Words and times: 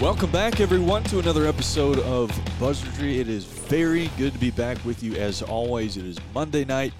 Welcome 0.00 0.32
back, 0.32 0.60
everyone, 0.60 1.02
to 1.04 1.18
another 1.18 1.44
episode 1.44 1.98
of 1.98 2.30
Buzzardry. 2.58 3.18
It 3.18 3.28
is 3.28 3.44
very 3.44 4.10
good 4.16 4.32
to 4.32 4.38
be 4.38 4.50
back 4.50 4.82
with 4.82 5.02
you 5.02 5.14
as 5.16 5.42
always. 5.42 5.98
It 5.98 6.06
is 6.06 6.16
Monday 6.32 6.64
night, 6.64 6.94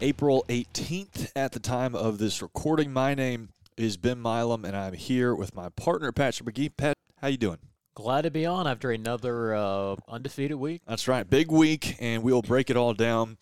April 0.00 0.44
18th 0.48 1.30
at 1.36 1.52
the 1.52 1.60
time 1.60 1.94
of 1.94 2.18
this 2.18 2.42
recording. 2.42 2.92
My 2.92 3.14
name 3.14 3.50
is 3.76 3.96
Ben 3.96 4.20
Milam, 4.20 4.64
and 4.64 4.76
I'm 4.76 4.94
here 4.94 5.36
with 5.36 5.54
my 5.54 5.68
partner, 5.68 6.10
Patrick 6.10 6.52
McGee. 6.52 6.76
Pat, 6.76 6.98
how 7.20 7.28
you 7.28 7.36
doing? 7.36 7.58
Glad 7.94 8.22
to 8.22 8.30
be 8.32 8.44
on 8.44 8.66
after 8.66 8.90
another 8.90 9.54
uh, 9.54 9.94
undefeated 10.08 10.56
week. 10.56 10.82
That's 10.84 11.06
right, 11.06 11.28
big 11.30 11.52
week, 11.52 11.94
and 12.00 12.24
we'll 12.24 12.42
break 12.42 12.70
it 12.70 12.76
all 12.76 12.92
down. 12.92 13.36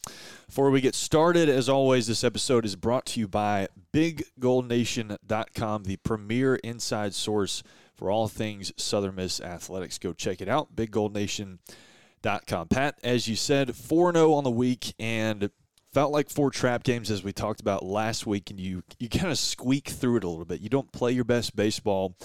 Before 0.46 0.70
we 0.70 0.82
get 0.82 0.94
started, 0.94 1.48
as 1.48 1.70
always, 1.70 2.06
this 2.06 2.22
episode 2.22 2.66
is 2.66 2.76
brought 2.76 3.06
to 3.06 3.20
you 3.20 3.28
by 3.28 3.68
BigGoldNation.com, 3.94 5.84
the 5.84 5.96
premier 5.96 6.56
inside 6.56 7.14
source 7.14 7.62
for 8.00 8.10
all 8.10 8.26
things 8.26 8.72
Southern 8.76 9.14
Miss 9.14 9.40
athletics. 9.40 9.98
Go 9.98 10.12
check 10.12 10.40
it 10.40 10.48
out, 10.48 10.74
BigGoldNation.com. 10.74 12.68
Pat, 12.68 12.98
as 13.04 13.28
you 13.28 13.36
said, 13.36 13.76
4 13.76 14.12
0 14.12 14.32
on 14.32 14.42
the 14.42 14.50
week, 14.50 14.94
and 14.98 15.50
felt 15.92 16.12
like 16.12 16.30
four 16.30 16.50
trap 16.50 16.82
games 16.82 17.10
as 17.10 17.22
we 17.22 17.32
talked 17.32 17.60
about 17.60 17.84
last 17.84 18.26
week, 18.26 18.50
and 18.50 18.58
you, 18.58 18.82
you 18.98 19.08
kind 19.08 19.30
of 19.30 19.38
squeak 19.38 19.88
through 19.88 20.16
it 20.16 20.24
a 20.24 20.28
little 20.28 20.44
bit. 20.44 20.60
You 20.60 20.68
don't 20.68 20.90
play 20.90 21.12
your 21.12 21.24
best 21.24 21.54
baseball 21.54 22.16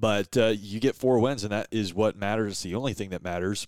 but 0.00 0.36
uh, 0.36 0.54
you 0.58 0.80
get 0.80 0.96
four 0.96 1.18
wins, 1.18 1.44
and 1.44 1.52
that 1.52 1.68
is 1.70 1.92
what 1.92 2.16
matters. 2.16 2.52
It's 2.52 2.62
the 2.62 2.74
only 2.74 2.94
thing 2.94 3.10
that 3.10 3.22
matters. 3.22 3.66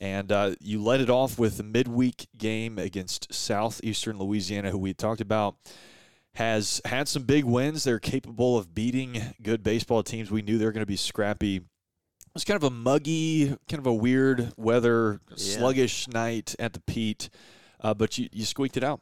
And 0.00 0.30
uh, 0.30 0.54
you 0.60 0.82
let 0.82 1.00
it 1.00 1.10
off 1.10 1.38
with 1.38 1.58
a 1.58 1.64
midweek 1.64 2.28
game 2.36 2.78
against 2.78 3.32
Southeastern 3.32 4.18
Louisiana, 4.18 4.70
who 4.70 4.78
we 4.78 4.94
talked 4.94 5.20
about 5.20 5.56
has 6.38 6.80
had 6.84 7.08
some 7.08 7.24
big 7.24 7.44
wins. 7.44 7.82
They're 7.82 7.98
capable 7.98 8.56
of 8.56 8.72
beating 8.72 9.20
good 9.42 9.64
baseball 9.64 10.04
teams. 10.04 10.30
We 10.30 10.40
knew 10.40 10.56
they 10.56 10.64
were 10.64 10.70
going 10.72 10.82
to 10.82 10.86
be 10.86 10.94
scrappy. 10.96 11.56
It 11.56 11.64
was 12.32 12.44
kind 12.44 12.56
of 12.56 12.62
a 12.62 12.70
muggy, 12.70 13.48
kind 13.68 13.80
of 13.80 13.86
a 13.86 13.92
weird 13.92 14.52
weather, 14.56 15.18
sluggish 15.34 16.06
night 16.06 16.54
at 16.60 16.74
the 16.74 16.80
Pete, 16.80 17.28
uh, 17.80 17.92
but 17.92 18.16
you, 18.18 18.28
you 18.32 18.44
squeaked 18.44 18.76
it 18.76 18.84
out. 18.84 19.00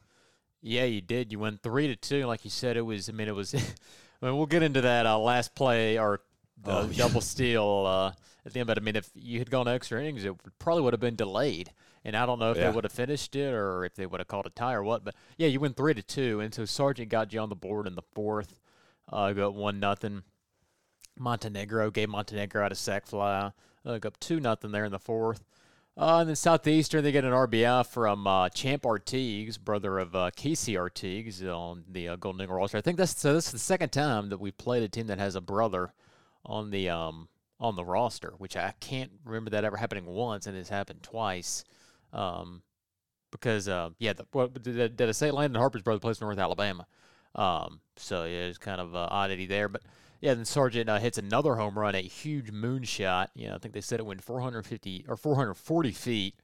Yeah, 0.63 0.85
you 0.85 1.03
did. 1.03 1.31
You 1.31 1.39
went 1.39 1.63
three 1.63 1.89
to 1.89 1.97
two, 1.97 2.25
like 2.25 2.43
you 2.45 2.51
said. 2.51 2.79
It 2.79 2.83
was. 2.83 3.11
I 3.11 3.13
mean, 3.13 3.29
it 3.29 3.35
was. 3.35 3.55
I 4.23 4.27
mean, 4.27 4.37
we'll 4.39 4.47
get 4.47 4.63
into 4.63 4.81
that 4.81 5.05
uh, 5.05 5.19
last 5.19 5.55
play 5.55 5.99
or 5.99 6.21
the 6.63 6.73
Oh, 6.73 6.89
yeah. 6.91 6.97
double 7.07 7.21
steal 7.21 7.85
uh, 7.87 8.13
at 8.47 8.55
the 8.55 8.61
end. 8.61 8.67
But 8.67 8.79
I 8.79 8.81
mean, 8.81 8.97
if 8.97 9.11
you 9.15 9.39
had 9.41 9.51
gone 9.51 9.69
extra 9.69 10.01
innings, 10.01 10.25
it 10.25 10.35
probably 10.59 10.83
would 10.83 10.95
have 10.95 11.01
been 11.01 11.17
delayed. 11.17 11.71
And 12.07 12.17
I 12.17 12.25
don't 12.25 12.39
know 12.39 12.53
if 12.53 12.57
Yeah. 12.57 12.71
they 12.71 12.75
would 12.75 12.85
have 12.85 12.93
finished 12.93 13.35
it 13.35 13.53
or 13.53 13.85
if 13.85 13.97
they 13.97 14.07
would 14.07 14.21
have 14.21 14.29
called 14.29 14.47
a 14.47 14.51
tie 14.51 14.75
or 14.75 14.85
what. 14.85 15.03
But 15.05 15.17
yeah, 15.37 15.49
you 15.49 15.59
went 15.59 15.77
three 15.77 15.93
to 15.93 16.03
two, 16.05 16.39
and 16.39 16.55
so 16.55 16.65
Sargent 16.65 17.09
got 17.09 17.33
you 17.33 17.41
on 17.41 17.49
the 17.49 17.57
board 17.57 17.89
in 17.89 17.97
the 17.97 18.03
fourth. 18.15 18.61
Uh, 19.13 19.33
got 19.33 19.55
one 19.55 19.81
nothing. 19.81 20.23
Montenegro 21.19 21.91
gave 21.91 22.09
Montenegro 22.09 22.65
out 22.65 22.73
a 22.73 22.77
sac 22.77 23.07
fly. 23.07 23.51
Uh, 23.85 23.99
got 23.99 24.21
two 24.21 24.39
nothing 24.41 24.71
there 24.71 24.85
in 24.85 24.93
the 24.93 24.99
fourth. 25.01 25.45
Uh, 25.99 26.19
and 26.21 26.29
then 26.29 26.37
Southeastern, 26.37 27.03
they 27.03 27.11
get 27.11 27.25
an 27.25 27.33
RBI 27.33 27.87
from 27.87 28.27
uh, 28.27 28.51
Champ 28.51 28.83
Artigues, 28.83 29.59
brother 29.59 29.99
of 29.99 30.15
uh, 30.15 30.31
Casey 30.37 30.75
Artigues 30.75 31.43
on 31.43 31.85
the 31.91 32.09
uh, 32.09 32.17
Golden 32.17 32.43
Eagle 32.43 32.57
roster. 32.57 32.77
I 32.77 32.83
think 32.83 32.99
that's 32.99 33.19
so. 33.19 33.33
This 33.33 33.47
is 33.47 33.53
the 33.53 33.59
second 33.59 33.91
time 33.91 34.29
that 34.29 34.39
we've 34.39 34.57
played 34.59 34.83
a 34.83 34.89
team 34.89 35.07
that 35.07 35.19
has 35.19 35.35
a 35.37 35.41
brother 35.41 35.93
on 36.45 36.71
the 36.71 36.89
um 36.91 37.29
on 37.59 37.75
the 37.75 37.85
roster, 37.85 38.35
which 38.37 38.57
I 38.57 38.75
can't 38.79 39.11
remember 39.25 39.51
that 39.51 39.65
ever 39.65 39.79
happening 39.79 40.05
once, 40.05 40.47
and 40.47 40.55
it's 40.57 40.69
happened 40.69 41.03
twice. 41.03 41.65
Um, 42.17 42.63
because 43.31 43.69
uh, 43.69 43.91
yeah, 43.99 44.15
the, 44.15 44.27
what, 44.33 44.63
did, 44.63 44.97
did 44.97 45.09
I 45.09 45.13
say 45.13 45.31
Landon 45.31 45.61
Harper's 45.61 45.83
brother 45.83 46.01
plays 46.01 46.21
North 46.21 46.39
Alabama? 46.39 46.87
Um, 47.35 47.81
so 47.97 48.25
yeah, 48.25 48.47
it's 48.47 48.59
kind 48.59 48.81
of 48.81 48.95
uh, 48.95 49.09
oddity 49.11 49.47
there, 49.47 49.69
but 49.69 49.83
yeah, 50.21 50.35
then 50.35 50.45
Sargent 50.45 50.89
uh, 50.89 50.99
hits 50.99 51.19
another 51.19 51.57
home 51.57 51.79
run, 51.79 51.95
a 51.95 52.01
huge 52.01 52.51
moonshot. 52.51 53.29
You 53.35 53.49
know, 53.49 53.55
I 53.55 53.59
think 53.59 53.75
they 53.75 53.81
said 53.81 54.01
it 54.01 54.07
went 54.07 54.25
450 54.25 55.05
or 55.09 55.17
440 55.17 55.93
feet 55.93 56.35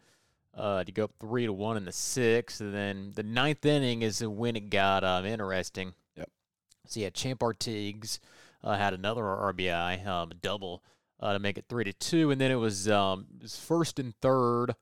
uh, 0.55 0.85
to 0.85 0.93
go 0.93 1.05
up 1.05 1.13
three 1.19 1.47
to 1.47 1.53
one 1.53 1.77
in 1.77 1.85
the 1.85 1.93
sixth. 1.93 2.61
And 2.61 2.75
then 2.75 3.13
the 3.15 3.23
ninth 3.23 3.65
inning 3.65 4.03
is 4.03 4.25
when 4.25 4.57
it 4.57 4.71
got 4.71 5.05
um, 5.05 5.25
interesting. 5.25 5.95
Yep. 6.17 6.31
So 6.87 7.01
yeah, 7.01 7.11
Champ 7.11 7.41
Artigues 7.41 8.19
uh, 8.63 8.77
had 8.77 8.93
another 8.93 9.23
RBI, 9.23 10.07
um, 10.07 10.33
double 10.41 10.83
uh, 11.21 11.33
to 11.33 11.39
make 11.39 11.57
it 11.57 11.65
three 11.69 11.85
to 11.85 11.93
two, 11.93 12.31
and 12.31 12.41
then 12.41 12.51
it 12.51 12.57
was 12.57 12.89
um, 12.89 13.27
it 13.37 13.43
was 13.43 13.57
first 13.57 13.99
and 13.99 14.15
third, 14.21 14.75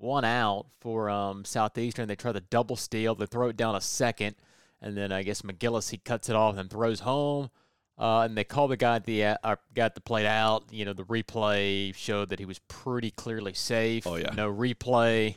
one 0.00 0.24
out 0.24 0.66
for 0.80 1.10
um, 1.10 1.44
Southeastern. 1.44 2.08
They 2.08 2.16
try 2.16 2.32
the 2.32 2.40
double 2.40 2.76
steal. 2.76 3.14
They 3.14 3.26
throw 3.26 3.48
it 3.48 3.56
down 3.56 3.74
a 3.74 3.80
second, 3.80 4.36
and 4.80 4.96
then 4.96 5.12
I 5.12 5.22
guess 5.22 5.42
McGillis 5.42 5.90
he 5.90 5.98
cuts 5.98 6.28
it 6.28 6.36
off 6.36 6.56
and 6.56 6.70
throws 6.70 7.00
home. 7.00 7.50
Uh, 7.98 8.20
and 8.20 8.36
they 8.36 8.44
call 8.44 8.68
the 8.68 8.76
guy 8.76 8.96
at 8.96 9.04
the 9.04 9.24
uh, 9.24 9.56
at 9.76 9.94
the 9.94 10.00
plate 10.00 10.26
out. 10.26 10.64
You 10.70 10.84
know, 10.84 10.92
the 10.92 11.04
replay 11.04 11.94
showed 11.94 12.28
that 12.28 12.38
he 12.38 12.44
was 12.44 12.60
pretty 12.60 13.10
clearly 13.10 13.54
safe. 13.54 14.06
Oh, 14.06 14.16
yeah. 14.16 14.30
No 14.34 14.52
replay. 14.52 15.36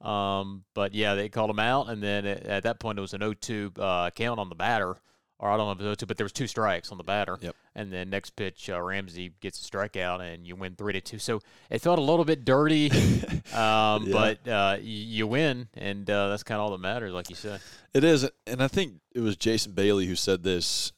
Um, 0.00 0.64
but 0.74 0.94
yeah, 0.94 1.14
they 1.14 1.28
called 1.28 1.50
him 1.50 1.58
out, 1.58 1.88
and 1.88 2.02
then 2.02 2.24
at, 2.24 2.46
at 2.46 2.62
that 2.62 2.78
point 2.78 2.98
it 2.98 3.00
was 3.00 3.14
an 3.14 3.20
0-2 3.20 3.78
uh, 3.78 4.10
count 4.10 4.38
on 4.38 4.48
the 4.48 4.54
batter, 4.54 4.96
or 5.38 5.50
I 5.50 5.56
don't 5.56 5.66
know 5.66 5.72
if 5.72 5.80
it 5.80 5.88
was 5.88 5.96
0-2, 5.96 6.08
but 6.08 6.16
there 6.16 6.24
was 6.24 6.32
two 6.32 6.46
strikes 6.46 6.92
on 6.92 6.98
the 6.98 7.04
batter. 7.04 7.36
Yep. 7.40 7.56
And 7.78 7.92
then 7.92 8.10
next 8.10 8.30
pitch, 8.34 8.68
uh, 8.68 8.80
Ramsey 8.82 9.34
gets 9.40 9.64
a 9.64 9.70
strikeout, 9.70 10.20
and 10.20 10.44
you 10.44 10.56
win 10.56 10.74
three 10.74 10.94
to 10.94 11.00
two. 11.00 11.20
So 11.20 11.40
it 11.70 11.80
felt 11.80 12.00
a 12.00 12.02
little 12.02 12.24
bit 12.24 12.44
dirty, 12.44 12.90
um, 13.54 14.06
Yeah. 14.06 14.12
but 14.12 14.48
uh, 14.48 14.78
you 14.80 15.28
win, 15.28 15.68
and 15.74 16.10
uh, 16.10 16.28
that's 16.28 16.42
kind 16.42 16.58
of 16.58 16.64
all 16.64 16.70
that 16.72 16.78
matters, 16.80 17.12
like 17.12 17.30
you 17.30 17.36
said. 17.36 17.60
It 17.94 18.02
is, 18.02 18.28
and 18.48 18.60
I 18.60 18.66
think 18.66 18.94
it 19.14 19.20
was 19.20 19.36
Jason 19.36 19.72
Bailey 19.72 20.06
who 20.06 20.16
said 20.16 20.42
this 20.42 20.92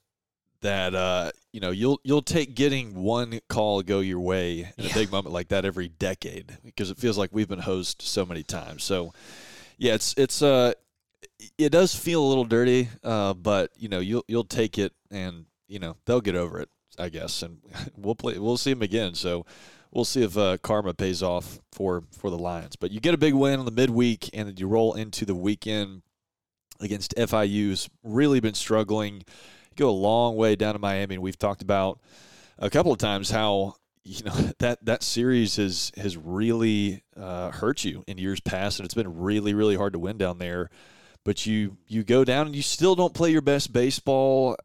that 0.62 0.94
uh, 0.94 1.32
you 1.52 1.60
know 1.60 1.70
you'll 1.70 2.00
you'll 2.02 2.22
take 2.22 2.54
getting 2.54 2.94
one 2.94 3.40
call 3.50 3.82
go 3.82 4.00
your 4.00 4.20
way 4.20 4.72
in 4.78 4.86
a 4.86 4.94
big 4.94 5.10
moment 5.12 5.34
like 5.34 5.48
that 5.48 5.64
every 5.66 5.88
decade 5.88 6.56
because 6.64 6.90
it 6.90 6.96
feels 6.98 7.18
like 7.18 7.28
we've 7.32 7.48
been 7.48 7.58
hosed 7.60 8.00
so 8.00 8.24
many 8.24 8.42
times. 8.42 8.84
So 8.84 9.12
yeah, 9.76 9.94
it's 9.94 10.14
it's 10.16 10.40
uh 10.42 10.72
it 11.58 11.70
does 11.72 11.94
feel 11.94 12.22
a 12.24 12.28
little 12.28 12.44
dirty, 12.44 12.88
uh, 13.04 13.34
but 13.34 13.70
you 13.76 13.88
know 13.90 14.00
you'll 14.00 14.24
you'll 14.28 14.44
take 14.44 14.78
it 14.78 14.92
and 15.10 15.44
you 15.70 15.78
know 15.78 15.96
they'll 16.04 16.20
get 16.20 16.34
over 16.34 16.60
it, 16.60 16.68
I 16.98 17.08
guess, 17.08 17.42
and 17.42 17.58
we'll 17.96 18.14
play 18.14 18.38
we'll 18.38 18.58
see 18.58 18.72
them 18.72 18.82
again. 18.82 19.14
So. 19.14 19.46
We'll 19.92 20.04
see 20.04 20.22
if 20.22 20.38
uh, 20.38 20.56
karma 20.58 20.94
pays 20.94 21.20
off 21.20 21.58
for, 21.72 22.04
for 22.16 22.30
the 22.30 22.38
Lions. 22.38 22.76
But 22.76 22.92
you 22.92 23.00
get 23.00 23.12
a 23.12 23.18
big 23.18 23.34
win 23.34 23.58
on 23.58 23.64
the 23.64 23.72
midweek, 23.72 24.30
and 24.32 24.46
then 24.46 24.56
you 24.56 24.68
roll 24.68 24.94
into 24.94 25.24
the 25.24 25.34
weekend 25.34 26.02
against 26.80 27.14
FIU's 27.16 27.88
really 28.02 28.40
been 28.40 28.54
struggling. 28.54 29.14
You 29.16 29.76
go 29.76 29.90
a 29.90 29.92
long 29.92 30.36
way 30.36 30.56
down 30.56 30.74
to 30.74 30.78
Miami, 30.78 31.16
and 31.16 31.22
we've 31.22 31.38
talked 31.38 31.62
about 31.62 32.00
a 32.58 32.70
couple 32.70 32.92
of 32.92 32.98
times 32.98 33.30
how 33.30 33.76
you 34.04 34.24
know 34.24 34.32
that 34.58 34.84
that 34.84 35.02
series 35.02 35.56
has 35.56 35.92
has 35.96 36.16
really 36.16 37.02
uh, 37.16 37.50
hurt 37.50 37.84
you 37.84 38.04
in 38.06 38.18
years 38.18 38.40
past, 38.40 38.78
and 38.78 38.84
it's 38.84 38.94
been 38.94 39.20
really 39.20 39.54
really 39.54 39.76
hard 39.76 39.92
to 39.92 39.98
win 39.98 40.18
down 40.18 40.38
there. 40.38 40.70
But 41.24 41.46
you 41.46 41.76
you 41.86 42.02
go 42.02 42.24
down 42.24 42.46
and 42.46 42.56
you 42.56 42.62
still 42.62 42.94
don't 42.94 43.14
play 43.14 43.30
your 43.30 43.42
best 43.42 43.72
baseball. 43.72 44.56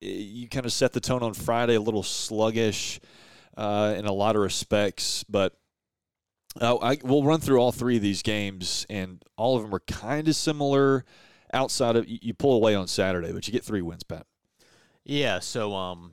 You 0.00 0.48
kind 0.48 0.66
of 0.66 0.72
set 0.72 0.92
the 0.92 1.00
tone 1.00 1.22
on 1.22 1.34
Friday, 1.34 1.74
a 1.74 1.80
little 1.80 2.02
sluggish 2.02 3.00
uh, 3.56 3.94
in 3.96 4.04
a 4.06 4.12
lot 4.12 4.36
of 4.36 4.42
respects, 4.42 5.24
but 5.24 5.54
uh, 6.60 6.76
I, 6.76 6.98
we'll 7.02 7.24
run 7.24 7.40
through 7.40 7.58
all 7.58 7.72
three 7.72 7.96
of 7.96 8.02
these 8.02 8.22
games, 8.22 8.86
and 8.88 9.22
all 9.36 9.56
of 9.56 9.62
them 9.62 9.74
are 9.74 9.80
kind 9.80 10.28
of 10.28 10.36
similar. 10.36 11.04
Outside 11.52 11.96
of 11.96 12.08
you, 12.08 12.18
you 12.20 12.34
pull 12.34 12.54
away 12.54 12.74
on 12.74 12.86
Saturday, 12.88 13.32
but 13.32 13.46
you 13.46 13.52
get 13.52 13.64
three 13.64 13.82
wins, 13.82 14.02
Pat. 14.02 14.26
Yeah, 15.04 15.38
so 15.38 15.74
um, 15.74 16.12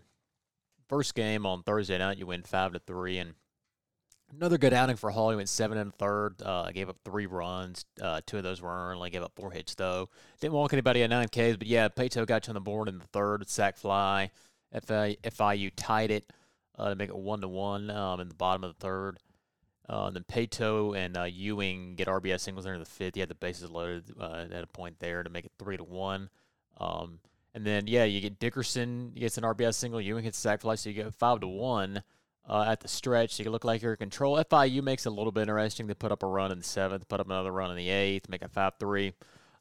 first 0.87 1.15
game 1.15 1.45
on 1.45 1.63
Thursday 1.63 1.97
night, 1.97 2.17
you 2.17 2.27
win 2.27 2.43
five 2.43 2.73
to 2.73 2.79
three, 2.79 3.17
and 3.17 3.33
another 4.35 4.57
good 4.57 4.73
outing 4.73 4.95
for 4.95 5.09
Hall. 5.09 5.29
He 5.29 5.35
went 5.35 5.49
seven 5.49 5.77
and 5.77 5.93
third. 5.95 6.41
Uh, 6.43 6.71
gave 6.71 6.89
up 6.89 6.97
three 7.03 7.25
runs. 7.25 7.85
Uh, 8.01 8.21
two 8.25 8.37
of 8.37 8.43
those 8.43 8.61
were 8.61 8.69
earned. 8.69 8.97
Only 8.97 9.09
gave 9.09 9.23
up 9.23 9.33
four 9.35 9.51
hits 9.51 9.75
though. 9.75 10.09
Didn't 10.39 10.53
walk 10.53 10.73
anybody 10.73 11.03
at 11.03 11.09
nine 11.09 11.27
Ks, 11.27 11.57
but 11.57 11.67
yeah, 11.67 11.87
Paetow 11.89 12.25
got 12.25 12.47
you 12.47 12.51
on 12.51 12.55
the 12.55 12.61
board 12.61 12.87
in 12.87 12.99
the 12.99 13.07
third. 13.07 13.47
Sac 13.49 13.77
fly. 13.77 14.31
FI, 14.85 15.17
FIU 15.23 15.71
tied 15.75 16.11
it 16.11 16.31
uh, 16.77 16.89
to 16.89 16.95
make 16.95 17.09
it 17.09 17.15
one 17.15 17.41
to 17.41 17.47
one 17.47 17.89
um, 17.89 18.19
in 18.19 18.29
the 18.29 18.35
bottom 18.35 18.63
of 18.63 18.73
the 18.73 18.79
third. 18.79 19.17
Uh, 19.89 20.05
and 20.05 20.15
then 20.15 20.23
Paetow 20.23 20.97
and 20.97 21.17
uh, 21.17 21.23
Ewing 21.23 21.95
get 21.95 22.07
RBI 22.07 22.39
singles 22.39 22.63
there 22.63 22.73
in 22.73 22.79
the 22.79 22.85
fifth. 22.85 23.15
He 23.15 23.19
had 23.19 23.29
the 23.29 23.35
bases 23.35 23.69
loaded 23.69 24.05
uh, 24.19 24.45
at 24.51 24.63
a 24.63 24.67
point 24.67 24.99
there 24.99 25.23
to 25.23 25.29
make 25.29 25.45
it 25.45 25.51
three 25.59 25.75
to 25.75 25.83
one. 25.83 26.29
Um, 26.79 27.19
and 27.53 27.65
then 27.65 27.87
yeah, 27.87 28.05
you 28.05 28.21
get 28.21 28.39
Dickerson 28.39 29.11
gets 29.11 29.37
an 29.37 29.43
RBI 29.43 29.73
single. 29.73 29.99
Ewing 29.99 30.23
hits 30.23 30.37
a 30.37 30.41
sac 30.41 30.61
fly, 30.61 30.75
so 30.75 30.89
you 30.89 31.03
go 31.03 31.11
five 31.11 31.41
to 31.41 31.47
one. 31.47 32.03
Uh, 32.51 32.65
at 32.67 32.81
the 32.81 32.87
stretch. 32.87 33.33
So 33.35 33.43
you 33.43 33.49
look 33.49 33.63
like 33.63 33.81
you're 33.81 33.93
in 33.93 33.97
control. 33.97 34.35
FIU 34.43 34.83
makes 34.83 35.05
it 35.07 35.09
a 35.09 35.15
little 35.15 35.31
bit 35.31 35.41
interesting. 35.41 35.87
They 35.87 35.93
put 35.95 36.11
up 36.11 36.21
a 36.21 36.27
run 36.27 36.51
in 36.51 36.57
the 36.59 36.63
seventh, 36.63 37.07
put 37.07 37.19
up 37.19 37.25
another 37.25 37.51
run 37.51 37.71
in 37.71 37.77
the 37.77 37.89
eighth, 37.89 38.29
make 38.29 38.41
it 38.43 38.51
5 38.51 38.73
3. 38.79 39.13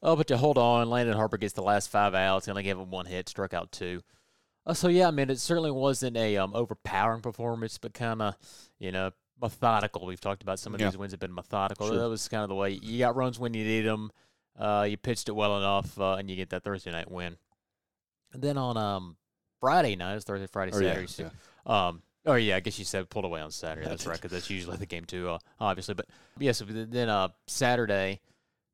Oh, 0.03 0.17
but 0.17 0.27
to 0.29 0.37
hold 0.37 0.59
on, 0.59 0.91
Landon 0.91 1.15
Harper 1.17 1.37
gets 1.39 1.53
the 1.55 1.63
last 1.63 1.91
five 1.91 2.15
outs. 2.15 2.47
He 2.47 2.51
only 2.51 2.63
gave 2.63 2.77
him 2.79 2.91
one 2.91 3.07
hit, 3.07 3.29
struck 3.29 3.55
out 3.55 3.71
two. 3.71 4.01
Uh, 4.67 4.75
so 4.75 4.89
yeah, 4.89 5.09
I 5.09 5.11
mean, 5.11 5.31
it 5.31 5.39
certainly 5.39 5.71
wasn't 5.71 6.17
a 6.17 6.37
um, 6.37 6.53
overpowering 6.55 7.21
performance, 7.23 7.79
but 7.79 7.95
kind 7.95 8.21
of, 8.23 8.35
you 8.79 8.93
know, 8.93 9.11
methodical. 9.41 10.05
We've 10.07 10.21
talked 10.21 10.43
about 10.43 10.59
some 10.59 10.75
of 10.75 10.81
Yeah. 10.81 10.89
these 10.89 10.97
wins 10.99 11.13
have 11.13 11.21
been 11.21 11.35
methodical. 11.35 11.87
Sure. 11.89 11.99
That 11.99 12.09
was 12.09 12.29
kind 12.29 12.43
of 12.43 12.49
the 12.49 12.55
way 12.55 12.71
you 12.71 12.99
got 12.99 13.15
runs 13.17 13.39
when 13.39 13.55
you 13.55 13.65
need 13.65 13.83
them. 13.83 14.11
Uh, 14.59 14.87
you 14.89 14.97
pitched 14.97 15.29
it 15.29 15.33
well 15.33 15.57
enough, 15.59 15.99
uh, 15.99 16.15
and 16.15 16.29
you 16.31 16.37
get 16.37 16.51
that 16.51 16.65
Thursday 16.65 16.91
night 16.91 17.11
win. 17.11 17.37
And 18.33 18.43
then 18.43 18.57
on 18.59 18.77
um, 18.77 19.17
Friday 19.61 19.97
night, 19.97 20.17
it's 20.17 20.25
Thursday, 20.25 20.47
Friday, 20.47 20.73
Or, 20.77 20.83
yeah, 20.83 20.89
Saturday. 20.91 21.07
so- 21.09 21.31
yeah. 21.67 21.89
Um, 21.89 22.03
oh 22.27 22.35
yeah, 22.35 22.57
I 22.57 22.61
guess 22.61 22.79
you 22.79 22.85
said 22.85 23.09
pulled 23.11 23.25
away 23.25 23.41
on 23.41 23.51
Saturday. 23.51 23.89
That's 23.89 24.07
right, 24.07 24.17
because 24.17 24.33
that's 24.33 24.51
usually 24.51 24.77
the 24.77 24.87
game 24.87 25.05
too, 25.05 25.31
uh, 25.31 25.39
obviously. 25.59 25.95
But 25.95 26.07
yeah, 26.39 26.53
so 26.53 26.65
then 26.65 27.09
uh, 27.09 27.29
Saturday, 27.47 28.21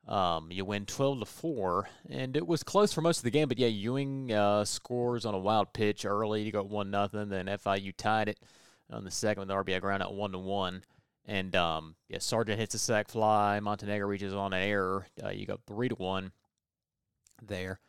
um, 0.08 0.50
you 0.50 0.64
win 0.64 0.86
twelve 0.86 1.20
to 1.20 1.26
four, 1.26 1.88
and 2.08 2.36
it 2.36 2.46
was 2.46 2.62
close 2.62 2.92
for 2.92 3.00
most 3.00 3.18
of 3.18 3.24
the 3.24 3.30
game. 3.30 3.48
But 3.48 3.58
yeah, 3.58 3.68
Ewing 3.68 4.32
uh, 4.32 4.64
scores 4.64 5.24
on 5.24 5.34
a 5.34 5.38
wild 5.38 5.72
pitch 5.72 6.04
early. 6.04 6.42
You 6.42 6.52
got 6.52 6.68
one 6.68 6.90
nothing. 6.90 7.28
Then 7.28 7.46
FIU 7.46 7.92
tied 7.96 8.28
it 8.28 8.38
on 8.90 9.04
the 9.04 9.10
second 9.10 9.40
with 9.40 9.48
the 9.48 9.54
RBI 9.54 9.80
ground 9.80 10.02
out 10.02 10.14
one 10.14 10.32
to 10.32 10.38
one. 10.38 10.82
And 11.28 11.56
um, 11.56 11.96
yeah, 12.08 12.18
Sargent 12.20 12.58
hits 12.58 12.74
a 12.74 12.78
sac 12.78 13.08
fly. 13.08 13.58
Montenegro 13.60 14.06
reaches 14.06 14.32
on 14.32 14.52
an 14.52 14.62
error. 14.62 15.06
Uh, 15.22 15.30
you 15.30 15.44
go 15.44 15.58
three 15.66 15.88
to 15.88 15.96
one 15.96 16.30
there. 17.42 17.80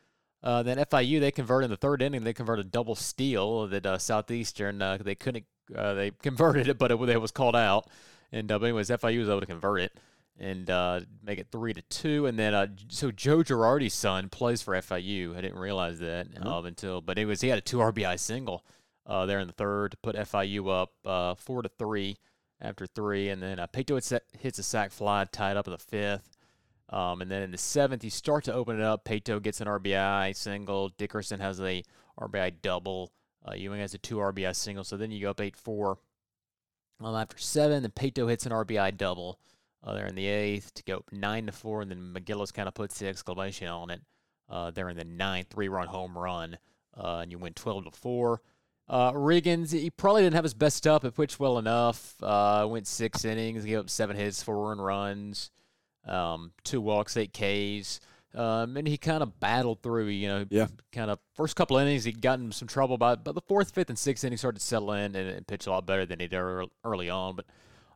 Uh, 0.47 0.63
then 0.63 0.77
FIU 0.77 1.19
they 1.19 1.29
converted 1.29 1.65
in 1.65 1.71
the 1.71 1.75
third 1.75 2.01
inning. 2.01 2.23
They 2.23 2.31
converted 2.31 2.67
a 2.67 2.69
double 2.69 2.95
steal 2.95 3.67
that 3.67 3.85
uh, 3.85 3.97
Southeastern 3.97 4.81
uh, 4.81 4.97
they 4.97 5.13
couldn't 5.13 5.45
uh, 5.75 5.93
they 5.93 6.11
converted 6.21 6.69
it, 6.69 6.77
but 6.77 6.89
it, 6.89 7.09
it 7.09 7.21
was 7.21 7.31
called 7.31 7.55
out. 7.55 7.89
And 8.31 8.49
uh, 8.49 8.57
but 8.57 8.67
anyways, 8.67 8.87
FIU 8.87 9.19
was 9.19 9.27
able 9.27 9.41
to 9.41 9.45
convert 9.45 9.81
it 9.81 9.99
and 10.39 10.69
uh, 10.69 11.01
make 11.21 11.37
it 11.37 11.47
three 11.51 11.73
to 11.73 11.81
two. 11.81 12.27
And 12.27 12.39
then 12.39 12.53
uh, 12.53 12.67
so 12.87 13.11
Joe 13.11 13.39
Girardi's 13.39 13.93
son 13.93 14.29
plays 14.29 14.61
for 14.61 14.73
FIU. 14.73 15.35
I 15.35 15.41
didn't 15.41 15.59
realize 15.59 15.99
that 15.99 16.27
um, 16.41 16.65
until 16.65 17.01
but 17.01 17.17
anyways 17.17 17.41
he 17.41 17.49
had 17.49 17.57
a 17.57 17.61
two 17.61 17.79
RBI 17.79 18.17
single 18.17 18.63
uh, 19.05 19.25
there 19.25 19.39
in 19.39 19.47
the 19.47 19.53
third 19.53 19.91
to 19.91 19.97
put 19.97 20.15
FIU 20.15 20.69
up 20.69 20.93
uh, 21.05 21.35
four 21.35 21.61
to 21.61 21.67
three 21.77 22.19
after 22.61 22.87
three, 22.87 23.27
and 23.27 23.43
then 23.43 23.59
uh, 23.59 23.67
hits 23.73 24.59
a 24.59 24.63
sac 24.63 24.91
fly 24.91 25.25
tied 25.29 25.57
up 25.57 25.67
in 25.67 25.73
the 25.73 25.77
fifth. 25.77 26.36
Um, 26.89 27.21
and 27.21 27.29
then 27.29 27.41
in 27.41 27.51
the 27.51 27.57
seventh, 27.57 28.03
you 28.03 28.09
start 28.09 28.45
to 28.45 28.53
open 28.53 28.79
it 28.79 28.83
up. 28.83 29.03
Paetow 29.03 29.41
gets 29.41 29.59
an 29.59 29.67
RBI 29.67 30.35
single. 30.35 30.89
Dickerson 30.89 31.39
has 31.39 31.59
a 31.59 31.83
RBI 32.19 32.53
double. 32.61 33.11
Uh, 33.47 33.55
Ewing 33.55 33.81
has 33.81 33.93
a 33.93 33.97
two 33.97 34.17
RBI 34.17 34.55
single. 34.55 34.83
So 34.83 34.95
then 34.97 35.11
you 35.11 35.21
go 35.21 35.31
up 35.31 35.41
eight 35.41 35.57
four. 35.57 35.99
Um, 37.01 37.15
after 37.15 37.37
seven, 37.37 37.83
then 37.83 37.91
Paetow 37.91 38.29
hits 38.29 38.45
an 38.45 38.51
RBI 38.51 38.97
double 38.97 39.39
uh, 39.83 39.93
there 39.93 40.07
in 40.07 40.15
the 40.15 40.25
eighth 40.25 40.73
to 40.75 40.83
go 40.83 41.03
nine 41.11 41.45
to 41.45 41.51
four, 41.51 41.81
and 41.81 41.91
then 41.91 42.13
McGillis 42.13 42.53
kind 42.53 42.67
of 42.67 42.73
puts 42.73 42.97
the 42.99 43.07
exclamation 43.07 43.67
on 43.67 43.89
it 43.89 44.01
uh, 44.49 44.71
there 44.71 44.89
in 44.89 44.97
the 44.97 45.03
ninth, 45.03 45.47
three 45.49 45.67
run 45.67 45.87
home 45.87 46.17
run, 46.17 46.57
uh, 46.97 47.19
and 47.21 47.31
you 47.31 47.37
win 47.37 47.53
twelve 47.53 47.83
to 47.83 47.91
four. 47.91 48.41
Uh, 48.89 49.11
Riggins, 49.11 49.73
he 49.73 49.89
probably 49.89 50.23
didn't 50.23 50.35
have 50.35 50.45
his 50.45 50.53
best 50.53 50.77
stuff, 50.77 51.01
but 51.01 51.13
pitched 51.13 51.39
well 51.39 51.59
enough. 51.59 52.15
Uh, 52.23 52.65
went 52.69 52.87
six 52.87 53.25
innings, 53.25 53.65
gave 53.65 53.79
up 53.79 53.89
seven 53.89 54.15
hits, 54.15 54.41
four 54.41 54.71
earned 54.71 54.83
runs 54.83 55.51
um, 56.07 56.51
two 56.63 56.81
walks, 56.81 57.17
eight 57.17 57.33
Ks. 57.33 57.99
Um, 58.35 58.77
and 58.77 58.87
he 58.87 58.97
kind 58.97 59.23
of 59.23 59.39
battled 59.39 59.81
through, 59.81 60.07
you 60.07 60.27
know, 60.27 60.45
Yeah. 60.49 60.67
kind 60.91 61.09
of 61.09 61.17
first 61.33 61.55
couple 61.55 61.77
innings, 61.77 62.03
he 62.03 62.11
got 62.11 62.39
in 62.39 62.51
some 62.51 62.67
trouble, 62.67 62.97
but, 62.97 63.23
but 63.23 63.33
the 63.33 63.41
fourth, 63.41 63.71
fifth, 63.71 63.89
and 63.89 63.97
sixth 63.97 64.23
inning 64.23 64.37
started 64.37 64.59
to 64.59 64.65
settle 64.65 64.91
in 64.91 65.15
and, 65.15 65.29
and 65.29 65.47
pitch 65.47 65.65
a 65.65 65.71
lot 65.71 65.85
better 65.87 66.05
than 66.05 66.19
he 66.19 66.27
did 66.27 66.37
early 66.83 67.09
on. 67.09 67.35
But 67.37 67.45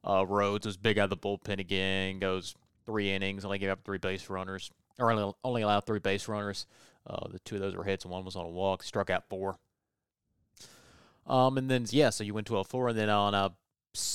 uh, 0.03 0.25
Rhodes 0.25 0.65
was 0.65 0.77
big 0.77 0.97
out 0.97 1.05
of 1.05 1.09
the 1.11 1.17
bullpen 1.17 1.59
again, 1.59 2.17
goes 2.19 2.55
three 2.87 3.11
innings, 3.11 3.45
only 3.45 3.59
gave 3.59 3.69
up 3.69 3.83
three 3.83 3.99
base 3.99 4.29
runners, 4.29 4.71
or 4.97 5.11
only, 5.11 5.31
only 5.43 5.61
allowed 5.61 5.85
three 5.85 5.99
base 5.99 6.27
runners. 6.27 6.65
Uh, 7.05 7.27
the 7.29 7.39
two 7.39 7.55
of 7.55 7.61
those 7.61 7.75
were 7.75 7.83
hits, 7.83 8.05
and 8.05 8.11
one 8.11 8.25
was 8.25 8.35
on 8.35 8.45
a 8.45 8.49
walk, 8.49 8.81
struck 8.81 9.09
out 9.11 9.25
four. 9.29 9.57
Um, 11.27 11.57
and 11.57 11.69
then, 11.69 11.85
yeah, 11.89 12.09
so 12.09 12.23
you 12.23 12.33
win 12.33 12.45
12 12.45 12.67
4, 12.67 12.89
and 12.89 12.97
then 12.97 13.09
on 13.09 13.33
a, 13.35 13.53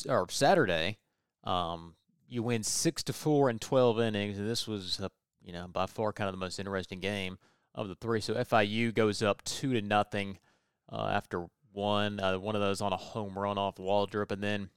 or 0.08 0.26
Saturday, 0.28 0.98
um, 1.44 1.94
you 2.28 2.42
win 2.42 2.62
six 2.62 3.02
to 3.04 3.12
four 3.12 3.50
in 3.50 3.58
twelve 3.58 4.00
innings, 4.00 4.38
and 4.38 4.48
this 4.48 4.66
was 4.66 5.00
uh, 5.00 5.08
you 5.42 5.52
know 5.52 5.66
by 5.68 5.86
far 5.86 6.12
kind 6.12 6.28
of 6.28 6.34
the 6.34 6.44
most 6.44 6.58
interesting 6.58 7.00
game 7.00 7.38
of 7.74 7.88
the 7.88 7.94
three. 7.94 8.20
So 8.20 8.34
FIU 8.34 8.94
goes 8.94 9.22
up 9.22 9.42
two 9.44 9.72
to 9.74 9.82
nothing 9.82 10.38
uh, 10.90 11.10
after 11.12 11.46
one, 11.72 12.20
uh, 12.20 12.38
one 12.38 12.54
of 12.54 12.60
those 12.60 12.80
on 12.80 12.92
a 12.92 12.96
home 12.96 13.38
run 13.38 13.58
off 13.58 13.76
Waldrop, 13.76 14.32
and 14.32 14.42
then 14.42 14.70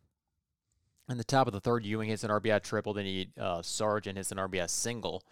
in 1.09 1.17
the 1.17 1.23
top 1.23 1.47
of 1.47 1.53
the 1.53 1.59
third, 1.59 1.85
Ewing 1.85 2.09
hits 2.09 2.23
an 2.23 2.29
RBI 2.29 2.61
triple, 2.61 2.93
then 2.93 3.05
you, 3.05 3.25
uh, 3.39 3.61
Sargent 3.61 4.17
hits 4.17 4.31
an 4.31 4.37
RBI 4.37 4.69
single, 4.69 5.23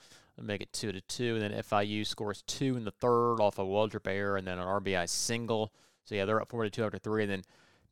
make 0.42 0.62
it 0.62 0.74
two 0.74 0.92
to 0.92 1.02
two, 1.02 1.36
and 1.36 1.42
then 1.42 1.64
FIU 1.64 2.06
scores 2.06 2.42
two 2.48 2.78
in 2.78 2.84
the 2.84 2.92
third 2.92 3.40
off 3.40 3.60
a 3.60 3.64
Waldrop 3.64 4.08
error, 4.08 4.38
and 4.38 4.48
then 4.48 4.60
an 4.60 4.66
RBI 4.66 5.08
single. 5.08 5.74
So 6.04 6.16
yeah, 6.16 6.26
they're 6.26 6.42
up 6.42 6.50
four 6.50 6.64
to 6.64 6.70
two 6.70 6.84
after 6.84 6.98
three, 6.98 7.24
and 7.24 7.32
then 7.32 7.44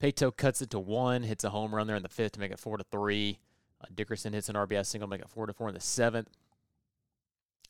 Paetow 0.01 0.35
cuts 0.35 0.61
it 0.61 0.69
to 0.71 0.79
one, 0.79 1.23
hits 1.23 1.43
a 1.43 1.49
home 1.49 1.73
run 1.73 1.87
there 1.87 1.95
in 1.95 2.03
the 2.03 2.09
fifth 2.09 2.33
to 2.33 2.39
make 2.39 2.51
it 2.51 2.59
four 2.59 2.77
to 2.77 2.83
three. 2.83 3.39
Uh, 3.85 3.91
Dickerson 3.93 4.33
hits 4.33 4.49
an 4.49 4.55
RBI 4.55 4.85
single, 4.85 5.07
make 5.07 5.21
it 5.21 5.29
four 5.29 5.45
to 5.45 5.53
four 5.53 5.67
in 5.67 5.73
the 5.73 5.79
seventh. 5.79 6.29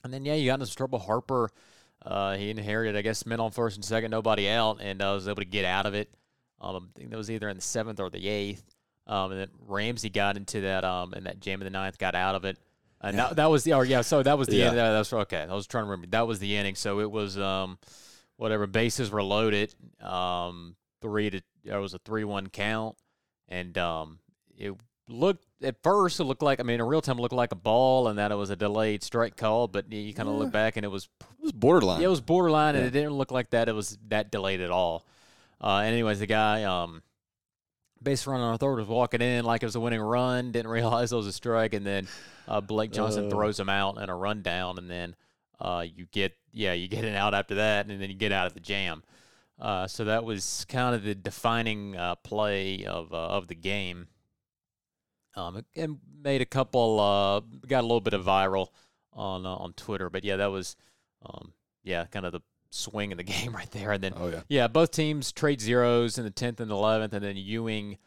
And 0.04 0.14
then 0.14 0.26
yeah, 0.26 0.36
you 0.36 0.48
got 0.48 0.56
into 0.56 0.68
some 0.68 0.76
trouble. 0.76 1.00
Harper, 1.00 1.50
uh, 2.06 2.36
he 2.36 2.50
inherited, 2.50 2.96
I 2.96 3.02
guess, 3.02 3.26
men 3.26 3.40
on 3.40 3.52
first 3.52 3.76
and 3.78 3.84
second, 3.86 4.12
nobody 4.12 4.50
out, 4.50 4.80
and 4.82 5.02
uh, 5.02 5.12
was 5.16 5.28
able 5.28 5.38
to 5.38 5.46
get 5.46 5.66
out 5.66 5.86
of 5.86 5.94
it. 5.94 6.10
Um, 6.62 6.90
I 6.96 7.00
think 7.00 7.12
that 7.12 7.18
was 7.18 7.32
either 7.32 7.50
in 7.50 7.56
the 7.58 7.62
seventh 7.62 8.00
or 8.00 8.10
the 8.10 8.28
eighth. 8.28 8.64
Um, 9.08 9.32
and 9.32 9.40
then 9.42 9.50
Ramsey 9.68 10.10
got 10.10 10.36
into 10.38 10.62
that 10.62 10.84
um, 10.84 11.14
in 11.14 11.26
that 11.26 11.40
jam 11.40 11.62
of 11.62 11.66
the 11.66 11.70
ninth, 11.72 11.98
got 11.98 12.16
out 12.16 12.36
of 12.36 12.46
it. 12.46 12.58
And 13.02 13.16
Yeah. 13.18 13.28
that, 13.28 13.36
that 13.38 13.52
was 13.52 13.64
the, 13.64 13.74
oh 13.74 13.82
yeah, 13.82 14.02
so 14.02 14.24
that 14.24 14.38
was 14.38 14.48
the 14.48 14.58
Yeah. 14.58 14.70
end. 14.70 14.78
That 14.78 14.98
was 14.98 15.12
okay. 15.14 15.46
I 15.48 15.54
was 15.54 15.68
trying 15.68 15.84
to 15.86 15.90
remember. 15.92 16.08
That 16.08 16.28
was 16.28 16.40
the 16.40 16.56
inning. 16.56 16.76
So 16.76 17.00
it 17.02 17.12
was 17.12 17.38
um, 17.38 17.78
whatever 18.38 18.66
bases 18.68 19.12
were 19.12 19.22
loaded. 19.24 19.74
Um, 20.02 20.76
three 21.02 21.30
to 21.30 21.42
there 21.64 21.80
was 21.82 21.94
a 21.94 22.00
three-one 22.00 22.48
count, 22.48 22.96
and 23.48 23.76
um, 23.78 24.20
it 24.58 24.74
looked 25.08 25.46
at 25.64 25.82
first 25.84 26.20
it 26.20 26.24
looked 26.26 26.42
like 26.42 26.60
I 26.60 26.64
mean 26.64 26.80
in 26.80 26.86
real 26.86 27.02
time 27.02 27.18
it 27.18 27.22
looked 27.22 27.34
like 27.34 27.52
a 27.52 27.56
ball, 27.56 28.08
and 28.08 28.18
that 28.20 28.32
it 28.32 28.36
was 28.36 28.50
a 28.50 28.56
delayed 28.56 29.04
strike 29.04 29.38
call. 29.38 29.68
But 29.68 29.92
you 29.92 30.14
kind 30.14 30.28
of 30.30 30.36
look 30.36 30.52
back 30.52 30.76
and 30.78 30.84
it 30.86 30.90
was 30.90 31.08
It 31.22 31.44
was 31.44 31.52
borderline. 31.52 32.02
yeah, 32.02 32.08
it 32.08 32.10
was 32.10 32.22
borderline, 32.22 32.76
and 32.76 32.86
it 32.86 32.92
didn't 32.92 33.14
look 33.14 33.32
like 33.32 33.52
that. 33.52 33.70
It 33.70 33.74
was 33.74 33.98
that 34.10 34.32
delayed 34.32 34.62
at 34.62 34.72
all. 34.72 35.06
Uh, 35.62 35.80
and 35.84 35.94
anyways, 35.94 36.20
the 36.20 36.26
guy, 36.28 36.64
um, 36.64 37.02
base 38.04 38.28
runner 38.28 38.44
on 38.44 38.58
third 38.58 38.78
was 38.78 38.88
walking 38.88 39.22
in 39.22 39.46
like 39.46 39.64
it 39.64 39.66
was 39.66 39.76
a 39.76 39.80
winning 39.80 40.02
run. 40.02 40.52
Didn't 40.52 40.70
realize 40.72 41.12
it 41.12 41.16
was 41.16 41.28
a 41.28 41.34
strike, 41.34 41.74
and 41.74 41.86
then 41.86 42.08
uh, 42.48 42.62
Blake 42.62 42.92
Johnson 42.92 43.26
Oh. 43.26 43.30
throws 43.30 43.60
him 43.60 43.70
out 43.70 43.98
in 43.98 44.10
a 44.10 44.16
rundown, 44.16 44.78
and 44.78 44.90
then 44.90 45.16
uh, 45.60 45.86
you 45.96 46.06
get 46.12 46.34
yeah, 46.52 46.74
you 46.74 46.88
get 46.88 47.06
an 47.06 47.16
out 47.16 47.34
after 47.34 47.56
that, 47.56 47.88
and 47.88 48.02
then 48.02 48.10
you 48.10 48.16
get 48.16 48.32
out 48.32 48.48
of 48.48 48.54
the 48.54 48.60
jam. 48.60 49.04
Uh, 49.60 49.88
so 49.88 50.04
that 50.06 50.26
was 50.26 50.66
kind 50.68 50.94
of 50.94 51.04
the 51.04 51.16
defining 51.16 51.96
uh, 51.96 52.16
play 52.16 52.86
of 52.86 53.14
uh, 53.14 53.18
of 53.18 53.48
the 53.48 53.56
game. 53.56 54.08
Um, 55.36 55.66
and 55.76 56.00
made 56.24 56.42
a 56.42 56.46
couple, 56.46 57.00
uh, 57.00 57.42
got 57.68 57.82
a 57.82 57.88
little 57.88 58.02
bit 58.02 58.14
of 58.14 58.24
viral 58.24 58.68
on 59.12 59.46
uh, 59.46 59.56
on 59.56 59.74
Twitter, 59.74 60.10
but 60.10 60.24
yeah, 60.24 60.38
that 60.38 60.48
was, 60.48 60.76
um, 61.26 61.54
yeah, 61.84 62.06
kind 62.06 62.26
of 62.26 62.32
the 62.32 62.42
swing 62.70 63.12
in 63.12 63.18
the 63.18 63.24
game 63.36 63.54
right 63.54 63.70
there. 63.72 63.92
And 63.92 64.04
then 64.04 64.14
oh 64.16 64.28
yeah. 64.28 64.42
yeah, 64.48 64.68
both 64.68 64.92
teams 64.92 65.32
trade 65.32 65.62
zeros 65.62 66.18
in 66.18 66.24
the 66.24 66.32
tenth 66.32 66.60
and 66.60 66.72
eleventh, 66.72 67.14
and 67.14 67.24
then 67.24 67.36
Ewing 67.38 67.98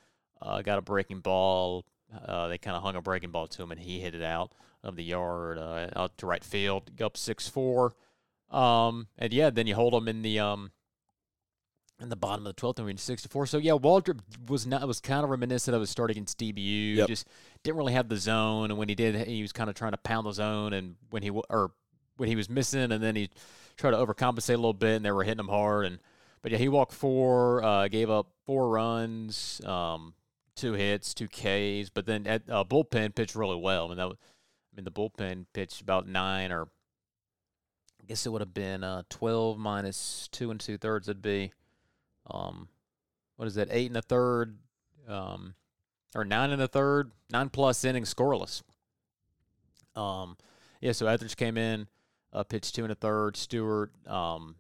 uh, 0.41 0.63
got 0.63 0.79
a 0.79 0.83
breaking 0.83 1.21
ball. 1.21 1.85
Uh, 2.27 2.49
they 2.49 2.57
kind 2.57 2.77
of 2.77 2.83
hung 2.83 2.97
a 2.97 3.03
breaking 3.03 3.31
ball 3.31 3.47
to 3.47 3.63
him, 3.63 3.71
and 3.71 3.81
he 3.81 4.01
hit 4.01 4.15
it 4.15 4.23
out 4.23 4.53
of 4.83 4.97
the 4.97 5.05
yard 5.05 5.59
uh, 5.59 5.89
out 5.95 6.17
to 6.19 6.27
right 6.27 6.45
field. 6.45 6.91
Up 7.03 7.17
six 7.17 7.49
four, 7.49 7.95
um, 8.51 9.09
and 9.19 9.33
yeah, 9.33 9.51
then 9.51 9.67
you 9.67 9.75
hold 9.75 9.93
them 9.93 10.09
in 10.09 10.23
the 10.23 10.39
um, 10.39 10.71
in 12.01 12.09
the 12.09 12.17
bottom 12.17 12.47
of 12.47 12.55
the 12.55 12.59
twelfth 12.59 12.79
and 12.79 12.87
win 12.87 12.97
six 12.97 13.23
to 13.23 13.29
four. 13.29 13.47
So 13.47 13.59
yeah, 13.59 13.73
Waldrop 13.73 14.21
was 14.49 14.67
not 14.67 14.87
was 14.87 15.01
kind 15.01 15.25
of 15.25 15.31
reminiscent 15.31 15.75
of 15.75 15.81
his 15.81 15.91
start 15.91 16.11
against 16.11 16.39
DBU. 16.39 16.97
Yep. 16.97 17.09
Just 17.09 17.27
didn't 17.63 17.77
really 17.77 17.93
have 17.93 18.09
the 18.09 18.17
zone, 18.17 18.71
and 18.71 18.79
when 18.79 18.89
he 18.89 18.95
did, 18.95 19.27
he 19.27 19.43
was 19.43 19.53
kind 19.53 19.69
of 19.69 19.77
trying 19.77 19.93
to 19.93 19.99
pound 19.99 20.27
the 20.27 20.33
zone, 20.33 20.73
and 20.73 20.97
when 21.11 21.23
he 21.23 21.31
or 21.31 21.73
when 22.17 22.29
he 22.29 22.37
was 22.37 22.49
missing, 22.49 22.93
and 22.93 23.03
then 23.03 23.17
he 23.17 23.31
tried 23.77 23.93
to 23.93 23.97
overcompensate 23.97 24.55
a 24.55 24.57
little 24.57 24.75
bit, 24.75 24.97
and 24.97 25.05
they 25.05 25.11
were 25.11 25.25
hitting 25.25 25.41
him 25.41 25.49
hard. 25.49 25.87
And 25.87 25.99
but 26.43 26.53
yeah, 26.53 26.59
he 26.59 26.69
walked 26.69 26.93
four, 26.93 27.63
uh, 27.65 27.89
gave 27.89 28.11
up 28.11 28.29
four 28.47 28.69
runs, 28.69 29.61
um, 29.65 30.15
two 30.57 30.75
hits, 30.75 31.15
two 31.15 31.29
Ks. 31.29 31.91
But 31.91 32.07
then 32.07 32.27
at 32.27 32.43
uh, 32.51 32.65
bullpen 32.65 33.15
pitched 33.15 33.35
really 33.35 33.57
well. 33.57 33.87
I 33.87 33.89
mean 33.89 33.97
that, 33.97 34.09
was, 34.09 34.19
I 34.73 34.77
mean 34.77 34.85
the 34.85 34.91
bullpen 34.91 35.47
pitched 35.53 35.81
about 35.81 36.07
nine, 36.07 36.53
or 36.53 36.69
I 38.03 38.05
guess 38.07 38.27
it 38.27 38.31
would 38.31 38.43
have 38.43 38.55
been 38.55 38.85
uh, 38.85 39.03
twelve 39.09 39.59
minus 39.59 40.29
two 40.31 40.51
and 40.51 40.61
two 40.61 40.77
thirds. 40.77 41.09
It'd 41.09 41.23
be, 41.23 41.53
um, 42.31 42.69
what 43.37 43.47
is 43.47 43.55
that? 43.55 43.69
Eight 43.71 43.89
and 43.89 43.97
a 43.97 44.03
third, 44.03 44.59
um, 45.07 45.55
or 46.15 46.25
nine 46.25 46.51
and 46.51 46.63
a 46.63 46.69
third, 46.69 47.13
nine 47.31 47.49
plus 47.49 47.85
innings 47.85 48.13
scoreless. 48.13 48.63
Um, 49.95 50.37
yeah. 50.81 50.93
So 50.93 51.07
Etheridge 51.07 51.37
came 51.37 51.57
in 51.57 51.89
uh, 52.33 52.43
pitched 52.43 52.75
two 52.75 52.83
and 52.83 52.93
a 52.93 52.97
third. 52.97 53.37
Stuart, 53.37 53.91
um, 54.07 54.57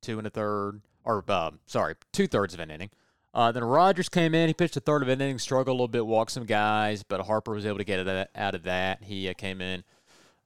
two 0.00 0.18
and 0.18 0.26
a 0.26 0.30
third, 0.30 0.80
or 1.04 1.24
uh, 1.28 1.50
sorry, 1.66 1.94
two 2.12 2.26
thirds 2.26 2.54
of 2.54 2.60
an 2.60 2.70
inning. 2.70 2.90
Uh, 3.34 3.50
then 3.50 3.64
Rogers 3.64 4.08
came 4.08 4.34
in. 4.34 4.48
He 4.48 4.54
pitched 4.54 4.76
a 4.76 4.80
third 4.80 5.02
of 5.02 5.08
an 5.08 5.20
inning, 5.20 5.38
struggled 5.38 5.68
a 5.68 5.76
little 5.76 5.88
bit, 5.88 6.06
walked 6.06 6.32
some 6.32 6.44
guys, 6.44 7.02
but 7.02 7.22
Harper 7.22 7.52
was 7.52 7.64
able 7.64 7.78
to 7.78 7.84
get 7.84 8.06
it 8.06 8.30
out 8.34 8.54
of 8.54 8.64
that. 8.64 9.02
He 9.02 9.28
uh, 9.28 9.34
came 9.34 9.60
in, 9.60 9.84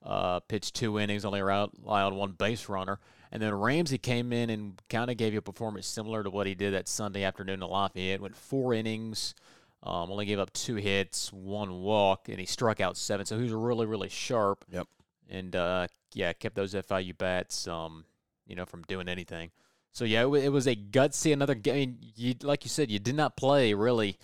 uh, 0.04 0.40
pitched 0.40 0.74
two 0.74 0.98
innings, 0.98 1.24
only 1.24 1.40
allowed 1.40 1.72
one 2.14 2.32
base 2.32 2.68
runner. 2.68 3.00
And 3.36 3.42
then 3.42 3.52
Ramsey 3.52 3.98
came 3.98 4.32
in 4.32 4.48
and 4.48 4.80
kind 4.88 5.10
of 5.10 5.18
gave 5.18 5.34
you 5.34 5.40
a 5.40 5.42
performance 5.42 5.86
similar 5.86 6.24
to 6.24 6.30
what 6.30 6.46
he 6.46 6.54
did 6.54 6.72
that 6.72 6.88
Sunday 6.88 7.22
afternoon 7.22 7.62
in 7.62 7.68
Lafayette. 7.68 8.22
Went 8.22 8.34
four 8.34 8.72
innings, 8.72 9.34
um, 9.82 10.10
only 10.10 10.24
gave 10.24 10.38
up 10.38 10.50
two 10.54 10.76
hits, 10.76 11.30
one 11.34 11.82
walk, 11.82 12.30
and 12.30 12.40
he 12.40 12.46
struck 12.46 12.80
out 12.80 12.96
seven. 12.96 13.26
So 13.26 13.36
he 13.36 13.42
was 13.42 13.52
really, 13.52 13.84
really 13.84 14.08
sharp. 14.08 14.64
Yep. 14.70 14.88
And 15.28 15.54
uh, 15.54 15.88
yeah, 16.14 16.32
kept 16.32 16.54
those 16.54 16.72
FIU 16.72 17.18
bats, 17.18 17.68
um, 17.68 18.06
you 18.46 18.56
know, 18.56 18.64
from 18.64 18.84
doing 18.84 19.06
anything. 19.06 19.50
So 19.92 20.06
yeah, 20.06 20.22
it, 20.22 20.44
it 20.44 20.48
was 20.50 20.66
a 20.66 20.74
gutsy 20.74 21.34
another 21.34 21.54
game. 21.54 21.98
You 22.14 22.36
like 22.42 22.64
you 22.64 22.70
said, 22.70 22.90
you 22.90 22.98
did 22.98 23.16
not 23.16 23.36
play 23.36 23.74
really. 23.74 24.16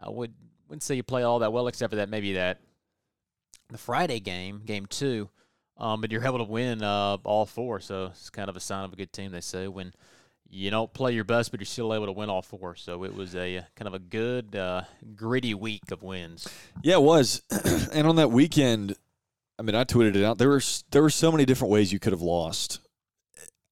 I 0.00 0.08
would 0.08 0.32
wouldn't 0.68 0.82
say 0.82 0.94
you 0.94 1.02
play 1.02 1.22
all 1.22 1.40
that 1.40 1.52
well, 1.52 1.68
except 1.68 1.90
for 1.90 1.96
that 1.96 2.08
maybe 2.08 2.32
that 2.32 2.62
the 3.68 3.76
Friday 3.76 4.20
game, 4.20 4.62
game 4.64 4.86
two. 4.86 5.28
Um, 5.76 6.00
but 6.00 6.12
you're 6.12 6.24
able 6.24 6.38
to 6.38 6.44
win 6.44 6.82
uh, 6.82 7.16
all 7.24 7.46
four, 7.46 7.80
so 7.80 8.06
it's 8.06 8.30
kind 8.30 8.48
of 8.48 8.56
a 8.56 8.60
sign 8.60 8.84
of 8.84 8.92
a 8.92 8.96
good 8.96 9.12
team. 9.12 9.32
They 9.32 9.40
say 9.40 9.66
when 9.66 9.92
you 10.48 10.70
don't 10.70 10.92
play 10.92 11.12
your 11.12 11.24
best, 11.24 11.50
but 11.50 11.58
you're 11.58 11.66
still 11.66 11.92
able 11.92 12.06
to 12.06 12.12
win 12.12 12.30
all 12.30 12.42
four. 12.42 12.76
So 12.76 13.04
it 13.04 13.14
was 13.14 13.34
a 13.34 13.58
uh, 13.58 13.62
kind 13.74 13.88
of 13.88 13.94
a 13.94 13.98
good, 13.98 14.54
uh, 14.54 14.82
gritty 15.16 15.52
week 15.54 15.90
of 15.90 16.02
wins. 16.02 16.46
Yeah, 16.82 16.94
it 16.94 17.02
was. 17.02 17.42
and 17.92 18.06
on 18.06 18.16
that 18.16 18.30
weekend, 18.30 18.94
I 19.58 19.62
mean, 19.62 19.74
I 19.74 19.84
tweeted 19.84 20.16
it 20.16 20.24
out. 20.24 20.38
There 20.38 20.48
were 20.48 20.62
there 20.90 21.02
were 21.02 21.10
so 21.10 21.32
many 21.32 21.44
different 21.44 21.72
ways 21.72 21.92
you 21.92 21.98
could 21.98 22.12
have 22.12 22.22
lost. 22.22 22.80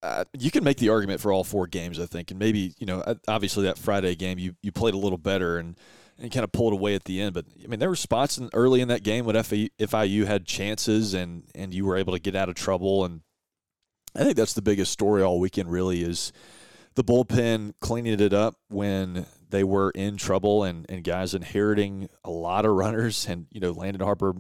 Uh, 0.02 0.25
you 0.37 0.50
can 0.50 0.64
make 0.64 0.78
the 0.78 0.88
argument 0.88 1.21
for 1.21 1.32
all 1.32 1.44
four 1.44 1.68
games, 1.68 2.00
I 2.00 2.06
think, 2.06 2.32
and 2.32 2.38
maybe 2.38 2.75
you 2.78 2.87
know, 2.87 3.00
uh, 3.00 3.14
obviously 3.28 3.64
that 3.64 3.78
Friday 3.78 4.16
game 4.16 4.38
you 4.38 4.56
you 4.62 4.73
played 4.73 4.94
a 4.94 4.99
little 4.99 5.18
better 5.18 5.59
and 5.59 5.76
and 6.19 6.31
kind 6.31 6.45
of 6.45 6.52
pulled 6.52 6.73
away 6.73 6.95
at 6.95 7.04
the 7.04 7.21
end. 7.21 7.35
But 7.35 7.47
I 7.62 7.66
mean, 7.66 7.81
there 7.81 7.88
were 7.88 7.97
spots 7.97 8.38
in, 8.38 8.50
early 8.52 8.81
in 8.81 8.88
that 8.88 9.02
game 9.02 9.25
when 9.25 9.37
FIU, 9.37 10.26
had 10.26 10.47
chances 10.47 11.14
and 11.14 11.45
and 11.54 11.75
you 11.75 11.85
were 11.85 11.97
able 11.97 12.12
to 12.12 12.19
get 12.19 12.37
out 12.37 12.49
of 12.49 12.54
trouble. 12.54 13.04
And 13.04 13.23
I 14.14 14.25
think 14.25 14.37
that's 14.37 14.54
the 14.54 14.62
biggest 14.62 14.92
story 14.92 15.23
all 15.23 15.40
weekend. 15.40 15.71
Really 15.71 16.02
is 16.02 16.33
the 16.95 17.04
bullpen 17.04 17.75
cleaning 17.81 18.21
it 18.21 18.33
up 18.33 18.57
when 18.69 19.26
they 19.50 19.64
were 19.64 19.90
in 19.90 20.16
trouble 20.16 20.64
and 20.64 20.87
and 20.88 21.04
guys 21.04 21.35
inheriting 21.35 22.09
a 22.25 22.31
lot 22.31 22.64
of 22.64 22.73
runners 22.73 23.26
and 23.28 23.47
you 23.50 23.61
know 23.61 23.73
Landon 23.73 24.02
Harper, 24.02 24.35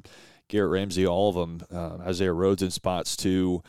Garrett 0.48 0.70
Ramsey, 0.70 1.06
all 1.06 1.28
of 1.28 1.34
them, 1.34 1.66
uh, 1.72 2.02
Isaiah 2.06 2.32
Rhodes 2.32 2.62
in 2.62 2.70
spots 2.70 3.16
too 3.16 3.62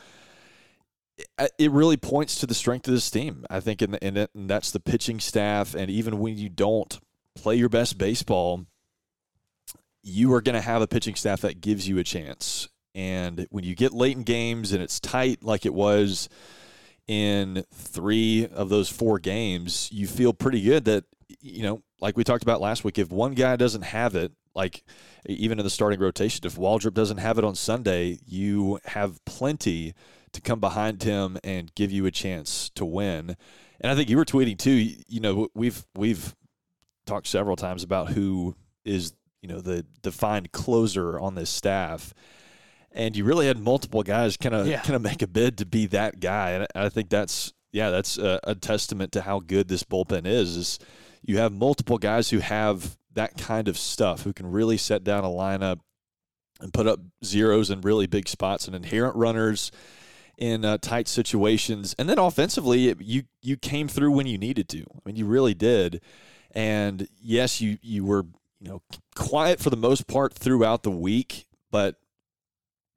it 1.60 1.72
really 1.72 1.98
points 1.98 2.40
to 2.40 2.48
the 2.48 2.54
strength 2.54 2.88
of 2.88 2.94
this 2.94 3.10
team. 3.12 3.46
I 3.50 3.60
think, 3.60 3.82
and, 3.82 3.98
and 4.02 4.28
that's 4.34 4.72
the 4.72 4.80
pitching 4.80 5.20
staff. 5.20 5.76
And 5.76 5.90
even 5.90 6.20
when 6.20 6.38
you 6.38 6.50
don't 6.50 7.00
play 7.36 7.56
your 7.56 7.70
best 7.70 7.98
baseball, 7.98 8.66
you 10.02 10.34
are 10.34 10.42
going 10.42 10.56
to 10.56 10.62
have 10.62 10.82
a 10.82 10.88
pitching 10.88 11.16
staff 11.16 11.42
that 11.42 11.62
gives 11.62 11.88
you 11.88 11.98
a 11.98 12.04
chance. 12.04 12.68
And 12.96 13.48
when 13.50 13.64
you 13.64 13.76
get 13.76 13.94
late 13.94 14.16
in 14.16 14.24
games 14.24 14.72
and 14.72 14.84
it's 14.84 15.00
tight 15.00 15.44
like 15.44 15.66
it 15.66 15.74
was 15.74 16.30
in 17.08 17.66
three 17.74 18.48
of 18.48 18.70
those 18.70 18.90
four 18.90 19.20
games, 19.20 19.90
you 19.92 20.08
feel 20.08 20.34
pretty 20.34 20.62
good 20.62 20.86
that, 20.86 21.06
you 21.42 21.64
know, 21.64 21.82
like 22.00 22.18
we 22.18 22.24
talked 22.24 22.44
about 22.44 22.62
last 22.62 22.84
week, 22.84 23.00
if 23.00 23.12
one 23.12 23.34
guy 23.34 23.56
doesn't 23.56 23.82
have 23.82 24.16
it, 24.16 24.32
like 24.54 24.84
even 25.26 25.58
in 25.58 25.64
the 25.64 25.70
starting 25.70 26.00
rotation, 26.00 26.46
if 26.46 26.56
Waldrop 26.56 26.94
doesn't 26.94 27.18
have 27.18 27.38
it 27.38 27.44
on 27.44 27.56
Sunday, 27.56 28.20
you 28.26 28.80
have 28.86 29.24
plenty 29.26 29.94
to 30.34 30.42
come 30.42 30.60
behind 30.60 31.04
him 31.04 31.38
and 31.44 31.74
give 31.76 31.92
you 31.92 32.06
a 32.06 32.12
chance 32.12 32.70
to 32.72 32.86
win. 32.86 33.36
And 33.82 33.92
I 33.92 33.96
think 33.96 34.10
you 34.10 34.18
were 34.18 34.26
tweeting 34.26 34.58
too. 34.58 34.72
You 35.08 35.20
know, 35.20 35.48
we've 35.56 35.86
we've 35.96 36.36
talked 37.06 37.28
several 37.28 37.56
times 37.56 37.84
about 37.84 38.10
who 38.10 38.56
is 38.86 39.14
you 39.42 39.50
know 39.50 39.60
the 39.60 39.86
defined 40.02 40.52
closer 40.52 41.20
on 41.20 41.36
this 41.36 41.50
staff, 41.50 42.14
and 42.92 43.16
you 43.16 43.24
really 43.24 43.48
had 43.48 43.60
multiple 43.60 44.04
guys 44.04 44.38
kind 44.38 44.56
of 44.56 44.68
yeah. 44.68 44.82
kind 44.82 44.96
of 44.96 45.02
make 45.02 45.22
a 45.22 45.28
bid 45.28 45.58
to 45.60 45.66
be 45.66 45.86
that 45.88 46.20
guy, 46.20 46.52
and 46.52 46.68
I 46.76 46.90
think 46.90 47.10
that's 47.10 47.54
yeah 47.72 47.90
that's 47.90 48.18
a, 48.18 48.40
a 48.44 48.56
testament 48.56 49.12
to 49.14 49.22
how 49.22 49.40
good 49.40 49.68
this 49.68 49.84
bullpen 49.84 50.26
is. 50.26 50.56
Is 50.56 50.80
you 51.22 51.38
have 51.38 51.52
multiple 51.52 51.98
guys 51.98 52.30
who 52.30 52.40
have 52.40 52.98
that 53.14 53.38
kind 53.38 53.68
of 53.68 53.78
stuff 53.78 54.24
who 54.24 54.34
can 54.34 54.52
really 54.52 54.78
set 54.78 55.04
down 55.04 55.24
a 55.24 55.28
lineup 55.28 55.80
and 56.60 56.74
put 56.74 56.88
up 56.88 57.00
zeros 57.24 57.70
in 57.70 57.82
really 57.82 58.08
big 58.08 58.28
spots 58.28 58.68
and 58.68 58.76
inherent 58.76 59.16
runners 59.16 59.72
in 60.38 60.66
uh, 60.66 60.78
tight 60.80 61.08
situations. 61.08 61.96
And 61.98 62.10
then 62.10 62.18
offensively, 62.18 62.96
you 63.00 63.24
you 63.42 63.58
came 63.58 63.88
through 63.88 64.12
when 64.12 64.28
you 64.28 64.38
needed 64.38 64.70
to. 64.70 64.82
I 64.82 65.00
mean, 65.06 65.16
you 65.16 65.26
really 65.26 65.54
did. 65.54 66.02
And 66.54 67.08
yes, 67.22 67.62
you 67.62 67.78
you 67.82 68.06
were 68.06 68.26
you 68.60 68.70
know 68.70 68.82
quiet 69.16 69.60
for 69.60 69.70
the 69.70 69.78
most 69.78 70.08
part 70.08 70.34
throughout 70.34 70.84
the 70.84 70.92
week, 70.92 71.48
but 71.72 71.96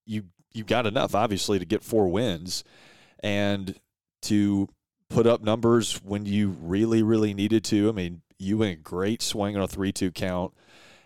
you 0.04 0.25
you 0.52 0.64
got 0.64 0.86
enough 0.86 1.14
obviously 1.14 1.58
to 1.58 1.64
get 1.64 1.82
four 1.82 2.08
wins 2.08 2.64
and 3.20 3.78
to 4.22 4.68
put 5.08 5.26
up 5.26 5.42
numbers 5.42 6.00
when 6.02 6.26
you 6.26 6.56
really 6.60 7.02
really 7.02 7.34
needed 7.34 7.64
to. 7.64 7.88
I 7.88 7.92
mean, 7.92 8.22
you 8.38 8.58
went 8.58 8.82
great 8.82 9.22
swing 9.22 9.56
on 9.56 9.62
a 9.62 9.68
three-two 9.68 10.12
count. 10.12 10.52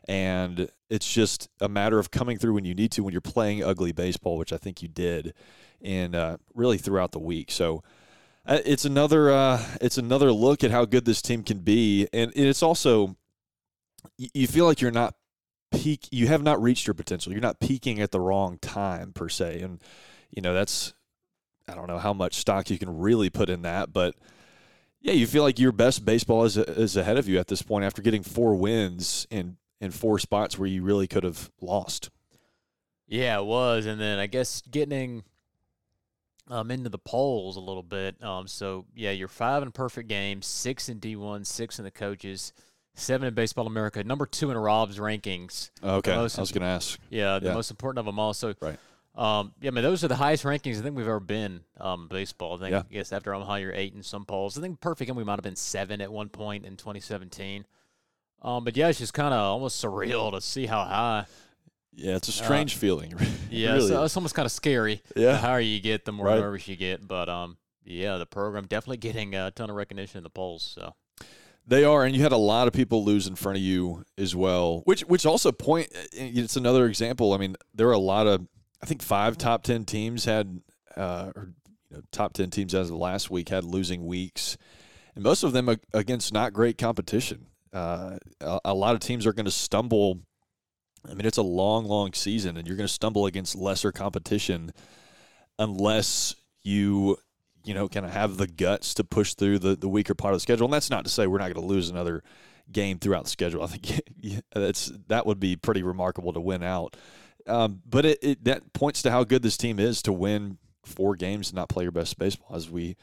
And 0.08 0.68
it's 0.88 1.12
just 1.12 1.48
a 1.60 1.68
matter 1.68 1.98
of 2.00 2.10
coming 2.10 2.36
through 2.36 2.54
when 2.54 2.64
you 2.64 2.74
need 2.74 2.90
to 2.92 3.04
when 3.04 3.12
you're 3.12 3.20
playing 3.20 3.62
ugly 3.62 3.92
baseball, 3.92 4.38
which 4.38 4.52
I 4.52 4.56
think 4.56 4.82
you 4.82 4.88
did, 4.88 5.34
and 5.80 6.16
uh, 6.16 6.38
really 6.52 6.78
throughout 6.78 7.12
the 7.12 7.20
week. 7.20 7.52
So 7.52 7.84
it's 8.50 8.84
another 8.84 9.30
uh, 9.30 9.62
it's 9.80 9.98
another 9.98 10.32
look 10.32 10.64
at 10.64 10.70
how 10.70 10.84
good 10.84 11.04
this 11.04 11.22
team 11.22 11.42
can 11.42 11.58
be, 11.58 12.08
and 12.12 12.32
it's 12.34 12.62
also 12.62 13.16
you 14.16 14.46
feel 14.46 14.66
like 14.66 14.80
you're 14.80 14.90
not 14.90 15.14
peak 15.72 16.08
you 16.10 16.26
have 16.26 16.42
not 16.42 16.60
reached 16.60 16.86
your 16.86 16.94
potential. 16.94 17.32
You're 17.32 17.40
not 17.40 17.60
peaking 17.60 18.00
at 18.00 18.10
the 18.10 18.20
wrong 18.20 18.58
time 18.58 19.12
per 19.12 19.28
se, 19.28 19.60
and 19.60 19.80
you 20.30 20.42
know 20.42 20.54
that's 20.54 20.94
I 21.68 21.74
don't 21.74 21.86
know 21.86 21.98
how 21.98 22.12
much 22.12 22.34
stock 22.34 22.70
you 22.70 22.78
can 22.78 22.98
really 22.98 23.30
put 23.30 23.48
in 23.48 23.62
that, 23.62 23.92
but 23.92 24.14
yeah, 25.00 25.12
you 25.12 25.26
feel 25.26 25.42
like 25.42 25.58
your 25.58 25.72
best 25.72 26.04
baseball 26.04 26.44
is 26.44 26.56
is 26.56 26.96
ahead 26.96 27.16
of 27.16 27.28
you 27.28 27.38
at 27.38 27.48
this 27.48 27.62
point 27.62 27.84
after 27.84 28.02
getting 28.02 28.22
four 28.22 28.54
wins 28.54 29.26
in 29.30 29.56
in 29.80 29.90
four 29.90 30.18
spots 30.18 30.58
where 30.58 30.68
you 30.68 30.82
really 30.82 31.06
could 31.06 31.24
have 31.24 31.50
lost. 31.60 32.10
Yeah, 33.06 33.38
it 33.38 33.44
was, 33.44 33.86
and 33.86 34.00
then 34.00 34.18
I 34.18 34.26
guess 34.26 34.62
getting 34.70 35.24
um, 36.50 36.70
into 36.70 36.88
the 36.88 36.98
polls 36.98 37.56
a 37.56 37.60
little 37.60 37.82
bit. 37.82 38.22
Um, 38.22 38.46
so 38.46 38.84
yeah, 38.94 39.10
you're 39.12 39.28
five 39.28 39.62
in 39.62 39.72
perfect 39.72 40.08
games, 40.08 40.46
six 40.46 40.88
in 40.88 41.00
D1, 41.00 41.46
six 41.46 41.78
in 41.78 41.84
the 41.84 41.90
coaches, 41.90 42.52
seven 42.94 43.28
in 43.28 43.34
Baseball 43.34 43.66
America, 43.66 44.02
number 44.04 44.26
two 44.26 44.50
in 44.50 44.58
Rob's 44.58 44.98
rankings. 44.98 45.70
Okay, 45.82 46.12
I 46.12 46.20
was 46.22 46.34
going 46.34 46.62
to 46.62 46.66
ask. 46.66 46.98
Yeah, 47.08 47.38
the 47.38 47.48
yeah. 47.48 47.54
most 47.54 47.70
important 47.70 48.00
of 48.00 48.06
them 48.06 48.18
all. 48.18 48.34
So 48.34 48.54
right. 48.60 48.78
Um, 49.14 49.52
yeah, 49.60 49.68
I 49.68 49.70
mean 49.72 49.82
those 49.82 50.04
are 50.04 50.08
the 50.08 50.16
highest 50.16 50.44
rankings 50.44 50.78
I 50.78 50.82
think 50.82 50.96
we've 50.96 51.06
ever 51.06 51.20
been 51.20 51.60
um, 51.78 52.08
baseball. 52.08 52.54
I 52.56 52.58
think 52.58 52.70
yeah. 52.72 52.82
yes 52.90 53.12
after 53.12 53.34
Omaha 53.34 53.56
you're 53.56 53.72
eight 53.72 53.92
in 53.92 54.02
some 54.02 54.24
polls. 54.24 54.56
I 54.56 54.60
think 54.60 54.80
perfect 54.80 55.08
and 55.08 55.16
we 55.16 55.24
might 55.24 55.32
have 55.32 55.42
been 55.42 55.56
seven 55.56 56.00
at 56.00 56.12
one 56.12 56.28
point 56.28 56.64
in 56.64 56.76
2017. 56.76 57.66
Um, 58.42 58.64
but 58.64 58.76
yeah, 58.76 58.88
it's 58.88 58.98
just 58.98 59.12
kind 59.12 59.34
of 59.34 59.40
almost 59.40 59.82
surreal 59.82 60.32
to 60.32 60.40
see 60.40 60.66
how 60.66 60.84
high 60.84 61.26
yeah, 61.94 62.16
it's 62.16 62.28
a 62.28 62.32
strange 62.32 62.74
uh, 62.76 62.78
feeling. 62.78 63.14
yeah, 63.50 63.74
really. 63.74 63.88
so 63.88 64.04
it's 64.04 64.16
almost 64.16 64.34
kind 64.34 64.46
of 64.46 64.52
scary. 64.52 65.02
Yeah, 65.16 65.32
the 65.32 65.38
higher 65.38 65.60
you 65.60 65.80
get, 65.80 66.04
the 66.04 66.12
more 66.12 66.26
right. 66.26 66.40
nervous 66.40 66.68
you 66.68 66.76
get. 66.76 67.06
But 67.06 67.28
um, 67.28 67.58
yeah, 67.84 68.16
the 68.16 68.26
program 68.26 68.66
definitely 68.66 68.98
getting 68.98 69.34
a 69.34 69.50
ton 69.50 69.70
of 69.70 69.76
recognition 69.76 70.18
in 70.18 70.24
the 70.24 70.30
polls. 70.30 70.62
So 70.74 70.94
they 71.66 71.84
are, 71.84 72.04
and 72.04 72.14
you 72.14 72.22
had 72.22 72.32
a 72.32 72.36
lot 72.36 72.68
of 72.68 72.72
people 72.72 73.04
lose 73.04 73.26
in 73.26 73.34
front 73.34 73.58
of 73.58 73.62
you 73.62 74.04
as 74.16 74.34
well, 74.34 74.82
which 74.84 75.02
which 75.02 75.26
also 75.26 75.52
point. 75.52 75.88
It's 76.12 76.56
another 76.56 76.86
example. 76.86 77.32
I 77.32 77.38
mean, 77.38 77.56
there 77.74 77.88
are 77.88 77.92
a 77.92 77.98
lot 77.98 78.26
of. 78.26 78.46
I 78.82 78.86
think 78.86 79.02
five 79.02 79.36
top 79.36 79.62
ten 79.62 79.84
teams 79.84 80.24
had, 80.24 80.60
uh, 80.96 81.32
or 81.36 81.52
you 81.90 81.96
know, 81.96 82.02
top 82.12 82.32
ten 82.32 82.50
teams 82.50 82.74
as 82.74 82.90
of 82.90 82.96
last 82.96 83.30
week 83.30 83.50
had 83.50 83.64
losing 83.64 84.06
weeks, 84.06 84.56
and 85.14 85.22
most 85.22 85.42
of 85.42 85.52
them 85.52 85.68
against 85.92 86.32
not 86.32 86.52
great 86.52 86.78
competition. 86.78 87.46
Uh, 87.72 88.18
a, 88.40 88.60
a 88.66 88.74
lot 88.74 88.94
of 88.94 89.00
teams 89.00 89.26
are 89.26 89.32
going 89.32 89.44
to 89.44 89.50
stumble 89.50 90.20
I 91.08 91.14
mean, 91.14 91.26
it's 91.26 91.38
a 91.38 91.42
long, 91.42 91.84
long 91.84 92.12
season, 92.12 92.56
and 92.56 92.66
you're 92.66 92.76
going 92.76 92.86
to 92.86 92.92
stumble 92.92 93.26
against 93.26 93.56
lesser 93.56 93.92
competition 93.92 94.72
unless 95.58 96.34
you, 96.62 97.16
you 97.64 97.74
know, 97.74 97.88
kind 97.88 98.06
of 98.06 98.12
have 98.12 98.36
the 98.36 98.46
guts 98.46 98.94
to 98.94 99.04
push 99.04 99.34
through 99.34 99.58
the, 99.58 99.76
the 99.76 99.88
weaker 99.88 100.14
part 100.14 100.34
of 100.34 100.36
the 100.36 100.40
schedule. 100.40 100.66
And 100.66 100.74
that's 100.74 100.90
not 100.90 101.04
to 101.04 101.10
say 101.10 101.26
we're 101.26 101.38
not 101.38 101.52
going 101.52 101.66
to 101.66 101.72
lose 101.72 101.88
another 101.88 102.22
game 102.70 102.98
throughout 102.98 103.24
the 103.24 103.30
schedule. 103.30 103.62
I 103.62 103.66
think 103.66 104.02
that's 104.54 104.92
that 105.08 105.26
would 105.26 105.40
be 105.40 105.56
pretty 105.56 105.82
remarkable 105.82 106.32
to 106.32 106.40
win 106.40 106.62
out. 106.62 106.96
Um, 107.46 107.82
but 107.88 108.04
it, 108.04 108.18
it 108.22 108.44
that 108.44 108.72
points 108.72 109.02
to 109.02 109.10
how 109.10 109.24
good 109.24 109.42
this 109.42 109.56
team 109.56 109.78
is 109.78 110.02
to 110.02 110.12
win 110.12 110.58
four 110.84 111.16
games 111.16 111.50
and 111.50 111.56
not 111.56 111.68
play 111.68 111.84
your 111.84 111.92
best 111.92 112.18
baseball, 112.18 112.56
as 112.56 112.70
we 112.70 112.96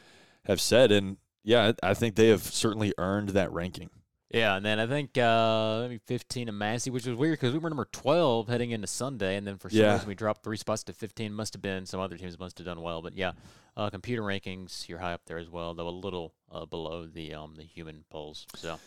have 0.46 0.62
said. 0.62 0.92
And 0.92 1.18
yeah, 1.44 1.74
I 1.84 1.94
think 1.94 2.16
they 2.16 2.30
have 2.30 2.44
certainly 2.44 2.94
earned 2.98 3.30
that 3.30 3.52
ranking. 3.52 3.90
Yeah, 4.30 4.58
and 4.58 4.66
then 4.66 4.80
I 4.80 4.88
think 4.88 5.18
uh, 5.18 5.84
maybe 5.84 6.00
15 6.00 6.50
in 6.50 6.58
Massey, 6.58 6.90
which 6.90 7.06
was 7.06 7.16
weird 7.16 7.40
because 7.40 7.54
we 7.54 7.60
were 7.60 7.70
number 7.70 7.88
12 7.92 8.50
heading 8.50 8.72
into 8.72 8.88
Sunday, 8.88 9.38
and 9.38 9.48
then 9.48 9.58
for 9.58 9.70
some 9.70 9.80
yeah. 9.80 9.94
reason 9.94 10.08
we 10.08 10.16
dropped 10.16 10.44
three 10.44 10.58
spots 10.58 10.84
to 10.86 10.94
15. 10.94 11.34
Must 11.34 11.54
have 11.54 11.62
been 11.62 11.86
some 11.86 12.02
other 12.02 12.18
teams 12.18 12.38
must 12.38 12.58
have 12.58 12.66
done 12.66 12.82
well, 12.82 13.02
but 13.02 13.16
yeah, 13.18 13.32
uh, 13.78 13.90
computer 13.90 14.22
rankings 14.22 14.90
you're 14.90 15.00
high 15.00 15.14
up 15.14 15.22
there 15.28 15.38
as 15.38 15.50
well, 15.50 15.74
though 15.74 15.88
a 15.88 15.90
little 15.90 16.34
uh, 16.52 16.66
below 16.66 17.08
the 17.08 17.34
um, 17.34 17.56
the 17.56 17.64
human 17.64 18.04
polls. 18.10 18.48
So 18.56 18.78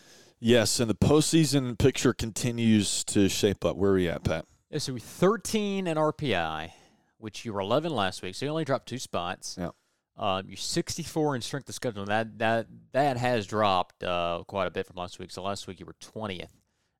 Yes, 0.43 0.79
and 0.79 0.89
the 0.89 0.95
postseason 0.95 1.77
picture 1.77 2.15
continues 2.15 3.03
to 3.03 3.29
shape 3.29 3.63
up. 3.63 3.77
Where 3.77 3.91
are 3.91 3.93
we 3.93 4.09
at, 4.09 4.23
Pat? 4.23 4.45
Yeah, 4.71 4.79
so 4.79 4.93
we're 4.93 4.99
13 4.99 5.85
in 5.85 5.97
RPI, 5.97 6.71
which 7.19 7.45
you 7.45 7.53
were 7.53 7.59
11 7.59 7.91
last 7.91 8.23
week, 8.23 8.33
so 8.33 8.45
you 8.45 8.51
only 8.51 8.65
dropped 8.65 8.89
two 8.89 8.97
spots. 8.97 9.55
Yeah. 9.59 9.69
Um, 10.17 10.45
you're 10.47 10.57
64 10.57 11.35
in 11.35 11.41
strength 11.41 11.69
of 11.69 11.75
schedule. 11.75 12.05
That 12.05 12.37
that 12.39 12.67
that 12.91 13.17
has 13.17 13.47
dropped 13.47 14.03
uh, 14.03 14.43
quite 14.47 14.67
a 14.67 14.71
bit 14.71 14.85
from 14.85 14.97
last 14.97 15.19
week. 15.19 15.31
So 15.31 15.41
last 15.41 15.67
week 15.67 15.79
you 15.79 15.85
were 15.85 15.95
20th 16.01 16.49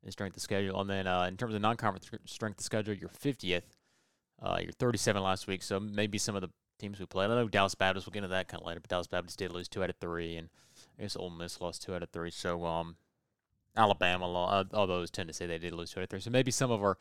in 0.04 0.12
strength 0.12 0.36
of 0.38 0.42
schedule, 0.42 0.80
and 0.82 0.90
then 0.90 1.08
uh, 1.08 1.24
in 1.24 1.38
terms 1.38 1.54
of 1.54 1.62
non-conference 1.62 2.10
strength 2.26 2.60
of 2.60 2.66
schedule, 2.66 2.94
you're 2.94 3.10
50th. 3.10 3.64
Uh, 4.42 4.58
you're 4.60 4.72
37 4.72 5.22
last 5.22 5.46
week, 5.46 5.62
so 5.62 5.80
maybe 5.80 6.18
some 6.18 6.36
of 6.36 6.42
the 6.42 6.50
teams 6.80 7.00
we 7.00 7.06
played. 7.06 7.30
I 7.30 7.36
know 7.36 7.48
Dallas 7.48 7.76
Baptist. 7.76 8.08
We'll 8.08 8.14
get 8.14 8.20
into 8.20 8.30
that 8.30 8.48
kind 8.48 8.62
of 8.62 8.68
later, 8.68 8.80
but 8.80 8.90
Dallas 8.90 9.06
Baptist 9.06 9.38
did 9.38 9.52
lose 9.52 9.68
two 9.68 9.84
out 9.84 9.92
of 9.92 9.98
three, 9.98 10.36
and 10.36 10.50
I 10.98 11.04
guess 11.04 11.16
Ole 11.16 11.30
Miss 11.30 11.62
lost 11.62 11.84
two 11.84 11.94
out 11.94 12.02
of 12.02 12.10
three. 12.10 12.32
So 12.32 12.66
um, 12.66 12.96
Alabama, 13.78 14.66
those 14.72 15.12
tend 15.12 15.28
to 15.28 15.34
say 15.34 15.46
they 15.46 15.60
did 15.60 15.74
lose 15.74 15.92
two 15.92 16.00
out 16.00 16.04
of 16.04 16.10
three. 16.10 16.20
So 16.20 16.32
maybe 16.32 16.50
some 16.50 16.72
of 16.72 16.82
our 16.82 16.98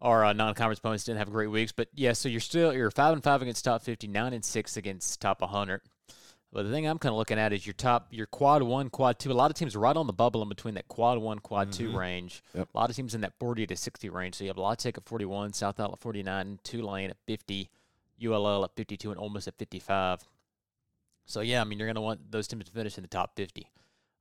our 0.00 0.24
uh, 0.24 0.32
non-conference 0.32 0.78
opponents 0.78 1.04
didn't 1.04 1.18
have 1.18 1.30
great 1.30 1.48
weeks, 1.48 1.72
but 1.72 1.88
yeah. 1.94 2.12
So 2.12 2.28
you're 2.28 2.40
still 2.40 2.72
you're 2.72 2.90
five 2.90 3.12
and 3.12 3.22
five 3.22 3.42
against 3.42 3.64
top 3.64 3.82
50, 3.82 4.06
nine 4.08 4.32
and 4.32 4.44
six 4.44 4.76
against 4.76 5.20
top 5.20 5.40
100. 5.40 5.80
But 6.52 6.62
the 6.62 6.70
thing 6.70 6.86
I'm 6.86 6.98
kind 6.98 7.12
of 7.12 7.18
looking 7.18 7.38
at 7.38 7.52
is 7.52 7.66
your 7.66 7.74
top, 7.74 8.08
your 8.10 8.26
quad 8.26 8.62
one, 8.62 8.88
quad 8.88 9.18
two. 9.18 9.30
A 9.30 9.34
lot 9.34 9.50
of 9.50 9.56
teams 9.56 9.74
are 9.74 9.80
right 9.80 9.96
on 9.96 10.06
the 10.06 10.12
bubble 10.12 10.42
in 10.42 10.48
between 10.48 10.74
that 10.74 10.88
quad 10.88 11.18
one, 11.18 11.38
quad 11.38 11.68
mm-hmm. 11.70 11.92
two 11.92 11.98
range. 11.98 12.42
Yep. 12.54 12.68
A 12.74 12.78
lot 12.78 12.88
of 12.88 12.96
teams 12.96 13.14
in 13.14 13.20
that 13.22 13.34
40 13.38 13.66
to 13.66 13.76
60 13.76 14.08
range. 14.08 14.36
So 14.36 14.44
you 14.44 14.48
have 14.48 14.56
La 14.56 14.74
Tech 14.74 14.96
at 14.96 15.04
41, 15.04 15.52
South 15.52 15.78
at 15.80 15.98
49, 15.98 16.60
Tulane 16.62 17.10
at 17.10 17.16
50, 17.26 17.68
ULL 18.24 18.64
at 18.64 18.74
52, 18.76 19.12
and 19.12 19.32
Miss 19.32 19.48
at 19.48 19.58
55. 19.58 20.20
So 21.26 21.40
yeah, 21.40 21.60
I 21.60 21.64
mean 21.64 21.78
you're 21.78 21.88
going 21.88 21.96
to 21.96 22.00
want 22.00 22.30
those 22.30 22.46
teams 22.48 22.64
to 22.64 22.70
finish 22.70 22.96
in 22.96 23.02
the 23.02 23.08
top 23.08 23.36
50. 23.36 23.70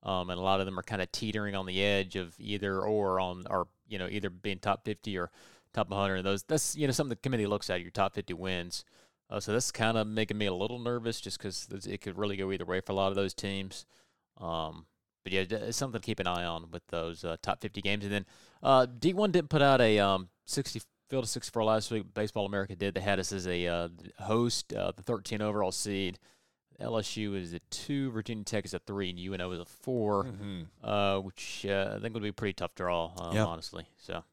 Um, 0.04 0.30
and 0.30 0.40
a 0.40 0.44
lot 0.44 0.60
of 0.60 0.66
them 0.66 0.78
are 0.78 0.84
kind 0.84 1.02
of 1.02 1.12
teetering 1.12 1.56
on 1.56 1.66
the 1.66 1.84
edge 1.84 2.16
of 2.16 2.36
either 2.40 2.82
or 2.82 3.20
on, 3.20 3.46
or 3.50 3.68
you 3.88 3.98
know, 3.98 4.08
either 4.10 4.30
being 4.30 4.60
top 4.60 4.84
50 4.84 5.18
or 5.18 5.32
top 5.76 5.90
100. 5.90 6.18
of 6.18 6.24
Those 6.24 6.44
that's 6.44 6.76
you 6.76 6.88
know 6.88 6.92
something 6.92 7.10
the 7.10 7.16
committee 7.18 7.48
looks 7.48 7.70
at 7.70 7.82
your 7.82 7.92
top 7.92 8.16
50 8.16 8.34
wins. 8.34 8.84
Uh, 9.30 9.40
so 9.40 9.54
that's 9.54 9.72
kind 9.72 9.98
of 9.98 10.06
making 10.08 10.38
me 10.38 10.46
a 10.46 10.54
little 10.54 10.80
nervous 10.80 11.20
just 11.20 11.40
because 11.40 11.68
it 11.88 12.02
could 12.02 12.18
really 12.18 12.38
go 12.38 12.52
either 12.52 12.66
way 12.66 12.80
for 12.80 12.92
a 12.92 12.96
lot 12.96 13.10
of 13.10 13.16
those 13.16 13.34
teams. 13.34 13.86
Um, 14.40 14.86
but 15.24 15.34
yeah, 15.34 15.44
it's 15.50 15.78
something 15.78 16.00
to 16.00 16.06
keep 16.06 16.20
an 16.20 16.28
eye 16.28 16.46
on 16.46 16.70
with 16.72 16.86
those 16.88 17.24
uh, 17.24 17.36
top 17.42 17.60
50 17.60 17.82
games. 17.82 18.04
And 18.04 18.14
then 18.14 18.26
uh, 18.62 18.86
D1 18.86 19.32
didn't 19.32 19.50
put 19.50 19.64
out 19.64 19.82
a 19.82 19.98
um, 19.98 20.30
60 20.46 20.82
field 21.10 21.24
of 21.24 21.30
64 21.30 21.64
last 21.64 21.90
week. 21.90 22.14
Baseball 22.14 22.46
America 22.46 22.76
did. 22.76 22.94
They 22.94 23.02
had 23.02 23.20
us 23.20 23.32
as 23.32 23.48
a 23.48 23.66
uh, 23.66 23.90
host, 24.20 24.74
uh, 24.74 24.92
the 24.96 25.02
13 25.02 25.42
overall 25.42 25.72
seed. 25.72 26.20
LSU 26.80 27.36
is 27.36 27.54
a 27.54 27.60
two, 27.72 28.12
Virginia 28.12 28.44
Tech 28.44 28.66
is 28.66 28.74
a 28.74 28.80
three, 28.80 29.10
and 29.10 29.18
UNO 29.18 29.52
is 29.52 29.60
a 29.60 29.66
4 29.66 30.26
mm-hmm. 30.26 30.62
uh, 30.84 31.20
which 31.22 31.66
uh, 31.68 31.94
I 31.96 32.00
think 32.00 32.14
would 32.14 32.24
be 32.24 32.30
a 32.30 32.34
pretty 32.34 32.54
tough 32.54 32.76
draw, 32.76 33.14
um, 33.18 33.36
yeah. 33.36 33.46
honestly. 33.46 33.88
So, 33.98 34.24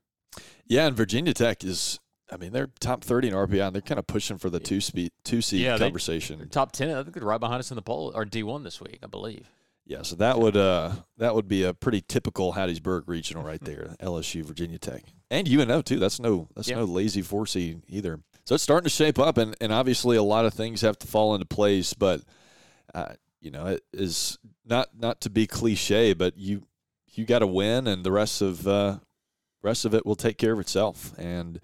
yeah, 0.67 0.87
and 0.87 0.97
Virginia 0.97 1.35
Tech 1.35 1.65
is 1.65 1.99
I 2.33 2.39
mean, 2.39 2.53
they're 2.53 2.71
top 2.81 3.05
30 3.05 3.29
in 3.29 3.35
RPI, 3.35 3.67
and 3.67 3.75
they're 3.75 3.83
kind 3.83 3.99
of 3.99 4.07
pushing 4.07 4.39
for 4.39 4.49
the 4.49 4.59
two 4.59 4.81
speed, 4.81 5.13
two 5.23 5.43
seed 5.43 5.61
yeah, 5.61 5.77
conversation. 5.77 6.39
They, 6.39 6.47
top 6.47 6.73
10. 6.73 6.91
I 6.91 7.03
think 7.03 7.15
they're 7.15 7.25
right 7.25 7.39
behind 7.39 7.61
us 7.61 7.71
in 7.71 7.75
the 7.75 7.83
poll, 7.83 8.11
or 8.15 8.25
D1 8.25 8.65
this 8.65 8.81
week, 8.81 9.01
I 9.03 9.07
believe. 9.07 9.51
Yeah, 9.85 10.03
so 10.03 10.15
that 10.17 10.39
would 10.39 10.57
uh 10.57 10.93
that 11.19 11.35
would 11.35 11.49
be 11.49 11.65
a 11.65 11.75
pretty 11.75 12.03
typical 12.07 12.53
Hattiesburg 12.53 13.03
regional 13.07 13.43
right 13.43 13.63
there. 13.63 13.97
LSU, 14.01 14.45
Virginia 14.45 14.79
Tech, 14.79 15.03
and 15.29 15.49
UNO 15.49 15.83
too. 15.83 15.99
That's 15.99 16.21
no 16.21 16.49
that's 16.55 16.69
yeah. 16.69 16.77
no 16.77 16.85
lazy 16.85 17.21
four 17.21 17.47
seed 17.47 17.83
either. 17.89 18.21
So 18.45 18.55
it's 18.55 18.63
starting 18.63 18.85
to 18.85 18.91
shape 18.91 19.19
up, 19.19 19.39
and 19.39 19.57
and 19.61 19.73
obviously 19.73 20.17
a 20.17 20.23
lot 20.23 20.47
of 20.47 20.55
things 20.55 20.83
have 20.83 20.99
to 21.01 21.09
fall 21.09 21.35
into 21.35 21.47
place. 21.47 21.95
But 21.95 22.23
uh, 22.95 23.15
you 23.41 23.51
know, 23.51 23.67
it 23.67 23.83
is 23.93 24.39
not 24.65 24.89
not 24.97 25.21
to 25.23 25.31
be 25.31 25.49
cliche, 25.49 26.13
but 26.15 26.39
you 26.39 26.63
you 27.15 27.25
got 27.25 27.41
to 27.41 27.47
win, 27.49 27.89
and 27.89 28.05
the 28.05 28.13
rest 28.13 28.41
of 28.41 28.67
uh, 28.69 28.99
rest 29.63 29.85
of 29.85 29.95
it 29.95 30.05
will 30.05 30.17
take 30.17 30.39
care 30.39 30.53
of 30.53 30.61
itself. 30.61 31.13
And 31.19 31.61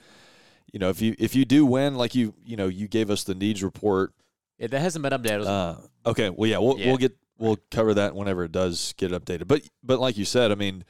you 0.72 0.78
know, 0.78 0.88
if 0.88 1.02
you 1.02 1.14
if 1.18 1.34
you 1.34 1.44
do 1.44 1.66
win, 1.66 1.96
like 1.96 2.14
you 2.14 2.34
you 2.44 2.56
know, 2.56 2.68
you 2.68 2.88
gave 2.88 3.10
us 3.10 3.24
the 3.24 3.34
needs 3.34 3.62
report. 3.62 4.12
Yeah, 4.58 4.68
that 4.68 4.80
hasn't 4.80 5.02
been 5.02 5.12
updated. 5.12 5.46
Uh, 5.46 5.76
okay, 6.06 6.30
well, 6.30 6.48
yeah, 6.48 6.58
we'll 6.58 6.78
yeah. 6.78 6.86
we'll 6.86 6.96
get 6.96 7.16
we'll 7.38 7.58
cover 7.70 7.94
that 7.94 8.14
whenever 8.14 8.44
it 8.44 8.52
does 8.52 8.94
get 8.96 9.12
updated. 9.12 9.46
But 9.46 9.62
but 9.82 10.00
like 10.00 10.16
you 10.16 10.24
said, 10.24 10.50
I 10.52 10.54
mean, 10.54 10.84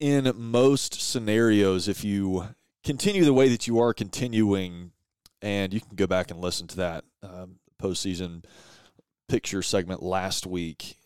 in 0.00 0.30
most 0.36 1.00
scenarios, 1.00 1.88
if 1.88 2.04
you 2.04 2.48
continue 2.84 3.24
the 3.24 3.34
way 3.34 3.48
that 3.48 3.66
you 3.66 3.78
are 3.80 3.94
continuing, 3.94 4.92
and 5.40 5.72
you 5.72 5.80
can 5.80 5.96
go 5.96 6.06
back 6.06 6.30
and 6.30 6.40
listen 6.40 6.66
to 6.68 6.76
that 6.76 7.04
um, 7.22 7.56
postseason 7.80 8.44
picture 9.28 9.62
segment 9.62 10.02
last 10.02 10.46
week 10.46 10.96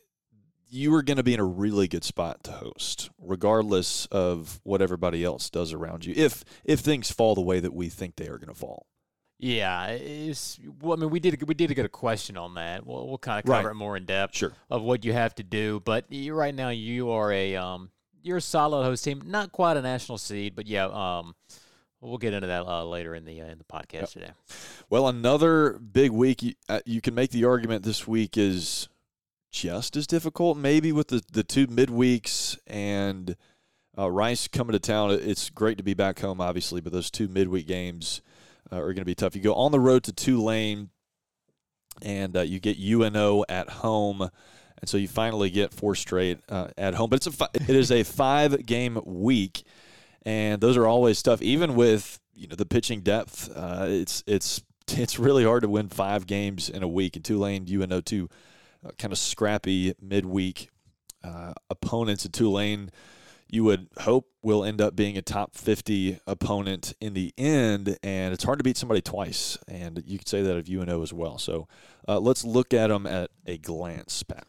you 0.69 0.95
are 0.95 1.03
going 1.03 1.17
to 1.17 1.23
be 1.23 1.35
in 1.35 1.41
a 1.41 1.45
really 1.45 1.89
good 1.89 2.05
spot 2.05 2.43
to 2.45 2.53
host, 2.53 3.11
regardless 3.19 4.07
of 4.07 4.61
what 4.65 4.83
everybody 4.83 5.25
else 5.25 5.51
does 5.51 5.73
around 5.73 6.05
you. 6.05 6.15
If 6.17 6.45
if 6.65 6.81
things 6.81 7.11
fall 7.11 7.35
the 7.35 7.41
way 7.41 7.61
that 7.61 7.75
we 7.75 7.89
think 7.89 8.17
they 8.17 8.29
are 8.29 8.39
going 8.39 8.49
to 8.49 8.55
fall. 8.55 8.87
Yeah, 9.39 9.89
it's, 9.89 10.59
well, 10.81 10.97
I 10.97 11.01
mean, 11.01 11.11
we 11.11 11.21
did 11.21 11.47
we 11.47 11.55
did 11.55 11.75
get 11.75 11.85
a 11.85 11.91
question 11.91 12.37
on 12.37 12.55
that. 12.55 12.87
We'll, 12.87 13.07
we'll 13.07 13.19
kind 13.19 13.39
of 13.39 13.45
cover 13.45 13.69
right. 13.69 13.73
it 13.73 13.75
more 13.75 13.97
in 13.97 14.07
depth. 14.07 14.37
Sure. 14.37 14.53
Of 14.71 14.83
what 14.83 15.05
you 15.05 15.13
have 15.13 15.35
to 15.37 15.43
do, 15.43 15.81
but 15.85 16.11
you, 16.11 16.35
right 16.35 16.55
now 16.55 16.71
you 16.71 17.11
are 17.11 17.31
a 17.31 17.57
um 17.57 17.91
you're 18.23 18.39
a 18.39 18.41
solid 18.41 18.85
host 18.85 19.05
team, 19.05 19.23
not 19.27 19.53
quite 19.53 19.77
a 19.77 19.83
national 19.83 20.19
seed, 20.19 20.57
but 20.57 20.67
yeah 20.67 20.87
um. 20.87 21.35
We'll 21.99 22.19
get 22.19 22.35
into 22.35 22.47
that 22.49 22.67
uh, 22.67 22.85
later 22.85 23.15
in 23.15 23.25
the 23.25 23.41
uh, 23.41 23.47
in 23.47 23.57
the 23.59 23.65
podcast 23.65 23.93
yep. 23.93 24.11
today. 24.11 24.31
Well, 24.91 25.09
another 25.09 25.79
big 25.79 26.11
week. 26.11 26.43
You, 26.43 26.53
uh, 26.69 26.81
you 26.85 27.01
can 27.01 27.15
make 27.15 27.31
the 27.31 27.47
argument 27.47 27.85
this 27.85 28.07
week 28.07 28.37
is 28.37 28.89
just 29.51 29.97
as 29.97 30.07
difficult, 30.07 30.57
maybe 30.57 30.93
with 30.93 31.09
the, 31.09 31.23
the 31.33 31.43
two 31.43 31.67
midweeks 31.67 32.59
and 32.67 33.37
uh, 33.99 34.11
Rice 34.11 34.49
coming 34.49 34.73
to 34.73 34.79
town. 34.79 35.11
It's 35.11 35.51
great 35.51 35.79
to 35.79 35.85
be 35.85 35.95
back 35.95 36.21
home, 36.21 36.41
obviously, 36.41 36.81
but 36.81 36.93
those 36.93 37.11
two 37.11 37.29
midweek 37.29 37.67
games 37.67 38.21
uh, 38.71 38.77
are 38.77 38.93
going 38.93 38.97
to 38.97 39.05
be 39.05 39.15
tough. 39.15 39.35
You 39.35 39.43
go 39.43 39.55
on 39.55 39.73
the 39.73 39.81
road 39.81 40.05
to 40.05 40.13
Tulane, 40.13 40.91
and 42.03 42.37
uh, 42.37 42.43
you 42.43 42.61
get 42.61 42.79
UNO 42.79 43.45
at 43.49 43.69
home, 43.69 44.21
and 44.23 44.89
so 44.89 44.97
you 44.97 45.09
finally 45.09 45.51
get 45.51 45.73
four 45.73 45.95
straight 45.95 46.41
uh, 46.49 46.69
at 46.77 46.95
home. 46.95 47.09
But 47.09 47.17
it's 47.17 47.27
a 47.27 47.33
fi- 47.33 47.49
it 47.55 47.71
is 47.71 47.91
a 47.91 48.03
five 48.03 48.67
game 48.67 49.01
week, 49.05 49.63
and 50.23 50.61
those 50.61 50.77
are 50.77 50.87
always 50.87 51.23
tough, 51.23 51.41
even 51.41 51.75
with 51.75 52.21
you 52.35 52.49
know 52.49 52.57
the 52.57 52.67
pitching 52.67 53.01
depth. 53.01 53.51
Uh, 53.55 53.87
it's 53.89 54.23
it's 54.27 54.63
it's 54.91 55.19
really 55.19 55.45
hard 55.45 55.63
to 55.63 55.69
win 55.69 55.89
five 55.89 56.27
games 56.27 56.69
in 56.69 56.83
a 56.83 56.89
week. 56.89 57.17
And 57.17 57.25
Tulane, 57.25 57.67
UNO 57.69 58.03
two 58.03 58.29
uh, 58.87 58.91
kind 58.99 59.13
of 59.13 59.19
scrappy 59.19 59.95
midweek 60.01 60.71
uh, 61.25 61.53
opponents 61.71 62.25
at 62.25 62.33
Tulane. 62.33 62.91
You 63.49 63.65
would 63.65 63.89
hope 64.01 64.29
will 64.43 64.65
end 64.65 64.81
up 64.81 64.97
being 64.97 65.17
a 65.17 65.23
top 65.23 65.55
50 65.55 66.19
opponent 66.27 66.95
in 67.01 67.15
the 67.15 67.33
end, 67.39 67.97
and 68.03 68.35
it's 68.35 68.43
hard 68.43 68.59
to 68.59 68.65
beat 68.65 68.77
somebody 68.77 69.01
twice. 69.01 69.57
And 69.69 70.03
you 70.05 70.19
could 70.19 70.29
say 70.29 70.43
that 70.43 70.57
of 70.57 70.69
UNO 70.69 71.03
as 71.03 71.13
well. 71.13 71.39
So 71.39 71.69
uh, 72.09 72.19
let's 72.19 72.45
look 72.45 72.75
at 72.75 72.89
them 72.89 73.07
at 73.07 73.31
a 73.47 73.59
glance, 73.59 74.23
Pat. 74.25 74.47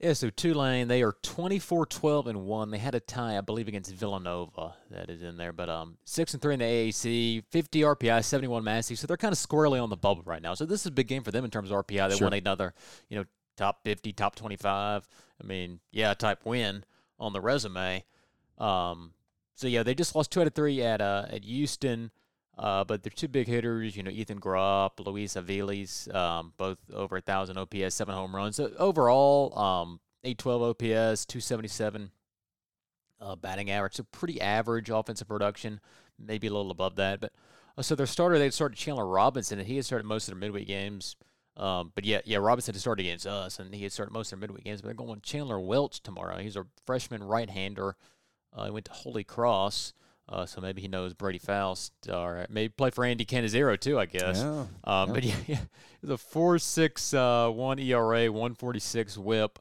Yeah, 0.00 0.14
so 0.14 0.30
Tulane, 0.30 0.88
they 0.88 1.02
are 1.02 1.12
24 1.22 1.84
12 1.84 2.26
and 2.28 2.46
1. 2.46 2.70
They 2.70 2.78
had 2.78 2.94
a 2.94 3.00
tie, 3.00 3.36
I 3.36 3.42
believe, 3.42 3.68
against 3.68 3.94
Villanova 3.94 4.74
that 4.90 5.10
is 5.10 5.22
in 5.22 5.36
there, 5.36 5.52
but 5.52 5.68
um 5.68 5.98
6 6.06 6.32
and 6.32 6.42
3 6.42 6.54
in 6.54 6.60
the 6.60 6.64
AAC, 6.64 7.44
50 7.50 7.80
RPI, 7.82 8.24
71 8.24 8.64
Massey. 8.64 8.94
So 8.94 9.06
they're 9.06 9.18
kind 9.18 9.32
of 9.32 9.38
squarely 9.38 9.78
on 9.78 9.90
the 9.90 9.98
bubble 9.98 10.22
right 10.24 10.40
now. 10.40 10.54
So 10.54 10.64
this 10.64 10.80
is 10.80 10.86
a 10.86 10.90
big 10.90 11.06
game 11.06 11.22
for 11.22 11.30
them 11.30 11.44
in 11.44 11.50
terms 11.50 11.70
of 11.70 11.86
RPI. 11.86 12.08
They 12.08 12.16
sure. 12.16 12.28
another, 12.28 12.72
you 13.10 13.18
know, 13.18 13.24
top 13.60 13.84
50, 13.84 14.12
top 14.14 14.34
25. 14.34 15.06
I 15.40 15.46
mean, 15.46 15.80
yeah, 15.92 16.14
type 16.14 16.40
win 16.44 16.84
on 17.18 17.32
the 17.32 17.40
resume. 17.40 18.04
Um, 18.58 19.12
so 19.54 19.68
yeah, 19.68 19.82
they 19.82 19.94
just 19.94 20.14
lost 20.16 20.32
two 20.32 20.40
out 20.40 20.46
of 20.46 20.54
three 20.54 20.82
at 20.82 21.00
uh, 21.00 21.26
at 21.30 21.44
Houston. 21.44 22.10
Uh, 22.58 22.84
but 22.84 23.02
they're 23.02 23.12
two 23.14 23.28
big 23.28 23.46
hitters, 23.46 23.96
you 23.96 24.02
know, 24.02 24.10
Ethan 24.10 24.38
Groff, 24.38 24.92
Luis 24.98 25.34
Aviles, 25.34 26.14
um, 26.14 26.52
both 26.58 26.76
over 26.92 27.16
a 27.16 27.20
thousand 27.22 27.56
OPS, 27.56 27.94
seven 27.94 28.14
home 28.14 28.36
runs. 28.36 28.56
So 28.56 28.70
overall, 28.78 29.58
um, 29.58 30.00
812 30.24 30.62
OPS, 30.62 31.24
277 31.24 32.10
uh, 33.18 33.36
batting 33.36 33.70
average. 33.70 33.94
So 33.94 34.04
pretty 34.12 34.42
average 34.42 34.90
offensive 34.90 35.26
production, 35.26 35.80
maybe 36.18 36.48
a 36.48 36.52
little 36.52 36.70
above 36.70 36.96
that. 36.96 37.20
But 37.20 37.32
uh, 37.78 37.82
so 37.82 37.94
their 37.94 38.06
starter, 38.06 38.38
they 38.38 38.50
started 38.50 38.76
Chandler 38.76 39.06
Robinson, 39.06 39.58
and 39.58 39.66
he 39.66 39.76
had 39.76 39.86
started 39.86 40.06
most 40.06 40.28
of 40.28 40.34
their 40.34 40.40
midweek 40.40 40.68
games. 40.68 41.16
Um, 41.56 41.92
but 41.94 42.04
yeah, 42.04 42.20
yeah, 42.24 42.38
Robinson 42.38 42.74
had 42.74 42.80
started 42.80 43.02
against 43.06 43.26
us, 43.26 43.58
and 43.58 43.74
he 43.74 43.82
had 43.82 43.92
started 43.92 44.12
most 44.12 44.32
of 44.32 44.40
their 44.40 44.48
midweek 44.48 44.64
games. 44.64 44.80
But 44.80 44.88
they're 44.88 44.94
going 44.94 45.20
Chandler 45.20 45.60
Welch 45.60 46.02
tomorrow. 46.02 46.38
He's 46.38 46.56
a 46.56 46.66
freshman 46.86 47.22
right-hander. 47.22 47.96
Uh, 48.52 48.64
he 48.64 48.70
went 48.70 48.86
to 48.86 48.92
Holy 48.92 49.24
Cross, 49.24 49.92
uh, 50.28 50.46
so 50.46 50.60
maybe 50.60 50.80
he 50.80 50.88
knows 50.88 51.12
Brady 51.12 51.38
Faust, 51.38 51.92
or 52.10 52.46
maybe 52.48 52.68
play 52.68 52.90
for 52.90 53.04
Andy 53.04 53.24
Cannizaro 53.24 53.78
too, 53.78 53.98
I 53.98 54.06
guess. 54.06 54.38
Yeah, 54.38 54.66
um, 54.84 55.08
yeah. 55.08 55.12
But 55.12 55.24
yeah, 55.24 55.34
yeah, 55.46 55.60
the 56.02 56.18
four 56.18 56.58
six 56.58 57.12
uh, 57.12 57.50
one 57.50 57.78
ERA, 57.78 58.30
one 58.30 58.54
forty 58.54 58.80
six 58.80 59.18
WHIP. 59.18 59.58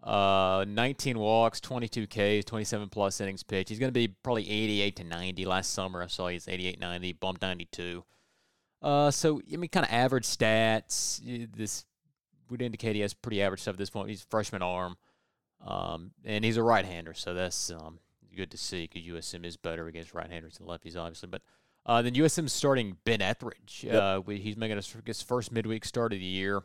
Uh, 0.00 0.64
19 0.68 1.18
walks, 1.18 1.60
22 1.60 2.06
Ks, 2.06 2.44
27 2.44 2.88
plus 2.88 3.20
innings 3.20 3.42
pitched. 3.42 3.68
He's 3.68 3.80
going 3.80 3.88
to 3.88 3.92
be 3.92 4.06
probably 4.22 4.48
88 4.48 4.96
to 4.96 5.04
90. 5.04 5.44
Last 5.44 5.72
summer 5.72 6.00
I 6.02 6.06
saw 6.06 6.28
he's 6.28 6.46
88, 6.46 6.78
90, 6.78 7.12
bumped 7.14 7.42
92. 7.42 8.04
Uh, 8.80 9.10
so 9.10 9.40
I 9.52 9.56
mean, 9.56 9.68
kind 9.68 9.84
of 9.84 9.92
average 9.92 10.24
stats. 10.24 11.20
This 11.54 11.84
would 12.50 12.62
indicate 12.62 12.94
he 12.94 13.02
has 13.02 13.14
pretty 13.14 13.42
average 13.42 13.60
stuff 13.60 13.74
at 13.74 13.78
this 13.78 13.90
point. 13.90 14.08
He's 14.08 14.22
freshman 14.22 14.62
arm. 14.62 14.96
Um, 15.66 16.12
and 16.24 16.44
he's 16.44 16.56
a 16.56 16.62
right-hander, 16.62 17.14
so 17.14 17.34
that's 17.34 17.70
um, 17.70 17.98
good 18.36 18.50
to 18.52 18.56
see 18.56 18.88
because 18.92 19.02
USM 19.08 19.44
is 19.44 19.56
better 19.56 19.88
against 19.88 20.14
right-handers 20.14 20.58
than 20.58 20.66
lefties, 20.66 20.96
obviously. 20.96 21.28
But 21.28 21.42
uh, 21.84 22.02
then 22.02 22.14
USM 22.14 22.48
starting 22.48 22.96
Ben 23.04 23.20
Etheridge. 23.20 23.84
Yep. 23.84 23.94
Uh, 23.94 24.20
we, 24.24 24.38
he's 24.38 24.56
making 24.56 24.76
his, 24.76 24.94
his 25.04 25.22
first 25.22 25.50
midweek 25.50 25.84
start 25.84 26.12
of 26.12 26.18
the 26.18 26.24
year. 26.24 26.58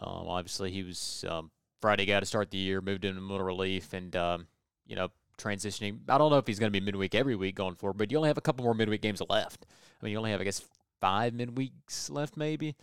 Um, 0.00 0.28
obviously, 0.28 0.70
he 0.70 0.82
was 0.82 1.24
um, 1.28 1.50
Friday 1.80 2.04
guy 2.04 2.20
to 2.20 2.26
start 2.26 2.50
the 2.50 2.58
year, 2.58 2.80
moved 2.80 3.04
into 3.04 3.20
middle 3.20 3.44
relief, 3.44 3.92
and 3.92 4.14
um, 4.14 4.46
you 4.86 4.96
know 4.96 5.08
transitioning. 5.38 6.00
I 6.08 6.18
don't 6.18 6.30
know 6.30 6.38
if 6.38 6.46
he's 6.46 6.58
going 6.58 6.72
to 6.72 6.80
be 6.80 6.84
midweek 6.84 7.14
every 7.14 7.36
week 7.36 7.54
going 7.54 7.74
forward, 7.74 7.98
but 7.98 8.10
you 8.10 8.18
only 8.18 8.28
have 8.28 8.38
a 8.38 8.42
couple 8.42 8.64
more 8.64 8.74
midweek 8.74 9.00
games 9.00 9.22
left. 9.28 9.66
I 10.00 10.04
mean, 10.04 10.12
you 10.12 10.18
only 10.18 10.30
have 10.30 10.40
I 10.40 10.44
guess 10.44 10.62
five 11.00 11.32
midweeks 11.32 12.10
left, 12.10 12.36
maybe, 12.36 12.76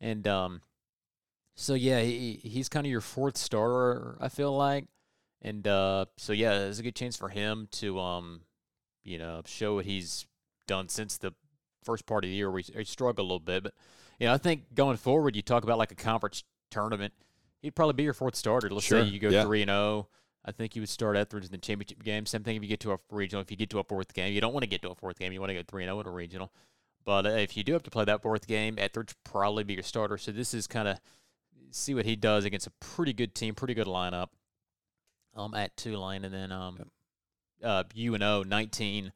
and 0.00 0.26
um, 0.26 0.62
so 1.54 1.74
yeah, 1.74 2.00
he, 2.00 2.40
he's 2.42 2.68
kind 2.68 2.86
of 2.86 2.90
your 2.90 3.00
fourth 3.00 3.36
starter. 3.36 4.16
I 4.20 4.28
feel 4.28 4.56
like, 4.56 4.86
and 5.42 5.66
uh, 5.66 6.06
so 6.16 6.32
yeah, 6.32 6.50
there's 6.58 6.78
a 6.78 6.82
good 6.82 6.96
chance 6.96 7.16
for 7.16 7.28
him 7.28 7.68
to 7.72 7.98
um, 7.98 8.42
you 9.04 9.18
know, 9.18 9.42
show 9.46 9.76
what 9.76 9.86
he's 9.86 10.26
done 10.66 10.88
since 10.88 11.16
the 11.16 11.32
first 11.82 12.06
part 12.06 12.24
of 12.24 12.30
the 12.30 12.36
year 12.36 12.50
where 12.50 12.60
he, 12.60 12.72
he 12.76 12.84
struggled 12.84 13.18
a 13.18 13.22
little 13.22 13.40
bit. 13.40 13.62
But 13.64 13.74
you 14.18 14.26
know, 14.26 14.34
I 14.34 14.38
think 14.38 14.74
going 14.74 14.96
forward, 14.98 15.34
you 15.34 15.42
talk 15.42 15.64
about 15.64 15.78
like 15.78 15.90
a 15.90 15.96
conference 15.96 16.44
tournament, 16.70 17.14
he'd 17.62 17.74
probably 17.74 17.94
be 17.94 18.02
your 18.02 18.12
fourth 18.14 18.36
starter. 18.36 18.68
Let's 18.68 18.86
Sure, 18.86 19.02
say 19.02 19.08
you 19.08 19.18
go 19.18 19.30
three 19.44 19.62
and 19.62 19.70
zero. 19.70 20.08
I 20.44 20.52
think 20.52 20.76
you 20.76 20.82
would 20.82 20.88
start 20.88 21.16
Etheridge 21.16 21.46
in 21.46 21.50
the 21.50 21.58
championship 21.58 22.02
game. 22.02 22.24
Same 22.24 22.42
thing 22.42 22.56
if 22.56 22.62
you 22.62 22.68
get 22.68 22.80
to 22.80 22.92
a 22.92 22.98
regional. 23.10 23.42
If 23.42 23.50
you 23.50 23.56
get 23.56 23.70
to 23.70 23.80
a 23.80 23.84
fourth 23.84 24.14
game, 24.14 24.32
you 24.32 24.40
don't 24.40 24.52
want 24.52 24.62
to 24.62 24.68
get 24.68 24.80
to 24.82 24.90
a 24.90 24.94
fourth 24.94 25.18
game. 25.18 25.32
You 25.32 25.40
want 25.40 25.50
to 25.50 25.54
go 25.54 25.62
three 25.66 25.82
and 25.82 25.88
zero 25.88 26.00
in 26.00 26.06
a 26.06 26.10
regional. 26.10 26.52
But 27.08 27.24
uh, 27.24 27.30
if 27.30 27.56
you 27.56 27.64
do 27.64 27.72
have 27.72 27.82
to 27.84 27.90
play 27.90 28.04
that 28.04 28.20
fourth 28.20 28.46
game, 28.46 28.74
Etheridge 28.78 29.14
probably 29.24 29.64
be 29.64 29.72
your 29.72 29.82
starter. 29.82 30.18
So 30.18 30.30
this 30.30 30.52
is 30.52 30.66
kind 30.66 30.86
of 30.86 31.00
see 31.70 31.94
what 31.94 32.04
he 32.04 32.16
does 32.16 32.44
against 32.44 32.66
a 32.66 32.70
pretty 32.80 33.14
good 33.14 33.34
team, 33.34 33.54
pretty 33.54 33.72
good 33.72 33.86
lineup. 33.86 34.26
Um, 35.34 35.54
at 35.54 35.74
Tulane, 35.74 36.26
and 36.26 36.34
then 36.34 36.52
um, 36.52 36.78
uh, 37.64 37.84
UNO 37.98 38.42
19. 38.42 39.10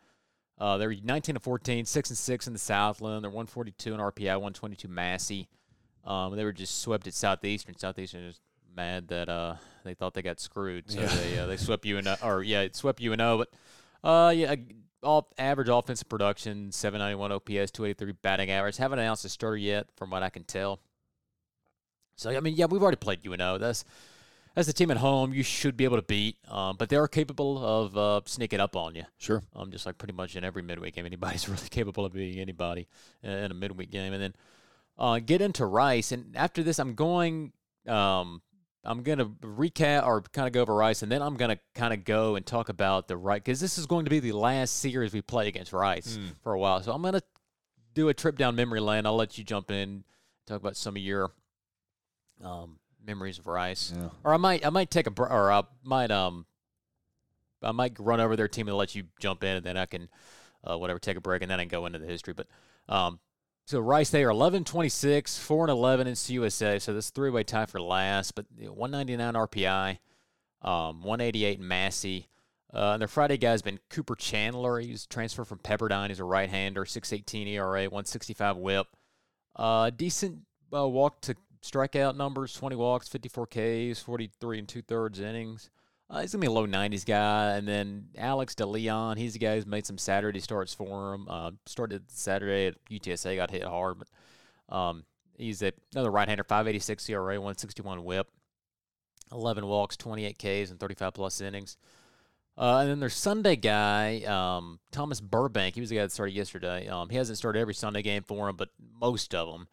Uh, 0.56 0.78
they're 0.78 0.94
19 1.02 1.34
to 1.34 1.40
14, 1.40 1.84
six 1.84 2.08
and 2.08 2.16
six 2.16 2.46
in 2.46 2.54
the 2.54 2.58
Southland. 2.58 3.24
They're 3.24 3.30
142 3.30 3.92
in 3.92 4.00
RPI, 4.00 4.26
122 4.36 4.88
Massey. 4.88 5.48
Um, 6.02 6.34
they 6.34 6.44
were 6.44 6.52
just 6.54 6.80
swept 6.80 7.06
at 7.06 7.12
Southeastern. 7.12 7.76
Southeastern 7.76 8.22
is 8.22 8.40
mad 8.74 9.08
that 9.08 9.28
uh 9.28 9.56
they 9.84 9.92
thought 9.92 10.14
they 10.14 10.22
got 10.22 10.40
screwed, 10.40 10.90
so 10.90 11.00
Yeah. 11.00 11.06
they 11.14 11.38
uh, 11.40 11.46
they 11.46 11.58
swept 11.58 11.84
UNO 11.84 12.16
or 12.22 12.42
yeah, 12.42 12.62
it 12.62 12.74
swept 12.74 13.02
UNO. 13.02 13.36
But 13.36 13.50
uh 14.02 14.30
yeah, 14.30 14.54
all 15.02 15.28
average 15.38 15.68
offensive 15.68 16.08
production, 16.08 16.72
791 16.72 17.32
OPS, 17.32 17.70
283 17.70 18.12
batting 18.22 18.50
average. 18.50 18.76
Haven't 18.76 18.98
announced 18.98 19.24
a 19.24 19.28
starter 19.28 19.56
yet, 19.56 19.86
from 19.96 20.10
what 20.10 20.22
I 20.22 20.28
can 20.28 20.44
tell. 20.44 20.80
So 22.16 22.30
I 22.30 22.40
mean, 22.40 22.54
yeah, 22.54 22.66
we've 22.66 22.82
already 22.82 22.96
played 22.96 23.26
UNO. 23.26 23.58
That's 23.58 23.84
that's 24.54 24.66
the 24.66 24.72
team 24.72 24.90
at 24.90 24.98
home 24.98 25.32
you 25.32 25.42
should 25.42 25.76
be 25.76 25.84
able 25.84 25.96
to 25.96 26.02
beat, 26.02 26.36
um, 26.48 26.76
but 26.76 26.88
they 26.88 26.96
are 26.96 27.08
capable 27.08 27.64
of 27.64 27.96
uh, 27.96 28.20
sneaking 28.26 28.60
up 28.60 28.76
on 28.76 28.94
you. 28.94 29.04
Sure. 29.18 29.42
Um, 29.56 29.70
just 29.70 29.86
like 29.86 29.96
pretty 29.96 30.12
much 30.12 30.36
in 30.36 30.44
every 30.44 30.62
midweek 30.62 30.94
game, 30.94 31.06
anybody's 31.06 31.48
really 31.48 31.68
capable 31.70 32.04
of 32.04 32.12
beating 32.12 32.40
anybody 32.40 32.86
in, 33.22 33.30
in 33.30 33.50
a 33.50 33.54
midweek 33.54 33.90
game. 33.90 34.12
And 34.12 34.22
then 34.22 34.34
uh, 34.98 35.20
get 35.20 35.40
into 35.40 35.64
Rice, 35.64 36.12
and 36.12 36.36
after 36.36 36.62
this, 36.62 36.78
I'm 36.78 36.94
going. 36.94 37.52
Um, 37.86 38.42
I'm 38.84 39.02
gonna 39.02 39.26
recap 39.26 40.04
or 40.06 40.22
kind 40.22 40.46
of 40.48 40.52
go 40.52 40.62
over 40.62 40.74
Rice, 40.74 41.02
and 41.02 41.12
then 41.12 41.22
I'm 41.22 41.36
gonna 41.36 41.58
kind 41.74 41.92
of 41.94 42.04
go 42.04 42.34
and 42.36 42.44
talk 42.44 42.68
about 42.68 43.06
the 43.08 43.16
right 43.16 43.42
because 43.42 43.60
this 43.60 43.78
is 43.78 43.86
going 43.86 44.04
to 44.06 44.10
be 44.10 44.18
the 44.20 44.32
last 44.32 44.78
series 44.78 45.12
we 45.12 45.22
play 45.22 45.46
against 45.48 45.72
Rice 45.72 46.16
Mm. 46.16 46.34
for 46.42 46.52
a 46.52 46.58
while. 46.58 46.82
So 46.82 46.92
I'm 46.92 47.02
gonna 47.02 47.22
do 47.94 48.08
a 48.08 48.14
trip 48.14 48.36
down 48.36 48.56
memory 48.56 48.80
lane. 48.80 49.06
I'll 49.06 49.14
let 49.16 49.38
you 49.38 49.44
jump 49.44 49.70
in, 49.70 50.02
talk 50.46 50.58
about 50.60 50.76
some 50.76 50.96
of 50.96 51.02
your 51.02 51.30
um, 52.42 52.78
memories 53.04 53.38
of 53.38 53.46
Rice 53.46 53.92
Yeah. 53.96 54.08
or 54.24 54.34
I 54.34 54.36
might 54.36 54.66
I 54.66 54.70
might 54.70 54.90
take 54.90 55.06
a 55.06 55.12
or 55.22 55.52
I 55.52 55.62
might 55.84 56.10
um 56.10 56.46
I 57.62 57.70
might 57.70 57.96
run 58.00 58.20
over 58.20 58.34
their 58.34 58.48
team 58.48 58.66
and 58.66 58.76
let 58.76 58.94
you 58.96 59.04
jump 59.20 59.44
in 59.44 59.56
and 59.58 59.64
then 59.66 59.76
I 59.76 59.86
can 59.86 60.08
uh, 60.68 60.76
whatever 60.76 60.98
take 60.98 61.16
a 61.16 61.20
break 61.20 61.42
and 61.42 61.50
then 61.50 61.60
I 61.60 61.62
can 61.62 61.68
go 61.68 61.86
into 61.86 61.98
the 62.00 62.06
history. 62.06 62.34
But 62.34 62.48
um 62.88 63.20
so 63.66 63.80
Rice 63.80 64.10
they 64.10 64.24
are 64.24 64.30
11 64.30 64.64
26, 64.64 65.38
4 65.38 65.64
and 65.64 65.70
11 65.70 66.06
in 66.06 66.14
CUSA. 66.14 66.80
So 66.80 66.92
this 66.94 67.10
three 67.10 67.30
way 67.30 67.44
tie 67.44 67.66
for 67.66 67.80
last, 67.80 68.34
but 68.34 68.46
199 68.58 69.34
RPI, 69.34 69.98
um 70.62 71.02
188 71.02 71.58
in 71.58 71.68
Massey. 71.68 72.28
Uh, 72.74 72.92
and 72.92 73.02
their 73.02 73.08
Friday 73.08 73.36
guy 73.36 73.50
has 73.50 73.60
been 73.60 73.78
Cooper 73.90 74.16
Chandler. 74.16 74.80
He's 74.80 75.06
transferred 75.06 75.44
from 75.44 75.58
Pepperdine. 75.58 76.08
He's 76.08 76.20
a 76.20 76.24
right 76.24 76.48
hander, 76.48 76.86
618 76.86 77.46
ERA, 77.48 77.82
165 77.82 78.56
whip. 78.56 78.86
Uh, 79.54 79.90
decent 79.90 80.38
uh, 80.74 80.88
walk 80.88 81.20
to 81.22 81.34
strikeout 81.62 82.16
numbers 82.16 82.54
20 82.54 82.76
walks, 82.76 83.08
54 83.08 83.46
Ks, 83.46 84.00
43 84.00 84.58
and 84.58 84.68
two 84.68 84.80
thirds 84.80 85.20
innings. 85.20 85.70
Uh, 86.12 86.20
he's 86.20 86.32
to 86.32 86.38
be 86.38 86.46
a 86.46 86.50
low 86.50 86.66
90s 86.66 87.06
guy. 87.06 87.56
And 87.56 87.66
then 87.66 88.08
Alex 88.18 88.54
DeLeon, 88.54 89.16
he's 89.16 89.32
the 89.32 89.38
guy 89.38 89.54
who's 89.54 89.66
made 89.66 89.86
some 89.86 89.96
Saturday 89.96 90.40
starts 90.40 90.74
for 90.74 91.14
him. 91.14 91.26
Uh, 91.28 91.52
started 91.64 92.02
Saturday 92.10 92.66
at 92.66 92.84
UTSA, 92.90 93.36
got 93.36 93.50
hit 93.50 93.62
hard, 93.62 93.96
but 93.98 94.76
um, 94.76 95.04
he's 95.38 95.62
a, 95.62 95.72
another 95.94 96.10
right 96.10 96.28
hander, 96.28 96.44
586 96.44 97.08
ERA, 97.08 97.22
161 97.22 98.04
whip, 98.04 98.28
11 99.32 99.66
walks, 99.66 99.96
28 99.96 100.38
Ks, 100.38 100.70
and 100.70 100.78
35 100.78 101.14
plus 101.14 101.40
innings. 101.40 101.78
Uh, 102.58 102.80
and 102.80 102.90
then 102.90 103.00
there's 103.00 103.14
Sunday 103.14 103.56
guy, 103.56 104.20
um, 104.24 104.80
Thomas 104.90 105.18
Burbank. 105.18 105.74
He 105.74 105.80
was 105.80 105.88
the 105.88 105.96
guy 105.96 106.02
that 106.02 106.12
started 106.12 106.34
yesterday. 106.34 106.88
Um, 106.88 107.08
he 107.08 107.16
hasn't 107.16 107.38
started 107.38 107.58
every 107.58 107.72
Sunday 107.72 108.02
game 108.02 108.22
for 108.22 108.50
him, 108.50 108.56
but 108.56 108.68
most 109.00 109.34
of 109.34 109.50
them. 109.50 109.66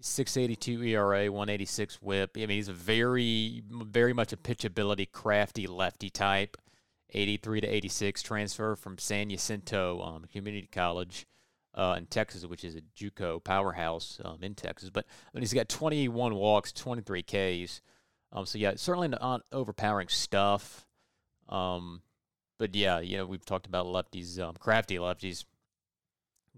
682 0.00 0.82
ERA, 0.82 1.30
186 1.30 2.02
whip. 2.02 2.32
I 2.36 2.40
mean, 2.40 2.50
he's 2.50 2.68
a 2.68 2.72
very, 2.72 3.62
very 3.70 4.12
much 4.12 4.32
a 4.32 4.36
pitchability, 4.36 5.10
crafty 5.10 5.66
lefty 5.66 6.10
type. 6.10 6.56
83 7.14 7.60
to 7.60 7.66
86 7.66 8.22
transfer 8.22 8.74
from 8.74 8.98
San 8.98 9.28
Jacinto 9.28 10.00
um, 10.00 10.24
Community 10.32 10.68
College 10.72 11.26
uh, 11.74 11.94
in 11.98 12.06
Texas, 12.06 12.46
which 12.46 12.64
is 12.64 12.74
a 12.76 12.80
JUCO 12.96 13.42
powerhouse 13.42 14.20
um, 14.24 14.38
in 14.42 14.54
Texas. 14.54 14.90
But 14.90 15.06
I 15.06 15.30
mean, 15.34 15.42
he's 15.42 15.54
got 15.54 15.68
21 15.68 16.34
walks, 16.34 16.72
23 16.72 17.22
Ks. 17.22 17.80
Um, 18.32 18.46
so 18.46 18.58
yeah, 18.58 18.72
certainly 18.76 19.08
not 19.08 19.42
overpowering 19.52 20.08
stuff. 20.08 20.86
Um, 21.48 22.02
but 22.58 22.74
yeah, 22.74 23.00
you 23.00 23.18
know, 23.18 23.26
we've 23.26 23.44
talked 23.44 23.66
about 23.66 23.86
lefties, 23.86 24.38
um, 24.40 24.54
crafty 24.58 24.96
lefties, 24.96 25.44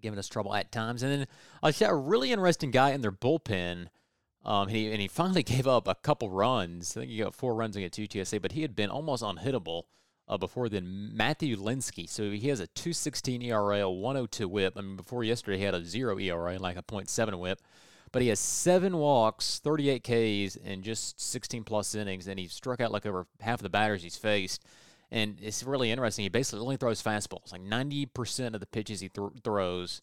giving 0.05 0.19
us 0.19 0.29
trouble 0.29 0.55
at 0.55 0.71
times. 0.71 1.03
And 1.03 1.11
then 1.11 1.27
I 1.63 1.73
saw 1.73 1.89
a 1.89 1.97
really 1.97 2.31
interesting 2.31 2.71
guy 2.71 2.91
in 2.91 3.01
their 3.01 3.11
bullpen. 3.11 3.89
Um, 4.45 4.69
and 4.69 4.77
he 4.77 4.93
and 4.93 5.01
he 5.01 5.09
finally 5.09 5.43
gave 5.55 5.67
up 5.67 5.89
a 5.89 5.97
couple 5.97 6.31
runs. 6.31 6.97
I 6.97 7.01
think 7.01 7.11
he 7.11 7.19
got 7.19 7.35
four 7.35 7.55
runs 7.55 7.75
against 7.75 7.99
UTSA, 7.99 8.41
but 8.41 8.53
he 8.53 8.63
had 8.63 8.77
been 8.77 8.91
almost 8.91 9.25
unhittable 9.25 9.85
uh, 10.29 10.37
before 10.37 10.69
then. 10.69 11.11
Matthew 11.15 11.57
Linsky. 11.57 12.09
So 12.09 12.31
he 12.31 12.49
has 12.49 12.61
a 12.61 12.67
216 12.69 13.43
ERA, 13.43 13.81
a 13.81 13.91
102 13.91 14.49
whip. 14.49 14.75
I 14.77 14.83
mean, 14.83 14.97
before 14.97 15.25
yesterday, 15.25 15.59
he 15.59 15.65
had 15.65 15.75
a 15.75 15.85
zero 15.85 16.19
ERA 16.19 16.59
like 16.59 16.77
a 16.77 16.83
.7 16.83 17.39
whip. 17.39 17.61
But 18.13 18.23
he 18.23 18.29
has 18.29 18.39
seven 18.39 18.97
walks, 18.97 19.59
38 19.59 20.05
Ks, 20.05 20.57
and 20.65 20.85
just 20.85 21.21
16 21.21 21.65
plus 21.65 21.97
innings. 21.97 22.29
And 22.29 22.39
he 22.39 22.47
struck 22.47 22.81
out 22.81 22.93
like 22.93 23.07
over 23.07 23.27
half 23.41 23.59
of 23.59 23.65
the 23.65 23.71
batters 23.71 24.05
he's 24.05 24.17
faced. 24.17 24.65
And 25.15 25.39
it's 25.41 25.63
really 25.63 25.93
interesting. 25.93 26.25
He 26.25 26.29
basically 26.29 26.61
only 26.61 26.77
throws 26.77 27.01
fastballs. 27.01 27.53
Like 27.53 27.63
90% 27.63 28.55
of 28.55 28.59
the 28.59 28.67
pitches 28.67 28.99
he 28.99 29.09
th- 29.09 29.29
throws 29.45 30.03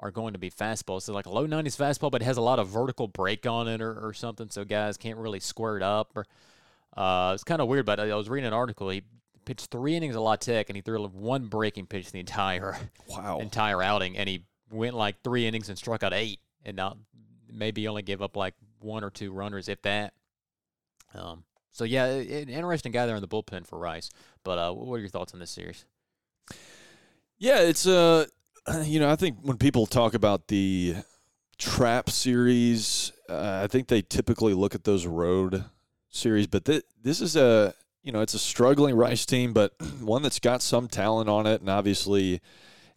are 0.00 0.10
going 0.10 0.32
to 0.32 0.38
be 0.38 0.50
fastballs. 0.50 1.02
So 1.02 1.12
like 1.12 1.26
a 1.26 1.30
low 1.30 1.46
90s 1.46 1.76
fastball, 1.76 2.10
but 2.10 2.22
it 2.22 2.24
has 2.24 2.38
a 2.38 2.40
lot 2.42 2.58
of 2.58 2.66
vertical 2.68 3.06
break 3.06 3.46
on 3.46 3.68
it 3.68 3.82
or, 3.82 3.92
or 3.92 4.14
something. 4.14 4.48
So 4.48 4.64
guys 4.64 4.96
can't 4.96 5.18
really 5.18 5.40
square 5.40 5.76
it 5.76 5.82
up. 5.82 6.16
Or 6.16 6.24
uh, 6.96 7.32
it's 7.34 7.44
kind 7.44 7.60
of 7.60 7.68
weird. 7.68 7.84
But 7.84 8.00
I, 8.00 8.08
I 8.08 8.14
was 8.14 8.30
reading 8.30 8.46
an 8.46 8.54
article. 8.54 8.88
He 8.88 9.02
pitched 9.44 9.70
three 9.70 9.94
innings 9.94 10.16
of 10.16 10.22
La 10.22 10.36
Tech, 10.36 10.70
and 10.70 10.76
he 10.76 10.80
threw 10.80 11.06
one 11.06 11.48
breaking 11.48 11.86
pitch 11.86 12.10
the 12.10 12.18
entire 12.20 12.78
Wow. 13.08 13.40
entire 13.40 13.82
outing, 13.82 14.16
and 14.16 14.26
he 14.26 14.44
went 14.70 14.94
like 14.96 15.22
three 15.22 15.46
innings 15.46 15.68
and 15.68 15.76
struck 15.76 16.02
out 16.02 16.14
eight, 16.14 16.40
and 16.64 16.76
now 16.78 16.96
maybe 17.52 17.86
only 17.88 18.02
gave 18.02 18.22
up 18.22 18.36
like 18.36 18.54
one 18.80 19.04
or 19.04 19.10
two 19.10 19.32
runners, 19.32 19.68
if 19.68 19.82
that. 19.82 20.14
Um, 21.14 21.44
so 21.76 21.84
yeah, 21.84 22.06
an 22.06 22.48
interesting 22.48 22.90
guy 22.90 23.04
there 23.04 23.16
in 23.16 23.20
the 23.20 23.28
bullpen 23.28 23.66
for 23.66 23.78
Rice. 23.78 24.08
But 24.44 24.58
uh, 24.58 24.72
what 24.72 24.96
are 24.96 24.98
your 24.98 25.10
thoughts 25.10 25.34
on 25.34 25.40
this 25.40 25.50
series? 25.50 25.84
Yeah, 27.36 27.60
it's 27.60 27.86
uh 27.86 28.24
you 28.84 28.98
know, 28.98 29.10
I 29.10 29.16
think 29.16 29.36
when 29.42 29.58
people 29.58 29.84
talk 29.84 30.14
about 30.14 30.48
the 30.48 30.94
trap 31.58 32.08
series, 32.08 33.12
uh, 33.28 33.60
I 33.62 33.66
think 33.66 33.88
they 33.88 34.00
typically 34.00 34.54
look 34.54 34.74
at 34.74 34.84
those 34.84 35.06
road 35.06 35.64
series, 36.08 36.46
but 36.46 36.64
th- 36.64 36.84
this 37.02 37.20
is 37.20 37.36
a 37.36 37.74
you 38.02 38.10
know, 38.10 38.22
it's 38.22 38.32
a 38.34 38.38
struggling 38.38 38.94
Rice 38.94 39.26
team, 39.26 39.52
but 39.52 39.74
one 40.00 40.22
that's 40.22 40.40
got 40.40 40.62
some 40.62 40.88
talent 40.88 41.28
on 41.28 41.46
it 41.46 41.60
and 41.60 41.68
obviously 41.68 42.24
you 42.24 42.40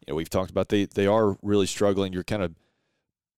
know, 0.07 0.15
we've 0.15 0.29
talked 0.29 0.51
about 0.51 0.69
they 0.69 0.85
they 0.85 1.05
are 1.05 1.37
really 1.41 1.67
struggling. 1.67 2.13
You're 2.13 2.23
kind 2.23 2.43
of 2.43 2.55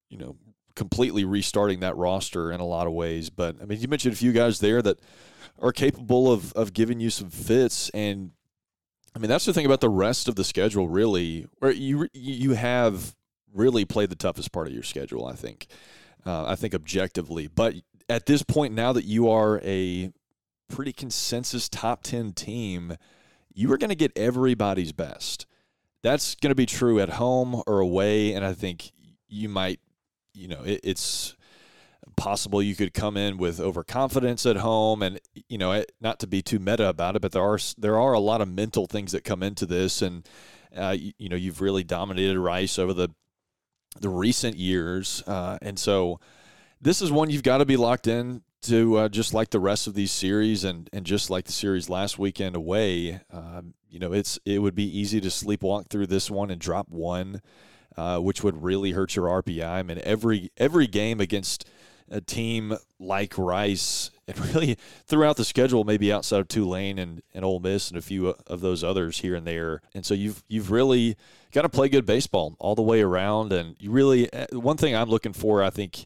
you 0.07 0.19
know, 0.19 0.35
completely 0.75 1.25
restarting 1.25 1.79
that 1.79 1.97
roster 1.97 2.51
in 2.51 2.59
a 2.59 2.65
lot 2.65 2.85
of 2.85 2.93
ways, 2.93 3.31
but 3.31 3.55
I 3.59 3.65
mean, 3.65 3.81
you 3.81 3.87
mentioned 3.87 4.13
a 4.13 4.17
few 4.17 4.33
guys 4.33 4.59
there 4.59 4.83
that 4.83 4.99
are 5.61 5.71
capable 5.71 6.31
of 6.31 6.51
of 6.53 6.73
giving 6.73 6.99
you 6.99 7.09
some 7.09 7.29
fits 7.29 7.89
and 7.91 8.31
I 9.15 9.19
mean, 9.19 9.29
that's 9.29 9.45
the 9.45 9.53
thing 9.53 9.65
about 9.65 9.81
the 9.81 9.89
rest 9.89 10.27
of 10.29 10.35
the 10.35 10.43
schedule, 10.43 10.87
really, 10.87 11.45
where 11.59 11.71
you 11.71 12.07
you 12.13 12.53
have 12.53 13.15
really 13.53 13.83
played 13.83 14.09
the 14.09 14.15
toughest 14.15 14.51
part 14.51 14.67
of 14.67 14.73
your 14.73 14.83
schedule. 14.83 15.25
I 15.25 15.33
think, 15.33 15.67
uh, 16.25 16.45
I 16.45 16.55
think 16.55 16.73
objectively, 16.73 17.47
but 17.47 17.75
at 18.07 18.25
this 18.25 18.43
point 18.43 18.73
now 18.73 18.93
that 18.93 19.05
you 19.05 19.29
are 19.29 19.59
a 19.63 20.11
pretty 20.69 20.93
consensus 20.93 21.67
top 21.67 22.03
10 22.03 22.33
team, 22.33 22.97
you 23.53 23.71
are 23.71 23.77
going 23.77 23.89
to 23.89 23.95
get 23.95 24.11
everybody's 24.15 24.93
best. 24.93 25.45
That's 26.03 26.35
going 26.35 26.51
to 26.51 26.55
be 26.55 26.65
true 26.65 26.99
at 26.99 27.09
home 27.09 27.61
or 27.67 27.79
away. 27.79 28.33
And 28.33 28.45
I 28.45 28.53
think 28.53 28.91
you 29.27 29.49
might, 29.49 29.79
you 30.33 30.47
know, 30.47 30.61
it, 30.63 30.79
it's 30.83 31.35
possible 32.21 32.61
you 32.61 32.75
could 32.75 32.93
come 32.93 33.17
in 33.17 33.35
with 33.37 33.59
overconfidence 33.59 34.45
at 34.45 34.57
home 34.57 35.01
and 35.01 35.19
you 35.49 35.57
know 35.57 35.83
not 35.99 36.19
to 36.19 36.27
be 36.27 36.39
too 36.39 36.59
meta 36.59 36.87
about 36.87 37.15
it 37.15 37.21
but 37.21 37.31
there 37.31 37.41
are 37.41 37.57
there 37.79 37.99
are 37.99 38.13
a 38.13 38.19
lot 38.19 38.41
of 38.41 38.47
mental 38.47 38.85
things 38.85 39.11
that 39.11 39.23
come 39.23 39.41
into 39.41 39.65
this 39.65 40.03
and 40.03 40.29
uh, 40.77 40.95
you, 40.97 41.11
you, 41.17 41.29
know 41.29 41.35
you've 41.35 41.61
really 41.61 41.83
dominated 41.83 42.39
Rice 42.39 42.77
over 42.77 42.93
the 42.93 43.09
the 43.99 44.07
recent 44.07 44.55
years 44.55 45.23
uh, 45.25 45.57
and 45.63 45.79
so 45.79 46.19
this 46.79 47.01
is 47.01 47.11
one 47.11 47.31
you've 47.31 47.41
got 47.41 47.57
to 47.57 47.65
be 47.65 47.75
locked 47.75 48.05
in 48.05 48.43
to 48.61 48.97
uh, 48.97 49.09
just 49.09 49.33
like 49.33 49.49
the 49.49 49.59
rest 49.59 49.87
of 49.87 49.95
these 49.95 50.11
series 50.11 50.63
and 50.63 50.91
and 50.93 51.03
just 51.07 51.31
like 51.31 51.45
the 51.45 51.51
series 51.51 51.89
last 51.89 52.19
weekend 52.19 52.55
away. 52.55 53.19
Um, 53.31 53.73
you 53.89 53.97
know 53.97 54.13
it's 54.13 54.37
it 54.45 54.59
would 54.59 54.75
be 54.75 54.99
easy 54.99 55.19
to 55.21 55.29
sleepwalk 55.29 55.89
through 55.89 56.05
this 56.05 56.29
one 56.29 56.51
and 56.51 56.61
drop 56.61 56.87
one 56.87 57.41
uh, 57.97 58.19
which 58.19 58.43
would 58.43 58.63
really 58.63 58.91
hurt 58.91 59.15
your 59.15 59.25
RPI 59.25 59.67
I 59.67 59.83
mean 59.83 59.99
every 60.03 60.51
every 60.57 60.87
game 60.87 61.19
against 61.19 61.67
a 62.11 62.21
team 62.21 62.75
like 62.99 63.37
Rice 63.37 64.11
and 64.27 64.37
really 64.53 64.77
throughout 65.05 65.37
the 65.37 65.45
schedule, 65.45 65.83
maybe 65.83 66.11
outside 66.11 66.41
of 66.41 66.47
Tulane 66.47 66.99
and, 66.99 67.21
and 67.33 67.43
Ole 67.43 67.59
Miss 67.59 67.89
and 67.89 67.97
a 67.97 68.01
few 68.01 68.27
of 68.27 68.61
those 68.61 68.83
others 68.83 69.19
here 69.19 69.35
and 69.35 69.47
there. 69.47 69.81
And 69.95 70.05
so 70.05 70.13
you've 70.13 70.43
you've 70.47 70.69
really 70.69 71.15
got 71.51 71.63
to 71.63 71.69
play 71.69 71.89
good 71.89 72.05
baseball 72.05 72.55
all 72.59 72.75
the 72.75 72.81
way 72.81 73.01
around. 73.01 73.51
And 73.53 73.75
you 73.79 73.91
really 73.91 74.31
uh, 74.31 74.47
one 74.51 74.77
thing 74.77 74.95
I'm 74.95 75.09
looking 75.09 75.33
for, 75.33 75.63
I 75.63 75.69
think, 75.69 76.05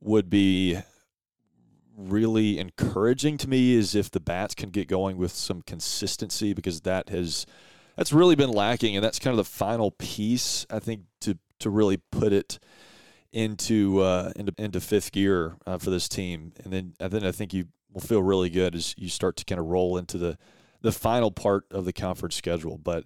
would 0.00 0.28
be 0.28 0.78
really 1.96 2.58
encouraging 2.58 3.38
to 3.38 3.48
me 3.48 3.74
is 3.74 3.94
if 3.94 4.10
the 4.10 4.20
bats 4.20 4.54
can 4.54 4.68
get 4.68 4.86
going 4.86 5.16
with 5.16 5.32
some 5.32 5.62
consistency 5.62 6.52
because 6.52 6.82
that 6.82 7.08
has 7.08 7.46
that's 7.96 8.12
really 8.12 8.34
been 8.34 8.50
lacking 8.50 8.94
and 8.94 9.02
that's 9.02 9.18
kind 9.18 9.32
of 9.32 9.38
the 9.38 9.50
final 9.50 9.92
piece 9.92 10.66
I 10.68 10.78
think 10.78 11.04
to 11.22 11.38
to 11.60 11.70
really 11.70 11.96
put 11.96 12.34
it 12.34 12.58
into 13.32 14.00
uh, 14.00 14.32
into, 14.36 14.54
into 14.58 14.80
fifth 14.80 15.12
gear 15.12 15.56
uh, 15.66 15.78
for 15.78 15.90
this 15.90 16.08
team, 16.08 16.52
and 16.64 16.72
then 16.72 16.94
and 17.00 17.12
then 17.12 17.24
I 17.24 17.32
think 17.32 17.52
you 17.52 17.66
will 17.92 18.00
feel 18.00 18.22
really 18.22 18.50
good 18.50 18.74
as 18.74 18.94
you 18.98 19.08
start 19.08 19.36
to 19.36 19.44
kind 19.44 19.58
of 19.58 19.66
roll 19.66 19.96
into 19.96 20.18
the 20.18 20.38
the 20.82 20.92
final 20.92 21.30
part 21.30 21.64
of 21.70 21.84
the 21.84 21.92
conference 21.92 22.36
schedule. 22.36 22.78
But 22.78 23.04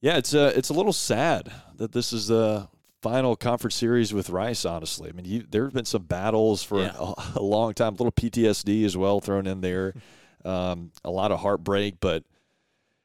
yeah, 0.00 0.16
it's 0.16 0.34
a 0.34 0.48
uh, 0.48 0.52
it's 0.56 0.68
a 0.68 0.74
little 0.74 0.92
sad 0.92 1.50
that 1.76 1.92
this 1.92 2.12
is 2.12 2.28
the 2.28 2.68
final 3.02 3.36
conference 3.36 3.74
series 3.74 4.12
with 4.12 4.30
Rice. 4.30 4.64
Honestly, 4.64 5.08
I 5.08 5.12
mean, 5.12 5.24
you, 5.24 5.44
there 5.48 5.64
have 5.64 5.74
been 5.74 5.84
some 5.84 6.02
battles 6.02 6.62
for 6.62 6.80
yeah. 6.80 6.96
a, 6.98 7.14
a, 7.36 7.42
long 7.42 7.74
time, 7.74 7.94
a 7.94 7.96
little 7.96 8.12
PTSD 8.12 8.84
as 8.84 8.96
well 8.96 9.20
thrown 9.20 9.46
in 9.46 9.60
there, 9.60 9.94
um, 10.44 10.90
a 11.04 11.10
lot 11.10 11.30
of 11.30 11.40
heartbreak. 11.40 11.96
But 12.00 12.24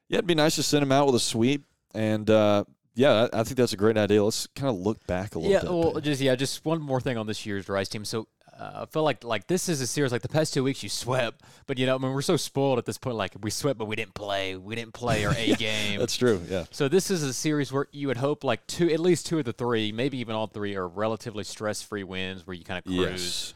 yeah, 0.09 0.17
it'd 0.17 0.27
be 0.27 0.35
nice 0.35 0.55
to 0.55 0.63
send 0.63 0.81
them 0.81 0.91
out 0.91 1.07
with 1.07 1.15
a 1.15 1.19
sweep 1.19 1.65
and. 1.93 2.29
Uh, 2.29 2.63
yeah, 2.93 3.27
I 3.31 3.43
think 3.43 3.57
that's 3.57 3.73
a 3.73 3.77
great 3.77 3.97
idea. 3.97 4.23
Let's 4.23 4.47
kind 4.47 4.69
of 4.69 4.75
look 4.75 5.05
back 5.07 5.35
a 5.35 5.39
little 5.39 5.51
yeah, 5.51 5.61
bit. 5.61 5.71
well, 5.71 6.01
just 6.01 6.21
yeah, 6.21 6.35
just 6.35 6.65
one 6.65 6.81
more 6.81 6.99
thing 6.99 7.17
on 7.17 7.25
this 7.25 7.45
year's 7.45 7.69
Rice 7.69 7.87
team. 7.87 8.03
So 8.03 8.27
uh, 8.59 8.81
I 8.81 8.85
feel 8.85 9.03
like 9.03 9.23
like 9.23 9.47
this 9.47 9.69
is 9.69 9.79
a 9.81 9.87
series 9.87 10.11
like 10.11 10.21
the 10.21 10.29
past 10.29 10.53
two 10.53 10.63
weeks 10.63 10.83
you 10.83 10.89
swept, 10.89 11.41
but 11.67 11.79
you 11.79 11.85
know 11.85 11.95
I 11.95 11.97
mean 11.97 12.13
we're 12.13 12.21
so 12.21 12.37
spoiled 12.37 12.77
at 12.77 12.85
this 12.85 12.97
point. 12.97 13.15
Like 13.15 13.33
we 13.41 13.49
swept, 13.49 13.79
but 13.79 13.85
we 13.85 13.95
didn't 13.95 14.13
play. 14.13 14.57
We 14.57 14.75
didn't 14.75 14.93
play 14.93 15.25
our 15.25 15.33
A 15.37 15.55
game. 15.55 15.99
That's 15.99 16.15
true. 16.15 16.41
Yeah. 16.49 16.65
So 16.71 16.87
this 16.87 17.09
is 17.09 17.23
a 17.23 17.33
series 17.33 17.71
where 17.71 17.87
you 17.91 18.07
would 18.07 18.17
hope 18.17 18.43
like 18.43 18.67
two, 18.67 18.89
at 18.91 18.99
least 18.99 19.25
two 19.25 19.39
of 19.39 19.45
the 19.45 19.53
three, 19.53 19.91
maybe 19.91 20.17
even 20.19 20.35
all 20.35 20.47
three, 20.47 20.75
are 20.75 20.87
relatively 20.87 21.43
stress-free 21.43 22.03
wins 22.03 22.45
where 22.45 22.53
you 22.53 22.63
kind 22.65 22.77
of 22.77 22.83
cruise. 22.85 22.99
Yes. 22.99 23.53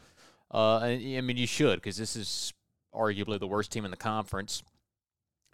Uh, 0.50 0.78
and, 0.78 1.18
I 1.18 1.20
mean 1.20 1.36
you 1.36 1.46
should 1.46 1.76
because 1.76 1.98
this 1.98 2.16
is 2.16 2.54
arguably 2.94 3.38
the 3.38 3.46
worst 3.46 3.70
team 3.70 3.84
in 3.84 3.90
the 3.90 3.96
conference. 3.96 4.62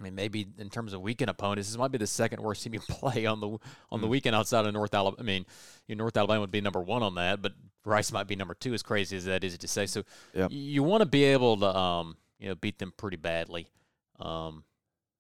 I 0.03 0.05
mean, 0.05 0.17
maybe 0.17 0.49
in 0.59 0.69
terms 0.69 0.93
of 0.93 1.01
weekend 1.01 1.31
opponents, 1.31 1.69
this 1.69 1.79
might 1.79 1.93
be 1.93 1.99
the 1.99 2.07
second 2.07 2.43
worst 2.43 2.65
team 2.65 2.75
you 2.75 2.81
play 2.89 3.25
on 3.27 3.41
the 3.41 3.59
on 3.91 4.01
the 4.01 4.07
mm. 4.07 4.11
weekend 4.11 4.35
outside 4.35 4.67
of 4.67 4.73
North 4.73 4.95
Alabama. 4.95 5.21
I 5.21 5.25
mean, 5.25 5.47
you 5.87 5.95
know, 5.95 6.03
North 6.05 6.17
Alabama 6.17 6.41
would 6.41 6.51
be 6.51 6.61
number 6.61 6.81
one 6.81 7.03
on 7.03 7.15
that, 7.15 7.41
but 7.41 7.53
Rice 7.85 8.11
might 8.11 8.27
be 8.27 8.35
number 8.35 8.55
two. 8.55 8.75
As 8.75 8.83
crazy 8.83 9.17
as 9.17 9.27
that 9.27 9.45
is 9.45 9.57
to 9.59 9.69
say, 9.69 9.87
so 9.87 10.03
yep. 10.35 10.51
you 10.53 10.83
want 10.83 11.03
to 11.03 11.07
be 11.07 11.25
able 11.25 11.57
to, 11.59 11.77
um, 11.77 12.17
you 12.39 12.49
know, 12.49 12.55
beat 12.57 12.79
them 12.79 12.93
pretty 12.97 13.17
badly. 13.17 13.69
Um, 14.19 14.65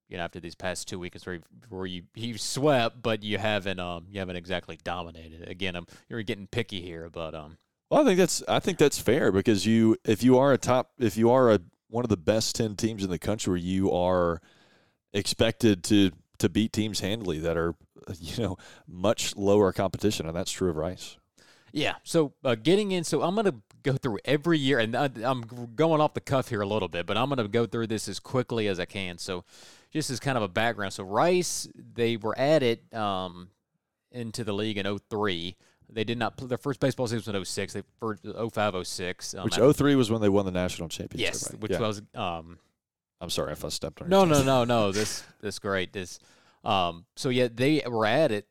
you 0.09 0.19
know, 0.19 0.25
after 0.25 0.41
these 0.41 0.55
past 0.55 0.89
two 0.89 0.99
weekends 0.99 1.25
where, 1.25 1.37
you, 1.37 1.43
where 1.69 1.87
you 1.87 2.03
you 2.15 2.37
swept, 2.37 3.01
but 3.01 3.23
you 3.23 3.39
haven't 3.39 3.79
um 3.79 4.07
you 4.11 4.19
haven't 4.19 4.37
exactly 4.37 4.79
dominated. 4.83 5.49
Again, 5.49 5.77
I'm 5.77 5.87
you're 6.09 6.23
getting 6.23 6.47
picky 6.47 6.81
here, 6.81 7.09
but 7.11 7.35
um. 7.35 7.57
Well, 7.89 8.01
I 8.01 8.05
think 8.05 8.19
that's 8.19 8.43
I 8.49 8.59
think 8.59 8.79
that's 8.79 8.99
fair 8.99 9.31
because 9.31 9.65
you 9.65 9.97
if 10.05 10.23
you 10.23 10.39
are 10.39 10.53
a 10.53 10.59
top 10.59 10.91
if 10.99 11.17
you 11.17 11.31
are 11.31 11.53
a 11.53 11.61
one 11.89 12.05
of 12.05 12.09
the 12.09 12.17
best 12.17 12.57
ten 12.57 12.75
teams 12.75 13.05
in 13.05 13.11
the 13.11 13.19
country, 13.19 13.61
you 13.61 13.93
are 13.93 14.41
expected 15.13 15.85
to 15.85 16.13
to 16.39 16.49
beat 16.49 16.73
teams 16.73 17.01
handily 17.01 17.39
that 17.39 17.57
are 17.57 17.75
you 18.21 18.43
know 18.43 18.57
much 18.87 19.37
lower 19.37 19.73
competition, 19.73 20.27
and 20.27 20.37
that's 20.37 20.53
true 20.53 20.71
of 20.71 20.77
Rice. 20.77 21.17
Yeah. 21.73 21.95
So 22.05 22.35
uh, 22.45 22.55
getting 22.55 22.93
in, 22.93 23.03
so 23.03 23.23
I'm 23.23 23.35
going 23.35 23.47
to 23.47 23.55
go 23.83 23.95
through 23.95 24.19
every 24.25 24.59
year, 24.59 24.79
and 24.79 24.95
I, 24.95 25.09
I'm 25.23 25.43
going 25.75 26.01
off 26.01 26.15
the 26.15 26.21
cuff 26.21 26.49
here 26.49 26.61
a 26.61 26.67
little 26.67 26.89
bit, 26.89 27.07
but 27.07 27.17
I'm 27.17 27.29
going 27.29 27.39
to 27.39 27.49
go 27.49 27.67
through 27.67 27.87
this 27.87 28.09
as 28.09 28.21
quickly 28.21 28.69
as 28.69 28.79
I 28.79 28.85
can. 28.85 29.19
So 29.19 29.45
just 29.91 30.11
as 30.11 30.21
kind 30.21 30.37
of 30.37 30.43
a 30.45 30.49
background, 30.49 30.93
so 30.93 31.03
Rice 31.03 31.67
they 31.75 32.17
were 32.17 32.39
added 32.39 32.95
um, 32.95 33.49
into 34.11 34.45
the 34.45 34.53
league 34.53 34.79
in 34.79 34.99
03. 35.11 35.57
They 35.89 36.05
did 36.05 36.19
not. 36.19 36.39
play 36.39 36.49
Their 36.49 36.59
first 36.59 36.81
baseball 36.81 37.07
season 37.07 37.33
was 37.33 37.41
in 37.41 37.45
06. 37.45 37.73
They 37.75 37.83
first 38.01 38.25
05, 38.25 38.87
06. 38.87 39.35
Um, 39.35 39.45
Which 39.45 39.57
03 39.57 39.95
was 39.95 40.11
when 40.11 40.23
they 40.23 40.31
won 40.31 40.47
the 40.47 40.51
national 40.51 40.89
championship. 40.89 41.35
Yes, 41.35 41.51
right? 41.51 41.61
which 41.61 41.73
yeah. 41.73 41.81
was 41.81 42.03
um, 42.15 42.59
I'm 43.23 43.31
sorry 43.31 43.53
if 43.53 43.65
I 43.65 43.69
stepped 43.69 44.03
on. 44.03 44.09
No, 44.09 44.25
no, 44.25 44.43
no, 44.43 44.65
no. 44.65 44.93
This, 44.93 45.23
this 45.41 45.59
great. 45.59 45.93
This, 45.93 46.19
um. 46.65 47.07
So 47.17 47.29
yeah, 47.29 47.49
they 47.53 47.83
were 47.87 48.05
at 48.05 48.33
it 48.33 48.47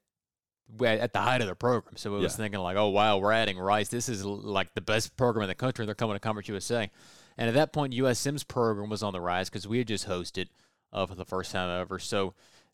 at 0.82 1.12
the 1.12 1.20
height 1.20 1.42
of 1.42 1.48
their 1.48 1.56
program. 1.56 1.98
So 1.98 2.16
it 2.16 2.20
was 2.20 2.34
yeah. 2.34 2.38
thinking 2.38 2.60
like, 2.62 2.78
oh 2.78 2.88
wow, 2.88 3.18
we're 3.18 3.34
adding 3.34 3.60
Rice. 3.60 3.90
This 3.90 4.08
is 4.08 4.26
like 4.26 4.74
the 4.74 4.82
best 4.82 5.18
program 5.18 5.44
in 5.44 5.50
the 5.50 5.56
country. 5.56 5.84
and 5.84 5.88
They're 5.88 5.96
coming 5.96 6.16
to 6.16 6.20
Conference 6.20 6.48
USA. 6.48 6.90
And 7.38 7.48
at 7.48 7.54
that 7.56 7.74
point, 7.74 7.94
USM's 7.94 8.44
program 8.44 8.90
was 8.90 9.04
on 9.04 9.14
the 9.14 9.22
rise 9.22 9.50
because 9.50 9.68
we 9.68 9.80
had 9.80 9.88
just 9.88 10.08
hosted 10.08 10.48
uh, 10.94 11.06
for 11.06 11.16
the 11.16 11.26
first 11.26 11.52
time 11.52 11.70
ever. 11.82 12.00
So 12.00 12.34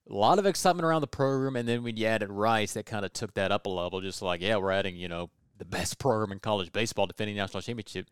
a 0.10 0.14
lot 0.14 0.40
of 0.40 0.46
excitement 0.46 0.86
around 0.86 1.02
the 1.02 1.08
program. 1.08 1.56
And 1.56 1.68
then 1.68 1.84
when 1.84 1.98
you 1.98 2.06
added 2.06 2.30
Rice, 2.30 2.74
that 2.74 2.86
kind 2.86 3.06
of 3.06 3.14
took 3.14 3.34
that 3.36 3.52
up 3.52 3.66
a 3.66 3.70
level. 3.70 4.02
Just 4.02 4.22
like, 4.22 4.42
yeah, 4.42 4.58
we're 4.58 4.72
adding, 4.72 4.96
you 4.96 5.08
know, 5.08 5.30
the 5.58 5.66
best 5.66 6.00
program 6.00 6.32
in 6.32 6.40
college 6.40 6.72
baseball, 6.72 7.08
defending 7.08 7.36
national 7.36 7.62
championship 7.62 8.08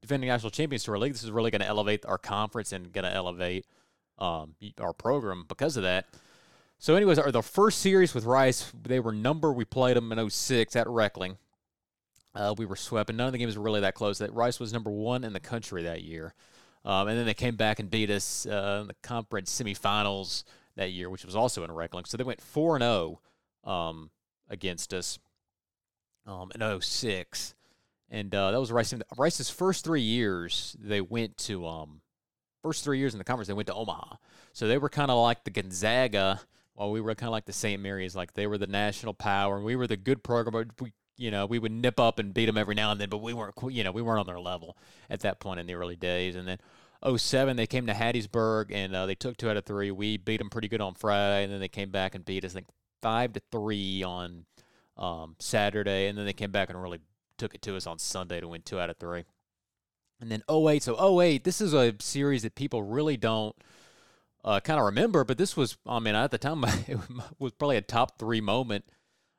defending 0.00 0.28
national 0.28 0.50
champions 0.50 0.84
to 0.84 0.92
our 0.92 0.98
league. 0.98 1.12
This 1.12 1.24
is 1.24 1.30
really 1.30 1.50
going 1.50 1.60
to 1.60 1.66
elevate 1.66 2.04
our 2.06 2.18
conference 2.18 2.72
and 2.72 2.92
going 2.92 3.04
to 3.04 3.12
elevate 3.12 3.66
um, 4.18 4.54
our 4.80 4.92
program 4.92 5.44
because 5.48 5.76
of 5.76 5.82
that. 5.82 6.06
So, 6.78 6.94
anyways, 6.94 7.18
our 7.18 7.32
the 7.32 7.42
first 7.42 7.80
series 7.80 8.14
with 8.14 8.24
Rice, 8.24 8.72
they 8.82 9.00
were 9.00 9.12
number. 9.12 9.52
We 9.52 9.64
played 9.64 9.96
them 9.96 10.12
in 10.12 10.30
06 10.30 10.76
at 10.76 10.86
Reckling. 10.88 11.38
Uh, 12.34 12.54
we 12.56 12.66
were 12.66 12.76
swept, 12.76 13.08
and 13.08 13.16
none 13.16 13.28
of 13.28 13.32
the 13.32 13.38
games 13.38 13.56
were 13.56 13.64
really 13.64 13.80
that 13.80 13.94
close. 13.94 14.18
That 14.18 14.32
Rice 14.34 14.60
was 14.60 14.72
number 14.72 14.90
one 14.90 15.24
in 15.24 15.32
the 15.32 15.40
country 15.40 15.82
that 15.84 16.02
year, 16.02 16.34
um, 16.84 17.08
and 17.08 17.18
then 17.18 17.24
they 17.24 17.34
came 17.34 17.56
back 17.56 17.78
and 17.78 17.90
beat 17.90 18.10
us 18.10 18.44
uh, 18.44 18.80
in 18.82 18.88
the 18.88 18.96
conference 19.02 19.58
semifinals 19.58 20.44
that 20.76 20.92
year, 20.92 21.08
which 21.08 21.24
was 21.24 21.34
also 21.34 21.64
in 21.64 21.72
Reckling. 21.72 22.04
So 22.04 22.18
they 22.18 22.24
went 22.24 22.42
four 22.42 22.76
and 22.76 22.82
zero 22.82 23.20
oh, 23.64 23.70
um, 23.70 24.10
against 24.50 24.92
us 24.92 25.18
um, 26.26 26.52
in 26.54 26.80
06 26.80 27.54
and 28.10 28.34
uh, 28.34 28.50
that 28.50 28.60
was 28.60 28.72
Rice. 28.72 28.94
Rice's 29.16 29.50
first 29.50 29.84
three 29.84 30.02
years, 30.02 30.76
they 30.78 31.00
went 31.00 31.36
to 31.38 31.66
um, 31.66 32.00
first 32.62 32.84
three 32.84 32.98
years 32.98 33.14
in 33.14 33.18
the 33.18 33.24
conference, 33.24 33.48
they 33.48 33.54
went 33.54 33.68
to 33.68 33.74
Omaha. 33.74 34.16
So 34.52 34.66
they 34.66 34.78
were 34.78 34.88
kind 34.88 35.10
of 35.10 35.18
like 35.22 35.44
the 35.44 35.50
Gonzaga, 35.50 36.40
while 36.74 36.90
we 36.90 37.00
were 37.00 37.14
kind 37.14 37.28
of 37.28 37.32
like 37.32 37.46
the 37.46 37.52
St. 37.52 37.80
Mary's. 37.80 38.14
Like 38.14 38.34
they 38.34 38.46
were 38.46 38.58
the 38.58 38.66
national 38.66 39.14
power, 39.14 39.56
and 39.56 39.64
we 39.64 39.76
were 39.76 39.86
the 39.86 39.96
good 39.96 40.22
program. 40.22 40.52
But 40.52 40.80
we, 40.80 40.92
you 41.16 41.30
know, 41.30 41.46
we 41.46 41.58
would 41.58 41.72
nip 41.72 41.98
up 41.98 42.18
and 42.18 42.32
beat 42.32 42.46
them 42.46 42.58
every 42.58 42.74
now 42.74 42.92
and 42.92 43.00
then, 43.00 43.08
but 43.08 43.18
we 43.18 43.32
weren't, 43.32 43.54
you 43.70 43.82
know, 43.82 43.92
we 43.92 44.02
weren't 44.02 44.20
on 44.20 44.26
their 44.26 44.40
level 44.40 44.76
at 45.08 45.20
that 45.20 45.40
point 45.40 45.58
in 45.58 45.66
the 45.66 45.74
early 45.74 45.96
days. 45.96 46.36
And 46.36 46.46
then 46.46 46.58
07, 47.16 47.56
they 47.56 47.66
came 47.66 47.86
to 47.86 47.94
Hattiesburg 47.94 48.70
and 48.70 48.94
uh, 48.94 49.06
they 49.06 49.14
took 49.14 49.36
two 49.36 49.48
out 49.48 49.56
of 49.56 49.64
three. 49.64 49.90
We 49.90 50.18
beat 50.18 50.38
them 50.38 50.50
pretty 50.50 50.68
good 50.68 50.80
on 50.80 50.94
Friday, 50.94 51.44
and 51.44 51.52
then 51.52 51.60
they 51.60 51.68
came 51.68 51.90
back 51.90 52.14
and 52.14 52.24
beat 52.24 52.44
us, 52.44 52.52
I 52.52 52.54
think, 52.54 52.66
five 53.02 53.32
to 53.34 53.40
three 53.50 54.02
on 54.02 54.44
um, 54.96 55.36
Saturday, 55.38 56.08
and 56.08 56.18
then 56.18 56.26
they 56.26 56.32
came 56.32 56.50
back 56.50 56.70
and 56.70 56.82
really 56.82 57.00
took 57.38 57.54
it 57.54 57.62
to 57.62 57.76
us 57.76 57.86
on 57.86 57.98
Sunday 57.98 58.40
to 58.40 58.48
win 58.48 58.62
two 58.62 58.80
out 58.80 58.90
of 58.90 58.96
three. 58.96 59.24
And 60.20 60.30
then 60.30 60.42
08. 60.50 60.82
So 60.82 61.20
08, 61.20 61.44
this 61.44 61.60
is 61.60 61.74
a 61.74 61.94
series 62.00 62.42
that 62.42 62.54
people 62.54 62.82
really 62.82 63.16
don't 63.16 63.54
uh, 64.44 64.60
kind 64.60 64.78
of 64.78 64.86
remember, 64.86 65.24
but 65.24 65.36
this 65.36 65.56
was, 65.56 65.76
I 65.86 65.98
mean, 65.98 66.14
at 66.14 66.30
the 66.30 66.38
time, 66.38 66.64
it 66.86 66.98
was 67.38 67.52
probably 67.52 67.76
a 67.76 67.82
top 67.82 68.18
three 68.18 68.40
moment 68.40 68.84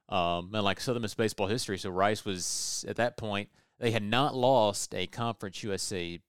um, 0.10 0.54
in 0.54 0.64
like 0.64 0.80
Southern 0.80 1.02
Miss 1.02 1.16
baseball 1.16 1.48
history. 1.48 1.78
So 1.78 1.90
Rice 1.90 2.26
was, 2.26 2.86
at 2.88 2.98
that 2.98 3.18
point, 3.18 3.50
they 3.80 3.92
had 3.92 4.04
not 4.04 4.36
lost 4.36 4.94
a 4.94 5.08
Conference 5.08 5.64
USA 5.64 6.20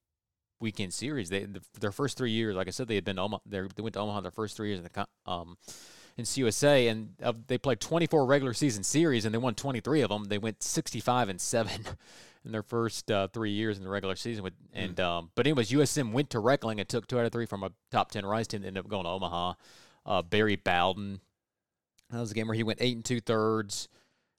weekend 0.61 0.92
series. 0.92 1.28
They 1.28 1.44
the, 1.44 1.62
their 1.81 1.92
first 1.92 2.16
three 2.16 2.31
years, 2.31 2.57
like 2.57 2.68
I 2.68 2.70
said, 2.70 2.88
they 2.88 2.94
had 2.94 3.04
been 3.04 3.18
Omaha, 3.18 3.42
they 3.46 3.61
went 3.61 3.94
to 3.94 4.00
Omaha 4.00 4.20
their 4.20 4.31
first 4.31 4.57
three 4.57 4.68
years 4.68 4.81
in 4.81 4.88
the 4.92 5.07
um 5.31 5.57
in 6.18 6.24
CUSA, 6.24 6.90
and 6.90 7.14
uh, 7.22 7.33
they 7.46 7.57
played 7.57 7.81
24 7.81 8.26
regular 8.26 8.52
season 8.52 8.83
series, 8.83 9.24
and 9.24 9.33
they 9.33 9.38
won 9.38 9.54
23 9.54 10.02
of 10.02 10.11
them. 10.11 10.24
They 10.24 10.37
went 10.37 10.62
65 10.62 11.28
and 11.28 11.40
seven 11.40 11.87
in 12.44 12.50
their 12.50 12.64
first 12.64 13.11
uh, 13.11 13.28
three 13.28 13.52
years 13.52 13.78
in 13.78 13.85
the 13.85 13.88
regular 13.88 14.16
season. 14.16 14.42
With 14.42 14.54
and 14.74 14.96
mm. 14.96 15.04
um, 15.04 15.31
but 15.37 15.46
anyways, 15.46 15.70
USM 15.70 16.12
went 16.12 16.31
to 16.31 16.40
Reckling 16.40 16.81
and 16.81 16.88
took 16.88 17.07
two 17.07 17.18
out 17.18 17.24
of 17.24 17.33
three 17.33 17.46
from 17.46 17.62
a 17.62 17.70
top 17.92 18.11
10 18.11 18.26
Rice 18.26 18.48
team. 18.48 18.62
They 18.62 18.68
ended 18.68 18.85
up 18.85 18.90
going 18.90 19.04
to 19.04 19.11
Omaha. 19.11 19.54
Uh, 20.04 20.22
Barry 20.22 20.57
Bowden. 20.57 21.20
That 22.11 22.20
was 22.20 22.33
a 22.33 22.35
game 22.35 22.48
where 22.48 22.57
he 22.57 22.62
went 22.62 22.81
eight 22.81 22.96
and 22.96 23.04
two 23.04 23.20
thirds. 23.20 23.88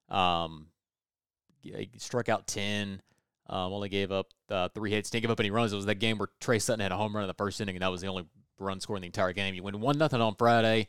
Um, 0.09 0.67
he 1.61 1.89
struck 1.97 2.29
out 2.29 2.47
10. 2.47 3.01
Um, 3.47 3.73
only 3.73 3.89
gave 3.89 4.11
up 4.11 4.27
uh, 4.49 4.69
three 4.69 4.91
hits. 4.91 5.09
Didn't 5.09 5.23
give 5.23 5.31
up 5.31 5.39
any 5.39 5.49
runs. 5.49 5.73
It 5.73 5.75
was 5.75 5.85
that 5.85 5.95
game 5.95 6.17
where 6.17 6.29
Trey 6.39 6.59
Sutton 6.59 6.81
had 6.81 6.91
a 6.91 6.97
home 6.97 7.15
run 7.15 7.23
in 7.23 7.27
the 7.27 7.33
first 7.33 7.59
inning, 7.61 7.75
and 7.75 7.81
that 7.81 7.91
was 7.91 8.01
the 8.01 8.07
only 8.07 8.25
run 8.59 8.79
scored 8.79 8.97
in 8.97 9.01
the 9.01 9.07
entire 9.07 9.33
game. 9.33 9.55
You 9.55 9.63
win 9.63 9.79
one 9.79 9.97
nothing 9.97 10.21
on 10.21 10.35
Friday, 10.35 10.87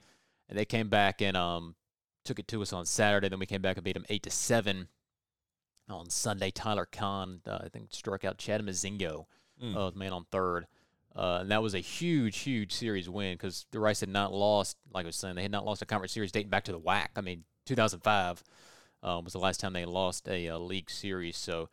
and 0.50 0.58
they 0.58 0.66
came 0.66 0.88
back 0.88 1.22
and 1.22 1.36
um, 1.36 1.76
took 2.24 2.38
it 2.38 2.48
to 2.48 2.60
us 2.60 2.72
on 2.72 2.84
Saturday. 2.84 3.28
Then 3.28 3.38
we 3.38 3.46
came 3.46 3.62
back 3.62 3.76
and 3.76 3.84
beat 3.84 3.94
them 3.94 4.04
eight 4.10 4.24
to 4.24 4.30
seven 4.30 4.88
on 5.88 6.10
Sunday. 6.10 6.50
Tyler 6.50 6.86
Kahn, 6.90 7.40
uh, 7.46 7.60
I 7.64 7.68
think, 7.68 7.88
struck 7.92 8.24
out 8.24 8.36
Chad 8.36 8.60
Mozingo, 8.60 9.24
mm. 9.62 9.76
uh, 9.76 9.96
man 9.96 10.12
on 10.12 10.26
third. 10.30 10.66
Uh, 11.16 11.38
and 11.40 11.50
that 11.50 11.62
was 11.62 11.74
a 11.74 11.80
huge, 11.80 12.38
huge 12.40 12.72
series 12.72 13.08
win 13.08 13.34
because 13.34 13.66
the 13.70 13.80
Rice 13.80 14.00
had 14.00 14.08
not 14.08 14.32
lost, 14.32 14.76
like 14.92 15.04
I 15.04 15.08
was 15.08 15.16
saying, 15.16 15.36
they 15.36 15.42
had 15.42 15.50
not 15.50 15.64
lost 15.64 15.82
a 15.82 15.86
conference 15.86 16.12
series 16.12 16.30
dating 16.30 16.50
back 16.50 16.64
to 16.64 16.72
the 16.72 16.78
WAC. 16.78 17.08
I 17.16 17.20
mean, 17.20 17.44
2005 17.66 18.44
um, 19.02 19.24
was 19.24 19.32
the 19.32 19.38
last 19.38 19.60
time 19.60 19.72
they 19.72 19.84
lost 19.84 20.28
a, 20.28 20.46
a 20.46 20.56
uh, 20.56 20.58
league 20.58 20.90
series. 20.90 21.36
So 21.36 21.68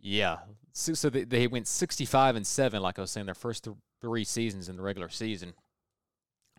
yeah. 0.00 0.38
So, 0.72 0.94
so 0.94 1.08
they, 1.10 1.24
they 1.24 1.46
went 1.46 1.68
65 1.68 2.36
and 2.36 2.46
7, 2.46 2.82
like 2.82 2.98
I 2.98 3.02
was 3.02 3.10
saying, 3.10 3.26
their 3.26 3.34
first 3.34 3.64
th- 3.64 3.76
three 4.00 4.24
seasons 4.24 4.68
in 4.68 4.76
the 4.76 4.82
regular 4.82 5.08
season. 5.08 5.54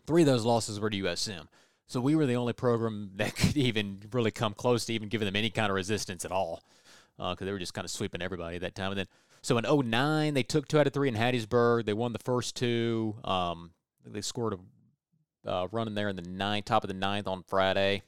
Three 0.06 0.24
of 0.24 0.26
those 0.26 0.46
losses 0.46 0.80
were 0.80 0.90
to 0.90 1.04
USM. 1.04 1.48
So 1.88 2.02
we 2.02 2.16
were 2.16 2.26
the 2.26 2.36
only 2.36 2.54
program 2.54 3.12
that 3.16 3.36
could 3.36 3.58
even 3.58 4.02
really 4.12 4.32
come 4.32 4.54
close 4.54 4.86
to 4.86 4.94
even 4.94 5.10
giving 5.10 5.26
them 5.26 5.36
any 5.36 5.50
kind 5.50 5.70
of 5.70 5.76
resistance 5.76 6.26
at 6.26 6.32
all 6.32 6.64
because 7.18 7.42
uh, 7.42 7.46
they 7.46 7.52
were 7.52 7.60
just 7.60 7.74
kind 7.74 7.86
of 7.86 7.92
sweeping 7.92 8.22
everybody 8.22 8.56
at 8.56 8.62
that 8.62 8.76
time. 8.76 8.92
And 8.92 9.00
then, 9.00 9.08
so 9.42 9.58
in 9.58 9.90
09, 9.90 10.34
they 10.34 10.44
took 10.44 10.68
two 10.68 10.80
out 10.80 10.88
of 10.88 10.94
three 10.94 11.08
in 11.08 11.16
Hattiesburg. 11.16 11.86
They 11.86 11.94
won 11.94 12.14
the 12.14 12.20
first 12.20 12.56
two. 12.56 13.16
Um, 13.24 13.72
they 14.06 14.22
scored 14.22 14.54
a 14.54 14.58
uh, 15.50 15.68
run 15.72 15.88
in 15.88 15.94
there 15.94 16.10
in 16.10 16.16
the 16.16 16.22
ninth, 16.22 16.66
top 16.66 16.84
of 16.84 16.88
the 16.88 16.94
ninth 16.94 17.28
on 17.28 17.44
Friday. 17.44 18.02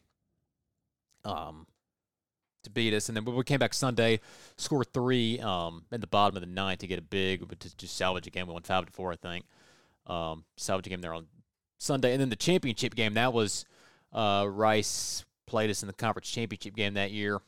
Um, 1.23 1.67
to 2.65 2.69
beat 2.69 2.93
us. 2.93 3.10
And 3.10 3.15
then 3.15 3.25
we 3.25 3.43
came 3.43 3.60
back 3.60 3.73
Sunday, 3.73 4.19
scored 4.58 4.91
three 4.93 5.39
um, 5.39 5.86
in 5.91 6.01
the 6.01 6.08
bottom 6.08 6.36
of 6.36 6.41
the 6.41 6.47
ninth 6.47 6.79
to 6.79 6.88
get 6.88 6.99
a 6.99 7.01
big, 7.01 7.47
but 7.47 7.60
to 7.62 7.75
just 7.77 7.95
salvage 7.95 8.27
a 8.27 8.29
game. 8.29 8.47
We 8.47 8.53
won 8.53 8.63
five 8.63 8.86
to 8.86 8.91
four, 8.91 9.12
I 9.12 9.15
think. 9.15 9.45
Um, 10.08 10.43
salvage 10.58 10.88
a 10.88 10.89
game 10.89 11.01
there 11.01 11.13
on 11.13 11.27
Sunday, 11.78 12.12
and 12.12 12.22
then 12.22 12.30
the 12.30 12.36
championship 12.36 12.96
game 12.96 13.14
that 13.16 13.34
was 13.34 13.66
uh, 14.14 14.48
Rice 14.50 15.26
played 15.46 15.70
us 15.70 15.84
in 15.84 15.88
the 15.88 15.94
conference 15.94 16.30
championship 16.30 16.76
game 16.76 16.96
that 16.96 17.12
year, 17.12 17.42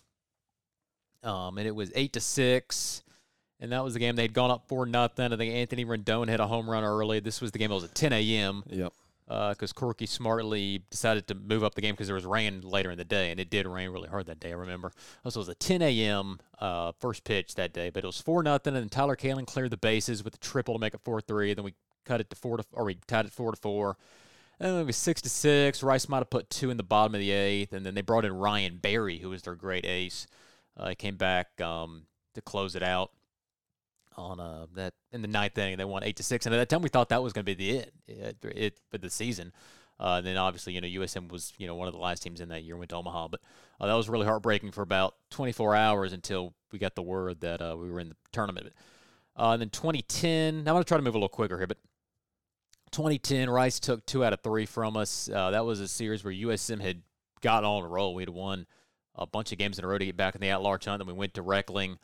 um, 1.24 1.58
and 1.58 1.68
it 1.68 1.76
was 1.76 1.92
eight 1.96 2.14
to 2.14 2.20
six. 2.20 3.04
And 3.60 3.72
that 3.72 3.84
was 3.84 3.94
the 3.96 4.00
game 4.00 4.16
they 4.16 4.22
had 4.22 4.34
gone 4.34 4.52
up 4.52 4.68
four 4.68 4.86
nothing. 4.86 5.34
I 5.34 5.36
think 5.36 5.52
Anthony 5.52 5.84
Rendon 5.84 6.30
hit 6.30 6.40
a 6.40 6.46
home 6.46 6.70
run 6.70 6.84
early. 6.84 7.20
This 7.20 7.42
was 7.42 7.52
the 7.52 7.58
game. 7.58 7.72
It 7.72 7.74
was 7.74 7.86
at 7.86 7.96
10 7.96 8.14
a.m. 8.14 8.64
Yep 8.68 8.94
because 9.28 9.72
uh, 9.72 9.76
Corky 9.76 10.06
smartly 10.06 10.84
decided 10.90 11.28
to 11.28 11.36
move 11.36 11.62
up 11.62 11.76
the 11.76 11.82
game 11.82 11.94
because 11.94 12.08
there 12.08 12.16
was 12.16 12.26
rain 12.26 12.62
later 12.62 12.92
in 12.92 12.98
the 12.98 13.04
day, 13.04 13.30
and 13.30 13.42
it 13.42 13.50
did 13.50 13.68
rain 13.68 13.90
really 13.90 14.08
hard 14.08 14.26
that 14.28 14.40
day. 14.40 14.52
I 14.52 14.56
remember. 14.56 14.94
So 15.28 15.28
it 15.28 15.36
was 15.36 15.50
a 15.50 15.56
10 15.56 15.82
a.m. 15.82 16.40
Uh, 16.60 16.94
first 17.00 17.26
pitch 17.26 17.56
that 17.56 17.74
day, 17.74 17.90
but 17.90 18.06
it 18.06 18.08
was 18.08 18.22
four 18.22 18.42
nothing, 18.42 18.74
and 18.74 18.84
then 18.84 18.90
Tyler 18.90 19.18
Kaling 19.18 19.46
cleared 19.46 19.72
the 19.72 19.78
bases 19.78 20.24
with 20.24 20.36
a 20.36 20.38
triple 20.38 20.76
to 20.76 20.80
make 20.80 20.94
it 20.94 21.02
four 21.04 21.20
three. 21.20 21.54
Then 21.54 21.66
we 21.66 21.74
cut 22.08 22.22
it 22.22 22.30
to 22.30 22.36
four 22.36 22.58
to, 22.58 22.66
or 22.72 22.86
we 22.86 22.96
tied 23.08 23.26
it 23.26 23.34
four 23.34 23.52
to 23.52 23.58
four. 23.58 23.98
And 24.60 24.80
it 24.80 24.86
was 24.86 24.98
six 24.98 25.22
to 25.22 25.30
six. 25.30 25.84
Rice 25.84 26.10
might 26.10 26.20
have 26.20 26.30
put 26.30 26.50
two 26.50 26.72
in 26.72 26.78
the 26.78 26.84
bottom 26.84 27.14
of 27.14 27.22
the 27.22 27.32
eighth, 27.32 27.74
and 27.74 27.86
then 27.86 27.94
they 27.94 28.02
brought 28.02 28.26
in 28.26 28.34
Ryan 28.34 28.78
Berry, 28.78 29.20
who 29.20 29.30
was 29.30 29.44
their 29.44 29.56
great 29.56 29.86
ace. 29.86 30.26
Uh, 30.76 30.90
he 30.90 30.96
came 30.96 31.16
back 31.16 31.60
um, 31.62 32.04
to 32.34 32.42
close 32.42 32.76
it 32.76 32.82
out 32.82 33.12
on 34.16 34.40
uh, 34.40 34.66
that 34.74 34.94
in 35.12 35.22
the 35.22 35.28
ninth 35.28 35.58
inning. 35.58 35.78
They 35.78 35.86
won 35.86 36.04
eight 36.04 36.16
to 36.16 36.24
six, 36.24 36.46
and 36.46 36.56
at 36.56 36.58
that 36.58 36.70
time 36.70 36.82
we 36.82 36.90
thought 36.90 37.10
that 37.10 37.22
was 37.22 37.34
going 37.34 37.46
to 37.46 37.56
be 37.56 37.72
the 37.72 37.78
it, 37.78 37.94
it, 38.08 38.38
it 38.56 38.80
for 38.90 38.98
the 38.98 39.10
season. 39.10 39.54
Uh, 40.00 40.16
and 40.18 40.28
then 40.28 40.38
obviously, 40.38 40.74
you 40.74 40.82
know, 40.82 40.88
USM 40.88 41.32
was 41.32 41.54
you 41.58 41.68
know 41.68 41.76
one 41.76 41.88
of 41.88 41.94
the 41.94 42.00
last 42.00 42.24
teams 42.24 42.42
in 42.42 42.50
that 42.50 42.64
year. 42.64 42.78
Went 42.78 42.90
to 42.90 42.96
Omaha, 42.96 43.30
but 43.30 43.42
uh, 43.80 43.88
that 43.88 43.94
was 43.94 44.10
really 44.10 44.26
heartbreaking 44.26 44.72
for 44.72 44.82
about 44.82 45.16
24 45.32 45.76
hours 45.76 46.14
until 46.14 46.54
we 46.72 46.80
got 46.80 46.96
the 46.96 47.02
word 47.02 47.42
that 47.42 47.62
uh, 47.62 47.76
we 47.78 47.92
were 47.92 48.00
in 48.00 48.10
the 48.10 48.16
tournament. 48.32 48.74
Uh, 49.36 49.52
and 49.52 49.62
then 49.62 49.70
2010. 49.70 50.64
Now 50.64 50.72
I'm 50.72 50.76
going 50.76 50.84
to 50.84 50.88
try 50.88 50.98
to 50.98 51.04
move 51.04 51.14
a 51.14 51.18
little 51.18 51.30
quicker 51.30 51.58
here, 51.58 51.68
but 51.68 51.78
2010, 52.92 53.50
Rice 53.50 53.80
took 53.80 54.06
two 54.06 54.24
out 54.24 54.34
of 54.34 54.42
three 54.42 54.66
from 54.66 54.98
us. 54.98 55.30
Uh, 55.34 55.52
that 55.52 55.66
was 55.66 55.80
a 55.80 55.88
series 55.88 56.24
where 56.24 56.34
USM 56.34 56.82
had 56.82 57.02
gotten 57.42 57.68
on 57.68 57.84
a 57.84 57.88
roll. 57.88 58.14
We 58.14 58.24
had 58.24 58.30
won 58.30 58.66
a 59.16 59.26
bunch 59.26 59.52
of 59.52 59.58
games 59.58 59.80
in 59.80 59.86
a 59.86 59.88
row 59.88 59.98
to 59.98 60.06
get 60.06 60.18
back 60.18 60.36
in 60.36 60.42
the 60.42 60.50
at-large 60.50 60.86
hunt. 60.86 61.00
Then 61.00 61.08
we 61.08 61.14
went 61.14 61.34
to 61.36 61.42
Reckling. 61.42 61.98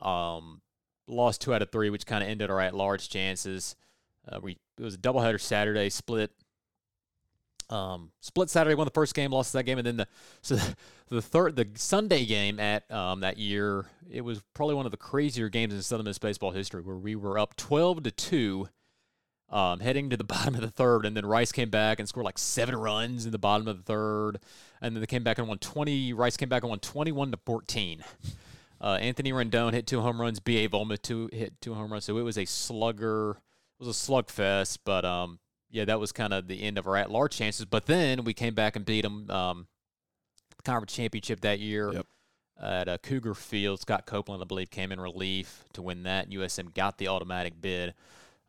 Um, 0.00 0.60
lost 1.06 1.40
two 1.40 1.54
out 1.54 1.62
of 1.62 1.70
three, 1.70 1.90
which 1.90 2.06
kind 2.06 2.22
of 2.22 2.28
ended 2.28 2.50
our 2.50 2.60
at-large 2.60 3.08
chances. 3.08 3.76
Uh, 4.30 4.40
we 4.40 4.58
it 4.78 4.82
was 4.82 4.94
a 4.94 4.98
doubleheader 4.98 5.40
Saturday, 5.40 5.90
split. 5.90 6.30
Um, 7.70 8.12
split 8.20 8.48
Saturday, 8.48 8.74
won 8.74 8.86
the 8.86 8.92
first 8.92 9.14
game, 9.14 9.30
lost 9.30 9.52
that 9.52 9.64
game, 9.64 9.78
and 9.78 9.86
then 9.86 9.96
the 9.98 10.08
so 10.40 10.56
the, 11.08 11.20
third 11.20 11.56
the 11.56 11.68
Sunday 11.74 12.24
game 12.24 12.60
at 12.60 12.90
um, 12.90 13.20
that 13.20 13.38
year 13.38 13.86
it 14.10 14.22
was 14.22 14.42
probably 14.54 14.74
one 14.74 14.86
of 14.86 14.90
the 14.90 14.98
crazier 14.98 15.48
games 15.48 15.74
in 15.74 15.82
Southern 15.82 16.04
Miss 16.04 16.18
baseball 16.18 16.52
history, 16.52 16.82
where 16.82 16.96
we 16.96 17.14
were 17.14 17.38
up 17.38 17.56
twelve 17.56 18.02
to 18.04 18.10
two, 18.10 18.68
um, 19.50 19.80
heading 19.80 20.10
to 20.10 20.16
the 20.16 20.24
bottom 20.36 20.54
of 20.54 20.60
the 20.60 20.70
third, 20.70 21.06
and 21.06 21.16
then 21.16 21.26
Rice 21.26 21.52
came 21.52 21.70
back 21.70 21.98
and 21.98 22.08
scored 22.08 22.24
like 22.24 22.38
seven 22.38 22.76
runs 22.76 23.26
in 23.26 23.32
the 23.32 23.38
bottom 23.38 23.68
of 23.68 23.76
the 23.76 23.82
third, 23.82 24.38
and 24.80 24.94
then 24.94 25.00
they 25.00 25.06
came 25.06 25.24
back 25.24 25.38
and 25.38 25.48
won 25.48 25.58
twenty. 25.58 26.12
Rice 26.12 26.36
came 26.36 26.48
back 26.48 26.62
and 26.62 26.70
won 26.70 26.80
twenty 26.80 27.12
one 27.12 27.30
to 27.30 27.38
fourteen. 27.44 28.04
Uh, 28.80 28.98
Anthony 29.00 29.32
Rendon 29.32 29.72
hit 29.72 29.86
two 29.86 30.00
home 30.00 30.20
runs. 30.20 30.40
B.A. 30.40 30.68
Volma 30.68 31.00
two, 31.00 31.28
hit 31.32 31.60
two 31.60 31.74
home 31.74 31.90
runs. 31.90 32.04
So 32.04 32.16
it 32.18 32.22
was 32.22 32.38
a 32.38 32.44
slugger. 32.44 33.40
It 33.80 33.84
was 33.84 33.88
a 33.88 34.10
slugfest. 34.10 34.78
But 34.84 35.04
um, 35.04 35.40
yeah, 35.70 35.84
that 35.84 35.98
was 35.98 36.12
kind 36.12 36.32
of 36.32 36.46
the 36.46 36.62
end 36.62 36.78
of 36.78 36.86
our 36.86 36.96
at-large 36.96 37.36
chances. 37.36 37.64
But 37.64 37.86
then 37.86 38.24
we 38.24 38.34
came 38.34 38.54
back 38.54 38.76
and 38.76 38.84
beat 38.84 39.02
them. 39.02 39.28
Um, 39.30 39.66
the 40.56 40.62
conference 40.62 40.92
championship 40.92 41.40
that 41.40 41.60
year 41.60 41.92
yep. 41.92 42.06
at 42.60 42.88
uh, 42.88 42.98
Cougar 42.98 43.34
Field. 43.34 43.80
Scott 43.80 44.06
Copeland, 44.06 44.42
I 44.42 44.46
believe, 44.46 44.70
came 44.70 44.92
in 44.92 45.00
relief 45.00 45.64
to 45.72 45.82
win 45.82 46.04
that. 46.04 46.30
USM 46.30 46.72
got 46.74 46.98
the 46.98 47.08
automatic 47.08 47.60
bid. 47.60 47.94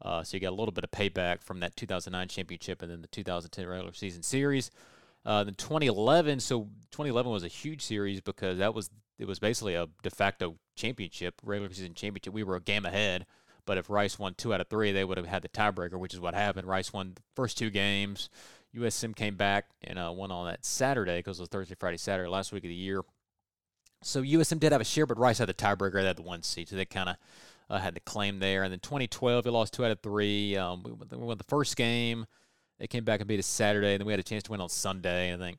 Uh, 0.02 0.24
so 0.24 0.38
you 0.38 0.42
got 0.42 0.50
a 0.50 0.56
little 0.56 0.72
bit 0.72 0.84
of 0.84 0.92
payback 0.92 1.44
from 1.44 1.60
that 1.60 1.76
2009 1.76 2.28
championship 2.28 2.82
and 2.82 2.92
then 2.92 3.02
the 3.02 3.08
2010 3.08 3.68
regular 3.68 3.94
season 3.94 4.24
series. 4.24 4.72
Uh, 5.26 5.44
then 5.44 5.54
2011, 5.56 6.40
so 6.40 6.62
2011 6.92 7.32
was 7.32 7.44
a 7.44 7.50
huge 7.50 7.82
series 7.82 8.22
because 8.22 8.58
that 8.58 8.74
was 8.74 8.90
it 9.18 9.28
was 9.28 9.38
basically 9.38 9.76
a 9.76 9.88
de 10.02 10.10
facto 10.10 10.56
championship, 10.78 11.36
regular 11.44 11.74
season 11.74 11.94
championship. 11.94 12.34
We 12.34 12.44
were 12.44 12.56
a 12.56 12.62
game 12.62 12.86
ahead, 12.86 13.26
but 13.66 13.78
if 13.78 13.90
Rice 13.90 14.18
won 14.18 14.34
two 14.34 14.54
out 14.54 14.62
of 14.62 14.70
three, 14.70 14.94
they 14.94 15.04
would 15.04 15.18
have 15.18 15.28
had 15.28 15.42
the 15.42 15.50
tiebreaker, 15.50 16.00
which 16.00 16.14
is 16.14 16.22
what 16.22 16.34
happened. 16.34 16.68
Rice 16.68 16.94
won 16.94 17.14
the 17.16 17.22
first 17.36 17.58
two 17.58 17.70
games. 17.70 18.30
USM 18.74 19.14
came 19.16 19.36
back 19.36 19.66
and 19.84 20.00
uh, 20.00 20.14
won 20.16 20.32
on 20.32 20.46
that 20.46 20.64
Saturday 20.64 21.20
because 21.20 21.40
it 21.40 21.42
was 21.42 21.50
Thursday, 21.50 21.76
Friday, 21.78 21.98
Saturday, 21.98 22.30
last 22.30 22.54
week 22.54 22.64
of 22.64 22.70
the 22.70 22.76
year. 22.76 23.02
So 24.02 24.22
USM 24.22 24.60
did 24.60 24.72
have 24.72 24.80
a 24.80 24.86
share, 24.86 25.06
but 25.06 25.20
Rice 25.20 25.40
had 25.40 25.50
the 25.50 25.54
tiebreaker. 25.54 25.96
They 25.96 26.08
had 26.08 26.16
the 26.16 26.22
one 26.22 26.44
seed, 26.44 26.70
so 26.70 26.78
they 26.78 26.86
kind 26.86 27.10
of 27.10 27.18
uh, 27.70 27.80
had 27.80 27.94
the 27.94 28.00
claim 28.02 28.40
there. 28.40 28.64
And 28.64 28.72
then 28.72 28.80
2012, 28.80 29.44
they 29.44 29.50
lost 29.50 29.74
two 29.74 29.86
out 29.86 29.92
of 29.92 30.00
three. 30.02 30.58
Um, 30.58 30.84
we, 30.84 30.92
we 30.92 31.18
won 31.18 31.38
the 31.38 31.44
first 31.44 31.76
game. 31.76 32.26
They 32.80 32.88
came 32.88 33.04
back 33.04 33.20
and 33.20 33.28
beat 33.28 33.40
us 33.40 33.46
Saturday, 33.46 33.94
and 33.94 34.00
then 34.00 34.08
we 34.08 34.14
had 34.14 34.20
a 34.20 34.24
chance 34.24 34.44
to 34.44 34.52
win 34.52 34.62
on 34.62 34.70
Sunday. 34.70 35.34
I 35.34 35.38
think 35.38 35.58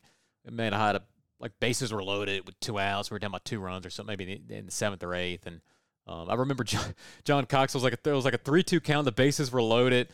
may 0.50 0.64
have 0.64 0.74
had 0.74 0.96
a 0.96 1.02
like 1.38 1.52
bases 1.58 1.92
were 1.92 2.02
loaded 2.02 2.46
with 2.46 2.58
two 2.60 2.78
outs. 2.78 3.10
We 3.10 3.14
were 3.14 3.18
down 3.18 3.32
by 3.32 3.38
two 3.44 3.60
runs 3.60 3.86
or 3.86 3.90
something, 3.90 4.16
maybe 4.16 4.40
in 4.48 4.66
the 4.66 4.72
seventh 4.72 5.02
or 5.02 5.14
eighth. 5.14 5.46
And 5.46 5.60
um, 6.06 6.28
I 6.28 6.34
remember 6.34 6.64
John, 6.64 6.94
John 7.24 7.46
Cox 7.46 7.74
was 7.74 7.82
like 7.82 7.94
a, 7.94 8.10
it 8.10 8.14
was 8.14 8.24
like 8.24 8.34
a 8.34 8.38
three-two 8.38 8.80
count. 8.80 9.04
The 9.06 9.12
bases 9.12 9.50
were 9.50 9.62
loaded, 9.62 10.08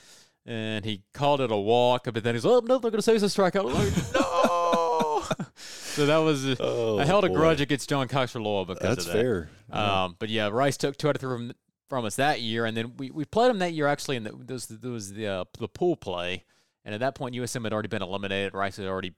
and 0.45 0.85
he 0.85 1.03
called 1.13 1.41
it 1.41 1.51
a 1.51 1.57
walk. 1.57 2.05
But 2.05 2.23
then 2.23 2.35
he's, 2.35 2.47
oh 2.47 2.61
no, 2.61 2.79
they're 2.79 2.91
going 2.91 2.99
to 2.99 3.03
say 3.03 3.15
it's 3.15 3.25
a 3.25 3.27
strikeout. 3.27 3.73
Like, 3.73 4.15
no. 4.15 5.25
so 5.57 6.07
that 6.07 6.19
was 6.19 6.61
oh, 6.61 6.99
I 6.99 7.05
held 7.05 7.25
a 7.25 7.29
grudge 7.29 7.61
against 7.61 7.89
John 7.89 8.07
Cox 8.09 8.33
for 8.33 8.41
Loyal 8.41 8.65
because 8.65 8.97
That's 8.97 9.07
of 9.07 9.13
that. 9.13 9.21
fair. 9.21 9.51
Um, 9.71 10.17
but 10.19 10.29
yeah, 10.29 10.49
Rice 10.49 10.77
took 10.77 10.97
two 10.97 11.09
out 11.09 11.17
of 11.17 11.21
three 11.21 11.31
from, 11.31 11.53
from 11.89 12.05
us 12.05 12.17
that 12.17 12.41
year, 12.41 12.65
and 12.65 12.77
then 12.77 12.97
we, 12.97 13.11
we 13.11 13.25
played 13.25 13.51
them 13.51 13.59
that 13.61 13.73
year 13.73 13.87
actually. 13.87 14.17
And 14.17 14.27
there 14.27 14.35
was, 14.55 14.67
there 14.67 14.91
was 14.91 15.13
the 15.13 15.27
uh, 15.27 15.45
the 15.59 15.69
pool 15.69 15.97
play, 15.97 16.45
and 16.85 16.95
at 16.95 17.01
that 17.01 17.15
point 17.15 17.35
USM 17.35 17.65
had 17.65 17.73
already 17.73 17.89
been 17.89 18.03
eliminated. 18.03 18.55
Rice 18.55 18.77
had 18.77 18.87
already 18.87 19.15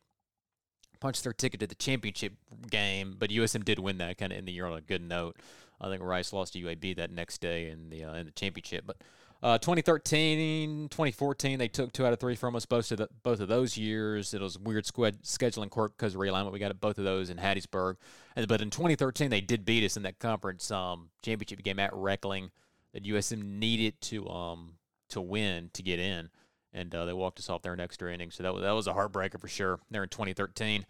punched 1.01 1.23
their 1.23 1.33
ticket 1.33 1.61
to 1.61 1.67
the 1.67 1.75
championship 1.75 2.35
game, 2.71 3.17
but 3.19 3.31
USM 3.31 3.65
did 3.65 3.79
win 3.79 3.99
that 3.99 4.19
kind 4.19 4.33
of 4.33 4.39
in 4.39 4.45
the 4.45 4.53
year 4.53 4.67
on 4.67 4.77
a 4.77 4.81
good 4.81 5.03
note. 5.03 5.37
I 5.81 5.89
think 5.89 6.03
Rice 6.03 6.33
lost 6.33 6.55
to 6.55 6.61
UAB 6.61 6.97
that 6.97 7.11
next 7.11 7.41
day 7.41 7.71
in 7.71 7.91
the 7.91 8.05
uh, 8.05 8.15
in 8.15 8.27
the 8.27 8.33
championship. 8.33 8.85
But 8.87 8.97
uh, 9.41 9.59
2013, 9.59 10.89
2014, 10.89 11.59
they 11.61 11.69
took 11.69 11.93
two 11.93 12.05
out 12.05 12.13
of 12.13 12.19
three 12.19 12.35
from 12.35 12.57
us 12.57 12.67
both 12.67 12.91
of 12.91 12.99
the, 12.99 13.09
both 13.23 13.39
of 13.39 13.47
those 13.47 13.77
years. 13.77 14.35
It 14.35 14.41
was 14.41 14.59
weird 14.59 14.85
squad 14.85 15.23
scheduling 15.23 15.71
quirk 15.71 15.97
because 15.97 16.17
of 16.17 16.21
realignment. 16.21 16.53
We 16.53 16.59
got 16.59 16.79
both 16.81 16.99
of 16.99 17.05
those 17.05 17.31
in 17.31 17.37
Hattiesburg, 17.37 17.97
and 18.35 18.49
but 18.49 18.61
in 18.61 18.71
2013 18.71 19.31
they 19.31 19.41
did 19.41 19.65
beat 19.65 19.85
us 19.85 19.97
in 19.97 20.03
that 20.03 20.19
conference 20.19 20.71
um, 20.71 21.11
championship 21.23 21.63
game 21.63 21.79
at 21.79 21.95
Reckling 21.95 22.51
that 22.93 23.05
USM 23.05 23.59
needed 23.59 24.01
to 24.03 24.29
um 24.29 24.75
to 25.11 25.21
win 25.21 25.71
to 25.73 25.83
get 25.83 25.99
in 25.99 26.31
and 26.73 26.95
uh, 26.95 27.05
they 27.05 27.13
walked 27.13 27.39
us 27.39 27.49
off 27.49 27.63
there 27.63 27.73
in 27.73 27.81
extra 27.81 28.13
innings. 28.13 28.35
So 28.35 28.43
that 28.43 28.55
was 28.55 28.63
that 28.63 28.73
was 28.73 28.87
a 28.87 28.93
heartbreaker 28.93 29.41
for 29.41 29.49
sure. 29.49 29.81
There 29.91 30.03
in 30.03 30.09
2013, 30.09 30.87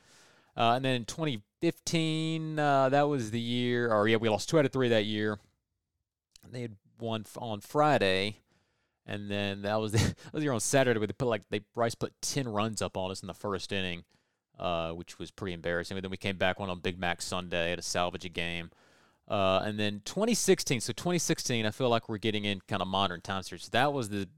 uh, 0.56 0.72
and 0.74 0.84
then 0.84 0.96
in 0.96 1.04
2015, 1.04 2.58
uh, 2.58 2.88
that 2.90 3.08
was 3.08 3.30
the 3.30 3.40
year. 3.40 3.92
Or 3.92 4.08
yeah, 4.08 4.16
we 4.16 4.28
lost 4.28 4.48
two 4.48 4.58
out 4.58 4.64
of 4.64 4.72
three 4.72 4.88
that 4.88 5.04
year. 5.04 5.38
They 6.50 6.62
had 6.62 6.76
won 6.98 7.24
on 7.36 7.60
Friday, 7.60 8.40
and 9.06 9.30
then 9.30 9.62
that 9.62 9.80
was 9.80 9.92
the, 9.92 9.98
that 9.98 10.32
was 10.32 10.40
the 10.40 10.44
year 10.44 10.52
on 10.52 10.60
Saturday 10.60 10.98
where 10.98 11.06
they 11.06 11.12
put 11.12 11.28
like 11.28 11.42
they 11.50 11.60
Rice 11.74 11.94
put 11.94 12.12
10 12.22 12.48
runs 12.48 12.82
up 12.82 12.96
on 12.96 13.10
us 13.10 13.22
in 13.22 13.28
the 13.28 13.34
first 13.34 13.72
inning, 13.72 14.04
uh, 14.58 14.90
which 14.92 15.18
was 15.18 15.30
pretty 15.30 15.54
embarrassing. 15.54 15.96
But 15.96 16.02
then 16.02 16.10
we 16.10 16.16
came 16.16 16.36
back 16.36 16.58
one 16.58 16.70
on 16.70 16.80
Big 16.80 16.98
Mac 16.98 17.22
Sunday 17.22 17.74
to 17.74 17.82
salvage 17.82 18.24
a 18.24 18.30
game. 18.30 18.70
Uh, 19.28 19.60
and 19.64 19.78
then 19.78 20.00
2016, 20.04 20.80
so 20.80 20.92
2016, 20.92 21.66
I 21.66 21.70
feel 21.70 21.90
like 21.90 22.08
we're 22.08 22.18
getting 22.18 22.46
in 22.46 22.60
kind 22.66 22.80
of 22.80 22.88
modern 22.88 23.20
times 23.20 23.48
here. 23.48 23.58
So 23.58 23.68
that 23.72 23.92
was 23.92 24.08
the 24.08 24.28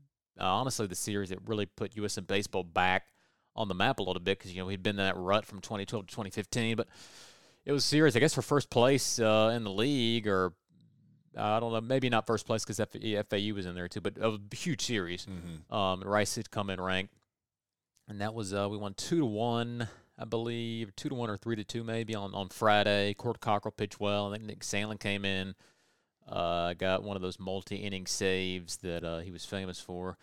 uh, 0.40 0.44
honestly 0.44 0.86
the 0.86 0.94
series 0.94 1.28
that 1.28 1.38
really 1.46 1.66
put 1.66 1.94
USM 1.94 2.26
baseball 2.26 2.64
back 2.64 3.08
on 3.54 3.68
the 3.68 3.74
map 3.74 3.98
a 3.98 4.02
little 4.02 4.20
bit 4.20 4.38
because 4.38 4.52
you 4.52 4.60
know 4.60 4.66
we'd 4.66 4.82
been 4.82 4.98
in 4.98 5.04
that 5.04 5.16
rut 5.16 5.44
from 5.44 5.60
2012 5.60 6.06
to 6.06 6.10
2015, 6.10 6.76
but 6.76 6.88
it 7.64 7.72
was 7.72 7.84
serious, 7.84 8.16
I 8.16 8.20
guess, 8.20 8.34
for 8.34 8.42
first 8.42 8.70
place 8.70 9.18
uh, 9.18 9.52
in 9.54 9.64
the 9.64 9.70
league, 9.70 10.26
or 10.26 10.54
I 11.36 11.60
don't 11.60 11.72
know, 11.72 11.80
maybe 11.80 12.08
not 12.08 12.26
first 12.26 12.46
place 12.46 12.64
because 12.64 12.78
FAU 12.78 13.54
was 13.54 13.66
in 13.66 13.74
there 13.74 13.88
too, 13.88 14.00
but 14.00 14.14
a 14.20 14.38
huge 14.54 14.84
series. 14.84 15.26
Mm-hmm. 15.26 15.74
Um, 15.74 16.02
Rice 16.02 16.36
had 16.36 16.50
come 16.50 16.70
in 16.70 16.80
ranked, 16.80 17.14
and 18.08 18.20
that 18.20 18.34
was 18.34 18.54
uh, 18.54 18.68
we 18.68 18.76
won 18.76 18.94
two 18.94 19.20
to 19.20 19.26
one, 19.26 19.88
I 20.20 20.26
believe, 20.26 20.94
two 20.96 21.08
to 21.08 21.14
one 21.14 21.30
or 21.30 21.38
three 21.38 21.56
to 21.56 21.64
two 21.64 21.82
maybe 21.82 22.14
on 22.14 22.34
on 22.34 22.50
Friday. 22.50 23.14
Court 23.14 23.40
Cockrell 23.40 23.72
pitched 23.72 23.98
well. 23.98 24.28
I 24.28 24.36
think 24.36 24.44
Nick 24.44 24.60
Sandlin 24.60 25.00
came 25.00 25.24
in, 25.24 25.54
uh, 26.28 26.74
got 26.74 27.02
one 27.02 27.16
of 27.16 27.22
those 27.22 27.38
multi-inning 27.38 28.06
saves 28.06 28.76
that 28.78 29.02
uh, 29.02 29.20
he 29.20 29.30
was 29.30 29.46
famous 29.46 29.80
for. 29.80 30.18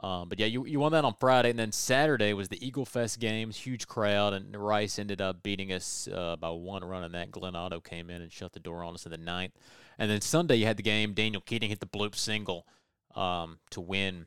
Um, 0.00 0.28
but 0.28 0.38
yeah, 0.38 0.46
you, 0.46 0.66
you 0.66 0.78
won 0.78 0.92
that 0.92 1.06
on 1.06 1.14
Friday, 1.18 1.48
and 1.48 1.58
then 1.58 1.72
Saturday 1.72 2.34
was 2.34 2.48
the 2.48 2.66
Eagle 2.66 2.84
Fest 2.84 3.18
games, 3.18 3.56
huge 3.56 3.86
crowd, 3.86 4.34
and 4.34 4.54
Rice 4.54 4.98
ended 4.98 5.22
up 5.22 5.42
beating 5.42 5.72
us 5.72 6.06
uh, 6.12 6.36
by 6.36 6.50
one 6.50 6.84
run, 6.84 7.02
and 7.02 7.14
that 7.14 7.30
Glenn 7.30 7.56
Otto 7.56 7.80
came 7.80 8.10
in 8.10 8.20
and 8.20 8.30
shut 8.30 8.52
the 8.52 8.60
door 8.60 8.84
on 8.84 8.92
us 8.92 9.06
in 9.06 9.12
the 9.12 9.16
ninth. 9.16 9.54
And 9.98 10.10
then 10.10 10.20
Sunday 10.20 10.56
you 10.56 10.66
had 10.66 10.76
the 10.76 10.82
game. 10.82 11.14
Daniel 11.14 11.40
Keating 11.40 11.70
hit 11.70 11.80
the 11.80 11.86
bloop 11.86 12.14
single 12.14 12.66
um, 13.14 13.58
to 13.70 13.80
win 13.80 14.26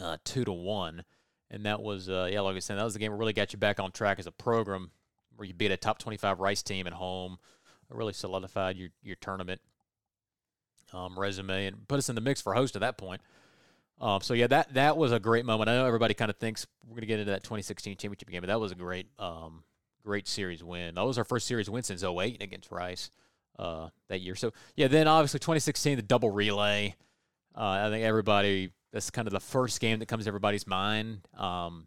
uh, 0.00 0.18
two 0.24 0.44
to 0.44 0.52
one, 0.52 1.02
and 1.52 1.66
that 1.66 1.80
was 1.80 2.08
uh, 2.08 2.28
yeah, 2.32 2.40
like 2.40 2.56
I 2.56 2.58
said, 2.58 2.78
that 2.78 2.84
was 2.84 2.94
the 2.94 2.98
game 2.98 3.12
that 3.12 3.18
really 3.18 3.32
got 3.32 3.52
you 3.52 3.58
back 3.58 3.78
on 3.78 3.92
track 3.92 4.18
as 4.18 4.26
a 4.26 4.32
program, 4.32 4.90
where 5.36 5.46
you 5.46 5.54
beat 5.54 5.70
a 5.70 5.76
top 5.76 5.98
twenty-five 5.98 6.40
Rice 6.40 6.62
team 6.62 6.86
at 6.88 6.94
home, 6.94 7.38
it 7.90 7.96
really 7.96 8.14
solidified 8.14 8.76
your 8.76 8.88
your 9.02 9.16
tournament 9.16 9.60
um, 10.92 11.18
resume 11.18 11.66
and 11.66 11.86
put 11.86 11.98
us 11.98 12.08
in 12.08 12.14
the 12.14 12.20
mix 12.20 12.40
for 12.40 12.54
host 12.54 12.74
at 12.74 12.80
that 12.80 12.98
point. 12.98 13.20
Um, 14.00 14.20
so 14.20 14.34
yeah, 14.34 14.46
that 14.48 14.74
that 14.74 14.96
was 14.96 15.12
a 15.12 15.20
great 15.20 15.44
moment. 15.44 15.70
I 15.70 15.74
know 15.76 15.86
everybody 15.86 16.14
kind 16.14 16.30
of 16.30 16.36
thinks 16.36 16.66
we're 16.84 16.94
going 16.94 17.02
to 17.02 17.06
get 17.06 17.20
into 17.20 17.30
that 17.30 17.44
2016 17.44 17.96
championship 17.96 18.28
game, 18.28 18.40
but 18.40 18.48
that 18.48 18.58
was 18.58 18.72
a 18.72 18.74
great, 18.74 19.06
um, 19.18 19.62
great 20.02 20.26
series 20.26 20.64
win. 20.64 20.96
That 20.96 21.04
was 21.04 21.18
our 21.18 21.24
first 21.24 21.46
series 21.46 21.70
win 21.70 21.82
since 21.82 22.02
08 22.02 22.42
against 22.42 22.72
Rice 22.72 23.10
uh, 23.58 23.88
that 24.08 24.20
year. 24.20 24.34
So 24.34 24.52
yeah, 24.74 24.88
then 24.88 25.06
obviously 25.06 25.38
2016 25.38 25.96
the 25.96 26.02
double 26.02 26.30
relay. 26.30 26.96
Uh, 27.54 27.86
I 27.86 27.90
think 27.90 28.04
everybody 28.04 28.72
that's 28.92 29.10
kind 29.10 29.26
of 29.26 29.32
the 29.32 29.40
first 29.40 29.80
game 29.80 29.98
that 30.00 30.06
comes 30.06 30.24
to 30.24 30.28
everybody's 30.28 30.66
mind 30.66 31.20
um, 31.36 31.86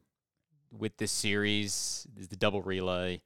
with 0.72 0.98
this 0.98 1.12
series 1.12 2.08
is 2.18 2.28
the 2.28 2.36
double 2.36 2.62
relay. 2.62 3.22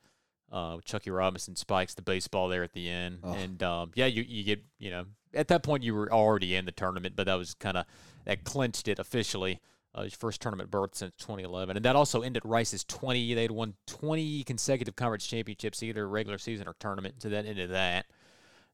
Uh, 0.51 0.79
Chuckie 0.83 1.11
Robinson 1.11 1.55
spikes 1.55 1.93
the 1.93 2.01
baseball 2.01 2.47
there 2.47 2.63
at 2.63 2.73
the 2.73 2.89
end, 2.89 3.19
oh. 3.23 3.33
and 3.33 3.61
um, 3.61 3.91
yeah, 3.95 4.07
you 4.07 4.23
you 4.27 4.43
get 4.43 4.63
you 4.79 4.89
know 4.89 5.05
at 5.33 5.47
that 5.49 5.61
point 5.61 5.83
you 5.83 5.93
were 5.93 6.11
already 6.11 6.55
in 6.55 6.65
the 6.65 6.71
tournament, 6.71 7.15
but 7.15 7.27
that 7.27 7.35
was 7.35 7.53
kind 7.53 7.77
of 7.77 7.85
that 8.25 8.43
clinched 8.43 8.87
it 8.87 8.99
officially. 8.99 9.59
Uh, 9.95 10.03
his 10.03 10.13
first 10.13 10.39
tournament 10.39 10.69
berth 10.69 10.93
since 10.93 11.15
2011, 11.17 11.75
and 11.75 11.83
that 11.83 11.95
also 11.95 12.21
ended 12.21 12.43
Rice's 12.45 12.83
20. 12.83 13.33
They'd 13.33 13.49
won 13.49 13.73
20 13.87 14.43
consecutive 14.43 14.95
conference 14.95 15.25
championships, 15.25 15.81
either 15.81 16.07
regular 16.07 16.37
season 16.37 16.67
or 16.67 16.75
tournament. 16.79 17.15
So 17.23 17.29
that 17.29 17.47
ended 17.47 17.71
that, 17.71 18.05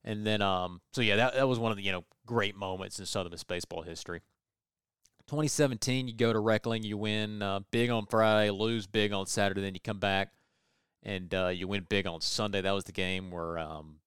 and 0.03 0.25
then 0.25 0.41
um, 0.41 0.81
so 0.93 1.01
yeah, 1.01 1.15
that 1.17 1.35
that 1.35 1.47
was 1.47 1.59
one 1.59 1.71
of 1.71 1.77
the 1.77 1.83
you 1.83 1.91
know 1.91 2.03
great 2.25 2.55
moments 2.55 2.99
in 2.99 3.05
Southern 3.05 3.31
Miss 3.31 3.43
baseball 3.43 3.81
history. 3.81 4.21
2017, 5.27 6.07
you 6.07 6.13
go 6.13 6.31
to 6.31 6.39
Reckling, 6.39 6.83
you 6.83 6.97
win 6.97 7.41
uh, 7.41 7.61
big 7.71 7.89
on 7.89 8.05
Friday, 8.05 8.51
lose 8.51 8.87
big 8.87 9.11
on 9.11 9.25
Saturday, 9.25 9.61
then 9.61 9.73
you 9.73 9.79
come 9.79 9.99
back 9.99 10.31
and 11.03 11.33
uh, 11.33 11.47
you 11.47 11.67
win 11.67 11.85
big 11.87 12.07
on 12.07 12.21
Sunday. 12.21 12.61
That 12.61 12.73
was 12.73 12.83
the 12.83 12.91
game 12.91 13.31
where 13.31 13.57
um, 13.57 13.97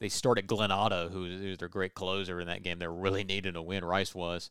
they 0.00 0.08
started 0.08 0.46
Glenn 0.46 0.70
Otto, 0.70 1.08
who, 1.08 1.48
was 1.48 1.58
their 1.58 1.68
great 1.68 1.94
closer 1.94 2.40
in 2.40 2.46
that 2.48 2.62
game. 2.62 2.78
They're 2.78 2.92
really 2.92 3.24
needed 3.24 3.56
a 3.56 3.62
win. 3.62 3.84
Rice 3.84 4.14
was, 4.14 4.50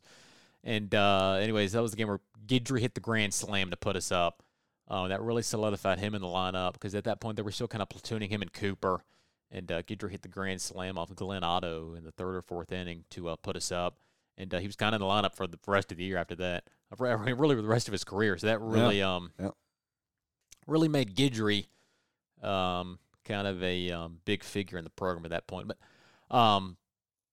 and 0.64 0.94
uh, 0.94 1.34
anyways, 1.34 1.72
that 1.72 1.82
was 1.82 1.92
the 1.92 1.96
game 1.96 2.08
where 2.08 2.20
Guidry 2.46 2.80
hit 2.80 2.94
the 2.94 3.00
grand 3.00 3.34
slam 3.34 3.70
to 3.70 3.76
put 3.76 3.96
us 3.96 4.12
up. 4.12 4.42
Uh, 4.88 5.08
that 5.08 5.20
really 5.20 5.42
solidified 5.42 5.98
him 5.98 6.14
in 6.14 6.22
the 6.22 6.26
lineup 6.26 6.72
because 6.72 6.94
at 6.94 7.04
that 7.04 7.20
point 7.20 7.36
they 7.36 7.42
were 7.42 7.52
still 7.52 7.68
kind 7.68 7.82
of 7.82 7.90
platooning 7.90 8.30
him 8.30 8.40
and 8.40 8.52
Cooper, 8.52 9.04
and 9.50 9.70
uh, 9.70 9.82
Guidry 9.82 10.10
hit 10.10 10.22
the 10.22 10.28
grand 10.28 10.60
slam 10.60 10.96
off 10.96 11.14
Glenn 11.14 11.44
Otto 11.44 11.94
in 11.94 12.04
the 12.04 12.12
third 12.12 12.34
or 12.34 12.42
fourth 12.42 12.72
inning 12.72 13.04
to 13.10 13.28
uh, 13.28 13.36
put 13.36 13.56
us 13.56 13.70
up, 13.70 13.98
and 14.38 14.54
uh, 14.54 14.58
he 14.58 14.66
was 14.66 14.76
kind 14.76 14.94
of 14.94 15.02
in 15.02 15.06
the 15.06 15.12
lineup 15.12 15.34
for 15.34 15.46
the 15.46 15.58
rest 15.66 15.90
of 15.90 15.98
the 15.98 16.04
year 16.04 16.16
after 16.16 16.36
that. 16.36 16.64
Mean, 16.98 17.34
really, 17.38 17.56
the 17.56 17.62
rest 17.62 17.88
of 17.88 17.92
his 17.92 18.04
career. 18.04 18.38
So 18.38 18.46
that 18.46 18.60
really, 18.60 19.00
yeah. 19.00 19.16
um, 19.16 19.32
yeah. 19.38 19.50
really 20.66 20.88
made 20.88 21.14
Guidry, 21.14 21.66
um, 22.42 22.98
kind 23.24 23.46
of 23.46 23.62
a 23.62 23.90
um, 23.90 24.18
big 24.24 24.44
figure 24.44 24.78
in 24.78 24.84
the 24.84 24.90
program 24.90 25.24
at 25.26 25.32
that 25.32 25.46
point. 25.46 25.68
But 25.68 26.34
um, 26.34 26.76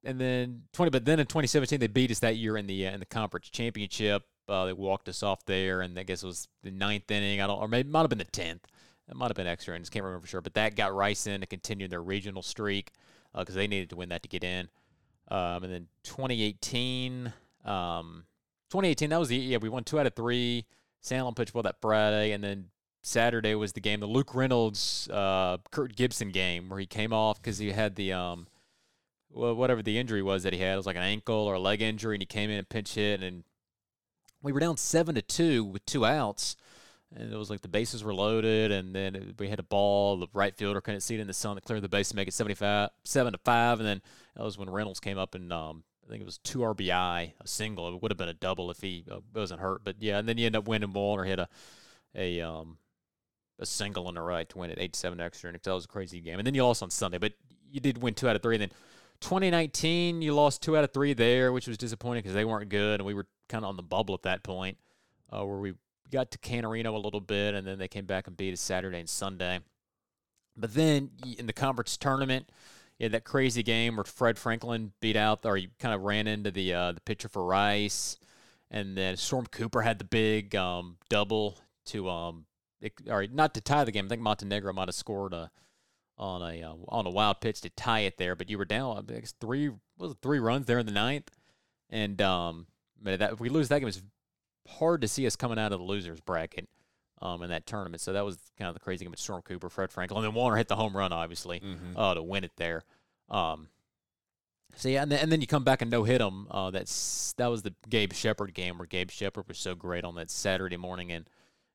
and 0.03 0.19
then 0.19 0.63
twenty, 0.73 0.89
but 0.89 1.05
then 1.05 1.19
in 1.19 1.27
2017 1.27 1.79
they 1.79 1.87
beat 1.87 2.11
us 2.11 2.19
that 2.19 2.35
year 2.35 2.57
in 2.57 2.67
the 2.67 2.87
uh, 2.87 2.91
in 2.91 2.99
the 2.99 3.05
conference 3.05 3.49
championship. 3.49 4.23
Uh, 4.47 4.65
they 4.65 4.73
walked 4.73 5.09
us 5.09 5.23
off 5.23 5.43
there, 5.45 5.81
and 5.81 5.97
I 5.97 6.03
guess 6.03 6.21
it 6.21 6.27
was 6.27 6.47
the 6.61 6.69
ninth 6.69 7.09
inning. 7.09 7.41
I 7.41 7.47
don't, 7.47 7.59
or 7.59 7.67
maybe 7.67 7.89
it 7.89 7.91
might 7.91 8.01
have 8.01 8.09
been 8.09 8.19
the 8.19 8.25
tenth. 8.25 8.67
It 9.09 9.15
might 9.15 9.27
have 9.27 9.35
been 9.35 9.47
extra 9.47 9.75
innings. 9.75 9.89
Can't 9.89 10.03
remember 10.03 10.21
for 10.21 10.27
sure. 10.27 10.41
But 10.41 10.55
that 10.55 10.75
got 10.75 10.93
Rice 10.93 11.27
in 11.27 11.41
to 11.41 11.47
continue 11.47 11.87
their 11.87 12.01
regional 12.01 12.41
streak 12.41 12.91
because 13.35 13.55
uh, 13.55 13.59
they 13.59 13.67
needed 13.67 13.89
to 13.91 13.95
win 13.95 14.09
that 14.09 14.23
to 14.23 14.29
get 14.29 14.43
in. 14.43 14.69
Um, 15.28 15.63
and 15.63 15.73
then 15.73 15.88
2018, 16.03 17.34
um, 17.65 18.26
2018 18.69 19.09
that 19.09 19.19
was 19.19 19.30
the 19.30 19.38
yeah 19.38 19.57
we 19.57 19.69
won 19.69 19.84
two 19.84 19.99
out 19.99 20.05
of 20.05 20.13
three. 20.13 20.65
Sandlin 21.03 21.36
pitched 21.36 21.53
well 21.53 21.63
that 21.63 21.82
Friday, 21.82 22.32
and 22.32 22.43
then 22.43 22.69
Saturday 23.03 23.53
was 23.53 23.73
the 23.73 23.80
game, 23.80 23.99
the 23.99 24.07
Luke 24.07 24.34
Reynolds, 24.34 25.07
uh, 25.11 25.57
Kirk 25.71 25.95
Gibson 25.95 26.32
game, 26.32 26.69
where 26.69 26.80
he 26.80 26.88
came 26.88 27.13
off 27.13 27.41
because 27.41 27.59
he 27.59 27.71
had 27.71 27.95
the 27.95 28.13
um, 28.13 28.47
well, 29.32 29.53
whatever 29.53 29.84
the 29.84 29.99
injury 29.99 30.23
was 30.23 30.43
that 30.43 30.53
he 30.53 30.59
had, 30.59 30.73
it 30.73 30.78
was 30.78 30.86
like 30.86 30.95
an 30.95 31.03
ankle 31.03 31.36
or 31.36 31.55
a 31.55 31.59
leg 31.59 31.82
injury, 31.82 32.15
and 32.15 32.21
he 32.21 32.26
came 32.26 32.49
in 32.49 32.57
and 32.57 32.67
pinch 32.67 32.95
hit, 32.95 33.21
and 33.21 33.43
we 34.41 34.51
were 34.51 34.59
down 34.59 34.78
seven 34.78 35.15
to 35.15 35.21
two 35.21 35.63
with 35.63 35.86
two 35.86 36.05
outs, 36.05 36.55
and 37.15 37.32
it 37.32 37.38
was 37.38 37.49
like 37.49 37.61
the 37.61 37.67
bases 37.67 38.03
were 38.03 38.13
loaded, 38.13 38.71
and 38.71 38.95
then 38.95 39.36
we 39.38 39.49
had 39.49 39.59
a 39.59 39.63
ball, 39.63 40.17
the 40.17 40.28
right 40.34 40.55
fielder 40.55 40.82
couldn't 40.82 41.01
see 41.01 41.15
it 41.15 41.21
in 41.21 41.28
the 41.28 41.34
sun 41.34 41.55
to 41.55 41.61
clear 41.61 41.80
the 41.80 41.89
base 41.89 42.09
to 42.09 42.15
make 42.15 42.28
it 42.28 42.34
75, 42.34 42.89
seven 43.03 43.34
to 43.34 43.39
five, 43.39 43.80
and 43.80 43.88
then 43.88 44.01
that 44.36 44.43
was 44.43 44.57
when 44.57 44.69
Reynolds 44.69 44.99
came 44.99 45.17
up 45.17 45.36
and 45.36 45.51
um, 45.51 45.83
I 46.05 46.09
think 46.09 46.21
it 46.21 46.25
was 46.25 46.38
two 46.38 46.59
RBI, 46.59 47.33
a 47.39 47.47
single. 47.47 47.93
It 47.93 48.01
would 48.01 48.11
have 48.11 48.17
been 48.17 48.29
a 48.29 48.33
double 48.33 48.69
if 48.69 48.81
he 48.81 49.05
uh, 49.09 49.19
wasn't 49.33 49.61
hurt, 49.61 49.83
but 49.83 49.95
yeah, 49.99 50.19
and 50.19 50.27
then 50.27 50.38
you 50.38 50.45
end 50.45 50.55
up 50.55 50.67
winning 50.67 50.91
ball 50.91 51.15
or 51.15 51.25
hit 51.25 51.39
a 51.39 51.47
a 52.15 52.41
um, 52.41 52.77
a 53.59 53.65
single 53.65 54.07
in 54.09 54.15
the 54.15 54.21
right 54.21 54.47
to 54.49 54.57
win 54.57 54.71
at 54.71 54.79
8 54.79 54.95
7 54.95 55.19
extra 55.19 55.49
innings. 55.49 55.63
That 55.63 55.73
was 55.73 55.86
a 55.86 55.89
crazy 55.89 56.21
game. 56.21 56.39
And 56.39 56.45
then 56.45 56.53
you 56.53 56.63
lost 56.63 56.83
on 56.83 56.89
Sunday, 56.89 57.17
but 57.17 57.33
you 57.71 57.79
did 57.79 58.01
win 58.01 58.13
two 58.13 58.29
out 58.29 58.36
of 58.36 58.41
three. 58.41 58.55
And 58.55 58.61
then 58.61 58.71
2019, 59.21 60.21
you 60.21 60.33
lost 60.33 60.61
two 60.61 60.77
out 60.77 60.83
of 60.83 60.91
three 60.91 61.13
there, 61.13 61.51
which 61.51 61.67
was 61.67 61.77
disappointing 61.77 62.21
because 62.21 62.36
they 62.36 62.45
weren't 62.45 62.69
good. 62.69 62.99
And 62.99 63.07
we 63.07 63.13
were 63.13 63.27
kind 63.49 63.63
of 63.63 63.69
on 63.69 63.77
the 63.77 63.83
bubble 63.83 64.13
at 64.13 64.23
that 64.23 64.43
point 64.43 64.77
uh, 65.31 65.45
where 65.45 65.57
we 65.57 65.73
got 66.11 66.31
to 66.31 66.38
Canterino 66.38 66.93
a 66.93 66.97
little 66.97 67.19
bit, 67.19 67.55
and 67.55 67.65
then 67.65 67.77
they 67.77 67.88
came 67.88 68.05
back 68.05 68.27
and 68.27 68.38
beat 68.38 68.53
us 68.53 68.61
Saturday 68.61 68.99
and 68.99 69.09
Sunday. 69.09 69.59
But 70.57 70.73
then 70.73 71.11
in 71.38 71.47
the 71.47 71.53
conference 71.53 71.97
tournament, 71.97 72.49
had 73.03 73.11
that 73.11 73.23
crazy 73.23 73.63
game 73.63 73.97
where 73.97 74.03
Fred 74.03 74.37
Franklin 74.37 74.93
beat 75.01 75.15
out, 75.15 75.45
or 75.45 75.57
he 75.57 75.69
kind 75.79 75.93
of 75.93 76.01
ran 76.01 76.27
into 76.27 76.51
the 76.51 76.73
uh, 76.73 76.91
the 76.93 77.01
pitcher 77.01 77.27
for 77.27 77.43
Rice, 77.43 78.17
and 78.71 78.97
then 78.97 79.17
Storm 79.17 79.45
Cooper 79.47 79.81
had 79.81 79.99
the 79.99 80.05
big 80.05 80.55
um, 80.55 80.97
double 81.09 81.57
to 81.87 82.09
um, 82.09 82.45
it, 82.81 82.93
or 83.09 83.27
not 83.27 83.53
to 83.55 83.61
tie 83.61 83.83
the 83.83 83.91
game. 83.91 84.05
I 84.05 84.09
think 84.09 84.21
Montenegro 84.21 84.73
might 84.73 84.87
have 84.87 84.95
scored 84.95 85.33
a 85.33 85.51
on 86.17 86.41
a 86.41 86.63
uh, 86.63 86.75
on 86.87 87.05
a 87.05 87.09
wild 87.09 87.41
pitch 87.41 87.61
to 87.61 87.69
tie 87.69 88.01
it 88.01 88.17
there, 88.17 88.35
but 88.35 88.49
you 88.49 88.57
were 88.57 88.65
down 88.65 89.05
I 89.09 89.19
guess 89.19 89.33
three 89.39 89.71
was 89.97 90.11
it 90.11 90.17
three 90.21 90.39
runs 90.39 90.65
there 90.65 90.79
in 90.79 90.85
the 90.85 90.91
ninth, 90.91 91.31
and 91.89 92.21
um, 92.21 92.67
that 93.03 93.21
if 93.33 93.39
we 93.39 93.49
lose 93.49 93.67
that 93.69 93.79
game, 93.79 93.87
it's 93.87 94.01
hard 94.67 95.01
to 95.01 95.07
see 95.07 95.27
us 95.27 95.35
coming 95.35 95.59
out 95.59 95.73
of 95.73 95.79
the 95.79 95.85
losers 95.85 96.21
bracket. 96.21 96.69
Um, 97.22 97.43
in 97.43 97.49
that 97.49 97.66
tournament, 97.66 98.01
so 98.01 98.11
that 98.11 98.26
was 98.26 98.38
kind 98.57 98.68
of 98.68 98.74
the 98.74 98.82
crazy 98.82 99.05
game 99.05 99.11
with 99.11 99.22
Storm 99.22 99.41
Cooper, 99.41 99.70
Fred 99.70 99.89
Franklin, 99.89 100.18
and 100.18 100.26
then 100.26 100.34
Warner 100.34 100.57
hit 100.57 100.68
the 100.68 100.76
home 100.76 100.95
run, 100.95 101.13
obviously, 101.13 101.61
mm-hmm. 101.61 101.97
uh, 101.97 102.13
to 102.13 102.22
win 102.22 102.43
it 102.43 102.51
there. 102.57 102.84
Um, 103.30 103.70
so 104.76 104.89
yeah, 104.89 105.01
and 105.01 105.11
then, 105.11 105.20
and 105.20 105.32
then 105.32 105.39
you 105.39 105.47
come 105.47 105.63
back 105.63 105.82
and 105.82 105.89
no 105.89 106.03
hit 106.03 106.18
them. 106.18 106.47
Uh, 106.51 106.72
that's 106.72 107.34
that 107.38 107.47
was 107.47 107.61
the 107.61 107.74
Gabe 107.88 108.11
Shepard 108.11 108.53
game 108.53 108.78
where 108.78 108.86
Gabe 108.86 109.09
Shepard 109.09 109.47
was 109.47 109.57
so 109.57 109.76
great 109.76 110.03
on 110.03 110.16
that 110.16 110.30
Saturday 110.30 110.76
morning, 110.76 111.09
and 111.09 111.30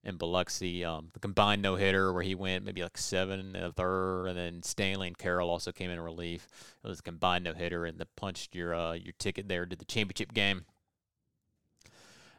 in 0.04 0.16
Biloxi. 0.16 0.84
Um, 0.84 1.10
the 1.12 1.20
combined 1.20 1.62
no 1.62 1.76
hitter 1.76 2.12
where 2.12 2.22
he 2.22 2.34
went 2.34 2.64
maybe 2.64 2.82
like 2.82 2.98
seven 2.98 3.40
and 3.40 3.56
a 3.56 3.72
third, 3.72 4.26
and 4.26 4.36
then 4.36 4.62
Stanley 4.62 5.08
and 5.08 5.18
Carroll 5.18 5.50
also 5.50 5.72
came 5.72 5.90
in 5.90 6.00
relief. 6.00 6.48
It 6.82 6.88
was 6.88 7.00
a 7.00 7.02
combined 7.02 7.44
no 7.44 7.54
hitter, 7.54 7.84
and 7.84 7.98
that 7.98 8.16
punched 8.16 8.54
your 8.54 8.74
uh, 8.74 8.92
your 8.92 9.14
ticket 9.18 9.48
there 9.48 9.66
to 9.66 9.76
the 9.76 9.84
championship 9.84 10.32
game. 10.32 10.64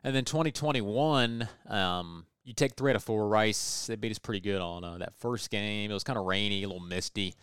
And 0.04 0.16
then 0.16 0.26
2021, 0.26 1.48
um, 1.68 2.26
you 2.44 2.54
take 2.54 2.76
three 2.76 2.92
out 2.92 2.96
of 2.96 3.04
four. 3.04 3.28
Rice 3.28 3.88
they 3.88 3.96
beat 3.96 4.12
us 4.12 4.20
pretty 4.20 4.40
good 4.40 4.62
on 4.62 4.84
uh, 4.84 4.98
that 4.98 5.14
first 5.16 5.50
game. 5.50 5.92
It 5.92 5.94
was 5.94 6.04
kind 6.04 6.18
of 6.18 6.26
rainy, 6.26 6.64
a 6.64 6.68
little 6.68 6.82
misty. 6.82 7.36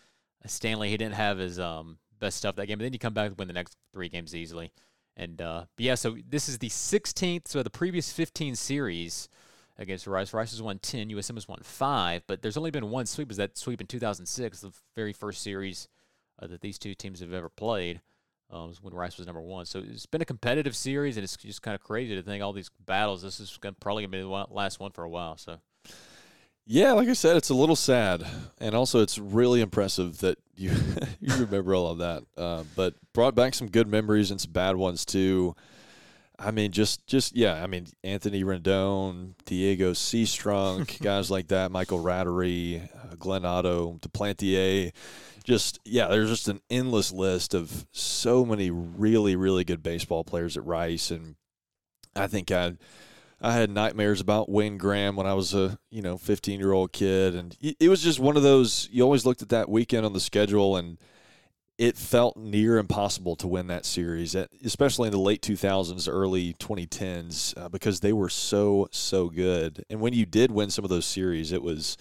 Uh, 0.44 0.49
Stanley 0.49 0.90
he 0.90 0.96
didn't 0.96 1.14
have 1.14 1.38
his 1.38 1.59
um, 1.59 1.99
best 2.18 2.36
stuff 2.36 2.57
that 2.57 2.66
game, 2.66 2.78
but 2.78 2.84
then 2.84 2.92
you 2.92 2.99
come 2.99 3.14
back 3.14 3.28
and 3.28 3.38
win 3.38 3.49
the 3.49 3.55
next 3.55 3.76
three 3.92 4.09
games 4.09 4.34
easily. 4.34 4.72
And 5.16 5.40
uh, 5.42 5.64
yeah, 5.76 5.96
so 5.96 6.16
this 6.28 6.49
is 6.49 6.59
the 6.59 6.68
16th. 6.68 7.49
So 7.49 7.62
the 7.62 7.70
previous 7.70 8.12
15 8.12 8.55
series 8.55 9.28
against 9.76 10.07
Rice, 10.07 10.32
Rice 10.32 10.53
has 10.53 10.62
won 10.62 10.78
10, 10.78 11.11
USM 11.11 11.34
has 11.34 11.49
won 11.49 11.61
five, 11.62 12.22
but 12.26 12.42
there's 12.42 12.57
only 12.57 12.70
been 12.70 12.90
one 12.90 13.07
sweep. 13.07 13.30
Is 13.30 13.36
that 13.36 13.57
sweep 13.59 13.80
in 13.80 13.86
2006, 13.86 14.61
the 14.61 14.72
very 14.96 15.12
first 15.12 15.42
series 15.42 15.88
uh, 16.40 16.46
that 16.46 16.61
these 16.61 16.78
two 16.78 16.94
teams 16.94 17.20
have 17.20 17.32
ever 17.32 17.49
played? 17.49 18.01
Um, 18.51 18.72
when 18.80 18.94
Rice 18.94 19.18
was 19.18 19.26
number 19.26 19.42
one. 19.42 19.66
So 19.66 19.82
it's 19.86 20.07
been 20.07 20.22
a 20.22 20.24
competitive 20.24 20.74
series, 20.74 21.18
and 21.18 21.24
it's 21.24 21.36
just 21.36 21.61
kind 21.61 21.74
of 21.74 21.82
crazy 21.82 22.14
to 22.14 22.22
think 22.22 22.42
all 22.42 22.55
these 22.55 22.70
battles. 22.86 23.20
This 23.22 23.40
is 23.40 23.59
gonna, 23.61 23.76
probably 23.78 24.05
going 24.05 24.12
to 24.12 24.18
be 24.18 24.22
the 24.22 24.55
last 24.55 24.80
one 24.80 24.90
for 24.90 25.05
a 25.05 25.09
while. 25.09 25.36
So. 25.36 25.61
Yeah, 26.70 26.92
like 26.92 27.09
I 27.09 27.14
said, 27.14 27.38
it's 27.38 27.49
a 27.49 27.55
little 27.55 27.76
sad, 27.76 28.26
and 28.59 28.74
also 28.74 29.01
it's 29.01 29.18
really 29.18 29.62
impressive 29.62 30.18
that 30.18 30.38
you 30.55 30.70
you 31.20 31.34
remember 31.36 31.74
all 31.74 31.92
of 31.92 31.99
that. 31.99 32.24
Uh, 32.36 32.64
but 32.76 32.94
brought 33.14 33.34
back 33.34 33.55
some 33.55 33.68
good 33.68 33.88
memories 33.88 34.30
and 34.30 34.38
some 34.38 34.53
bad 34.53 34.76
ones 34.76 35.07
too. 35.07 35.57
I 36.38 36.51
mean, 36.51 36.70
just 36.70 37.07
just 37.07 37.34
yeah. 37.34 37.62
I 37.62 37.66
mean, 37.66 37.86
Anthony 38.05 38.44
Rendon, 38.44 39.32
Diego 39.46 39.92
Seastrunk, 39.92 41.01
guys 41.03 41.30
like 41.30 41.49
that, 41.49 41.70
Michael 41.70 42.03
Ratterree, 42.03 42.84
uh, 42.84 43.14
Glenn 43.18 43.46
Otto, 43.46 43.99
Duplantier 44.03 44.92
just 45.49 45.80
yeah, 45.84 46.09
there's 46.09 46.28
just 46.28 46.49
an 46.49 46.61
endless 46.68 47.11
list 47.11 47.55
of 47.55 47.86
so 47.90 48.44
many 48.44 48.70
really 48.70 49.34
really 49.34 49.64
good 49.64 49.82
baseball 49.82 50.22
players 50.22 50.57
at 50.57 50.66
Rice, 50.66 51.11
and 51.11 51.36
I 52.14 52.26
think 52.26 52.53
I 52.53 52.74
I 53.40 53.55
had 53.55 53.70
nightmares 53.70 54.20
about 54.20 54.51
Wayne 54.51 54.76
Graham 54.76 55.16
when 55.16 55.26
I 55.26 55.32
was 55.32 55.55
a 55.55 55.78
you 55.90 56.03
know 56.03 56.18
15 56.18 56.61
year 56.61 56.72
old 56.72 56.92
kid, 56.92 57.34
and 57.34 57.57
it 57.61 57.88
was 57.88 58.03
just 58.03 58.20
one 58.20 58.36
of 58.36 58.42
those. 58.42 58.88
You 58.92 59.03
always 59.03 59.24
looked 59.24 59.40
at 59.40 59.49
that 59.49 59.70
weekend 59.70 60.05
on 60.05 60.12
the 60.12 60.20
schedule, 60.20 60.76
and 60.76 60.99
it 61.78 61.96
felt 61.96 62.36
near 62.36 62.76
impossible 62.76 63.34
to 63.36 63.49
win 63.49 63.68
that 63.68 63.86
series, 63.86 64.34
especially 64.62 65.07
in 65.07 65.12
the 65.12 65.18
late 65.18 65.40
2000s, 65.40 66.09
early 66.12 66.53
2010s, 66.55 67.57
uh, 67.57 67.68
because 67.70 68.01
they 68.01 68.12
were 68.12 68.28
so 68.28 68.88
so 68.90 69.30
good. 69.30 69.82
And 69.88 70.01
when 70.01 70.12
you 70.12 70.26
did 70.26 70.51
win 70.51 70.68
some 70.68 70.84
of 70.84 70.90
those 70.90 71.07
series, 71.07 71.53
it 71.53 71.62
was 71.62 71.96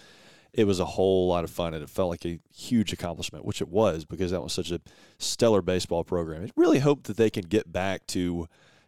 it 0.58 0.66
was 0.66 0.80
a 0.80 0.86
whole 0.86 1.28
lot 1.28 1.44
of 1.44 1.52
fun 1.52 1.76
and 1.76 1.84
it 1.84 1.90
felt 1.90 2.10
like 2.10 2.26
a 2.26 2.40
huge 2.52 2.92
accomplishment, 2.92 3.46
which 3.46 3.62
it 3.62 3.70
was 3.70 4.06
because 4.06 4.32
that 4.32 4.42
was 4.42 4.52
such 4.52 4.72
a 4.72 4.82
stellar 5.20 5.62
baseball 5.62 6.04
program. 6.04 6.44
I 6.44 6.50
really 6.56 6.80
hope 6.80 7.04
that 7.04 7.16
they 7.16 7.30
can 7.30 7.46
get 7.46 7.72
back 7.72 8.08
to 8.08 8.48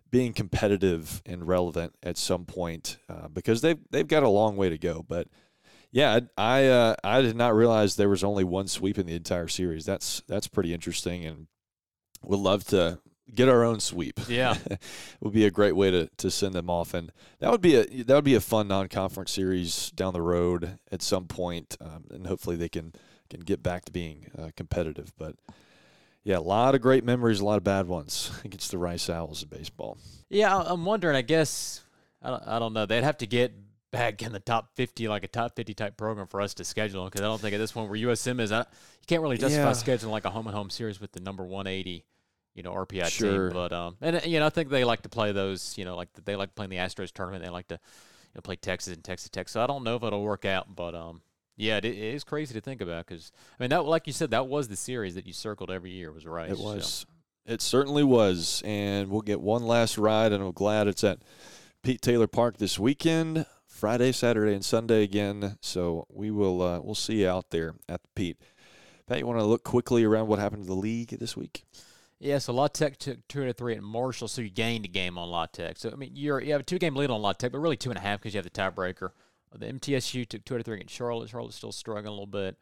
being 0.10 0.34
competitive 0.34 1.22
and 1.28 1.48
relevant 1.48 1.94
at 2.02 2.18
some 2.18 2.46
point 2.46 2.98
uh, 3.08 3.28
because 3.28 3.62
they've 3.62 3.78
they've 3.92 4.08
got 4.08 4.24
a 4.24 4.30
long 4.30 4.56
way 4.56 4.70
to 4.70 4.80
go. 4.80 5.06
But 5.08 5.28
yeah, 5.92 6.22
I 6.36 6.66
uh, 6.66 6.96
I 7.04 7.22
did 7.22 7.36
not 7.36 7.56
realize 7.56 7.96
there 7.96 8.10
was 8.10 8.24
only 8.24 8.44
one 8.44 8.68
sweep 8.68 8.98
in 8.98 9.06
the 9.06 9.14
entire 9.14 9.48
series. 9.48 9.86
That's 9.86 10.24
that's 10.28 10.48
pretty 10.48 10.74
interesting, 10.74 11.24
and 11.24 11.46
would 12.24 12.40
love 12.40 12.64
to 12.66 13.00
get 13.34 13.50
our 13.50 13.64
own 13.64 13.80
sweep. 13.80 14.20
Yeah, 14.28 14.56
would 15.20 15.34
be 15.34 15.46
a 15.46 15.52
great 15.52 15.76
way 15.76 15.92
to, 15.92 16.10
to 16.18 16.32
send 16.32 16.54
them 16.54 16.70
off, 16.70 16.94
and 16.94 17.12
that 17.40 17.52
would 17.52 17.62
be 17.62 17.76
a 17.76 17.86
that 18.04 18.16
would 18.16 18.24
be 18.24 18.36
a 18.36 18.42
fun 18.42 18.68
non 18.68 18.88
conference 18.88 19.32
series 19.32 19.92
down 19.92 20.14
the 20.14 20.22
road 20.22 20.80
at 20.92 21.02
some 21.02 21.26
point, 21.26 21.78
um, 21.82 22.06
and 22.10 22.28
hopefully 22.28 22.56
they 22.56 22.70
can 22.70 22.94
can 23.30 23.42
get 23.42 23.62
back 23.62 23.86
to 23.86 23.92
being 23.92 24.32
uh, 24.38 24.50
competitive. 24.56 25.14
But 25.18 25.36
yeah, 26.24 26.38
a 26.38 26.42
lot 26.42 26.76
of 26.76 26.82
great 26.82 27.04
memories, 27.04 27.40
a 27.40 27.46
lot 27.46 27.58
of 27.58 27.64
bad 27.64 27.88
ones 27.88 28.32
against 28.44 28.72
the 28.72 28.78
Rice 28.78 29.10
Owls 29.10 29.44
in 29.44 29.50
baseball. 29.50 29.98
Yeah, 30.30 30.56
I'm 30.58 30.86
wondering. 30.86 31.16
I 31.16 31.22
guess 31.22 31.82
I 32.22 32.30
don't, 32.30 32.48
I 32.48 32.60
don't 32.60 32.74
know. 32.74 32.86
They'd 32.86 33.04
have 33.04 33.18
to 33.20 33.28
get 33.28 33.54
back 33.92 34.22
in 34.22 34.32
the 34.32 34.40
top 34.40 34.76
50, 34.76 35.08
like 35.08 35.24
a 35.24 35.28
top 35.28 35.56
50 35.56 35.74
type 35.74 35.98
program 35.98 36.28
for 36.28 36.42
us 36.42 36.54
to 36.56 36.64
schedule. 36.64 37.04
Them. 37.04 37.10
Because 37.10 37.22
I 37.22 37.26
don't 37.26 37.42
think 37.42 37.54
at 37.54 37.58
this 37.58 37.72
point 37.72 37.90
where 37.90 38.00
USM 38.00 38.40
is, 38.40 38.52
I, 38.52 38.60
you 38.60 38.66
can't 39.08 39.22
really 39.22 39.38
justify 39.38 39.70
yeah. 39.70 39.72
scheduling 39.72 40.12
like 40.12 40.26
a 40.26 40.30
home 40.30 40.48
and 40.48 40.56
home 40.56 40.70
series 40.70 41.00
with 41.00 41.12
the 41.12 41.20
number 41.20 41.44
180 41.44 42.06
you 42.56 42.64
know 42.64 42.74
RPI 42.74 43.06
sure. 43.08 43.50
team. 43.50 43.54
But 43.54 43.74
um, 43.74 43.98
and 44.02 44.22
you 44.26 44.40
know 44.40 44.46
I 44.46 44.50
think 44.50 44.70
they 44.70 44.84
like 44.84 45.02
to 45.04 45.10
play 45.10 45.32
those. 45.32 45.78
You 45.78 45.86
know, 45.86 45.96
like 45.96 46.10
they 46.26 46.36
like 46.36 46.56
playing 46.56 46.70
the 46.70 46.78
Astros 46.78 47.12
tournament. 47.12 47.44
They 47.44 47.50
like 47.50 47.68
to 47.70 47.76
you 47.76 48.36
know, 48.36 48.42
play 48.42 48.56
Texas 48.56 48.94
and 48.94 49.04
Texas 49.04 49.30
Tech. 49.30 49.50
So 49.50 49.62
I 49.62 49.68
don't 49.68 49.84
know 49.84 49.96
if 49.96 50.04
it'll 50.04 50.24
work 50.24 50.46
out, 50.46 50.76
but 50.76 50.96
um, 50.96 51.22
yeah, 51.58 51.78
it, 51.78 51.86
it 51.86 51.98
is 51.98 52.24
crazy 52.24 52.54
to 52.54 52.62
think 52.62 52.82
about 52.82 53.06
because 53.06 53.32
I 53.60 53.64
mean 53.64 53.70
that, 53.72 53.86
like 53.86 54.08
you 54.08 54.14
said, 54.14 54.32
that 54.32 54.48
was 54.48 54.68
the 54.68 54.76
series 54.76 55.16
that 55.16 55.26
you 55.26 55.34
circled 55.34 55.70
every 55.72 55.92
year 55.92 56.12
was 56.12 56.26
right. 56.26 56.50
It 56.50 56.58
was. 56.58 56.88
So. 56.88 57.08
It 57.46 57.62
certainly 57.62 58.04
was, 58.04 58.62
and 58.64 59.10
we'll 59.10 59.22
get 59.22 59.42
one 59.42 59.64
last 59.64 59.98
ride, 59.98 60.32
and 60.32 60.44
I'm 60.44 60.52
glad 60.52 60.88
it's 60.88 61.04
at 61.04 61.20
Pete 61.82 62.02
Taylor 62.02 62.28
Park 62.28 62.58
this 62.58 62.78
weekend, 62.78 63.46
Friday, 63.66 64.12
Saturday, 64.12 64.54
and 64.54 64.64
Sunday 64.64 65.04
again. 65.04 65.58
So 65.60 66.06
we 66.10 66.30
will 66.30 66.62
uh, 66.62 66.80
we'll 66.80 66.96
see 66.96 67.22
you 67.22 67.30
out 67.30 67.50
there 67.50 67.74
at 67.88 68.04
the 68.04 68.10
Pete. 68.16 68.38
Pat, 69.08 69.18
you 69.18 69.26
want 69.26 69.40
to 69.40 69.46
look 69.46 69.64
quickly 69.64 70.04
around 70.04 70.28
what 70.28 70.38
happened 70.38 70.64
to 70.64 70.68
the 70.68 70.76
league 70.76 71.10
this 71.10 71.36
week? 71.36 71.64
Yeah, 72.20 72.38
so 72.40 72.54
La 72.54 72.68
Tech 72.68 72.98
took 72.98 73.26
two 73.30 73.44
out 73.44 73.48
of 73.48 73.58
three 73.58 73.76
at 73.76 73.82
Marshall, 73.82 74.28
so 74.28 74.42
you 74.42 74.50
gained 74.50 74.84
a 74.84 74.90
game 74.90 75.18
on 75.18 75.30
La 75.30 75.46
Tech. 75.46 75.78
So 75.78 75.90
I 75.90 75.96
mean, 75.96 76.12
you're 76.16 76.42
you 76.42 76.52
have 76.52 76.62
a 76.62 76.66
two 76.66 76.78
game 76.78 76.96
lead 76.96 77.10
on 77.10 77.22
La 77.22 77.34
Tech, 77.34 77.52
but 77.52 77.60
really 77.60 77.78
two 77.78 77.90
and 77.90 77.98
a 77.98 78.02
half 78.02 78.20
because 78.20 78.34
you 78.34 78.40
have 78.40 78.44
the 78.44 78.50
tiebreaker. 78.50 79.12
The 79.56 79.66
MTSU 79.66 80.28
took 80.28 80.46
two 80.46 80.56
out 80.56 80.60
of 80.60 80.66
three 80.66 80.76
against 80.76 80.94
Charlotte. 80.94 81.30
Charlotte's 81.30 81.56
still 81.56 81.72
struggling 81.72 82.08
a 82.08 82.12
little 82.12 82.28
bit. 82.28 82.58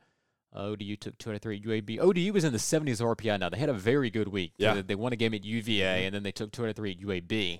Uh, 0.55 0.67
ODU 0.67 0.95
took 0.95 1.17
two 1.17 1.31
out 1.31 1.35
of 1.35 1.41
three 1.41 1.57
at 1.57 1.63
UAB. 1.63 1.99
ODU 1.99 2.31
was 2.31 2.45
in 2.45 2.53
the 2.53 2.59
70s 2.59 3.01
RPI 3.01 3.39
now. 3.39 3.49
They 3.49 3.57
had 3.57 3.67
a 3.67 3.73
very 3.73 4.09
good 4.09 4.29
week. 4.29 4.53
Yeah. 4.57 4.75
They, 4.75 4.81
they 4.81 4.95
won 4.95 5.11
a 5.11 5.17
game 5.17 5.33
at 5.33 5.43
UVA, 5.43 5.81
mm-hmm. 5.81 6.05
and 6.05 6.15
then 6.15 6.23
they 6.23 6.31
took 6.31 6.51
two 6.51 6.63
out 6.63 6.69
of 6.69 6.75
three 6.77 6.91
at 6.91 6.99
UAB. 6.99 7.59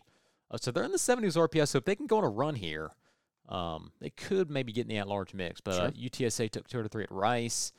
Uh, 0.49 0.57
so 0.57 0.71
they're 0.71 0.83
in 0.83 0.93
the 0.93 0.97
70s 0.97 1.35
RPI. 1.35 1.67
So 1.67 1.79
if 1.79 1.83
they 1.83 1.95
can 1.95 2.07
go 2.07 2.19
on 2.19 2.23
a 2.23 2.29
run 2.29 2.55
here, 2.55 2.91
um, 3.49 3.91
they 3.99 4.09
could 4.09 4.49
maybe 4.49 4.71
get 4.71 4.83
in 4.83 4.87
the 4.87 4.97
at-large 4.97 5.33
mix. 5.33 5.59
But 5.59 5.71
uh, 5.71 5.77
sure. 5.77 5.87
uh, 5.87 5.91
UTSA 5.91 6.49
took 6.49 6.67
two 6.69 6.79
out 6.79 6.85
of 6.85 6.91
three 6.91 7.03
at 7.03 7.11
Rice. 7.11 7.73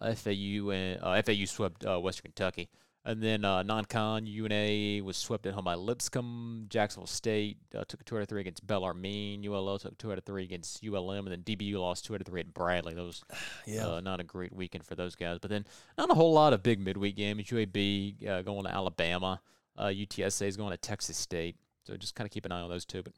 FAU 0.00 0.70
and 0.70 0.98
uh, 1.02 1.20
FAU 1.22 1.44
swept 1.44 1.84
uh, 1.84 1.98
Western 2.00 2.32
Kentucky. 2.32 2.70
And 3.02 3.22
then 3.22 3.46
uh, 3.46 3.62
non-con 3.62 4.26
UNA 4.26 5.02
was 5.02 5.16
swept 5.16 5.46
at 5.46 5.54
home 5.54 5.64
by 5.64 5.74
Lipscomb. 5.74 6.66
Jacksonville 6.68 7.06
State 7.06 7.56
uh, 7.74 7.84
took 7.88 8.02
a 8.02 8.04
two 8.04 8.16
out 8.16 8.22
of 8.22 8.28
three 8.28 8.42
against 8.42 8.66
Bellarmine. 8.66 9.42
ULL 9.46 9.78
took 9.78 9.96
two 9.96 10.12
out 10.12 10.18
of 10.18 10.24
three 10.24 10.44
against 10.44 10.84
ULM, 10.84 11.26
and 11.26 11.28
then 11.28 11.42
DBU 11.42 11.76
lost 11.76 12.04
two 12.04 12.14
out 12.14 12.20
of 12.20 12.26
three 12.26 12.40
at 12.40 12.52
Bradley. 12.52 12.92
Those 12.92 13.24
yeah, 13.66 13.86
uh, 13.86 14.00
not 14.00 14.20
a 14.20 14.24
great 14.24 14.52
weekend 14.52 14.84
for 14.84 14.96
those 14.96 15.14
guys. 15.14 15.38
But 15.40 15.50
then 15.50 15.64
not 15.96 16.10
a 16.10 16.14
whole 16.14 16.34
lot 16.34 16.52
of 16.52 16.62
big 16.62 16.78
midweek 16.78 17.16
games. 17.16 17.44
UAB 17.44 18.28
uh, 18.28 18.42
going 18.42 18.64
to 18.64 18.70
Alabama. 18.70 19.40
UTSA 19.78 20.42
uh, 20.42 20.44
is 20.44 20.58
going 20.58 20.72
to 20.72 20.76
Texas 20.76 21.16
State. 21.16 21.56
So 21.84 21.96
just 21.96 22.14
kind 22.14 22.26
of 22.26 22.30
keep 22.30 22.44
an 22.44 22.52
eye 22.52 22.60
on 22.60 22.68
those 22.68 22.84
two. 22.84 23.02
But 23.02 23.14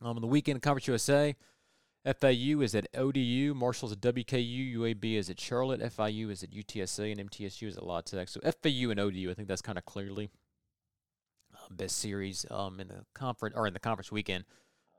um, 0.00 0.16
on 0.16 0.22
the 0.22 0.26
weekend, 0.26 0.62
Conference 0.62 0.86
USA. 0.86 1.36
FAU 2.04 2.60
is 2.60 2.74
at 2.74 2.88
ODU, 2.96 3.54
Marshall's 3.54 3.92
at 3.92 4.00
WKU, 4.00 4.74
UAB 4.76 5.14
is 5.14 5.30
at 5.30 5.38
Charlotte, 5.38 5.80
FIU 5.80 6.30
is 6.30 6.42
at 6.42 6.50
UTSA, 6.50 7.12
and 7.12 7.30
MTSU 7.30 7.68
is 7.68 7.76
at 7.76 7.84
La 7.84 8.00
Tech. 8.00 8.28
So 8.28 8.40
FAU 8.40 8.90
and 8.90 8.98
ODU, 8.98 9.30
I 9.30 9.34
think 9.34 9.46
that's 9.46 9.62
kind 9.62 9.78
of 9.78 9.84
clearly 9.84 10.30
uh, 11.54 11.58
best 11.70 11.98
series 11.98 12.44
um, 12.50 12.80
in 12.80 12.88
the 12.88 13.04
conference 13.14 13.54
or 13.56 13.68
in 13.68 13.72
the 13.72 13.78
conference 13.78 14.10
weekend 14.10 14.44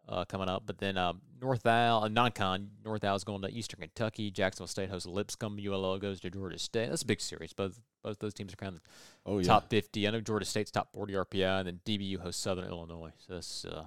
uh, 0.08 0.24
coming 0.26 0.48
up. 0.48 0.64
But 0.66 0.78
then 0.78 0.98
um, 0.98 1.22
North 1.42 1.66
Al, 1.66 2.06
uh, 2.06 2.08
non-con, 2.08 2.70
North 2.86 3.04
Al 3.04 3.16
is 3.16 3.26
going 3.26 3.42
to 3.42 3.52
Eastern 3.52 3.82
Kentucky. 3.82 4.32
Jacksonville 4.32 4.68
State 4.68 4.90
hosts 4.90 5.08
Lipscomb. 5.08 5.60
ULL 5.60 6.00
goes 6.00 6.22
to 6.22 6.30
Georgia 6.30 6.60
State. 6.60 6.90
That's 6.90 7.02
a 7.02 7.06
big 7.06 7.22
series. 7.22 7.54
Both 7.54 7.80
both 8.04 8.20
those 8.20 8.34
teams 8.34 8.54
are 8.54 8.58
kind 8.58 8.76
of 8.76 8.82
oh, 9.26 9.40
yeah. 9.40 9.46
top 9.46 9.70
50. 9.70 10.08
I 10.08 10.12
know 10.12 10.20
Georgia 10.20 10.46
State's 10.46 10.72
top 10.72 10.92
40 10.94 11.14
RPI, 11.14 11.60
and 11.60 11.68
then 11.68 11.80
DBU 11.86 12.20
hosts 12.20 12.42
Southern 12.42 12.66
Illinois. 12.66 13.14
So 13.18 13.34
that's 13.34 13.66
uh, 13.66 13.86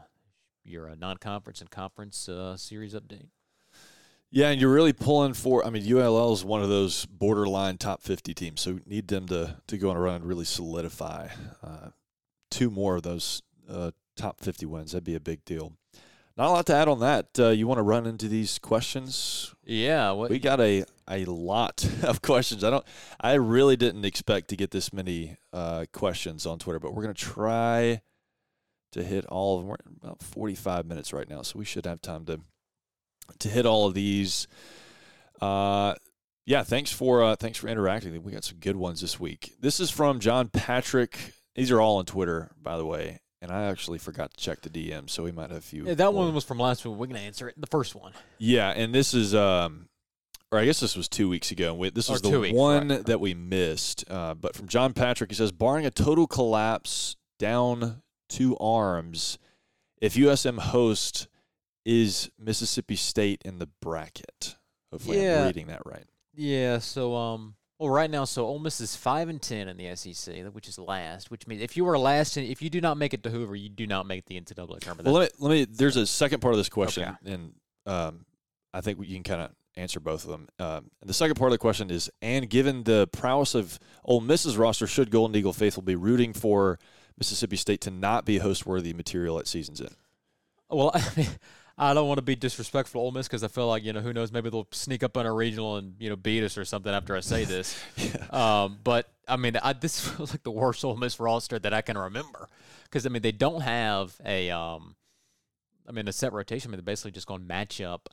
your 0.69 0.91
uh, 0.91 0.95
non-conference 0.99 1.61
and 1.61 1.71
conference 1.71 2.29
uh, 2.29 2.57
series 2.57 2.95
update. 2.95 3.29
Yeah, 4.31 4.51
and 4.51 4.61
you're 4.61 4.73
really 4.73 4.93
pulling 4.93 5.35
for. 5.35 5.65
I 5.65 5.71
mean, 5.71 5.91
ULL 5.91 6.33
is 6.33 6.45
one 6.45 6.63
of 6.63 6.69
those 6.69 7.07
borderline 7.07 7.79
top 7.79 8.03
50 8.03 8.35
teams, 8.35 8.61
so 8.61 8.81
need 8.85 9.09
them 9.09 9.27
to 9.29 9.57
to 9.67 9.79
go 9.79 9.91
on 9.91 9.97
a 9.97 10.01
run 10.01 10.17
and 10.17 10.25
really 10.25 10.45
solidify 10.45 11.29
uh, 11.63 11.91
two 12.51 12.71
more 12.71 12.97
of 12.97 13.03
those 13.03 13.43
uh, 13.69 13.93
top 14.17 14.41
50 14.41 14.67
wins. 14.67 14.93
That'd 14.93 15.05
be 15.05 15.15
a 15.15 15.21
big 15.21 15.45
deal. 15.45 15.73
Not 16.37 16.49
a 16.49 16.51
lot 16.51 16.67
to 16.67 16.75
add 16.75 16.89
on 16.89 17.01
that. 17.01 17.29
Uh, 17.39 17.49
you 17.49 17.67
want 17.67 17.79
to 17.79 17.83
run 17.83 18.07
into 18.07 18.29
these 18.29 18.59
questions? 18.59 19.55
Yeah, 19.65 20.11
what, 20.11 20.29
we 20.29 20.39
got 20.39 20.61
a 20.61 20.85
a 21.09 21.25
lot 21.25 21.89
of 22.03 22.21
questions. 22.21 22.63
I 22.63 22.71
don't. 22.71 22.85
I 23.21 23.35
really 23.35 23.77
didn't 23.77 24.05
expect 24.05 24.49
to 24.49 24.57
get 24.57 24.71
this 24.71 24.93
many 24.93 25.37
uh, 25.53 25.87
questions 25.93 26.45
on 26.45 26.59
Twitter, 26.59 26.81
but 26.81 26.95
we're 26.95 27.03
gonna 27.03 27.15
try 27.15 28.03
to 28.97 29.03
hit 29.03 29.25
all 29.27 29.57
of 29.57 29.63
them. 29.63 29.69
We're 29.69 30.09
about 30.09 30.23
45 30.23 30.87
minutes 30.87 31.13
right 31.13 31.29
now, 31.29 31.43
so 31.43 31.59
we 31.59 31.65
should 31.65 31.87
have 31.87 32.01
time 32.01 32.25
to 32.27 32.41
to 33.39 33.49
hit 33.49 33.67
all 33.67 33.87
of 33.87 33.95
these. 33.95 34.47
Uh, 35.41 35.95
yeah, 36.45 36.63
thanks 36.63 36.93
for 36.93 37.23
uh, 37.23 37.37
thanks 37.37 37.59
for 37.59 37.69
interacting. 37.69 38.23
We 38.23 38.33
got 38.33 38.45
some 38.45 38.59
good 38.59 38.77
ones 38.77 39.01
this 39.01 39.19
week. 39.19 39.55
This 39.61 39.81
is 39.81 39.91
from 39.91 40.21
John 40.21 40.49
Patrick. 40.49 41.33
These 41.55 41.71
are 41.71 41.81
all 41.81 41.99
on 41.99 42.05
Twitter, 42.05 42.51
by 42.61 42.77
the 42.77 42.87
way. 42.87 43.21
And 43.43 43.53
I 43.53 43.65
actually 43.65 43.99
forgot 43.99 44.33
to 44.33 44.43
check 44.43 44.63
the 44.63 44.71
DM, 44.71 45.11
so 45.11 45.23
we 45.23 45.31
might 45.31 45.51
have 45.51 45.59
a 45.59 45.63
few. 45.63 45.87
Yeah, 45.87 45.95
that 45.95 46.13
more. 46.13 46.25
one 46.25 46.35
was 46.35 46.45
from 46.45 46.59
last 46.59 46.85
week. 46.85 46.97
We're 46.97 47.07
gonna 47.07 47.19
answer 47.21 47.49
it. 47.49 47.55
The 47.61 47.67
first 47.67 47.95
one. 47.95 48.13
Yeah, 48.39 48.71
and 48.71 48.95
this 48.95 49.13
is 49.13 49.35
um, 49.35 49.89
or 50.51 50.59
I 50.59 50.65
guess 50.65 50.81
this 50.81 50.97
was 50.97 51.09
two 51.09 51.29
weeks 51.29 51.51
ago. 51.51 51.85
This 51.93 52.09
was 52.09 52.23
the 52.23 52.41
weeks, 52.41 52.55
one 52.55 52.89
right. 52.89 53.07
that 53.07 53.21
we 53.21 53.35
missed. 53.35 54.05
Uh, 54.09 54.35
but 54.35 54.55
from 54.55 54.69
John 54.69 54.95
Patrick, 54.95 55.31
he 55.31 55.37
says, 55.37 55.53
barring 55.53 55.85
a 55.85 55.91
total 55.91 56.27
collapse 56.27 57.17
down 57.39 58.03
two 58.29 58.57
arms, 58.59 59.39
if 60.01 60.15
USM 60.15 60.59
host 60.59 61.29
is 61.85 62.31
Mississippi 62.39 62.97
State 62.97 63.43
in 63.45 63.59
the 63.59 63.69
bracket. 63.81 64.57
Hopefully, 64.91 65.23
Yeah. 65.23 65.41
I'm 65.41 65.47
reading 65.47 65.69
that 65.69 65.83
right. 65.87 66.05
Yeah. 66.35 66.79
So 66.79 67.15
um. 67.15 67.55
Well, 67.79 67.91
right 67.91 68.11
now, 68.11 68.25
so 68.25 68.47
Ole 68.47 68.59
Miss 68.59 68.81
is 68.81 68.97
five 68.97 69.29
and 69.29 69.41
ten 69.41 69.69
in 69.69 69.77
the 69.77 69.95
SEC, 69.95 70.47
which 70.55 70.67
is 70.67 70.79
last. 70.79 71.31
Which 71.31 71.47
means 71.47 71.61
if 71.61 71.77
you 71.77 71.85
were 71.85 71.99
last, 71.99 72.39
and 72.39 72.47
if 72.49 72.63
you 72.63 72.71
do 72.71 72.81
not 72.81 72.97
make 72.97 73.13
it 73.13 73.23
to 73.25 73.31
Hoover, 73.31 73.55
you 73.55 73.69
do 73.69 73.87
not 73.87 74.07
make 74.07 74.25
the 74.25 74.41
NCAA 74.41 74.81
tournament. 74.81 75.05
Well, 75.05 75.13
let 75.13 75.33
me, 75.33 75.37
let 75.39 75.51
me. 75.51 75.65
There's 75.67 75.97
a 75.97 76.07
second 76.07 76.41
part 76.41 76.55
of 76.55 76.59
this 76.59 76.71
question, 76.71 77.03
Okay. 77.23 77.33
and 77.35 77.53
um, 77.85 78.25
I 78.73 78.81
think 78.81 78.99
you 79.07 79.15
can 79.15 79.25
kind 79.25 79.43
of 79.43 79.51
answer 79.77 80.01
both 80.01 80.25
of 80.25 80.31
them. 80.31 80.49
Um, 80.59 80.91
and 81.03 81.11
the 81.11 81.13
second 81.13 81.35
part 81.35 81.51
of 81.51 81.53
the 81.53 81.59
question 81.59 81.91
is, 81.91 82.09
and 82.23 82.49
given 82.49 82.85
the 82.85 83.09
prowess 83.13 83.55
of 83.55 83.79
Ole 84.07 84.23
Miss's 84.23 84.57
roster, 84.57 84.87
should 84.87 85.11
Golden 85.11 85.37
Eagle 85.37 85.53
faithful 85.53 85.83
be 85.83 85.97
rooting 85.97 86.33
for 86.33 86.79
Mississippi 87.19 87.57
State 87.57 87.81
to 87.83 87.91
not 87.91 88.25
be 88.25 88.39
host-worthy 88.39 88.93
material 88.93 89.39
at 89.39 89.47
season's 89.47 89.81
end? 89.81 89.97
Well, 90.69 90.91
I, 90.95 91.03
mean, 91.17 91.29
I 91.79 91.95
don't 91.95 92.09
want 92.09 92.19
to 92.19 92.23
be 92.23 92.37
disrespectful 92.37 93.01
to 93.01 93.05
Ole 93.05 93.13
Miss 93.13 93.29
because 93.29 93.45
I 93.45 93.49
feel 93.49 93.69
like 93.69 93.85
you 93.85 93.93
know 93.93 94.01
who 94.01 94.13
knows 94.13 94.33
maybe 94.33 94.49
they'll 94.49 94.69
sneak 94.73 95.03
up 95.03 95.17
on 95.17 95.27
a 95.27 95.33
regional 95.33 95.77
and 95.77 95.95
you 95.99 96.09
know 96.09 96.17
beat 96.17 96.43
us 96.43 96.57
or 96.57 96.65
something 96.65 96.93
after 96.93 97.15
I 97.15 97.21
say 97.21 97.45
this. 97.45 97.79
um, 98.31 98.79
but 98.83 99.09
I 99.29 99.37
mean, 99.37 99.57
I, 99.63 99.75
this 99.75 100.01
feels 100.09 100.33
like 100.33 100.43
the 100.43 100.51
worst 100.51 100.85
Ole 100.85 100.97
Miss 100.97 101.21
roster 101.21 101.59
that 101.59 101.75
I 101.75 101.83
can 101.83 101.99
remember 101.99 102.49
because 102.85 103.05
I 103.05 103.11
mean 103.11 103.23
they 103.23 103.33
don't 103.33 103.61
have 103.61 104.17
a 104.25 104.51
um, 104.51 104.97
I 105.87 105.93
mean 105.93 106.09
a 106.09 106.13
set 106.13 106.33
rotation. 106.33 106.71
I 106.71 106.73
mean 106.73 106.79
they're 106.79 106.93
basically 106.95 107.13
just 107.13 107.27
going 107.27 107.43
to 107.43 107.47
match 107.47 107.81
up 107.81 108.09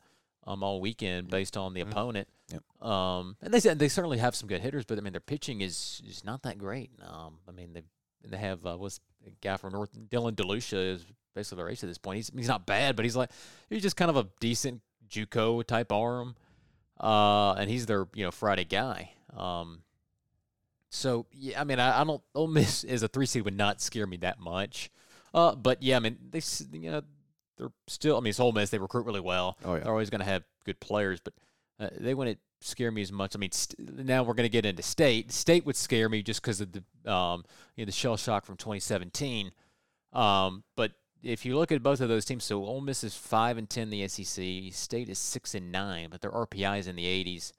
um 0.45 0.61
all 0.61 0.81
weekend 0.81 1.29
based 1.29 1.55
on 1.55 1.73
the 1.73 1.81
opponent. 1.81 2.27
Yep. 2.51 2.85
Um, 2.85 3.37
and 3.41 3.53
they 3.53 3.59
they 3.59 3.87
certainly 3.87 4.17
have 4.17 4.35
some 4.35 4.49
good 4.49 4.59
hitters, 4.59 4.83
but 4.83 4.97
I 4.97 5.01
mean 5.01 5.13
their 5.13 5.21
pitching 5.21 5.61
is 5.61 6.01
is 6.05 6.25
not 6.25 6.43
that 6.43 6.57
great. 6.57 6.91
Um, 7.01 7.37
I 7.47 7.51
mean 7.51 7.81
they 8.23 8.29
they 8.29 8.37
have 8.37 8.65
uh, 8.65 8.75
what's 8.75 8.99
a 9.25 9.31
guy 9.41 9.57
from 9.57 9.73
North 9.73 9.91
Dylan 10.09 10.33
DeLucia 10.33 10.93
is 10.95 11.05
basically 11.35 11.57
their 11.63 11.69
ace 11.69 11.83
at 11.83 11.89
this 11.89 11.97
point. 11.97 12.17
He's 12.17 12.31
he's 12.35 12.47
not 12.47 12.65
bad, 12.65 12.95
but 12.95 13.05
he's 13.05 13.15
like 13.15 13.31
he's 13.69 13.81
just 13.81 13.95
kind 13.95 14.09
of 14.09 14.17
a 14.17 14.27
decent 14.39 14.81
JUCO 15.09 15.65
type 15.65 15.91
arm, 15.91 16.35
uh, 16.99 17.53
and 17.53 17.69
he's 17.69 17.85
their 17.85 18.07
you 18.13 18.23
know 18.23 18.31
Friday 18.31 18.65
guy. 18.65 19.11
Um, 19.35 19.83
so 20.89 21.25
yeah, 21.31 21.59
I 21.59 21.63
mean 21.63 21.79
I, 21.79 22.01
I 22.01 22.03
don't 22.03 22.21
Ole 22.35 22.47
Miss 22.47 22.83
as 22.83 23.03
a 23.03 23.07
three 23.07 23.25
seed 23.25 23.45
would 23.45 23.57
not 23.57 23.81
scare 23.81 24.07
me 24.07 24.17
that 24.17 24.39
much, 24.39 24.91
uh, 25.33 25.55
but 25.55 25.81
yeah, 25.81 25.97
I 25.97 25.99
mean 25.99 26.17
they 26.29 26.41
you 26.71 26.91
know 26.91 27.01
they're 27.57 27.71
still 27.87 28.17
I 28.17 28.19
mean 28.19 28.29
it's 28.29 28.39
Ole 28.39 28.51
Miss 28.51 28.69
they 28.69 28.79
recruit 28.79 29.05
really 29.05 29.21
well. 29.21 29.57
Oh, 29.63 29.73
yeah. 29.73 29.81
They're 29.81 29.91
always 29.91 30.09
going 30.09 30.21
to 30.21 30.25
have 30.25 30.43
good 30.65 30.79
players, 30.79 31.19
but 31.19 31.33
uh, 31.79 31.89
they 31.99 32.13
wouldn't 32.13 32.39
scare 32.61 32.91
me 32.91 33.01
as 33.01 33.11
much. 33.11 33.35
I 33.35 33.39
mean, 33.39 33.51
st- 33.51 34.05
now 34.05 34.23
we're 34.23 34.33
going 34.33 34.45
to 34.45 34.49
get 34.49 34.65
into 34.65 34.83
state. 34.83 35.31
State 35.31 35.65
would 35.65 35.75
scare 35.75 36.09
me 36.09 36.21
just 36.23 36.41
because 36.41 36.61
of 36.61 36.71
the 36.71 37.11
um, 37.11 37.43
you 37.75 37.83
know 37.83 37.87
the 37.87 37.91
shell 37.91 38.17
shock 38.17 38.45
from 38.45 38.57
2017. 38.57 39.51
Um, 40.13 40.63
but 40.75 40.93
if 41.23 41.45
you 41.45 41.57
look 41.57 41.71
at 41.71 41.81
both 41.81 42.01
of 42.01 42.09
those 42.09 42.25
teams, 42.25 42.43
so 42.43 42.63
Ole 42.63 42.81
Miss 42.81 43.03
is 43.03 43.15
five 43.15 43.57
and 43.57 43.69
ten 43.69 43.83
in 43.83 43.89
the 43.89 44.07
SEC. 44.07 44.73
State 44.73 45.09
is 45.09 45.17
six 45.17 45.55
and 45.55 45.71
nine, 45.71 46.09
but 46.11 46.21
their 46.21 46.31
RPI 46.31 46.79
is 46.79 46.87
in 46.87 46.95
the 46.95 47.05
80s. 47.05 47.53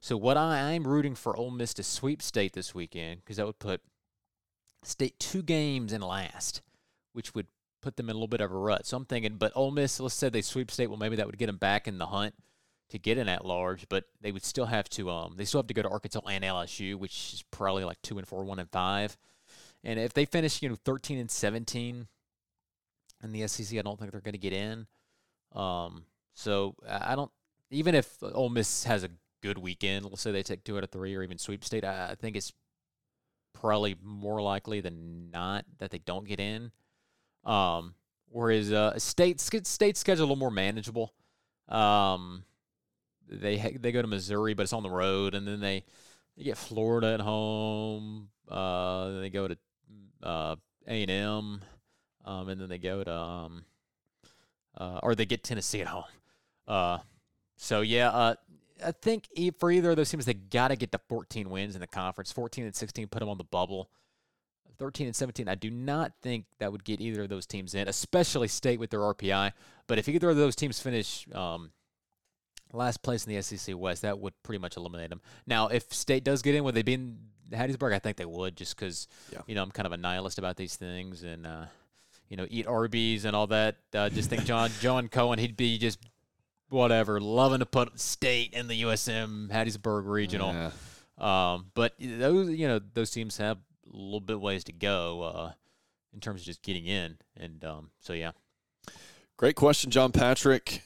So 0.00 0.16
what 0.16 0.36
I, 0.36 0.72
I'm 0.72 0.86
rooting 0.86 1.14
for 1.14 1.36
Ole 1.36 1.50
Miss 1.50 1.74
to 1.74 1.82
sweep 1.82 2.22
State 2.22 2.54
this 2.54 2.74
weekend 2.74 3.20
because 3.20 3.36
that 3.36 3.46
would 3.46 3.58
put 3.58 3.82
State 4.82 5.18
two 5.18 5.42
games 5.42 5.92
in 5.92 6.00
last, 6.00 6.62
which 7.12 7.34
would 7.34 7.46
put 7.82 7.96
them 7.96 8.08
in 8.08 8.12
a 8.12 8.14
little 8.14 8.28
bit 8.28 8.40
of 8.40 8.50
a 8.50 8.56
rut. 8.56 8.86
So 8.86 8.96
I'm 8.96 9.04
thinking, 9.04 9.36
but 9.36 9.52
Ole 9.54 9.70
Miss, 9.70 10.00
let's 10.00 10.14
say 10.14 10.30
they 10.30 10.42
sweep 10.42 10.70
State, 10.70 10.88
well 10.88 10.98
maybe 10.98 11.16
that 11.16 11.26
would 11.26 11.38
get 11.38 11.46
them 11.46 11.58
back 11.58 11.86
in 11.86 11.98
the 11.98 12.06
hunt 12.06 12.34
to 12.90 12.98
get 12.98 13.18
in 13.18 13.28
at 13.28 13.44
large, 13.44 13.88
but 13.88 14.04
they 14.20 14.32
would 14.32 14.44
still 14.44 14.66
have 14.66 14.88
to 14.90 15.10
um 15.10 15.34
they 15.36 15.44
still 15.44 15.60
have 15.60 15.68
to 15.68 15.74
go 15.74 15.82
to 15.82 15.88
Arkansas 15.88 16.20
and 16.28 16.44
LSU, 16.44 16.96
which 16.96 17.34
is 17.34 17.44
probably 17.50 17.84
like 17.84 18.00
two 18.02 18.18
and 18.18 18.26
four, 18.26 18.44
one 18.44 18.58
and 18.58 18.70
five. 18.70 19.16
And 19.82 19.98
if 19.98 20.12
they 20.12 20.24
finish, 20.24 20.62
you 20.62 20.68
know, 20.68 20.76
thirteen 20.84 21.18
and 21.18 21.30
seventeen 21.30 22.06
in 23.22 23.32
the 23.32 23.46
SEC, 23.46 23.78
I 23.78 23.82
don't 23.82 23.98
think 23.98 24.12
they're 24.12 24.20
going 24.20 24.32
to 24.32 24.38
get 24.38 24.52
in. 24.52 24.86
Um, 25.52 26.04
so 26.34 26.74
I 26.88 27.14
don't 27.14 27.30
even 27.70 27.94
if 27.94 28.16
Ole 28.22 28.50
Miss 28.50 28.84
has 28.84 29.04
a 29.04 29.10
good 29.42 29.58
weekend, 29.58 30.04
let's 30.04 30.20
say 30.20 30.32
they 30.32 30.42
take 30.42 30.64
two 30.64 30.76
out 30.76 30.84
of 30.84 30.90
three 30.90 31.14
or 31.14 31.22
even 31.22 31.38
sweep 31.38 31.64
state, 31.64 31.84
I, 31.84 32.10
I 32.10 32.14
think 32.14 32.36
it's 32.36 32.52
probably 33.52 33.96
more 34.02 34.40
likely 34.42 34.80
than 34.80 35.30
not 35.30 35.64
that 35.78 35.90
they 35.90 35.98
don't 35.98 36.26
get 36.26 36.40
in. 36.40 36.72
Um, 37.44 37.94
whereas 38.28 38.72
uh, 38.72 38.98
state 38.98 39.40
schedule 39.40 40.04
a 40.06 40.26
little 40.26 40.36
more 40.36 40.50
manageable. 40.50 41.14
Um, 41.68 42.44
they 43.30 43.56
they 43.80 43.92
go 43.92 44.02
to 44.02 44.08
Missouri, 44.08 44.54
but 44.54 44.62
it's 44.64 44.72
on 44.72 44.82
the 44.82 44.90
road, 44.90 45.34
and 45.34 45.46
then 45.46 45.60
they 45.60 45.84
they 46.36 46.44
get 46.44 46.58
Florida 46.58 47.14
at 47.14 47.20
home. 47.20 48.28
Uh, 48.48 49.08
then 49.10 49.20
they 49.20 49.30
go 49.30 49.48
to 49.48 49.56
uh 50.22 50.56
A 50.86 51.02
and 51.02 51.10
M, 51.10 51.60
um, 52.24 52.48
and 52.48 52.60
then 52.60 52.68
they 52.68 52.78
go 52.78 53.04
to 53.04 53.12
um, 53.14 53.64
uh, 54.76 55.00
or 55.02 55.14
they 55.14 55.26
get 55.26 55.44
Tennessee 55.44 55.80
at 55.80 55.86
home. 55.86 56.04
Uh, 56.66 56.98
so 57.56 57.80
yeah, 57.80 58.10
uh, 58.10 58.34
I 58.84 58.92
think 58.92 59.28
for 59.58 59.70
either 59.70 59.90
of 59.90 59.96
those 59.96 60.10
teams, 60.10 60.24
they 60.24 60.34
got 60.34 60.68
to 60.68 60.76
get 60.76 60.92
to 60.92 60.98
14 61.08 61.50
wins 61.50 61.74
in 61.74 61.80
the 61.80 61.86
conference. 61.86 62.32
14 62.32 62.64
and 62.64 62.74
16 62.74 63.08
put 63.08 63.20
them 63.20 63.28
on 63.28 63.38
the 63.38 63.44
bubble. 63.44 63.90
13 64.78 65.08
and 65.08 65.16
17, 65.16 65.46
I 65.46 65.56
do 65.56 65.70
not 65.70 66.12
think 66.22 66.46
that 66.58 66.72
would 66.72 66.84
get 66.84 67.02
either 67.02 67.24
of 67.24 67.28
those 67.28 67.44
teams 67.44 67.74
in, 67.74 67.86
especially 67.86 68.48
State 68.48 68.80
with 68.80 68.88
their 68.88 69.00
RPI. 69.00 69.52
But 69.86 69.98
if 69.98 70.08
either 70.08 70.30
of 70.30 70.36
those 70.36 70.56
teams 70.56 70.80
finish 70.80 71.26
um, 71.34 71.70
last 72.72 73.02
place 73.02 73.26
in 73.26 73.34
the 73.34 73.42
SEC 73.42 73.76
West, 73.76 74.02
that 74.02 74.18
would 74.18 74.34
pretty 74.42 74.58
much 74.60 74.76
eliminate 74.76 75.10
them. 75.10 75.20
Now, 75.46 75.68
if 75.68 75.92
State 75.92 76.24
does 76.24 76.42
get 76.42 76.54
in, 76.54 76.64
would 76.64 76.74
they 76.74 76.82
be 76.82 76.94
in 76.94 77.18
Hattiesburg? 77.50 77.92
I 77.92 77.98
think 77.98 78.16
they 78.16 78.24
would, 78.24 78.56
just 78.56 78.76
because 78.76 79.08
Yeah. 79.32 79.40
you 79.46 79.54
know 79.54 79.62
I'm 79.62 79.70
kind 79.70 79.86
of 79.86 79.92
a 79.92 79.96
nihilist 79.96 80.38
about 80.38 80.56
these 80.56 80.76
things, 80.76 81.22
and 81.22 81.46
uh, 81.46 81.66
you 82.28 82.36
know 82.36 82.46
eat 82.48 82.66
Arby's 82.66 83.24
and 83.24 83.34
all 83.34 83.46
that. 83.48 83.76
Uh, 83.94 84.08
just 84.08 84.30
think 84.30 84.44
John 84.44 84.70
John 84.80 85.08
Cohen, 85.08 85.38
he'd 85.38 85.56
be 85.56 85.78
just 85.78 85.98
whatever, 86.68 87.20
loving 87.20 87.58
to 87.58 87.66
put 87.66 87.98
State 87.98 88.52
in 88.54 88.68
the 88.68 88.82
USM 88.82 89.48
Hattiesburg 89.50 90.06
regional. 90.06 90.52
Yeah. 90.52 90.70
Um, 91.18 91.66
but 91.74 91.94
those, 91.98 92.48
you 92.50 92.66
know, 92.68 92.78
those 92.94 93.10
teams 93.10 93.36
have 93.38 93.58
a 93.92 93.96
little 93.96 94.20
bit 94.20 94.40
ways 94.40 94.62
to 94.64 94.72
go 94.72 95.22
uh, 95.22 95.52
in 96.14 96.20
terms 96.20 96.40
of 96.42 96.46
just 96.46 96.62
getting 96.62 96.86
in, 96.86 97.18
and 97.36 97.64
um, 97.64 97.90
so 98.00 98.12
yeah. 98.12 98.30
Great 99.36 99.56
question, 99.56 99.90
John 99.90 100.12
Patrick. 100.12 100.82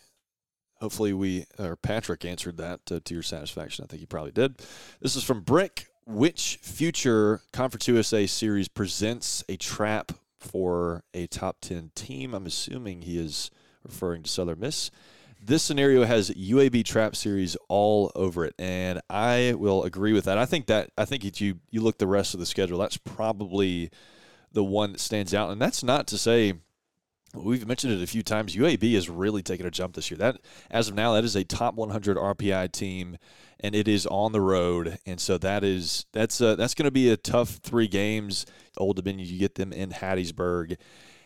Hopefully, 0.85 1.14
we 1.14 1.47
or 1.59 1.76
Patrick 1.76 2.26
answered 2.26 2.59
that 2.59 2.80
uh, 2.93 3.01
to 3.07 3.14
your 3.14 3.22
satisfaction. 3.22 3.85
I 3.85 3.87
think 3.87 4.01
he 4.01 4.07
probably 4.07 4.32
did. 4.32 4.59
This 5.01 5.16
is 5.16 5.24
from 5.24 5.41
Brick. 5.41 5.87
Which 6.05 6.59
future 6.61 7.41
Conference 7.55 7.89
USA 7.89 8.26
series 8.26 8.68
presents 8.68 9.43
a 9.49 9.57
trap 9.57 10.12
for 10.39 11.03
a 11.14 11.26
top 11.26 11.62
ten 11.62 11.91
team? 11.95 12.35
I'm 12.35 12.45
assuming 12.45 13.01
he 13.01 13.18
is 13.18 13.51
referring 13.82 14.24
to 14.24 14.30
Southern 14.30 14.61
Miss. 14.61 14.91
This 15.43 15.62
scenario 15.62 16.05
has 16.05 16.28
UAB 16.28 16.85
trap 16.85 17.16
series 17.16 17.57
all 17.70 18.12
over 18.14 18.45
it, 18.45 18.55
and 18.59 19.01
I 19.09 19.55
will 19.57 19.85
agree 19.85 20.12
with 20.12 20.26
that. 20.26 20.37
I 20.37 20.45
think 20.45 20.66
that 20.66 20.91
I 20.99 21.07
think 21.07 21.24
if 21.24 21.41
you 21.41 21.61
you 21.70 21.80
look 21.80 21.97
the 21.97 22.07
rest 22.07 22.35
of 22.35 22.41
the 22.41 22.47
schedule, 22.47 22.76
that's 22.76 22.99
probably 22.99 23.91
the 24.53 24.62
one 24.62 24.93
that 24.93 25.01
stands 25.01 25.32
out, 25.32 25.51
and 25.51 25.62
that's 25.62 25.82
not 25.82 26.07
to 26.09 26.18
say 26.18 26.53
We've 27.35 27.66
mentioned 27.66 27.93
it 27.93 28.03
a 28.03 28.07
few 28.07 28.22
times. 28.22 28.55
UAB 28.55 28.95
has 28.95 29.09
really 29.11 29.43
taken 29.43 29.66
a 29.66 29.70
jump 29.70 29.95
this 29.95 30.11
year. 30.11 30.18
That, 30.18 30.41
as 30.70 30.89
of 30.89 30.95
now, 30.95 31.14
that 31.14 31.24
is 31.24 31.35
a 31.35 31.45
top 31.45 31.74
100 31.74 32.16
RPI 32.16 32.70
team, 32.72 33.16
and 33.61 33.74
it 33.74 33.89
is 33.89 34.07
on 34.07 34.32
the 34.32 34.41
road. 34.41 34.99
And 35.05 35.20
so 35.20 35.37
that 35.39 35.64
is 35.64 36.07
that's 36.12 36.41
uh, 36.41 36.55
that's 36.55 36.74
going 36.74 36.85
to 36.85 36.93
be 36.93 37.11
a 37.11 37.16
tough 37.16 37.51
three 37.62 37.89
games. 37.89 38.47
Old 38.76 38.97
Dominion, 38.97 39.28
you 39.28 39.39
get 39.39 39.57
them 39.57 39.72
in 39.72 39.91
Hattiesburg, 39.91 40.76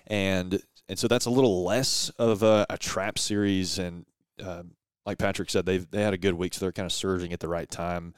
and 0.06 0.60
and 0.88 0.98
so 0.98 1.08
that's 1.08 1.26
a 1.26 1.30
little 1.30 1.64
less 1.64 2.08
of 2.18 2.42
a, 2.42 2.66
a 2.70 2.78
trap 2.78 3.18
series. 3.18 3.78
And 3.78 4.06
uh, 4.42 4.62
like 5.04 5.18
Patrick 5.18 5.50
said, 5.50 5.66
they 5.66 5.78
they 5.78 6.02
had 6.02 6.14
a 6.14 6.18
good 6.18 6.34
week, 6.34 6.54
so 6.54 6.64
they're 6.64 6.72
kind 6.72 6.86
of 6.86 6.92
surging 6.92 7.32
at 7.32 7.40
the 7.40 7.48
right 7.48 7.70
time. 7.70 8.14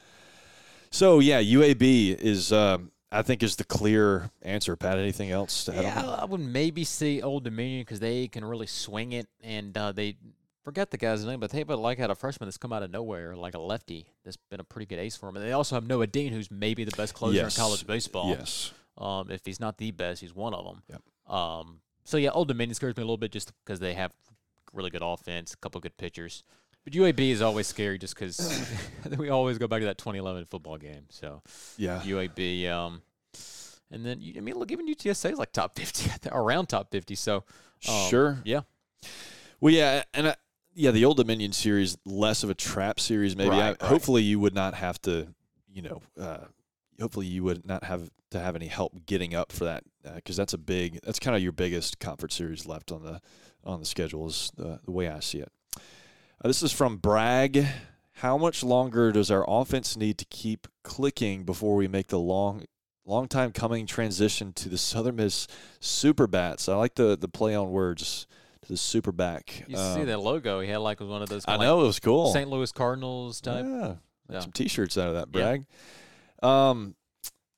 So 0.91 1.18
yeah, 1.18 1.43
UAB 1.43 2.16
is. 2.16 2.53
Um, 2.53 2.93
I 3.13 3.23
think 3.23 3.43
is 3.43 3.57
the 3.57 3.65
clear 3.65 4.31
answer. 4.43 4.77
Pat, 4.77 4.99
anything 4.99 5.31
else 5.31 5.65
to 5.65 5.75
add 5.77 5.83
Yeah, 5.83 6.03
on? 6.05 6.21
I 6.21 6.25
would 6.25 6.41
maybe 6.41 6.85
see 6.85 7.21
Old 7.23 7.45
Dominion 7.45 7.83
because 7.83 8.01
they 8.01 8.29
can 8.29 8.45
really 8.45 8.67
swing 8.69 9.13
it, 9.13 9.27
and 9.43 9.77
uh, 9.77 9.91
they 9.93 10.17
forget 10.63 10.91
the 10.91 10.97
guy's 10.99 11.25
name, 11.25 11.41
but 11.41 11.51
they 11.51 11.59
have 11.59 11.71
a, 11.71 11.77
like 11.77 11.99
had 11.99 12.11
a 12.11 12.15
freshman 12.15 12.47
that's 12.47 12.59
come 12.59 12.73
out 12.73 12.83
of 12.83 12.91
nowhere, 12.91 13.35
like 13.35 13.55
a 13.55 13.59
lefty 13.59 14.07
that's 14.25 14.37
been 14.37 14.61
a 14.61 14.65
pretty 14.65 14.87
good 14.87 14.99
ace 15.01 15.17
for 15.17 15.27
them. 15.27 15.37
And 15.37 15.45
they 15.45 15.53
also 15.53 15.75
have 15.75 15.87
Noah 15.87 16.07
Dean, 16.07 16.33
who's 16.33 16.51
maybe 16.51 16.85
the 16.85 16.97
best 16.97 17.15
closer 17.15 17.35
Yes. 17.37 17.57
in 17.57 17.61
college 17.63 17.87
baseball. 17.87 18.29
Yes. 18.29 18.73
Um, 18.99 19.31
if 19.31 19.41
he's 19.45 19.59
not 19.61 19.79
the 19.79 19.91
best, 19.91 20.21
he's 20.21 20.35
one 20.35 20.55
of 20.55 20.65
them. 20.65 20.83
Yep. 20.91 21.35
Um, 21.35 21.81
so 22.05 22.17
yeah, 22.17 22.31
Old 22.31 22.49
Dominion 22.49 22.75
scares 22.75 22.97
me 22.97 23.03
a 23.03 23.07
little 23.07 23.17
bit 23.17 23.33
just 23.33 23.53
because 23.65 23.81
they 23.81 23.95
have 23.95 24.13
really 24.73 24.91
good 24.91 25.03
offense, 25.03 25.53
a 25.55 25.57
couple 25.57 25.81
good 25.81 25.97
pitchers. 25.97 26.45
But 26.85 26.95
UAB 26.95 27.31
is 27.31 27.43
always 27.43 27.66
scary 27.66 27.99
just 27.99 28.14
because 28.14 28.72
we 29.18 29.28
always 29.28 29.59
go 29.59 29.66
back 29.68 29.81
to 29.81 29.87
that 29.87 29.99
2011 29.99 30.47
football 30.47 30.78
game. 30.78 31.05
So 31.11 31.43
Yeah. 31.76 32.01
UAB, 32.01 32.68
um, 32.68 33.03
and 33.91 34.05
then 34.07 34.22
I 34.37 34.41
mean, 34.41 34.55
look, 34.57 34.70
even 34.72 34.87
UTSA 34.87 35.33
is 35.33 35.39
like 35.39 35.53
top 35.53 35.76
50, 35.76 36.11
around 36.33 36.66
top 36.66 36.91
50. 36.91 37.14
So 37.14 37.45
um, 37.89 38.09
Sure. 38.09 38.39
yeah, 38.45 38.61
Well, 39.61 39.74
yeah, 39.74 40.05
and 40.14 40.28
I, 40.28 40.37
yeah, 40.74 40.91
the 40.93 41.05
Old 41.05 41.16
Dominion 41.16 41.53
series 41.53 41.99
less 42.07 42.43
of 42.45 42.51
a 42.51 42.55
trap 42.55 43.01
series. 43.01 43.37
Maybe. 43.37 43.51
Right, 43.51 43.61
I, 43.61 43.68
right. 43.70 43.83
Hopefully, 43.83 44.22
you 44.22 44.39
would 44.39 44.55
not 44.55 44.74
have 44.74 45.03
to, 45.03 45.28
you 45.68 45.83
know, 45.83 46.03
uh, 46.18 46.45
hopefully 47.01 47.26
you 47.26 47.43
would 47.45 47.66
not 47.66 47.85
have 47.85 48.09
to 48.31 48.39
have 48.39 48.55
any 48.55 48.68
help 48.68 49.05
getting 49.07 49.35
up 49.35 49.51
for 49.53 49.64
that 49.64 49.83
because 50.14 50.37
that's 50.37 50.55
a 50.55 50.59
big 50.59 51.01
that's 51.03 51.18
kind 51.18 51.37
of 51.37 51.43
your 51.43 51.53
biggest 51.53 51.99
conference 51.99 52.35
series 52.35 52.66
left 52.66 52.93
on 52.93 53.03
the 53.03 53.20
on 53.64 53.81
the 53.81 53.87
schedule 53.87 54.28
is 54.28 54.53
the, 54.57 54.78
the 54.85 54.91
way 54.93 55.09
I 55.09 55.20
see 55.20 55.39
it. 55.39 55.51
Uh, 56.43 56.49
this 56.49 56.62
is 56.62 56.72
from 56.72 56.97
Bragg. 56.97 57.66
How 58.14 58.36
much 58.36 58.62
longer 58.62 59.12
does 59.12 59.30
our 59.30 59.45
offense 59.49 59.97
need 59.97 60.18
to 60.18 60.24
keep 60.26 60.66
clicking 60.82 61.45
before 61.45 61.76
we 61.76 61.88
make 61.88 62.09
the 62.09 62.18
long 62.18 62.64
long 63.07 63.28
time 63.28 63.51
coming 63.51 63.86
transition 63.86 64.53
to 64.53 64.68
the 64.68 64.78
Southern 64.78 65.16
Miss 65.16 65.47
Super 65.80 66.26
Bats? 66.26 66.68
I 66.68 66.74
like 66.76 66.95
the 66.95 67.16
the 67.16 67.28
play 67.28 67.55
on 67.55 67.70
words 67.70 68.26
to 68.62 68.68
the 68.68 68.76
Super 68.76 69.12
Back. 69.12 69.64
You 69.68 69.76
see 69.76 69.82
Um, 70.01 70.07
that 70.07 70.20
logo? 70.20 70.61
He 70.61 70.68
had 70.68 70.78
like 70.78 71.01
was 71.01 71.09
one 71.09 71.22
of 71.22 71.28
those. 71.28 71.45
I 71.49 71.57
know 71.57 71.80
it 71.82 71.86
was 71.86 72.01
cool. 72.01 72.32
St. 72.32 72.49
Louis 72.49 72.70
Cardinals 72.72 73.41
type. 73.41 73.64
Yeah, 73.66 73.95
Yeah. 74.30 74.41
some 74.41 74.53
T-shirts 74.53 74.99
out 74.99 75.09
of 75.09 75.14
that 75.14 75.28
Yeah. 75.38 75.43
brag. 75.43 75.66
Um, 76.43 76.95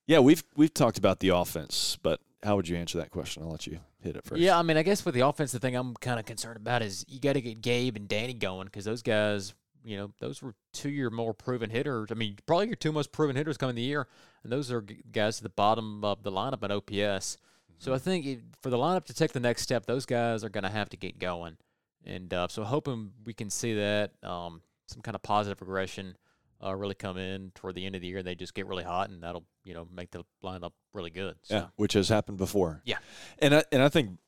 yeah, 0.06 0.20
we've 0.20 0.44
we've 0.56 0.72
talked 0.74 0.98
about 0.98 1.20
the 1.20 1.28
offense, 1.30 1.98
but 2.02 2.20
how 2.42 2.56
would 2.56 2.68
you 2.68 2.76
answer 2.76 2.98
that 2.98 3.10
question? 3.10 3.42
I'll 3.42 3.50
let 3.50 3.66
you 3.66 3.78
hit 4.00 4.16
it 4.16 4.24
first. 4.24 4.40
Yeah, 4.40 4.58
I 4.58 4.62
mean, 4.62 4.76
I 4.76 4.82
guess 4.82 5.04
with 5.04 5.14
the 5.14 5.20
offense, 5.20 5.52
the 5.52 5.58
thing 5.58 5.76
I'm 5.76 5.94
kind 5.94 6.18
of 6.18 6.26
concerned 6.26 6.56
about 6.56 6.82
is 6.82 7.04
you 7.08 7.20
got 7.20 7.34
to 7.34 7.40
get 7.40 7.60
Gabe 7.60 7.96
and 7.96 8.08
Danny 8.08 8.34
going 8.34 8.66
because 8.66 8.84
those 8.84 9.02
guys, 9.02 9.54
you 9.84 9.96
know, 9.96 10.10
those 10.20 10.42
were 10.42 10.54
two 10.72 10.90
your 10.90 11.10
more 11.10 11.34
proven 11.34 11.70
hitters. 11.70 12.08
I 12.10 12.14
mean, 12.14 12.36
probably 12.46 12.66
your 12.66 12.76
two 12.76 12.92
most 12.92 13.12
proven 13.12 13.36
hitters 13.36 13.56
coming 13.56 13.76
the 13.76 13.82
year, 13.82 14.08
and 14.42 14.52
those 14.52 14.72
are 14.72 14.80
guys 14.80 15.38
at 15.38 15.44
the 15.44 15.50
bottom 15.50 16.04
of 16.04 16.22
the 16.22 16.32
lineup 16.32 16.62
at 16.64 16.70
OPS. 16.70 17.38
So 17.78 17.94
I 17.94 17.98
think 17.98 18.26
it, 18.26 18.40
for 18.60 18.70
the 18.70 18.76
lineup 18.78 19.04
to 19.06 19.14
take 19.14 19.32
the 19.32 19.40
next 19.40 19.62
step, 19.62 19.86
those 19.86 20.06
guys 20.06 20.44
are 20.44 20.48
going 20.48 20.64
to 20.64 20.70
have 20.70 20.88
to 20.90 20.96
get 20.96 21.18
going, 21.18 21.56
and 22.04 22.32
uh, 22.32 22.48
so 22.48 22.64
hoping 22.64 23.12
we 23.24 23.34
can 23.34 23.50
see 23.50 23.74
that 23.74 24.12
um, 24.22 24.62
some 24.88 25.02
kind 25.02 25.14
of 25.14 25.22
positive 25.22 25.58
progression 25.58 26.16
uh, 26.62 26.74
really 26.74 26.94
come 26.94 27.16
in 27.16 27.50
toward 27.54 27.74
the 27.74 27.84
end 27.84 27.94
of 27.94 28.00
the 28.00 28.08
year. 28.08 28.18
and 28.18 28.26
They 28.26 28.34
just 28.34 28.54
get 28.54 28.66
really 28.66 28.84
hot, 28.84 29.10
and 29.10 29.22
that'll 29.22 29.44
you 29.64 29.74
know 29.74 29.86
make 29.92 30.10
the 30.10 30.24
lineup 30.42 30.72
really 30.92 31.10
good. 31.10 31.36
So. 31.42 31.54
yeah, 31.54 31.66
which 31.76 31.94
has 31.94 32.08
happened 32.08 32.38
before. 32.38 32.82
Yeah. 32.84 32.98
and 33.38 33.54
I, 33.54 33.64
and 33.72 33.82
I 33.82 33.88
think 33.88 34.18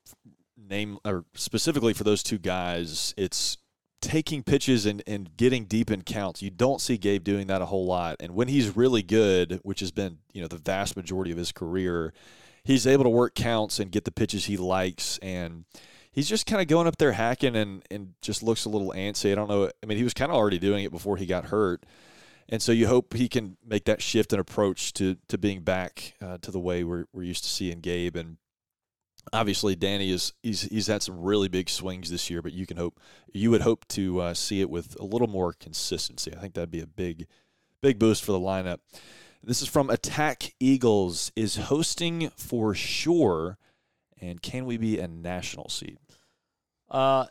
name 0.56 0.98
or 1.04 1.24
specifically 1.34 1.92
for 1.92 2.04
those 2.04 2.22
two 2.22 2.38
guys, 2.38 3.14
it's 3.16 3.58
taking 4.00 4.42
pitches 4.42 4.84
and, 4.84 5.02
and 5.06 5.36
getting 5.36 5.64
deep 5.64 5.90
in 5.90 6.02
counts. 6.02 6.42
You 6.42 6.50
don't 6.50 6.80
see 6.80 6.98
Gabe 6.98 7.24
doing 7.24 7.46
that 7.46 7.62
a 7.62 7.66
whole 7.66 7.86
lot, 7.86 8.16
and 8.20 8.34
when 8.34 8.48
he's 8.48 8.76
really 8.76 9.02
good, 9.02 9.60
which 9.62 9.80
has 9.80 9.90
been 9.90 10.18
you 10.32 10.42
know 10.42 10.48
the 10.48 10.58
vast 10.58 10.96
majority 10.96 11.30
of 11.30 11.38
his 11.38 11.52
career, 11.52 12.12
he's 12.64 12.86
able 12.86 13.04
to 13.04 13.10
work 13.10 13.34
counts 13.34 13.78
and 13.78 13.90
get 13.90 14.04
the 14.04 14.12
pitches 14.12 14.46
he 14.46 14.56
likes 14.56 15.18
and. 15.18 15.64
He's 16.16 16.28
just 16.28 16.46
kind 16.46 16.62
of 16.62 16.68
going 16.68 16.86
up 16.86 16.96
there 16.98 17.10
hacking 17.10 17.56
and, 17.56 17.82
and 17.90 18.14
just 18.22 18.40
looks 18.44 18.66
a 18.66 18.68
little 18.68 18.92
antsy. 18.92 19.32
I 19.32 19.34
don't 19.34 19.48
know. 19.48 19.68
I 19.82 19.86
mean, 19.86 19.98
he 19.98 20.04
was 20.04 20.14
kind 20.14 20.30
of 20.30 20.36
already 20.36 20.60
doing 20.60 20.84
it 20.84 20.92
before 20.92 21.16
he 21.16 21.26
got 21.26 21.46
hurt. 21.46 21.84
And 22.48 22.60
so 22.60 22.72
you 22.72 22.86
hope 22.86 23.14
he 23.14 23.28
can 23.28 23.56
make 23.66 23.84
that 23.86 24.02
shift 24.02 24.32
and 24.32 24.40
approach 24.40 24.92
to 24.94 25.16
to 25.28 25.38
being 25.38 25.62
back 25.62 26.14
uh, 26.20 26.38
to 26.42 26.50
the 26.50 26.60
way 26.60 26.84
we're 26.84 27.06
we're 27.12 27.22
used 27.22 27.44
to 27.44 27.50
seeing 27.50 27.80
Gabe. 27.80 28.16
And 28.16 28.36
obviously, 29.32 29.74
Danny 29.74 30.10
is 30.10 30.32
he's 30.42 30.62
he's 30.62 30.86
had 30.86 31.02
some 31.02 31.22
really 31.22 31.48
big 31.48 31.68
swings 31.68 32.10
this 32.10 32.28
year, 32.28 32.42
but 32.42 32.52
you 32.52 32.66
can 32.66 32.76
hope 32.76 33.00
you 33.32 33.50
would 33.50 33.62
hope 33.62 33.86
to 33.88 34.20
uh, 34.20 34.34
see 34.34 34.60
it 34.60 34.70
with 34.70 34.98
a 35.00 35.04
little 35.04 35.28
more 35.28 35.52
consistency. 35.52 36.32
I 36.36 36.40
think 36.40 36.54
that'd 36.54 36.70
be 36.70 36.82
a 36.82 36.86
big 36.86 37.26
big 37.80 37.98
boost 37.98 38.24
for 38.24 38.32
the 38.32 38.40
lineup. 38.40 38.78
This 39.42 39.60
is 39.60 39.68
from 39.68 39.90
Attack 39.90 40.54
Eagles. 40.60 41.32
Is 41.36 41.56
hosting 41.56 42.30
for 42.36 42.74
sure, 42.74 43.58
and 44.20 44.40
can 44.42 44.66
we 44.66 44.76
be 44.76 44.98
a 44.98 45.08
national 45.08 45.68
seed? 45.68 45.98
Uh, 46.90 47.26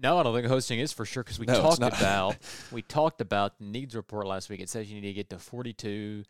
no, 0.00 0.18
I 0.18 0.22
don't 0.22 0.34
think 0.34 0.46
hosting 0.46 0.78
is 0.80 0.92
for 0.92 1.04
sure 1.04 1.22
because 1.22 1.38
we 1.38 1.46
No, 1.46 1.60
talked 1.60 1.78
about 1.82 2.36
we 2.72 2.82
talked 2.82 3.20
about 3.20 3.58
the 3.58 3.64
needs 3.64 3.94
report 3.94 4.26
last 4.26 4.48
week. 4.48 4.60
It 4.60 4.68
says 4.68 4.90
you 4.90 5.00
need 5.00 5.08
to 5.08 5.12
get 5.12 5.30
to 5.30 5.38
42, 5.38 6.24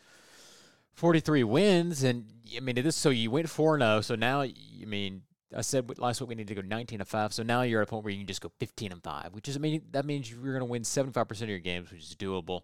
43 0.94 1.44
wins, 1.44 2.02
and 2.02 2.26
I 2.56 2.60
mean 2.60 2.74
this. 2.76 2.96
So 2.96 3.10
you 3.10 3.30
went 3.30 3.48
four 3.48 3.74
and 3.74 3.82
zero. 3.82 4.00
So 4.00 4.14
now, 4.16 4.42
I 4.42 4.52
mean, 4.86 5.22
I 5.56 5.62
said 5.62 5.98
last 5.98 6.20
week 6.20 6.28
we 6.28 6.34
need 6.34 6.48
to 6.48 6.54
go 6.54 6.60
nineteen 6.62 7.00
and 7.00 7.08
five. 7.08 7.32
So 7.32 7.42
now 7.42 7.62
you're 7.62 7.80
at 7.80 7.88
a 7.88 7.90
point 7.90 8.04
where 8.04 8.12
you 8.12 8.18
can 8.18 8.26
just 8.26 8.40
go 8.40 8.50
fifteen 8.58 8.92
and 8.92 9.02
five, 9.02 9.32
which 9.32 9.48
is 9.48 9.56
I 9.56 9.60
mean 9.60 9.82
that 9.92 10.04
means 10.04 10.30
you're 10.30 10.40
going 10.42 10.58
to 10.58 10.64
win 10.64 10.84
seventy 10.84 11.12
five 11.12 11.28
percent 11.28 11.44
of 11.44 11.50
your 11.50 11.58
games, 11.60 11.90
which 11.90 12.00
is 12.00 12.16
doable. 12.18 12.62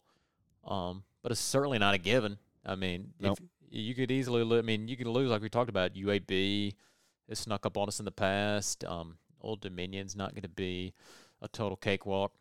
Um, 0.67 1.05
but 1.23 1.33
it's 1.33 1.41
certainly 1.41 1.79
not 1.79 1.95
a 1.95 1.99
given. 1.99 2.39
I 2.65 2.75
mean, 2.75 3.13
Nope. 3.21 3.39
if 3.41 3.45
you 3.71 3.95
could 3.95 4.11
easily, 4.11 4.59
I 4.59 4.63
mean, 4.63 4.89
you 4.89 4.97
could 4.97 5.07
lose 5.07 5.31
like 5.31 5.41
we 5.43 5.49
talked 5.49 5.71
about 5.71 5.95
UAB. 5.95 6.75
It 7.29 7.37
snuck 7.39 7.65
up 7.67 7.77
on 7.77 7.89
us 7.89 7.99
in 7.99 8.05
the 8.05 8.13
past. 8.13 8.85
Um, 8.85 9.17
Old 9.47 9.61
Dominion's 9.61 10.17
not 10.17 10.33
going 10.33 10.43
to 10.43 10.49
be 10.49 10.93
a 11.41 11.49
total 11.49 11.77
cakewalk. 11.77 12.33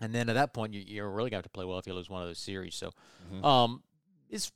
And 0.00 0.14
then 0.14 0.28
at 0.28 0.34
that 0.34 0.52
point, 0.52 0.74
you, 0.74 0.82
you're 0.86 1.08
really 1.08 1.30
going 1.30 1.42
to 1.42 1.44
have 1.44 1.44
to 1.44 1.48
play 1.50 1.64
well 1.64 1.78
if 1.78 1.86
you 1.86 1.94
lose 1.94 2.10
one 2.10 2.22
of 2.22 2.28
those 2.28 2.38
series. 2.38 2.74
So, 2.74 2.90
Mhm. 3.32 3.44
um, 3.44 3.82
it's 4.28 4.50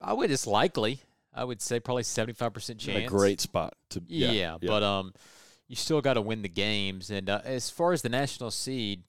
I 0.00 0.12
would 0.12 0.30
it's 0.30 0.46
likely. 0.46 1.00
I 1.34 1.44
would 1.44 1.62
say 1.62 1.80
probably 1.80 2.02
seventy 2.02 2.34
five 2.34 2.52
percent 2.52 2.78
chance. 2.78 3.04
a 3.06 3.08
great 3.08 3.40
spot 3.40 3.74
to 3.90 4.02
Yeah, 4.06 4.32
yeah, 4.32 4.58
but 4.60 4.82
um, 4.82 5.14
you 5.68 5.76
still 5.76 6.00
got 6.02 6.14
to 6.14 6.20
win 6.20 6.42
the 6.42 6.48
games. 6.48 7.10
And 7.10 7.30
uh, 7.30 7.40
as 7.44 7.70
far 7.70 7.92
as 7.92 8.02
the 8.02 8.08
national 8.10 8.50
seed, 8.50 9.04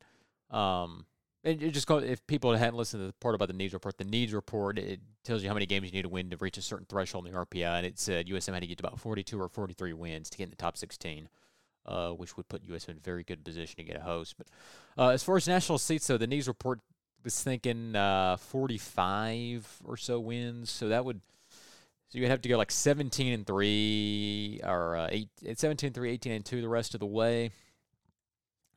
um, 0.51 1.05
and 1.43 1.59
just 1.73 1.87
go 1.87 1.97
if 1.97 2.25
people 2.27 2.55
hadn't 2.55 2.75
listened 2.77 3.01
to 3.01 3.07
the 3.07 3.13
part 3.13 3.35
about 3.35 3.49
the 3.49 3.53
needs 3.53 3.73
report, 3.73 3.97
the 3.97 4.05
needs 4.05 4.33
report 4.33 4.77
it 4.79 5.01
tells 5.25 5.41
you 5.43 5.49
how 5.49 5.53
many 5.53 5.65
games 5.65 5.87
you 5.87 5.91
need 5.91 6.03
to 6.03 6.09
win 6.09 6.29
to 6.29 6.37
reach 6.37 6.57
a 6.57 6.61
certain 6.61 6.85
threshold 6.87 7.25
in 7.27 7.33
the 7.33 7.37
RPI, 7.39 7.77
and 7.77 7.85
it 7.85 7.99
said 7.99 8.27
USM 8.27 8.53
had 8.53 8.61
to 8.61 8.67
get 8.67 8.77
to 8.77 8.85
about 8.87 8.99
forty 8.99 9.23
two 9.23 9.41
or 9.41 9.49
forty 9.49 9.73
three 9.73 9.91
wins 9.93 10.29
to 10.29 10.37
get 10.37 10.45
in 10.45 10.49
the 10.51 10.55
top 10.55 10.77
sixteen. 10.77 11.27
Uh, 11.85 12.11
which 12.11 12.37
would 12.37 12.47
put 12.47 12.65
USM 12.65 12.89
in 12.89 12.97
a 12.97 12.99
very 13.01 13.23
good 13.23 13.43
position 13.43 13.75
to 13.75 13.83
get 13.83 13.97
a 13.97 14.03
host. 14.03 14.35
But 14.37 14.47
uh, 14.97 15.09
as 15.09 15.21
far 15.21 15.35
as 15.35 15.49
national 15.49 15.79
seats, 15.79 16.07
though, 16.07 16.17
the 16.17 16.27
needs 16.27 16.47
report 16.47 16.79
was 17.23 17.41
thinking 17.41 17.95
uh, 17.95 18.37
45 18.37 19.81
or 19.83 19.97
so 19.97 20.19
wins. 20.19 20.69
So 20.69 20.87
that 20.87 21.03
would 21.03 21.21
so 22.09 22.19
you'd 22.19 22.29
have 22.29 22.41
to 22.43 22.49
go 22.49 22.57
like 22.57 22.69
17 22.69 23.33
and 23.33 23.47
3 23.47 24.61
or 24.63 24.95
uh, 24.97 25.07
8 25.11 25.29
eh, 25.47 25.53
17 25.57 25.93
3 25.93 26.11
18 26.11 26.31
and 26.31 26.45
2 26.45 26.61
the 26.61 26.69
rest 26.69 26.93
of 26.93 26.99
the 26.99 27.05
way. 27.05 27.51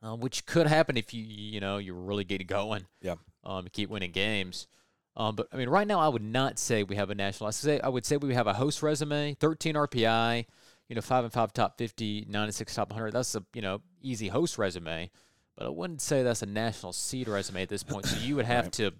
Uh, 0.03 0.15
which 0.15 0.45
could 0.45 0.67
happen 0.67 0.95
if 0.95 1.13
you 1.13 1.23
you 1.23 1.59
know 1.59 1.77
you 1.77 1.93
really 1.93 2.23
get 2.23 2.45
going. 2.47 2.85
Yeah. 3.01 3.15
Um 3.43 3.59
and 3.59 3.71
keep 3.71 3.89
winning 3.89 4.11
games. 4.11 4.67
Um, 5.15 5.35
but 5.35 5.47
I 5.51 5.57
mean, 5.57 5.69
right 5.69 5.87
now, 5.87 5.99
I 5.99 6.07
would 6.07 6.21
not 6.21 6.59
say 6.59 6.83
we 6.83 6.95
have 6.95 7.09
a 7.09 7.15
national. 7.15 7.47
I 7.47 7.51
say 7.51 7.79
I 7.79 7.89
would 7.89 8.05
say 8.05 8.17
we 8.17 8.35
have 8.35 8.45
a 8.45 8.53
host 8.53 8.83
resume, 8.83 9.33
13 9.33 9.73
RPI, 9.73 10.45
you 10.89 10.95
know, 10.95 11.01
five 11.01 11.23
and 11.23 11.33
five 11.33 11.53
top 11.53 11.77
50, 11.77 12.25
nine 12.29 12.45
and 12.45 12.55
six 12.55 12.73
top 12.75 12.89
100. 12.89 13.11
That's 13.11 13.35
a 13.35 13.43
you 13.53 13.61
know 13.61 13.81
easy 14.01 14.27
host 14.29 14.57
resume, 14.57 15.09
but 15.55 15.65
I 15.65 15.69
wouldn't 15.69 16.01
say 16.01 16.23
that's 16.23 16.41
a 16.41 16.45
national 16.45 16.93
seed 16.93 17.27
resume 17.27 17.61
at 17.63 17.69
this 17.69 17.83
point. 17.83 18.05
So 18.05 18.17
you 18.19 18.35
would 18.35 18.45
have 18.55 18.65
Right. 18.65 18.73
to 18.73 18.91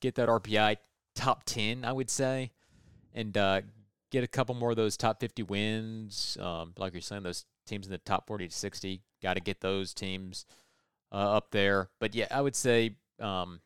get 0.00 0.14
that 0.16 0.28
RPI 0.28 0.76
top 1.14 1.44
10, 1.44 1.84
I 1.84 1.92
would 1.92 2.10
say, 2.10 2.52
and 3.14 3.36
uh, 3.36 3.60
get 4.10 4.24
a 4.24 4.28
couple 4.28 4.54
more 4.54 4.70
of 4.70 4.76
those 4.76 4.96
top 4.96 5.20
50 5.20 5.42
wins. 5.44 6.36
Um, 6.40 6.72
like 6.78 6.92
you're 6.92 7.02
saying, 7.02 7.22
those 7.22 7.44
teams 7.66 7.86
in 7.86 7.92
the 7.92 7.98
top 7.98 8.26
40 8.26 8.48
to 8.48 8.54
60, 8.54 9.02
got 9.22 9.34
to 9.34 9.40
get 9.40 9.60
those 9.60 9.94
teams 9.94 10.46
uh, 11.12 11.36
up 11.36 11.50
there. 11.50 11.88
But 12.00 12.14
yeah, 12.14 12.26
I 12.30 12.40
would 12.40 12.56
say 12.56 12.96
um, 13.20 13.60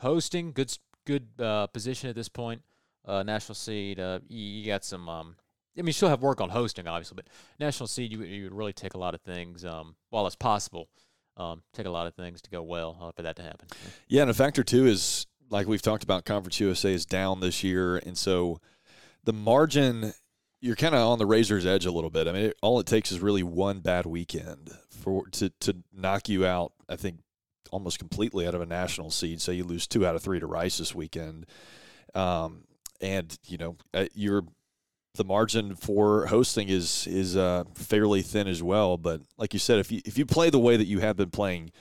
hosting 0.00 0.52
good 0.52 0.76
good 1.06 1.28
uh, 1.40 1.66
position 1.68 2.08
at 2.08 2.14
this 2.14 2.28
point. 2.28 2.62
Uh, 3.04 3.22
national 3.22 3.54
seed, 3.56 3.98
uh, 3.98 4.20
you, 4.28 4.38
you 4.60 4.66
got 4.66 4.84
some. 4.84 5.08
Um, 5.08 5.36
I 5.76 5.80
mean, 5.80 5.86
you 5.88 5.92
still 5.92 6.08
have 6.08 6.20
work 6.22 6.40
on 6.40 6.50
hosting, 6.50 6.86
obviously, 6.86 7.16
but 7.16 7.26
national 7.58 7.86
seed, 7.86 8.12
you, 8.12 8.18
would- 8.18 8.28
you 8.28 8.44
would 8.44 8.54
really 8.54 8.72
take 8.72 8.94
a 8.94 8.98
lot 8.98 9.14
of 9.14 9.20
things, 9.22 9.64
um, 9.64 9.94
while 10.10 10.26
it's 10.26 10.36
possible, 10.36 10.88
um, 11.36 11.62
take 11.72 11.86
a 11.86 11.90
lot 11.90 12.06
of 12.06 12.14
things 12.14 12.42
to 12.42 12.50
go 12.50 12.62
well 12.62 12.98
uh, 13.00 13.10
for 13.12 13.22
that 13.22 13.36
to 13.36 13.42
happen. 13.42 13.68
Yeah, 14.08 14.22
and 14.22 14.30
a 14.30 14.34
factor 14.34 14.62
too 14.62 14.86
is 14.86 15.26
like 15.50 15.66
we've 15.66 15.82
talked 15.82 16.02
about, 16.04 16.24
Conference 16.24 16.60
USA 16.60 16.92
is 16.92 17.06
down 17.06 17.40
this 17.40 17.62
year, 17.64 17.96
and 17.96 18.16
so 18.18 18.58
the 19.24 19.32
margin 19.32 20.12
you're 20.64 20.76
kind 20.76 20.94
of 20.94 21.00
on 21.00 21.18
the 21.18 21.26
razor's 21.26 21.66
edge 21.66 21.86
a 21.86 21.90
little 21.90 22.08
bit. 22.08 22.28
I 22.28 22.32
mean, 22.32 22.44
it, 22.44 22.56
all 22.62 22.78
it 22.78 22.86
takes 22.86 23.10
is 23.10 23.18
really 23.18 23.42
one 23.42 23.80
bad 23.80 24.06
weekend 24.06 24.70
for 24.90 25.26
to 25.30 25.50
to 25.60 25.76
knock 25.92 26.28
you 26.28 26.46
out. 26.46 26.72
I 26.88 26.94
think 26.96 27.18
almost 27.72 27.98
completely 27.98 28.46
out 28.46 28.54
of 28.54 28.60
a 28.60 28.66
national 28.66 29.10
seed. 29.10 29.40
Say 29.40 29.54
you 29.54 29.64
lose 29.64 29.86
two 29.88 30.06
out 30.06 30.14
of 30.14 30.22
three 30.22 30.38
to 30.38 30.46
Rice 30.46 30.78
this 30.78 30.94
weekend, 30.94 31.46
um, 32.14 32.64
and 33.00 33.36
you 33.46 33.58
know 33.58 33.76
uh, 33.92 34.04
you're 34.14 34.44
the 35.14 35.24
margin 35.24 35.74
for 35.74 36.26
hosting 36.26 36.68
is 36.68 37.06
is 37.06 37.36
uh, 37.36 37.64
fairly 37.74 38.22
thin 38.22 38.48
as 38.48 38.62
well. 38.62 38.96
But 38.96 39.22
like 39.36 39.52
you 39.52 39.58
said, 39.58 39.78
if 39.78 39.92
you 39.92 40.00
if 40.04 40.16
you 40.18 40.26
play 40.26 40.50
the 40.50 40.58
way 40.58 40.76
that 40.76 40.86
you 40.86 41.00
have 41.00 41.16
been 41.16 41.30
playing 41.30 41.72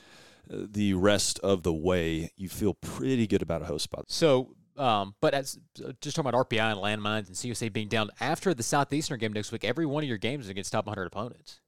uh, 0.51 0.65
the 0.69 0.93
rest 0.93 1.39
of 1.39 1.63
the 1.63 1.73
way, 1.73 2.31
you 2.35 2.49
feel 2.49 2.73
pretty 2.73 3.27
good 3.27 3.41
about 3.41 3.61
a 3.61 3.65
host 3.65 3.85
spot. 3.85 4.05
So, 4.07 4.55
um, 4.77 5.15
but 5.21 5.33
as 5.33 5.57
uh, 5.83 5.93
just 6.01 6.15
talking 6.15 6.29
about 6.29 6.49
RPI 6.49 6.71
and 6.71 6.79
landmines 6.79 7.27
and 7.27 7.35
CUSA 7.35 7.71
being 7.71 7.87
down 7.87 8.09
after 8.19 8.53
the 8.53 8.63
Southeastern 8.63 9.19
game 9.19 9.33
next 9.33 9.51
week, 9.51 9.63
every 9.63 9.85
one 9.85 10.03
of 10.03 10.09
your 10.09 10.17
games 10.17 10.45
is 10.45 10.49
against 10.49 10.71
top 10.71 10.85
100 10.85 11.05
opponents. 11.05 11.61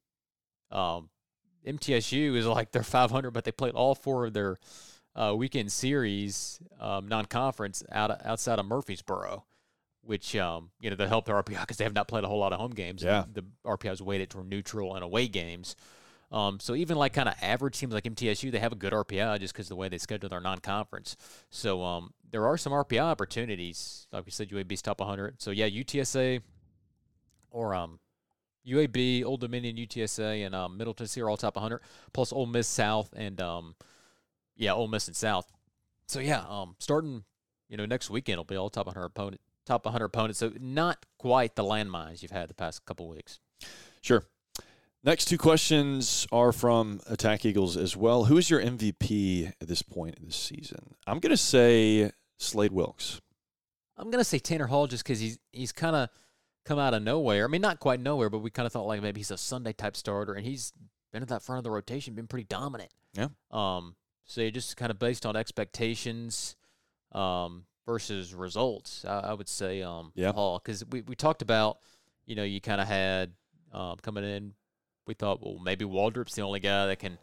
Um, 0.72 1.10
MTSU 1.66 2.36
is 2.36 2.46
like 2.46 2.72
they're 2.72 2.84
500, 2.84 3.32
but 3.32 3.46
they 3.46 3.52
played 3.52 3.74
all 3.74 3.96
four 3.96 4.26
of 4.26 4.34
their 4.34 4.60
uh, 5.16 5.34
weekend 5.36 5.72
series 5.72 6.60
um, 6.80 7.08
non-conference 7.08 7.84
out 7.92 8.26
outside 8.26 8.60
of 8.60 8.66
Murfreesboro, 8.66 9.46
which 10.04 10.36
um, 10.36 10.70
you 10.80 10.90
know 10.90 10.96
that 10.96 11.08
helped 11.08 11.28
their 11.28 11.42
RPI 11.42 11.62
because 11.62 11.78
they 11.78 11.84
have 11.84 11.94
not 11.94 12.08
played 12.08 12.24
a 12.24 12.28
whole 12.28 12.40
lot 12.40 12.54
of 12.54 12.60
home 12.60 12.72
games. 12.72 13.04
Yeah. 13.04 13.26
the 13.32 13.44
RPI 13.66 13.94
is 13.94 14.02
weighted 14.02 14.30
toward 14.30 14.48
neutral 14.48 14.96
and 14.96 15.04
away 15.04 15.28
games. 15.28 15.76
Um, 16.32 16.60
so 16.60 16.74
even 16.74 16.98
like 16.98 17.14
kind 17.14 17.30
of 17.30 17.36
average 17.42 17.78
teams 17.78 17.94
like 17.94 18.06
MTSU, 18.06 18.52
they 18.52 18.60
have 18.60 18.72
a 18.72 18.76
good 18.76 18.92
RPI 18.92 19.40
just 19.40 19.54
because 19.54 19.70
the 19.70 19.76
way 19.76 19.88
they 19.88 20.00
schedule 20.00 20.30
their 20.30 20.42
non-conference. 20.42 21.16
So 21.52 21.84
um, 21.84 22.12
there 22.32 22.48
are 22.48 22.58
some 22.58 22.74
RPI 22.74 23.02
opportunities. 23.02 24.08
Like 24.12 24.26
we 24.26 24.32
said, 24.32 24.50
UAB's 24.50 24.82
top 24.82 25.00
100. 25.00 25.40
So 25.40 25.52
yeah, 25.52 25.70
UTSA 25.70 26.42
or 27.52 27.76
um, 27.76 28.00
UAB, 28.68 29.24
Old 29.24 29.42
Dominion, 29.42 29.76
UTSA, 29.76 30.44
and 30.44 30.56
um, 30.56 30.76
Middle 30.76 30.96
Tennessee 30.96 31.22
are 31.22 31.30
all 31.30 31.38
top 31.38 31.56
100. 31.56 31.82
Plus 32.14 32.34
Ole 32.34 32.48
Miss 32.48 32.68
South 32.68 33.14
and 33.16 33.40
um, 33.40 33.76
yeah, 34.56 34.74
Ole 34.74 34.88
Miss 34.88 35.08
and 35.08 35.16
South. 35.16 35.52
So 36.08 36.20
yeah, 36.20 36.44
um, 36.50 36.76
starting 36.80 37.26
you 37.70 37.78
know 37.78 37.86
next 37.86 38.10
weekend 38.10 38.38
will 38.38 38.44
be 38.44 38.56
all 38.56 38.72
top 38.72 38.88
100 38.88 39.06
opponent, 39.06 39.42
top 39.66 39.86
100 39.86 40.06
opponents. 40.06 40.40
So 40.40 40.52
not 40.60 41.06
quite 41.18 41.56
the 41.56 41.64
landmines 41.64 42.22
you've 42.22 42.32
had 42.32 42.50
the 42.50 42.54
past 42.54 42.86
couple 42.86 43.08
weeks. 43.08 43.40
Sure. 44.02 44.26
Next 45.04 45.26
two 45.26 45.38
questions 45.38 46.26
are 46.32 46.54
from 46.54 47.02
Attack 47.08 47.46
Eagles 47.46 47.76
as 47.76 47.98
well. 47.98 48.26
Who 48.26 48.38
is 48.38 48.50
your 48.50 48.62
MVP 48.62 49.52
at 49.62 49.68
this 49.68 49.82
point 49.82 50.16
in 50.18 50.26
the 50.26 50.32
season? 50.32 50.96
I'm 51.06 51.20
going 51.20 51.32
to 51.32 51.38
say 51.38 52.12
Slade 52.38 52.72
Wilkes. 52.72 53.20
I'm 53.98 54.10
gonna 54.10 54.24
say 54.24 54.40
Tanner 54.40 54.68
Hall 54.68 54.88
just 54.88 55.04
because 55.04 55.20
he's 55.20 55.38
he's 55.52 55.72
kind 55.72 55.96
of 55.96 56.10
come 56.66 56.80
out 56.80 56.94
of 56.94 57.04
nowhere. 57.04 57.46
I 57.46 57.48
mean, 57.48 57.62
not 57.62 57.80
quite 57.80 58.00
nowhere, 58.00 58.30
but 58.30 58.40
we 58.40 58.50
kind 58.50 58.66
of 58.66 58.72
thought 58.74 58.88
like 58.88 59.02
maybe 59.02 59.20
he's 59.20 59.32
a 59.32 59.38
Sunday 59.38 59.74
type 59.74 59.96
starter, 59.96 60.34
and 60.34 60.46
he's 60.46 60.74
been 61.12 61.22
at 61.22 61.30
that 61.30 61.44
front 61.44 61.60
of 61.60 61.64
the 61.64 61.72
rotation, 61.72 62.16
been 62.16 62.28
pretty 62.28 62.46
dominant. 62.46 62.92
Yeah. 63.14 63.28
Um. 63.52 63.96
So 64.26 64.50
just 64.50 64.78
kind 64.78 64.90
of 64.90 65.00
based 65.00 65.26
on 65.26 65.36
expectations, 65.36 66.56
um, 67.12 67.66
versus 67.86 68.34
results. 68.34 69.06
I, 69.06 69.20
I 69.20 69.34
would 69.34 69.50
say 69.50 69.82
um 69.82 70.12
Yeah. 70.16 70.32
Hall 70.34 70.60
because 70.64 70.86
we 70.86 71.02
we 71.02 71.16
talked 71.16 71.42
about 71.42 71.80
you 72.26 72.36
know 72.36 72.44
you 72.44 72.62
kind 72.62 72.82
of 72.82 72.88
had 72.88 73.34
um 73.72 73.98
coming 74.02 74.24
in. 74.24 74.54
We 75.06 75.14
thought 75.14 75.42
well 75.42 75.60
maybe 75.60 75.86
Waldrop's 75.86 76.36
the 76.36 76.42
only 76.44 76.60
guy 76.60 76.88
that 76.88 77.00
can 77.00 77.18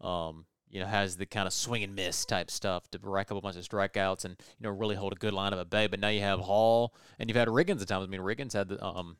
um 0.00 0.46
you 0.70 0.78
know, 0.78 0.86
has 0.86 1.16
the 1.16 1.26
kind 1.26 1.48
of 1.48 1.52
swing 1.52 1.82
and 1.82 1.96
miss 1.96 2.24
type 2.24 2.48
stuff 2.48 2.88
to 2.92 2.98
rack 3.02 3.32
up 3.32 3.36
a 3.36 3.40
bunch 3.40 3.56
of 3.56 3.68
strikeouts 3.68 4.24
and 4.24 4.36
you 4.58 4.64
know 4.64 4.70
really 4.70 4.94
hold 4.94 5.12
a 5.12 5.16
good 5.16 5.34
line 5.34 5.52
lineup 5.52 5.60
at 5.60 5.68
bay. 5.70 5.88
But 5.88 5.98
now 5.98 6.08
you 6.08 6.20
have 6.20 6.38
Hall 6.40 6.94
and 7.18 7.28
you've 7.28 7.36
had 7.36 7.48
Riggins 7.48 7.82
at 7.82 7.88
times. 7.88 8.04
I 8.04 8.06
mean, 8.06 8.20
Riggins 8.20 8.52
had 8.52 8.68
the 8.68 8.84
um 8.84 9.16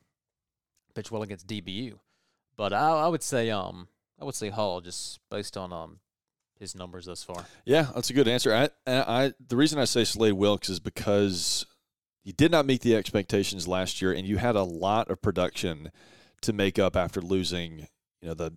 pitch 0.95 1.11
well 1.11 1.23
against 1.23 1.47
DBU, 1.47 1.99
but 2.55 2.73
I, 2.73 2.89
I 2.91 3.07
would 3.07 3.23
say 3.23 3.49
um 3.49 3.89
I 4.19 4.23
would 4.23 4.35
say 4.35 4.49
Hall 4.49 4.79
just 4.81 5.19
based 5.29 5.57
on 5.57 5.73
um 5.73 5.99
his 6.61 6.75
numbers 6.75 7.07
thus 7.07 7.23
far. 7.23 7.45
Yeah, 7.65 7.87
that's 7.93 8.11
a 8.11 8.13
good 8.13 8.27
answer. 8.27 8.53
I, 8.53 8.69
I, 8.87 9.33
the 9.45 9.57
reason 9.57 9.79
I 9.79 9.85
say 9.85 10.03
Slade 10.03 10.33
Wilkes 10.33 10.69
is 10.69 10.79
because 10.79 11.65
you 12.23 12.33
did 12.33 12.51
not 12.51 12.67
meet 12.67 12.81
the 12.81 12.95
expectations 12.95 13.67
last 13.67 14.01
year, 14.01 14.13
and 14.13 14.27
you 14.27 14.37
had 14.37 14.55
a 14.55 14.63
lot 14.63 15.09
of 15.09 15.21
production 15.21 15.91
to 16.41 16.53
make 16.53 16.77
up 16.77 16.95
after 16.95 17.19
losing, 17.19 17.87
you 18.21 18.29
know, 18.29 18.33
the 18.35 18.53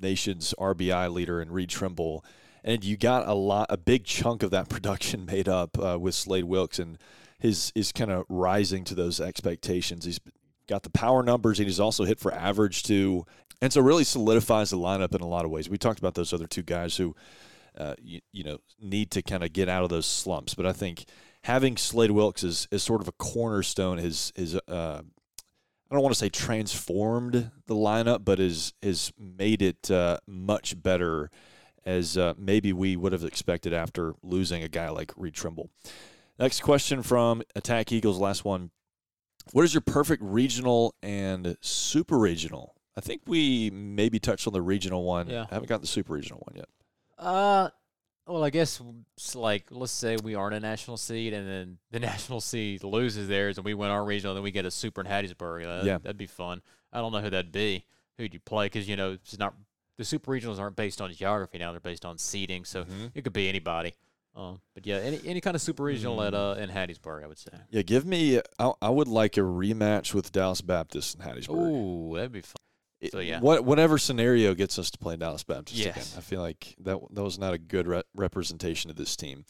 nation's 0.00 0.54
RBI 0.58 1.12
leader 1.12 1.42
in 1.42 1.50
Reed 1.50 1.68
Trimble, 1.68 2.24
and 2.62 2.84
you 2.84 2.96
got 2.96 3.26
a 3.26 3.34
lot, 3.34 3.66
a 3.70 3.76
big 3.76 4.04
chunk 4.04 4.44
of 4.44 4.52
that 4.52 4.68
production 4.70 5.26
made 5.26 5.48
up 5.48 5.76
uh, 5.78 5.98
with 5.98 6.14
Slade 6.14 6.44
Wilkes, 6.44 6.78
and 6.78 6.96
his 7.40 7.72
is 7.74 7.90
kind 7.92 8.10
of 8.12 8.24
rising 8.28 8.84
to 8.84 8.94
those 8.94 9.20
expectations. 9.20 10.04
He's 10.04 10.20
got 10.68 10.84
the 10.84 10.90
power 10.90 11.24
numbers, 11.24 11.58
and 11.58 11.66
he's 11.66 11.80
also 11.80 12.04
hit 12.04 12.20
for 12.20 12.32
average 12.32 12.84
too, 12.84 13.26
and 13.60 13.72
so 13.72 13.80
really 13.80 14.04
solidifies 14.04 14.70
the 14.70 14.78
lineup 14.78 15.12
in 15.12 15.20
a 15.20 15.26
lot 15.26 15.44
of 15.44 15.50
ways. 15.50 15.68
We 15.68 15.78
talked 15.78 15.98
about 15.98 16.14
those 16.14 16.32
other 16.32 16.46
two 16.46 16.62
guys 16.62 16.96
who 16.96 17.16
uh, 17.78 17.94
you, 18.02 18.20
you 18.32 18.44
know 18.44 18.58
need 18.80 19.10
to 19.12 19.22
kind 19.22 19.42
of 19.42 19.52
get 19.52 19.68
out 19.68 19.84
of 19.84 19.90
those 19.90 20.06
slumps. 20.06 20.54
But 20.54 20.66
I 20.66 20.72
think 20.72 21.04
having 21.44 21.76
Slade 21.76 22.10
Wilkes 22.10 22.42
is, 22.42 22.68
is 22.70 22.82
sort 22.82 23.00
of 23.00 23.08
a 23.08 23.12
cornerstone. 23.12 23.98
His 23.98 24.32
his 24.36 24.56
uh, 24.56 25.02
I 25.90 25.94
don't 25.94 26.02
want 26.02 26.14
to 26.14 26.18
say 26.18 26.28
transformed 26.28 27.50
the 27.66 27.74
lineup, 27.74 28.24
but 28.24 28.40
is 28.40 28.74
has 28.82 29.12
made 29.18 29.62
it 29.62 29.90
uh, 29.90 30.18
much 30.26 30.80
better 30.82 31.30
as 31.84 32.18
uh, 32.18 32.34
maybe 32.36 32.72
we 32.72 32.96
would 32.96 33.12
have 33.12 33.24
expected 33.24 33.72
after 33.72 34.14
losing 34.22 34.62
a 34.62 34.68
guy 34.68 34.90
like 34.90 35.12
Reed 35.16 35.34
Trimble. 35.34 35.70
Next 36.38 36.60
question 36.60 37.02
from 37.02 37.42
Attack 37.56 37.92
Eagles. 37.92 38.18
Last 38.18 38.44
one. 38.44 38.70
What 39.52 39.64
is 39.64 39.72
your 39.72 39.80
perfect 39.80 40.22
regional 40.22 40.94
and 41.02 41.56
super 41.62 42.18
regional? 42.18 42.74
I 42.96 43.00
think 43.00 43.22
we 43.26 43.70
maybe 43.70 44.18
touched 44.18 44.46
on 44.46 44.52
the 44.52 44.60
regional 44.60 45.04
one. 45.04 45.30
Yeah. 45.30 45.46
I 45.50 45.54
haven't 45.54 45.68
got 45.68 45.80
the 45.80 45.86
super 45.86 46.12
regional 46.12 46.40
one 46.46 46.56
yet. 46.56 46.68
Uh, 47.18 47.70
well, 48.26 48.44
I 48.44 48.50
guess 48.50 48.80
like 49.34 49.64
let's 49.70 49.92
say 49.92 50.16
we 50.22 50.34
aren't 50.34 50.54
a 50.54 50.60
national 50.60 50.96
seed, 50.98 51.32
and 51.32 51.48
then 51.48 51.78
the 51.90 52.00
national 52.00 52.40
seed 52.40 52.84
loses 52.84 53.28
theirs, 53.28 53.58
and 53.58 53.64
we 53.64 53.74
win 53.74 53.90
our 53.90 54.04
regional, 54.04 54.34
then 54.34 54.42
we 54.44 54.50
get 54.50 54.64
a 54.66 54.70
super 54.70 55.00
in 55.00 55.06
Hattiesburg. 55.06 55.64
Uh, 55.66 55.84
Yeah. 55.84 55.98
that'd 55.98 56.16
be 56.18 56.26
fun. 56.26 56.62
I 56.92 56.98
don't 57.00 57.12
know 57.12 57.20
who 57.20 57.30
that'd 57.30 57.52
be. 57.52 57.84
Who'd 58.18 58.34
you 58.34 58.40
play? 58.40 58.66
Because 58.66 58.88
you 58.88 58.96
know 58.96 59.12
it's 59.12 59.38
not 59.38 59.54
the 59.96 60.04
super 60.04 60.30
regionals 60.32 60.58
aren't 60.58 60.76
based 60.76 61.00
on 61.00 61.12
geography 61.12 61.58
now; 61.58 61.70
they're 61.72 61.80
based 61.80 62.04
on 62.04 62.18
seeding, 62.18 62.64
so 62.64 62.84
Mhm. 62.84 63.10
it 63.14 63.22
could 63.22 63.32
be 63.32 63.48
anybody. 63.48 63.94
Um, 64.36 64.60
but 64.74 64.86
yeah, 64.86 64.96
any 64.96 65.20
any 65.26 65.40
kind 65.40 65.54
of 65.56 65.62
super 65.62 65.82
regional 65.82 66.22
at 66.22 66.32
Mm. 66.32 66.58
uh 66.58 66.60
in 66.60 66.70
Hattiesburg, 66.70 67.24
I 67.24 67.26
would 67.26 67.38
say. 67.38 67.50
Yeah, 67.70 67.82
give 67.82 68.04
me. 68.06 68.40
I, 68.58 68.72
I 68.82 68.90
would 68.90 69.08
like 69.08 69.36
a 69.36 69.40
rematch 69.40 70.14
with 70.14 70.30
Dallas 70.32 70.60
Baptist 70.60 71.16
in 71.16 71.22
Hattiesburg. 71.22 71.50
Ooh, 71.70 72.14
that'd 72.14 72.30
be 72.32 72.40
fun. 72.42 72.56
So, 73.12 73.20
yeah. 73.20 73.38
what 73.40 73.64
whatever 73.64 73.96
scenario 73.98 74.54
gets 74.54 74.78
us 74.78 74.90
to 74.90 74.98
play 74.98 75.16
Dallas 75.16 75.44
Baptist 75.44 75.78
again. 75.80 75.92
Yes. 75.96 76.14
I 76.18 76.20
feel 76.20 76.40
like 76.40 76.74
that 76.80 76.98
that 77.12 77.22
was 77.22 77.38
not 77.38 77.54
a 77.54 77.58
good 77.58 77.86
re- 77.86 78.02
representation 78.14 78.90
of 78.90 78.96
this 78.96 79.14
team 79.16 79.44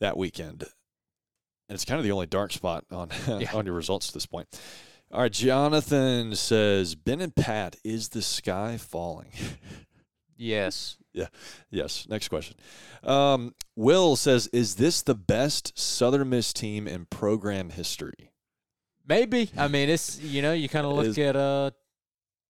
that 0.00 0.16
weekend, 0.16 0.62
and 1.68 1.74
it's 1.74 1.84
kind 1.84 1.98
of 1.98 2.04
the 2.04 2.12
only 2.12 2.26
dark 2.26 2.52
spot 2.52 2.84
on 2.90 3.10
Yeah. 3.28 3.52
on 3.54 3.66
your 3.66 3.74
results 3.74 4.08
at 4.08 4.14
this 4.14 4.26
point. 4.26 4.48
All 5.12 5.20
right, 5.20 5.30
Jonathan 5.32 6.34
says 6.34 6.94
Ben 6.94 7.20
and 7.20 7.34
Pat 7.36 7.76
is 7.84 8.08
the 8.08 8.22
sky 8.22 8.76
falling. 8.78 9.30
Yes. 10.36 10.96
Yeah. 11.12 11.28
yes. 11.70 12.08
Next 12.08 12.28
question. 12.28 12.56
Um, 13.04 13.54
Will 13.76 14.16
says, 14.16 14.48
is 14.48 14.74
this 14.74 15.00
the 15.00 15.14
best 15.14 15.78
Southern 15.78 16.30
Miss 16.30 16.52
team 16.52 16.88
in 16.88 17.06
program 17.06 17.70
history? 17.70 18.32
Maybe. 19.06 19.48
I 19.56 19.68
mean, 19.68 19.88
it's 19.90 20.18
you 20.20 20.42
know 20.42 20.52
you 20.52 20.68
kind 20.68 20.84
of 20.86 20.92
look 20.92 21.06
is- 21.06 21.18
at 21.18 21.36
uh 21.36 21.70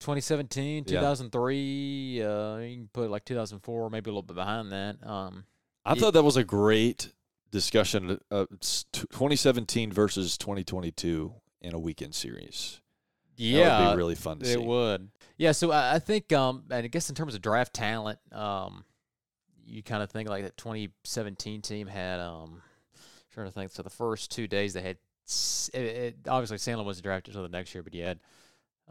2017, 0.05 0.83
Yeah. 0.87 0.99
2003. 0.99 2.21
Uh, 2.21 2.57
you 2.57 2.75
can 2.77 2.89
put 2.93 3.09
like 3.09 3.25
2004, 3.25 3.89
maybe 3.89 4.09
a 4.09 4.13
little 4.13 4.21
bit 4.21 4.35
behind 4.35 4.71
that. 4.71 5.05
Um, 5.05 5.45
I 5.83 5.93
Yeah. 5.93 5.99
thought 6.01 6.13
that 6.13 6.23
was 6.23 6.37
a 6.37 6.43
great 6.43 7.11
discussion. 7.51 8.19
Uh, 8.29 8.45
2017 8.51 9.91
versus 9.91 10.37
2022 10.37 11.33
in 11.61 11.73
a 11.73 11.79
weekend 11.79 12.13
series. 12.13 12.81
That 13.37 13.43
yeah, 13.43 13.87
would 13.87 13.93
be 13.93 13.97
really 13.97 14.15
fun 14.15 14.39
to 14.39 14.45
it 14.45 14.47
see. 14.47 14.53
It 14.53 14.63
would. 14.63 15.09
Yeah, 15.37 15.51
so 15.51 15.71
I, 15.71 15.95
I 15.95 15.99
think, 15.99 16.31
um, 16.31 16.63
and 16.69 16.85
I 16.85 16.87
guess 16.87 17.09
in 17.09 17.15
terms 17.15 17.35
of 17.35 17.41
draft 17.41 17.73
talent, 17.73 18.19
um, 18.31 18.85
you 19.65 19.81
kind 19.83 20.03
of 20.03 20.11
think 20.11 20.29
like 20.29 20.43
that 20.43 20.55
2017 20.55 21.61
team 21.61 21.87
had, 21.87 22.19
um, 22.19 22.61
trying 23.33 23.47
to 23.47 23.51
think. 23.51 23.71
So 23.71 23.81
the 23.81 23.89
first 23.89 24.31
two 24.31 24.47
days 24.47 24.73
they 24.73 24.81
had, 24.81 24.97
it, 25.73 25.75
it, 25.75 26.17
obviously 26.27 26.57
Sandlin 26.57 26.85
wasn't 26.85 27.03
drafted 27.05 27.33
until 27.33 27.41
the 27.43 27.49
next 27.49 27.73
year, 27.73 27.81
but 27.81 27.93
you 27.95 28.03
had. 28.03 28.19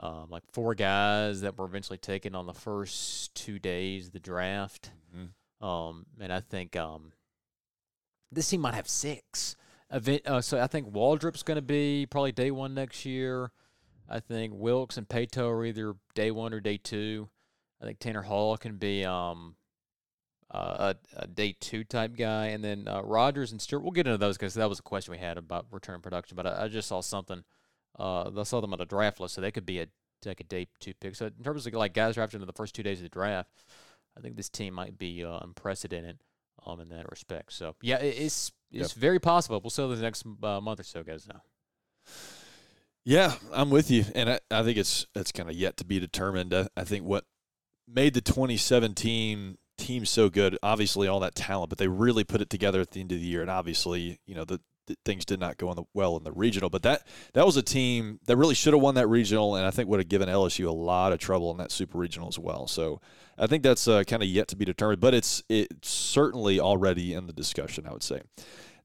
Um, 0.00 0.26
like 0.28 0.42
four 0.52 0.74
guys 0.74 1.42
that 1.42 1.56
were 1.56 1.66
eventually 1.66 1.98
taken 1.98 2.34
on 2.34 2.46
the 2.46 2.54
first 2.54 3.32
two 3.34 3.60
days 3.60 4.08
of 4.08 4.12
the 4.12 4.18
draft. 4.18 4.90
Mhm. 5.14 5.64
Um, 5.64 6.06
and 6.18 6.32
I 6.32 6.40
think 6.40 6.74
um, 6.74 7.12
this 8.32 8.48
team 8.48 8.60
might 8.60 8.74
have 8.74 8.88
six. 8.88 9.56
Event, 9.92 10.26
uh, 10.26 10.40
so 10.40 10.60
I 10.60 10.66
think 10.66 10.88
Waldrop's 10.88 11.44
going 11.44 11.56
to 11.56 11.62
be 11.62 12.06
probably 12.10 12.32
day 12.32 12.50
one 12.50 12.74
next 12.74 13.04
year. 13.04 13.52
I 14.08 14.18
think 14.18 14.52
Wilkes 14.56 14.96
and 14.96 15.08
Paetow 15.08 15.48
are 15.50 15.64
either 15.64 15.94
day 16.14 16.30
one 16.30 16.52
or 16.52 16.60
day 16.60 16.76
two. 16.76 17.28
I 17.80 17.84
think 17.84 18.00
Tanner 18.00 18.22
Hall 18.22 18.56
can 18.56 18.76
be 18.76 19.04
um, 19.04 19.54
uh, 20.50 20.94
a, 21.16 21.22
a 21.22 21.26
day 21.28 21.54
two 21.58 21.84
type 21.84 22.16
guy, 22.16 22.46
and 22.46 22.64
then 22.64 22.88
uh, 22.88 23.02
Rogers 23.02 23.52
and 23.52 23.62
Stuart. 23.62 23.80
We'll 23.80 23.92
get 23.92 24.06
into 24.06 24.18
those 24.18 24.36
because 24.36 24.54
that 24.54 24.68
was 24.68 24.80
a 24.80 24.82
question 24.82 25.12
we 25.12 25.18
had 25.18 25.38
about 25.38 25.66
return 25.70 26.00
production. 26.00 26.34
But 26.34 26.46
I, 26.46 26.64
I 26.64 26.68
just 26.68 26.88
saw 26.88 27.00
something. 27.00 27.44
Uh, 27.98 28.30
I 28.36 28.42
saw 28.42 28.60
them 28.60 28.72
on 28.72 28.78
the 28.78 28.84
draft 28.84 29.20
list, 29.20 29.34
so 29.34 29.40
they 29.40 29.50
could 29.50 29.66
be 29.66 29.80
a 29.80 29.86
like 30.26 30.40
a 30.40 30.44
day 30.44 30.66
two 30.80 30.94
pick. 30.94 31.14
So 31.14 31.26
in 31.26 31.44
terms 31.44 31.66
of 31.66 31.74
like 31.74 31.92
guys 31.92 32.14
drafted 32.14 32.40
in 32.40 32.46
the 32.46 32.52
first 32.52 32.74
two 32.74 32.82
days 32.82 32.98
of 32.98 33.02
the 33.02 33.10
draft, 33.10 33.50
I 34.16 34.20
think 34.20 34.36
this 34.36 34.48
team 34.48 34.72
might 34.74 34.98
be 34.98 35.24
uh, 35.24 35.38
unprecedented 35.42 36.18
um 36.66 36.80
in 36.80 36.88
that 36.90 37.10
respect. 37.10 37.52
So 37.52 37.74
yeah, 37.82 37.98
it, 37.98 38.16
it's 38.18 38.52
it's 38.72 38.92
very 38.92 39.20
possible. 39.20 39.60
We'll 39.62 39.70
see 39.70 39.86
the 39.86 40.02
next 40.02 40.24
uh, 40.42 40.60
month 40.60 40.80
or 40.80 40.84
so 40.84 41.02
guys. 41.02 41.28
now. 41.28 41.42
Yeah, 43.04 43.34
I'm 43.52 43.68
with 43.70 43.90
you, 43.90 44.04
and 44.14 44.30
I, 44.30 44.40
I 44.50 44.62
think 44.62 44.78
it's 44.78 45.06
it's 45.14 45.32
kind 45.32 45.50
of 45.50 45.54
yet 45.54 45.76
to 45.78 45.84
be 45.84 46.00
determined. 46.00 46.54
I, 46.54 46.68
I 46.76 46.84
think 46.84 47.04
what 47.04 47.24
made 47.86 48.14
the 48.14 48.22
2017 48.22 49.58
team 49.76 50.06
so 50.06 50.30
good, 50.30 50.58
obviously 50.62 51.06
all 51.06 51.20
that 51.20 51.34
talent, 51.34 51.68
but 51.68 51.78
they 51.78 51.88
really 51.88 52.24
put 52.24 52.40
it 52.40 52.48
together 52.48 52.80
at 52.80 52.92
the 52.92 53.00
end 53.00 53.12
of 53.12 53.20
the 53.20 53.26
year, 53.26 53.42
and 53.42 53.50
obviously, 53.50 54.20
you 54.26 54.34
know, 54.34 54.44
the 54.44 54.60
things 55.04 55.24
did 55.24 55.40
not 55.40 55.56
go 55.56 55.70
in 55.70 55.76
the, 55.76 55.84
well 55.94 56.16
in 56.16 56.24
the 56.24 56.32
regional, 56.32 56.70
but 56.70 56.82
that 56.82 57.06
that 57.32 57.46
was 57.46 57.56
a 57.56 57.62
team 57.62 58.20
that 58.26 58.36
really 58.36 58.54
should 58.54 58.72
have 58.72 58.82
won 58.82 58.94
that 58.96 59.08
regional, 59.08 59.56
and 59.56 59.66
I 59.66 59.70
think 59.70 59.88
would 59.88 60.00
have 60.00 60.08
given 60.08 60.28
LSU 60.28 60.66
a 60.66 60.72
lot 60.72 61.12
of 61.12 61.18
trouble 61.18 61.50
in 61.50 61.56
that 61.58 61.70
super 61.70 61.98
regional 61.98 62.28
as 62.28 62.38
well. 62.38 62.66
So 62.66 63.00
I 63.38 63.46
think 63.46 63.62
that's 63.62 63.88
uh, 63.88 64.04
kind 64.04 64.22
of 64.22 64.28
yet 64.28 64.48
to 64.48 64.56
be 64.56 64.64
determined, 64.64 65.00
but 65.00 65.14
it's 65.14 65.42
it's 65.48 65.90
certainly 65.90 66.60
already 66.60 67.14
in 67.14 67.26
the 67.26 67.32
discussion. 67.32 67.86
I 67.86 67.92
would 67.92 68.02
say. 68.02 68.22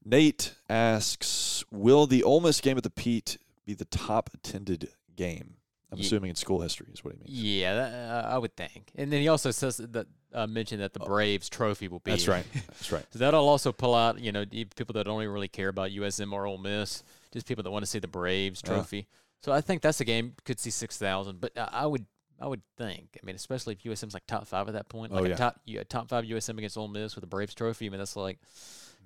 Nate 0.04 0.54
asks, 0.68 1.64
"Will 1.70 2.06
the 2.06 2.22
Ole 2.22 2.40
Miss 2.40 2.60
game 2.60 2.76
at 2.76 2.82
the 2.82 2.90
Pete 2.90 3.36
be 3.66 3.74
the 3.74 3.84
top 3.84 4.30
attended 4.32 4.88
game?" 5.16 5.56
I'm 5.92 5.98
assuming 5.98 6.30
in 6.30 6.36
school 6.36 6.60
history 6.60 6.86
is 6.92 7.04
what 7.04 7.14
he 7.14 7.18
means. 7.18 7.30
Yeah, 7.30 7.74
that, 7.74 7.92
uh, 7.92 8.28
I 8.28 8.38
would 8.38 8.56
think. 8.56 8.92
And 8.94 9.12
then 9.12 9.20
he 9.20 9.28
also 9.28 9.50
says 9.50 9.78
that 9.78 10.06
uh, 10.34 10.46
mentioned 10.46 10.80
that 10.82 10.92
the 10.92 11.00
Braves 11.00 11.48
trophy 11.48 11.88
will 11.88 11.98
be. 12.00 12.10
Oh. 12.12 12.14
That's 12.14 12.28
right. 12.28 12.44
That's 12.66 12.92
right. 12.92 13.04
So 13.12 13.18
that'll 13.18 13.48
also 13.48 13.72
pull 13.72 13.94
out, 13.94 14.20
you 14.20 14.32
know, 14.32 14.44
people 14.46 14.92
that 14.94 15.04
don't 15.04 15.20
even 15.22 15.32
really 15.34 15.48
care 15.48 15.68
about 15.68 15.90
USM 15.90 16.32
or 16.32 16.46
Ole 16.46 16.58
Miss, 16.58 17.02
just 17.32 17.46
people 17.46 17.64
that 17.64 17.70
want 17.70 17.82
to 17.84 17.90
see 17.90 17.98
the 17.98 18.08
Braves 18.08 18.62
Yeah. 18.64 18.74
trophy. 18.74 19.06
So 19.42 19.52
I 19.52 19.60
think 19.60 19.82
that's 19.82 20.00
a 20.00 20.04
game 20.04 20.34
could 20.44 20.60
see 20.60 20.70
six 20.70 20.96
thousand. 20.98 21.40
But 21.40 21.52
I 21.56 21.86
would, 21.86 22.04
I 22.40 22.46
would 22.46 22.62
think. 22.76 23.18
I 23.22 23.24
mean, 23.26 23.36
especially 23.36 23.74
if 23.74 23.82
USM's 23.90 24.14
like 24.14 24.26
top 24.26 24.46
five 24.46 24.68
at 24.68 24.74
that 24.74 24.88
point, 24.88 25.12
Oh, 25.12 25.16
like 25.16 25.28
yeah. 25.28 25.34
a 25.34 25.38
top, 25.38 25.60
you, 25.64 25.80
a 25.80 25.84
top 25.84 26.08
five 26.08 26.24
USM 26.24 26.58
against 26.58 26.76
Ole 26.76 26.88
Miss 26.88 27.14
with 27.16 27.22
the 27.22 27.26
Braves 27.28 27.54
trophy. 27.54 27.86
I 27.86 27.88
mean, 27.88 27.98
that's 27.98 28.16
like 28.16 28.38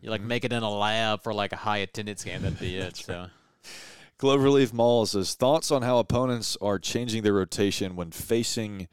you 0.00 0.06
Mm-hmm. 0.06 0.10
like 0.10 0.20
make 0.22 0.44
it 0.44 0.52
in 0.52 0.62
a 0.62 0.70
lab 0.70 1.22
for 1.22 1.32
like 1.32 1.52
a 1.52 1.56
high 1.56 1.78
attendance 1.78 2.24
game. 2.24 2.42
That'd 2.42 2.58
be 2.58 2.76
it. 2.76 2.96
So 3.06 3.28
Cloverleaf 4.18 4.72
Mall 4.72 5.06
says 5.06 5.34
thoughts 5.34 5.70
on 5.70 5.82
how 5.82 5.98
opponents 5.98 6.56
are 6.60 6.78
changing 6.78 7.22
their 7.22 7.32
rotation 7.32 7.96
when 7.96 8.10
facing 8.10 8.88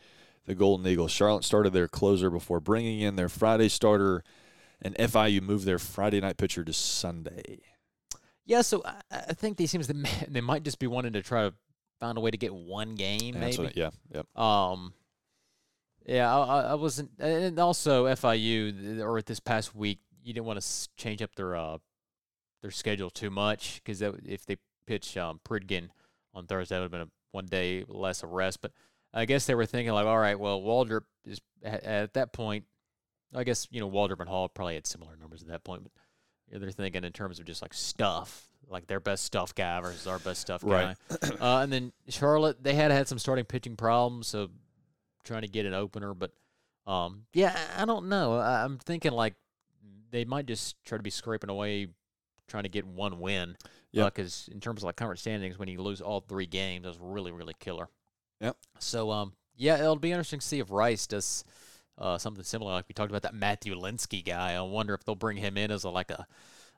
the 0.46 0.56
Golden 0.56 0.86
Eagles. 0.88 1.12
Charlotte 1.12 1.44
started 1.44 1.72
their 1.74 1.88
closer 1.88 2.30
before 2.30 2.60
bringing 2.60 3.00
in 3.02 3.16
their 3.16 3.30
Friday 3.30 3.70
starter, 3.70 4.24
and 4.82 4.96
FIU 4.96 5.42
moved 5.42 5.66
their 5.66 5.80
Friday 5.80 6.20
night 6.22 6.38
pitcher 6.38 6.64
to 6.64 6.74
Sunday. 6.74 7.60
yeah, 8.46 8.62
so 8.62 8.82
I, 8.86 8.96
I 9.30 9.34
think 9.34 9.58
these 9.58 9.72
teams 9.72 9.88
they, 9.88 10.42
might 10.42 10.64
just 10.64 10.80
be 10.80 10.88
wanting 10.88 11.14
to 11.14 11.22
try 11.22 11.44
to 11.50 11.54
find 12.00 12.18
a 12.18 12.22
way 12.22 12.32
to 12.32 12.38
get 12.38 12.54
one 12.54 12.96
game, 12.96 13.40
maybe. 13.40 13.58
what- 13.58 13.78
yeah, 13.78 13.92
yep. 14.14 14.26
Um, 14.38 14.94
yeah, 16.06 16.36
I, 16.36 16.44
I- 16.44 16.72
I 16.72 16.74
wasn't, 16.76 17.12
and 17.20 17.60
also 17.60 18.06
FIU 18.08 19.02
or 19.02 19.22
this 19.22 19.40
past 19.40 19.76
week, 19.76 20.00
you 20.24 20.34
didn't 20.34 20.46
want 20.46 20.60
to 20.62 20.90
change 20.98 21.22
up 21.22 21.34
their 21.36 21.56
uh 21.56 21.78
their 22.62 22.70
schedule 22.72 23.10
too 23.10 23.32
much 23.32 23.82
because 23.84 24.02
if 24.04 24.46
they 24.46 24.56
pitch 24.86 25.18
um, 25.18 25.40
Pridgen 25.44 25.90
on 26.36 26.46
Thursday, 26.46 26.76
that 26.76 26.80
would 26.80 26.84
have 26.86 26.92
been 26.92 27.02
a 27.02 27.10
one 27.32 27.46
day 27.48 27.84
less 27.88 28.22
of 28.22 28.30
rest. 28.32 28.62
But 28.62 28.72
I 29.14 29.26
guess 29.26 29.46
they 29.46 29.56
were 29.56 29.66
thinking 29.66 29.94
like, 29.94 30.06
all 30.06 30.18
right, 30.18 30.40
well, 30.40 30.62
Waldrep 30.62 31.04
is 31.26 31.42
at, 31.64 31.84
at 31.84 32.14
that 32.14 32.34
point. 32.34 32.66
I 33.34 33.44
guess 33.44 33.68
you 33.72 33.80
know 33.80 33.90
Waldrep 33.90 34.20
and 34.20 34.30
Hall 34.30 34.50
probably 34.50 34.76
had 34.76 34.86
similar 34.86 35.16
numbers 35.16 35.42
at 35.42 35.48
that 35.50 35.64
point, 35.64 35.84
but 35.84 35.92
they're 36.60 36.72
thinking 36.72 37.04
in 37.04 37.14
terms 37.14 37.40
of 37.40 37.46
just 37.46 37.62
like 37.62 37.74
stuff, 37.74 38.44
like 38.68 38.88
their 38.88 39.00
best 39.00 39.24
stuff 39.24 39.56
guy 39.56 39.80
versus 39.80 40.08
our 40.08 40.20
best 40.20 40.42
stuff 40.42 40.64
guy. 40.64 40.96
Right. 41.10 41.42
uh, 41.42 41.60
and 41.60 41.72
then 41.72 41.94
Charlotte, 42.10 42.62
they 42.62 42.74
had 42.74 42.92
had 42.92 43.08
some 43.08 43.20
starting 43.20 43.46
pitching 43.46 43.78
problems, 43.78 44.28
so 44.28 44.50
trying 45.24 45.44
to 45.44 45.48
get 45.48 45.66
an 45.66 45.74
opener. 45.74 46.14
But 46.14 46.32
um, 46.86 47.24
yeah, 47.34 47.58
I 47.78 47.86
don't 47.86 48.10
know. 48.10 48.38
I, 48.38 48.64
I'm 48.64 48.78
thinking 48.80 49.12
like 49.14 49.36
they 50.12 50.26
might 50.26 50.46
just 50.46 50.84
try 50.84 50.98
to 50.98 51.04
be 51.04 51.10
scraping 51.10 51.50
away, 51.50 51.88
trying 52.48 52.64
to 52.64 52.70
get 52.70 52.86
one 52.86 53.20
win. 53.20 53.56
Yep. 53.94 54.14
Because 54.14 54.50
in 54.52 54.60
terms 54.60 54.82
of 54.82 54.86
like 54.86 54.96
conference 54.96 55.22
standings, 55.22 55.58
when 55.58 55.68
you 55.68 55.82
lose 55.82 56.02
all 56.02 56.22
three 56.22 56.48
games, 56.48 56.84
that's 56.84 56.98
really 57.00 57.32
really 57.32 57.56
killer. 57.60 57.88
Yep. 58.42 58.58
So 58.80 59.12
um, 59.12 59.34
yeah, 59.56 59.78
it'll 59.78 59.96
be 59.96 60.12
interesting 60.12 60.40
to 60.40 60.46
see 60.46 60.60
if 60.60 60.72
Rice 60.72 61.08
does. 61.08 61.44
Uh, 61.98 62.18
something 62.18 62.44
similar, 62.44 62.72
like 62.72 62.86
we 62.88 62.94
talked 62.94 63.12
about 63.12 63.22
that 63.22 63.36
Matthew 63.36 63.76
Linsky 63.76 64.26
guy. 64.26 64.54
I 64.54 64.62
wonder 64.62 64.96
if 64.96 65.04
they'll 65.04 65.14
bring 65.14 65.38
him 65.38 65.56
in 65.56 65.70
as 65.70 65.84
a 65.84 65.90
like 65.90 66.10
a 66.10 66.26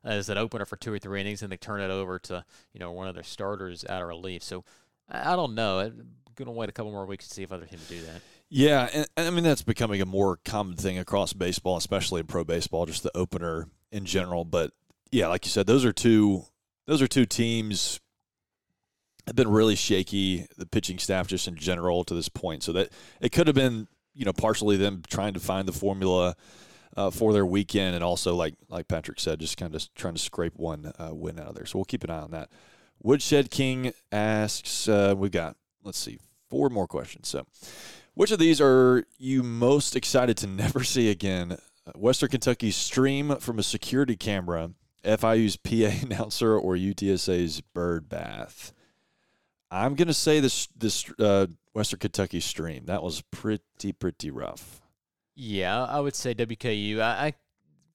as 0.03 0.27
an 0.27 0.37
opener 0.37 0.65
for 0.65 0.75
two 0.75 0.91
or 0.91 0.99
three 0.99 1.21
innings, 1.21 1.41
and 1.41 1.51
they 1.51 1.55
turn 1.55 1.79
it 1.79 1.89
over 1.89 2.19
to 2.19 2.43
you 2.73 2.79
know 2.79 2.91
one 2.91 3.07
of 3.07 3.15
their 3.15 3.23
starters 3.23 3.85
out 3.87 4.01
of 4.01 4.07
relief. 4.07 4.43
So 4.43 4.65
I, 5.09 5.33
I 5.33 5.35
don't 5.35 5.55
know. 5.55 5.79
I'm 5.79 6.07
gonna 6.35 6.51
wait 6.51 6.67
a 6.67 6.73
couple 6.73 6.91
more 6.91 7.05
weeks 7.05 7.27
to 7.27 7.33
see 7.33 7.43
if 7.43 7.51
other 7.51 7.65
teams 7.65 7.87
do 7.87 8.01
that. 8.01 8.21
Yeah, 8.49 8.89
and, 8.93 9.07
and 9.15 9.27
I 9.27 9.29
mean 9.29 9.43
that's 9.43 9.61
becoming 9.61 10.01
a 10.01 10.05
more 10.05 10.39
common 10.43 10.75
thing 10.75 10.97
across 10.97 11.31
baseball, 11.31 11.77
especially 11.77 12.19
in 12.19 12.27
pro 12.27 12.43
baseball, 12.43 12.85
just 12.85 13.03
the 13.03 13.15
opener 13.15 13.67
in 13.91 14.05
general. 14.05 14.43
But 14.43 14.71
yeah, 15.11 15.27
like 15.27 15.45
you 15.45 15.51
said, 15.51 15.67
those 15.67 15.85
are 15.85 15.93
two 15.93 16.45
those 16.85 17.01
are 17.01 17.07
two 17.07 17.25
teams 17.25 17.99
have 19.27 19.35
been 19.35 19.49
really 19.49 19.75
shaky. 19.75 20.47
The 20.57 20.65
pitching 20.65 20.99
staff, 20.99 21.27
just 21.27 21.47
in 21.47 21.55
general, 21.55 22.03
to 22.05 22.13
this 22.13 22.29
point, 22.29 22.63
so 22.63 22.71
that 22.73 22.89
it 23.21 23.31
could 23.31 23.47
have 23.47 23.55
been 23.55 23.87
you 24.13 24.25
know 24.25 24.33
partially 24.33 24.77
them 24.77 25.03
trying 25.07 25.33
to 25.33 25.39
find 25.39 25.67
the 25.67 25.73
formula 25.73 26.35
uh, 26.95 27.09
for 27.09 27.33
their 27.33 27.45
weekend, 27.45 27.95
and 27.95 28.03
also 28.03 28.35
like 28.35 28.55
like 28.69 28.87
Patrick 28.87 29.19
said, 29.19 29.39
just 29.39 29.57
kind 29.57 29.73
of 29.73 29.93
trying 29.95 30.13
to 30.13 30.19
scrape 30.19 30.55
one 30.55 30.91
uh, 30.99 31.13
win 31.13 31.39
out 31.39 31.47
of 31.47 31.55
there. 31.55 31.65
So 31.65 31.79
we'll 31.79 31.85
keep 31.85 32.03
an 32.03 32.09
eye 32.09 32.19
on 32.19 32.31
that. 32.31 32.49
Woodshed 33.01 33.51
King 33.51 33.91
asks, 34.11 34.87
uh, 34.87 35.13
we 35.17 35.29
got 35.29 35.55
let's 35.83 35.99
see, 35.99 36.19
four 36.49 36.69
more 36.69 36.87
questions. 36.87 37.27
So. 37.27 37.45
Which 38.15 38.29
of 38.29 38.37
these 38.37 38.61
are 38.61 39.05
you 39.17 39.41
most 39.41 39.95
excited 39.95 40.37
to 40.37 40.47
never 40.47 40.83
see 40.83 41.09
again? 41.09 41.57
Uh, 41.85 41.91
Western 41.95 42.29
Kentucky's 42.29 42.75
stream 42.75 43.35
from 43.37 43.59
a 43.59 43.63
security 43.63 44.15
camera, 44.15 44.71
FIU's 45.03 45.57
PA 45.57 46.05
announcer, 46.05 46.57
or 46.57 46.75
UTSA's 46.75 47.61
bird 47.61 48.07
bath? 48.09 48.71
I'm 49.73 49.95
gonna 49.95 50.13
say 50.13 50.39
this 50.39 50.67
this 50.77 51.09
uh, 51.19 51.47
Western 51.73 51.99
Kentucky 51.99 52.39
stream. 52.39 52.85
That 52.85 53.01
was 53.01 53.21
pretty 53.31 53.91
pretty 53.93 54.29
rough. 54.29 54.81
Yeah, 55.35 55.83
I 55.85 55.99
would 55.99 56.15
say 56.15 56.35
WKU. 56.35 56.99
I, 56.99 57.27
I 57.27 57.33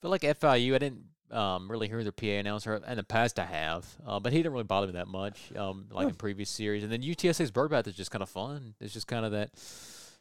feel 0.03 0.11
like 0.11 0.23
FIU. 0.23 0.75
I 0.75 0.79
didn't 0.79 1.05
um, 1.31 1.71
really 1.71 1.87
hear 1.89 2.03
their 2.03 2.11
PA 2.13 2.27
announcer 2.27 2.75
in 2.75 2.97
the 2.97 3.05
past. 3.05 3.39
I 3.39 3.45
have, 3.45 3.87
uh, 4.05 4.19
but 4.19 4.33
he 4.33 4.41
didn't 4.41 4.53
really 4.53 4.65
bother 4.65 4.89
me 4.89 4.95
that 4.95 5.07
much, 5.07 5.39
um, 5.57 5.87
like 5.93 6.09
in 6.09 6.15
previous 6.15 6.51
series. 6.51 6.83
And 6.83 6.91
then 6.91 7.03
UTSA's 7.03 7.53
bird 7.53 7.71
bath 7.71 7.87
is 7.87 7.95
just 7.95 8.11
kind 8.11 8.23
of 8.23 8.29
fun. 8.29 8.75
It's 8.81 8.93
just 8.93 9.07
kind 9.07 9.25
of 9.25 9.31
that. 9.33 9.51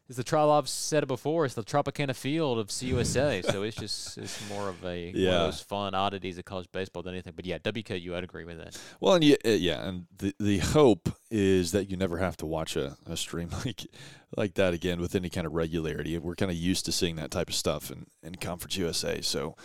It's 0.10 0.16
the 0.16 0.24
trial 0.24 0.51
I've 0.51 0.70
said 0.70 1.03
it 1.03 1.08
before, 1.08 1.43
it's 1.43 1.53
the 1.55 1.64
Tropicana 1.64 2.16
field 2.16 2.60
of 2.60 2.68
CUSA. 2.68 3.43
so 3.51 3.64
it's 3.64 3.76
just 3.76 4.18
it's 4.18 4.47
more 4.49 4.70
of 4.70 4.82
a 4.86 5.08
one 5.08 5.16
Yeah. 5.16 5.32
of 5.32 5.51
those 5.51 5.60
fun 5.62 5.93
oddities 5.95 6.38
of 6.38 6.45
college 6.45 6.68
baseball 6.72 7.03
than 7.03 7.14
anything. 7.14 7.34
But 7.36 7.45
yeah, 7.45 7.58
WKU, 7.58 8.14
I'd 8.14 8.24
agree 8.24 8.45
with 8.45 8.58
that. 8.58 8.80
Well, 9.01 9.16
and 9.16 9.24
yeah, 9.24 9.36
uh, 9.43 9.49
yeah, 9.49 9.88
and 9.88 10.05
the 10.18 10.34
the 10.39 10.60
hope 10.60 11.10
is 11.30 11.71
that 11.71 11.89
you 11.89 11.97
never 11.97 12.17
have 12.17 12.38
to 12.38 12.45
watch 12.45 12.75
a, 12.75 12.97
a 13.05 13.17
stream 13.17 13.49
like 13.65 13.88
like 14.36 14.53
that 14.55 14.73
again 14.73 14.99
with 15.01 15.15
any 15.15 15.30
kind 15.30 15.45
of 15.47 15.53
regularity. 15.53 16.17
We're 16.17 16.36
kind 16.36 16.51
of 16.51 16.57
used 16.57 16.86
to 16.86 16.91
seeing 16.91 17.15
that 17.17 17.32
type 17.32 17.49
of 17.49 17.55
stuff 17.55 17.91
in, 17.91 18.07
in 18.23 18.36
Conference 18.36 18.78
USA, 18.78 19.21
so 19.21 19.55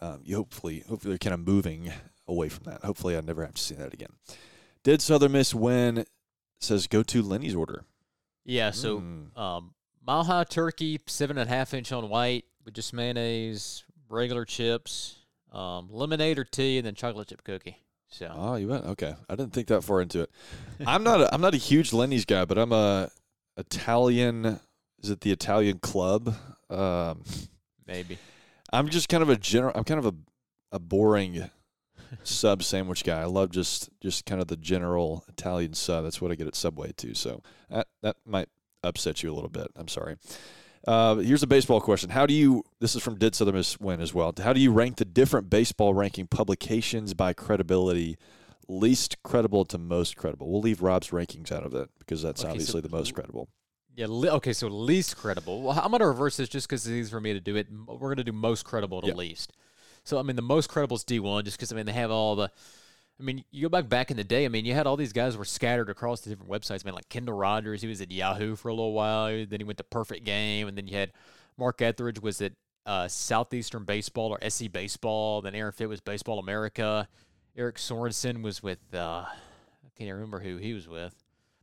um, 0.00 0.20
you 0.24 0.36
hopefully 0.36 0.84
hopefully 0.88 1.12
they're 1.12 1.18
kind 1.18 1.34
of 1.34 1.46
moving 1.46 1.92
away 2.26 2.48
from 2.48 2.64
that. 2.64 2.82
Hopefully, 2.84 3.16
I 3.16 3.20
never 3.20 3.44
have 3.44 3.54
to 3.54 3.62
see 3.62 3.74
that 3.74 3.92
again. 3.94 4.12
Did 4.82 5.00
Southern 5.02 5.32
Miss 5.32 5.54
win? 5.54 6.04
Says 6.60 6.86
go 6.86 7.02
to 7.02 7.22
Lenny's 7.22 7.54
order. 7.54 7.84
Yeah, 8.44 8.70
so 8.70 9.00
Mm. 9.00 9.36
um, 9.38 9.74
mile 10.04 10.24
high 10.24 10.44
turkey, 10.44 11.00
seven 11.06 11.38
and 11.38 11.48
a 11.48 11.52
half 11.52 11.74
inch 11.74 11.92
on 11.92 12.08
white 12.08 12.44
with 12.64 12.74
just 12.74 12.92
mayonnaise, 12.92 13.84
regular 14.08 14.44
chips, 14.44 15.16
um, 15.52 15.88
lemonade 15.90 16.38
or 16.38 16.44
tea, 16.44 16.78
and 16.78 16.86
then 16.86 16.94
chocolate 16.94 17.28
chip 17.28 17.42
cookie. 17.44 17.78
So 18.12 18.30
Oh, 18.34 18.54
you 18.56 18.68
went 18.68 18.84
okay. 18.84 19.14
I 19.28 19.34
didn't 19.34 19.52
think 19.52 19.68
that 19.68 19.82
far 19.82 20.00
into 20.02 20.20
it. 20.20 20.30
I'm 20.86 21.02
not 21.02 21.20
a, 21.20 21.34
I'm 21.34 21.40
not 21.40 21.54
a 21.54 21.58
huge 21.58 21.92
Lenny's 21.92 22.24
guy, 22.24 22.44
but 22.44 22.58
I'm 22.58 22.72
a 22.72 23.10
Italian. 23.56 24.60
Is 25.02 25.10
it 25.10 25.22
the 25.22 25.32
Italian 25.32 25.78
club? 25.78 26.34
Um, 26.70 27.24
maybe. 27.86 28.18
I'm 28.72 28.88
just 28.88 29.08
kind 29.08 29.22
of 29.22 29.28
a 29.28 29.36
general. 29.36 29.72
I'm 29.74 29.84
kind 29.84 29.98
of 29.98 30.06
a 30.06 30.14
a 30.72 30.78
boring 30.78 31.50
sub 32.22 32.62
sandwich 32.62 33.04
guy. 33.04 33.20
I 33.20 33.24
love 33.24 33.50
just 33.50 33.90
just 34.00 34.26
kind 34.26 34.40
of 34.40 34.48
the 34.48 34.56
general 34.56 35.24
Italian 35.28 35.74
sub. 35.74 36.04
That's 36.04 36.20
what 36.20 36.30
I 36.30 36.34
get 36.34 36.46
at 36.46 36.54
Subway 36.54 36.92
too. 36.96 37.14
So 37.14 37.42
that 37.70 37.88
that 38.02 38.16
might 38.26 38.48
upset 38.82 39.22
you 39.22 39.32
a 39.32 39.34
little 39.34 39.50
bit. 39.50 39.68
I'm 39.76 39.88
sorry. 39.88 40.16
Uh, 40.86 41.16
here's 41.16 41.42
a 41.42 41.46
baseball 41.46 41.80
question. 41.80 42.10
How 42.10 42.26
do 42.26 42.34
you? 42.34 42.64
This 42.80 42.96
is 42.96 43.02
from 43.02 43.16
Did 43.16 43.34
Southern 43.34 43.54
Miss 43.54 43.78
win 43.78 44.00
as 44.00 44.12
well. 44.12 44.32
How 44.42 44.52
do 44.52 44.60
you 44.60 44.72
rank 44.72 44.96
the 44.96 45.04
different 45.04 45.48
baseball 45.48 45.94
ranking 45.94 46.26
publications 46.26 47.14
by 47.14 47.32
credibility? 47.32 48.16
Least 48.68 49.22
credible 49.22 49.64
to 49.66 49.78
most 49.78 50.16
credible. 50.16 50.50
We'll 50.50 50.60
leave 50.60 50.82
Rob's 50.82 51.10
rankings 51.10 51.52
out 51.52 51.64
of 51.64 51.74
it 51.74 51.88
because 51.98 52.22
that's 52.22 52.40
Okay, 52.42 52.48
so 52.48 52.52
obviously 52.52 52.80
the 52.80 52.88
most 52.88 53.14
credible. 53.14 53.48
Yeah. 53.94 54.06
Li- 54.06 54.30
okay. 54.30 54.52
So 54.52 54.66
least 54.68 55.16
credible. 55.16 55.62
Well, 55.62 55.78
I'm 55.78 55.90
gonna 55.92 56.06
reverse 56.06 56.36
this 56.36 56.48
just 56.48 56.68
because 56.68 56.84
it's 56.86 56.92
easy 56.92 57.10
for 57.10 57.20
me 57.20 57.32
to 57.32 57.40
do 57.40 57.56
it. 57.56 57.68
We're 57.86 58.08
gonna 58.08 58.24
do 58.24 58.32
most 58.32 58.64
credible 58.64 59.02
to 59.02 59.08
Yeah. 59.08 59.14
least. 59.14 59.52
So 60.04 60.18
I 60.18 60.22
mean, 60.22 60.36
the 60.36 60.42
most 60.42 60.68
credible 60.68 60.96
is 60.96 61.04
D1, 61.04 61.44
just 61.44 61.58
because 61.58 61.70
I 61.72 61.76
mean 61.76 61.86
they 61.86 61.92
have 61.92 62.10
all 62.10 62.34
the. 62.34 62.50
I 63.20 63.22
mean, 63.22 63.44
you 63.50 63.62
go 63.62 63.68
back 63.68 63.88
back 63.88 64.10
in 64.10 64.16
the 64.16 64.24
day. 64.24 64.44
I 64.44 64.48
mean, 64.48 64.64
you 64.64 64.74
had 64.74 64.86
all 64.86 64.96
these 64.96 65.12
guys 65.12 65.36
were 65.36 65.44
scattered 65.44 65.88
across 65.90 66.22
the 66.22 66.30
different 66.30 66.50
websites. 66.50 66.84
Man, 66.84 66.94
like 66.94 67.08
Kendall 67.08 67.36
Rogers, 67.36 67.82
he 67.82 67.88
was 67.88 68.00
at 68.00 68.10
Yahoo 68.10 68.56
for 68.56 68.68
a 68.68 68.74
little 68.74 68.92
while. 68.92 69.26
Then 69.46 69.60
he 69.60 69.64
went 69.64 69.78
to 69.78 69.84
Perfect 69.84 70.24
Game, 70.24 70.66
and 70.66 70.76
then 70.76 70.88
you 70.88 70.96
had 70.96 71.12
Mark 71.56 71.80
Etheridge 71.80 72.20
was 72.20 72.40
at 72.40 72.52
uh, 72.84 73.06
Southeastern 73.08 73.84
Baseball 73.84 74.30
or 74.30 74.50
SC 74.50 74.72
Baseball. 74.72 75.40
Then 75.42 75.54
Aaron 75.54 75.72
Fitt 75.72 75.88
was 75.88 76.00
Baseball 76.00 76.38
America. 76.38 77.08
Eric 77.56 77.78
Sorenson 77.78 78.42
was 78.42 78.62
with 78.62 78.80
uh, 78.94 79.24
I 79.26 79.98
can't 79.98 80.12
remember 80.12 80.40
who 80.40 80.56
he 80.56 80.72
was 80.72 80.88
with. 80.88 81.14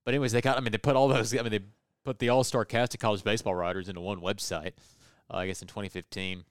But 0.05 0.13
anyways, 0.13 0.31
they 0.31 0.41
got. 0.41 0.57
I 0.57 0.61
mean, 0.61 0.71
they 0.71 0.77
put 0.77 0.95
all 0.95 1.07
those. 1.07 1.35
I 1.35 1.41
mean, 1.41 1.51
they 1.51 1.61
put 2.05 2.19
the 2.19 2.29
All 2.29 2.43
Star 2.43 2.63
cast 2.63 2.93
of 2.93 2.99
college 2.99 3.23
baseball 3.23 3.55
writers 3.55 3.89
into 3.89 4.01
one 4.01 4.21
website. 4.21 4.73
Uh, 5.31 5.37
I 5.37 5.47
guess 5.47 5.61
in 5.61 5.67
2015 5.67 6.43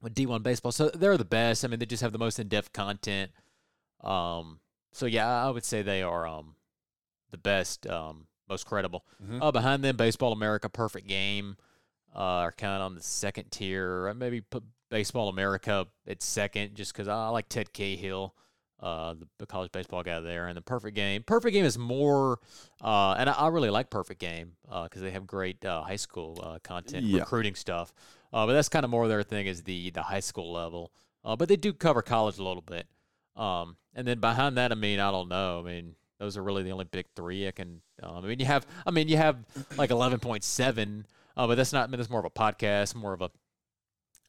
with 0.00 0.14
D1 0.14 0.42
baseball. 0.42 0.72
So 0.72 0.90
they're 0.90 1.16
the 1.16 1.24
best. 1.24 1.64
I 1.64 1.68
mean, 1.68 1.78
they 1.78 1.86
just 1.86 2.02
have 2.02 2.12
the 2.12 2.18
most 2.18 2.38
in 2.38 2.48
depth 2.48 2.72
content. 2.72 3.30
Um. 4.02 4.60
So 4.92 5.06
yeah, 5.06 5.28
I 5.46 5.50
would 5.50 5.64
say 5.64 5.82
they 5.82 6.02
are 6.02 6.26
um 6.26 6.54
the 7.30 7.38
best, 7.38 7.86
um, 7.86 8.26
most 8.48 8.66
credible. 8.66 9.06
Mhm. 9.24 9.42
Uh, 9.42 9.50
behind 9.52 9.82
them, 9.82 9.96
Baseball 9.96 10.32
America, 10.32 10.68
Perfect 10.68 11.06
Game, 11.08 11.56
uh, 12.14 12.18
are 12.44 12.52
kind 12.52 12.74
of 12.74 12.82
on 12.82 12.94
the 12.94 13.02
second 13.02 13.50
tier. 13.50 14.08
I 14.08 14.12
maybe 14.12 14.42
put 14.42 14.62
Baseball 14.90 15.30
America 15.30 15.86
at 16.06 16.22
second, 16.22 16.74
just 16.74 16.92
because 16.92 17.08
I 17.08 17.28
like 17.28 17.48
Ted 17.48 17.72
Cahill. 17.72 18.34
uh, 18.80 19.14
the, 19.14 19.28
the 19.38 19.46
college 19.46 19.70
baseball 19.70 20.02
guy 20.02 20.18
there, 20.18 20.48
and 20.48 20.56
the 20.56 20.60
Perfect 20.60 20.96
Game. 20.96 21.22
Perfect 21.22 21.54
Game 21.54 21.64
is 21.64 21.78
more, 21.78 22.40
uh, 22.82 23.12
and 23.16 23.30
I, 23.30 23.32
I 23.34 23.46
really 23.48 23.70
like 23.70 23.90
Perfect 23.90 24.18
Game 24.20 24.56
because 24.82 25.00
they 25.00 25.12
have 25.12 25.24
great 25.24 25.64
uh, 25.64 25.82
high 25.84 25.94
school 25.94 26.40
uh, 26.42 26.58
content, 26.64 27.06
Yeah. 27.06 27.20
recruiting 27.20 27.54
stuff. 27.54 27.94
Uh, 28.32 28.44
but 28.44 28.54
that's 28.54 28.68
kind 28.68 28.84
of 28.84 28.90
more 28.90 29.06
their 29.06 29.22
thing 29.22 29.46
is 29.46 29.62
the 29.62 29.90
the 29.90 30.02
high 30.02 30.18
school 30.20 30.52
level. 30.52 30.90
Uh, 31.24 31.36
but 31.36 31.48
they 31.48 31.54
do 31.54 31.72
cover 31.72 32.02
college 32.02 32.38
a 32.38 32.42
little 32.42 32.60
bit. 32.60 32.88
Um, 33.36 33.76
and 33.94 34.06
then 34.06 34.20
behind 34.20 34.56
that, 34.58 34.72
I 34.72 34.74
mean, 34.74 35.00
I 35.00 35.10
don't 35.10 35.28
know. 35.28 35.60
I 35.60 35.62
mean, 35.62 35.94
those 36.18 36.36
are 36.36 36.42
really 36.42 36.62
the 36.62 36.70
only 36.72 36.84
big 36.84 37.06
three 37.16 37.48
I 37.48 37.50
can. 37.50 37.80
Um, 38.02 38.16
I 38.24 38.28
mean, 38.28 38.38
you 38.38 38.46
have, 38.46 38.66
I 38.86 38.90
mean, 38.90 39.08
you 39.08 39.16
have 39.16 39.36
like 39.76 39.90
eleven 39.90 40.18
point 40.20 40.44
seven, 40.44 41.06
uh, 41.36 41.46
but 41.46 41.56
that's 41.56 41.72
not. 41.72 41.84
I 41.88 41.90
mean, 41.90 41.98
that's 41.98 42.10
more 42.10 42.20
of 42.20 42.26
a 42.26 42.30
podcast, 42.30 42.94
more 42.94 43.12
of 43.12 43.22
a 43.22 43.30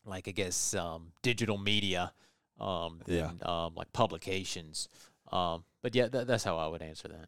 like 0.05 0.27
I 0.27 0.31
guess 0.31 0.73
um, 0.73 1.11
digital 1.21 1.57
media, 1.57 2.11
um, 2.59 3.01
Yeah. 3.07 3.31
um, 3.43 3.73
like 3.75 3.91
publications. 3.93 4.89
Um, 5.31 5.63
but 5.81 5.95
yeah, 5.95 6.07
tha 6.07 6.25
that's 6.25 6.43
how 6.43 6.57
I 6.57 6.67
would 6.67 6.81
answer 6.81 7.07
that. 7.09 7.27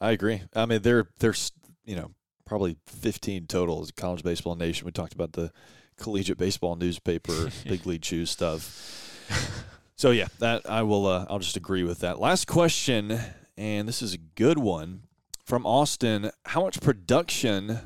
I 0.00 0.10
agree. 0.12 0.42
I 0.54 0.66
mean, 0.66 0.82
there 0.82 1.08
there's 1.18 1.52
you 1.84 1.96
know 1.96 2.10
probably 2.44 2.76
15 2.86 3.46
total 3.46 3.82
as 3.82 3.90
College 3.90 4.22
Baseball 4.22 4.54
Nation. 4.54 4.84
We 4.86 4.92
talked 4.92 5.14
about 5.14 5.32
the 5.32 5.50
collegiate 5.96 6.38
baseball 6.38 6.76
newspaper, 6.76 7.50
big 7.64 7.86
league 7.86 8.02
chew 8.02 8.26
stuff. 8.26 9.02
So 9.96 10.10
yeah, 10.10 10.28
that 10.40 10.68
I 10.68 10.82
will. 10.82 11.06
Uh, 11.06 11.26
I'll 11.30 11.38
just 11.38 11.56
agree 11.56 11.82
with 11.82 12.00
that. 12.00 12.20
Last 12.20 12.46
question, 12.46 13.18
and 13.56 13.88
this 13.88 14.02
is 14.02 14.12
a 14.12 14.18
good 14.18 14.58
one 14.58 15.04
from 15.44 15.64
Austin. 15.64 16.30
How 16.44 16.62
much 16.62 16.80
production? 16.80 17.78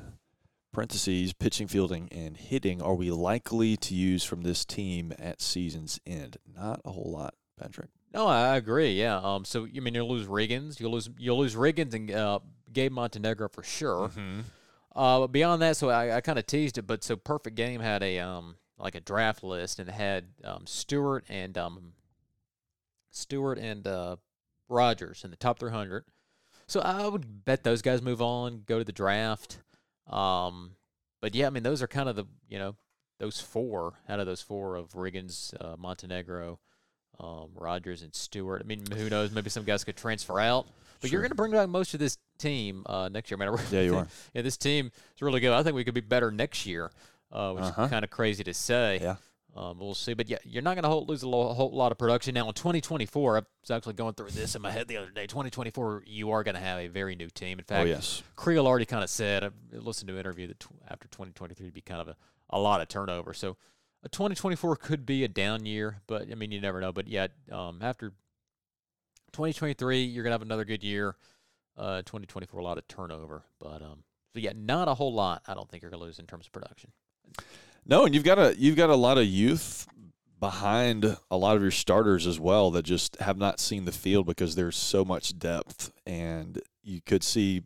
Parentheses, 0.72 1.32
pitching, 1.32 1.66
fielding, 1.66 2.08
and 2.12 2.36
hitting 2.36 2.80
are 2.80 2.94
we 2.94 3.10
likely 3.10 3.76
to 3.76 3.94
use 3.94 4.22
from 4.22 4.42
this 4.42 4.64
team 4.64 5.12
at 5.18 5.40
season's 5.40 5.98
end? 6.06 6.36
Not 6.52 6.80
a 6.84 6.92
whole 6.92 7.10
lot, 7.10 7.34
Patrick. 7.60 7.90
No, 8.14 8.26
I 8.26 8.56
agree. 8.56 8.92
Yeah. 8.92 9.18
Um. 9.18 9.44
So 9.44 9.64
you 9.64 9.80
mean 9.80 9.94
you'll 9.94 10.08
lose 10.08 10.26
Riggins? 10.26 10.80
You'll 10.80 10.92
lose 10.92 11.08
you'll 11.18 11.38
lose 11.38 11.54
Riggins 11.54 11.94
and 11.94 12.10
uh, 12.10 12.40
Gabe 12.72 12.92
Montenegro 12.92 13.48
for 13.48 13.62
sure. 13.62 14.10
Uh, 14.96 15.20
but 15.20 15.28
beyond 15.28 15.62
that, 15.62 15.76
so 15.76 15.90
I, 15.90 16.16
I 16.16 16.20
kind 16.20 16.38
of 16.38 16.46
teased 16.46 16.76
it, 16.76 16.86
but 16.88 17.04
so 17.04 17.14
Perfect 17.14 17.54
Game 17.56 17.80
had 17.80 18.02
a 18.02 18.18
um 18.18 18.56
like 18.78 18.94
a 18.96 19.00
draft 19.00 19.44
list 19.44 19.78
and 19.78 19.88
it 19.88 19.92
had 19.92 20.24
um 20.42 20.66
Stuart 20.66 21.24
and 21.28 21.56
um 21.58 21.92
Stuart 23.10 23.58
and 23.58 23.86
uh 23.86 24.16
Rogers 24.68 25.24
in 25.24 25.30
the 25.30 25.36
top 25.36 25.58
300. 25.58 26.04
So 26.66 26.80
I 26.80 27.06
would 27.08 27.44
bet 27.44 27.64
those 27.64 27.82
guys 27.82 28.00
move 28.00 28.22
on, 28.22 28.62
go 28.66 28.78
to 28.78 28.84
the 28.84 28.92
draft. 28.92 29.58
Um, 30.06 30.72
but 31.20 31.34
yeah, 31.34 31.46
I 31.46 31.50
mean 31.50 31.62
those 31.62 31.82
are 31.82 31.88
kind 31.88 32.08
of 32.08 32.16
the 32.16 32.24
you 32.48 32.58
know 32.58 32.76
those 33.18 33.40
four 33.40 33.94
out 34.08 34.20
of 34.20 34.26
those 34.26 34.40
four 34.40 34.76
of 34.76 34.92
Riggins, 34.92 35.52
uh, 35.60 35.76
Montenegro, 35.78 36.58
um, 37.18 37.50
Rogers, 37.54 38.02
and 38.02 38.14
Stuart. 38.14 38.62
I 38.64 38.66
mean, 38.66 38.84
who 38.90 39.10
knows? 39.10 39.30
Maybe 39.30 39.50
some 39.50 39.64
guys 39.64 39.84
could 39.84 39.96
transfer 39.96 40.40
out. 40.40 40.66
But 41.02 41.10
you're 41.10 41.20
going 41.20 41.30
to 41.30 41.34
bring 41.36 41.52
back 41.52 41.68
most 41.68 41.92
of 41.94 42.00
this 42.00 42.16
team 42.38 42.82
uh, 42.86 43.08
next 43.10 43.30
year. 43.30 43.38
I 43.42 43.46
mean, 43.50 43.58
Yeah, 43.70 43.80
you 43.82 43.96
are. 43.96 44.06
Yeah, 44.34 44.42
this 44.42 44.56
team 44.56 44.90
is 45.16 45.22
really 45.22 45.40
good. 45.40 45.52
I 45.52 45.62
think 45.62 45.74
we 45.74 45.84
could 45.84 45.94
be 45.94 46.00
better 46.00 46.30
next 46.30 46.64
year, 46.66 46.90
uh, 47.32 47.52
which 47.52 47.64
Uh-huh. 47.64 47.84
is 47.84 47.90
kind 47.90 48.04
of 48.04 48.10
crazy 48.10 48.44
to 48.44 48.54
say. 48.54 48.98
Yeah. 49.02 49.16
Um, 49.56 49.78
we'll 49.78 49.94
see. 49.94 50.14
But 50.14 50.28
yeah, 50.28 50.38
you're 50.44 50.62
not 50.62 50.80
going 50.80 50.84
to 50.84 51.10
lose 51.10 51.22
a 51.22 51.26
whole 51.26 51.70
lot 51.72 51.92
of 51.92 51.98
production. 51.98 52.34
Now, 52.34 52.48
in 52.48 52.54
2024, 52.54 53.38
I 53.38 53.42
was 53.62 53.70
actually 53.70 53.94
going 53.94 54.14
through 54.14 54.30
this 54.30 54.54
in 54.54 54.62
my 54.62 54.70
head 54.70 54.88
the 54.88 54.96
other 54.96 55.10
day. 55.10 55.26
2024, 55.26 56.04
you 56.06 56.30
are 56.30 56.42
going 56.44 56.54
to 56.54 56.60
have 56.60 56.78
a 56.78 56.86
very 56.86 57.16
new 57.16 57.28
team. 57.28 57.58
In 57.58 57.64
fact, 57.64 57.82
oh 57.82 57.84
yes. 57.84 58.22
Creel 58.36 58.66
already 58.66 58.86
kind 58.86 59.02
of 59.02 59.10
said, 59.10 59.44
I 59.44 59.50
listened 59.72 60.08
to 60.08 60.14
an 60.14 60.20
interview 60.20 60.46
that 60.48 60.64
after 60.88 61.08
2023 61.08 61.66
would 61.66 61.74
be 61.74 61.80
kind 61.80 62.00
of 62.00 62.08
a, 62.08 62.16
a 62.50 62.58
lot 62.58 62.80
of 62.80 62.88
turnover. 62.88 63.34
So 63.34 63.56
a 64.04 64.08
2024 64.08 64.76
could 64.76 65.04
be 65.04 65.24
a 65.24 65.28
down 65.28 65.66
year, 65.66 66.00
but 66.06 66.30
I 66.30 66.34
mean, 66.34 66.52
you 66.52 66.60
never 66.60 66.80
know. 66.80 66.92
But 66.92 67.08
yeah, 67.08 67.28
um, 67.50 67.80
after 67.82 68.10
2023, 69.32 70.04
you're 70.04 70.22
going 70.22 70.30
to 70.30 70.34
have 70.34 70.42
another 70.42 70.64
good 70.64 70.84
year. 70.84 71.16
Uh, 71.76 72.02
2024, 72.02 72.60
a 72.60 72.64
lot 72.64 72.78
of 72.78 72.86
turnover. 72.88 73.42
But 73.58 73.82
um, 73.82 74.04
so 74.32 74.38
yeah, 74.38 74.52
not 74.54 74.86
a 74.86 74.94
whole 74.94 75.12
lot, 75.12 75.42
I 75.48 75.54
don't 75.54 75.68
think 75.68 75.82
you're 75.82 75.90
going 75.90 76.00
to 76.00 76.06
lose 76.06 76.18
in 76.18 76.26
terms 76.26 76.46
of 76.46 76.52
production. 76.52 76.92
No, 77.86 78.04
and 78.04 78.14
you've 78.14 78.24
got 78.24 78.38
a 78.38 78.54
you've 78.58 78.76
got 78.76 78.90
a 78.90 78.96
lot 78.96 79.18
of 79.18 79.24
youth 79.26 79.86
behind 80.38 81.16
a 81.30 81.36
lot 81.36 81.56
of 81.56 81.62
your 81.62 81.70
starters 81.70 82.26
as 82.26 82.40
well 82.40 82.70
that 82.70 82.82
just 82.82 83.16
have 83.16 83.36
not 83.36 83.60
seen 83.60 83.84
the 83.84 83.92
field 83.92 84.26
because 84.26 84.54
there's 84.54 84.76
so 84.76 85.04
much 85.04 85.38
depth, 85.38 85.92
and 86.06 86.60
you 86.82 87.00
could 87.04 87.22
see 87.22 87.62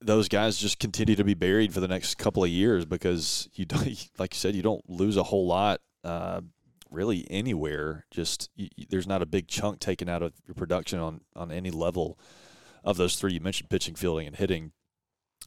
those 0.00 0.28
guys 0.28 0.58
just 0.58 0.78
continue 0.78 1.14
to 1.14 1.24
be 1.24 1.34
buried 1.34 1.74
for 1.74 1.80
the 1.80 1.88
next 1.88 2.16
couple 2.16 2.42
of 2.42 2.48
years 2.50 2.86
because 2.86 3.48
you 3.54 3.66
don't, 3.66 3.86
like 4.18 4.34
you 4.34 4.38
said, 4.38 4.54
you 4.54 4.62
don't 4.62 4.88
lose 4.88 5.16
a 5.16 5.22
whole 5.22 5.46
lot. 5.46 5.80
Uh, 6.02 6.40
really 6.90 7.26
anywhere. 7.30 8.06
Just 8.10 8.50
y 8.58 8.68
y- 8.76 8.86
there's 8.90 9.06
not 9.06 9.22
a 9.22 9.26
big 9.26 9.46
chunk 9.46 9.78
taken 9.78 10.08
out 10.08 10.22
of 10.22 10.32
your 10.46 10.54
production 10.54 10.98
on 10.98 11.20
on 11.36 11.52
any 11.52 11.70
level 11.70 12.18
of 12.82 12.96
those 12.96 13.16
three. 13.16 13.32
You 13.34 13.40
mentioned 13.40 13.70
pitching 13.70 13.94
fielding 13.94 14.26
and 14.26 14.36
hitting. 14.36 14.72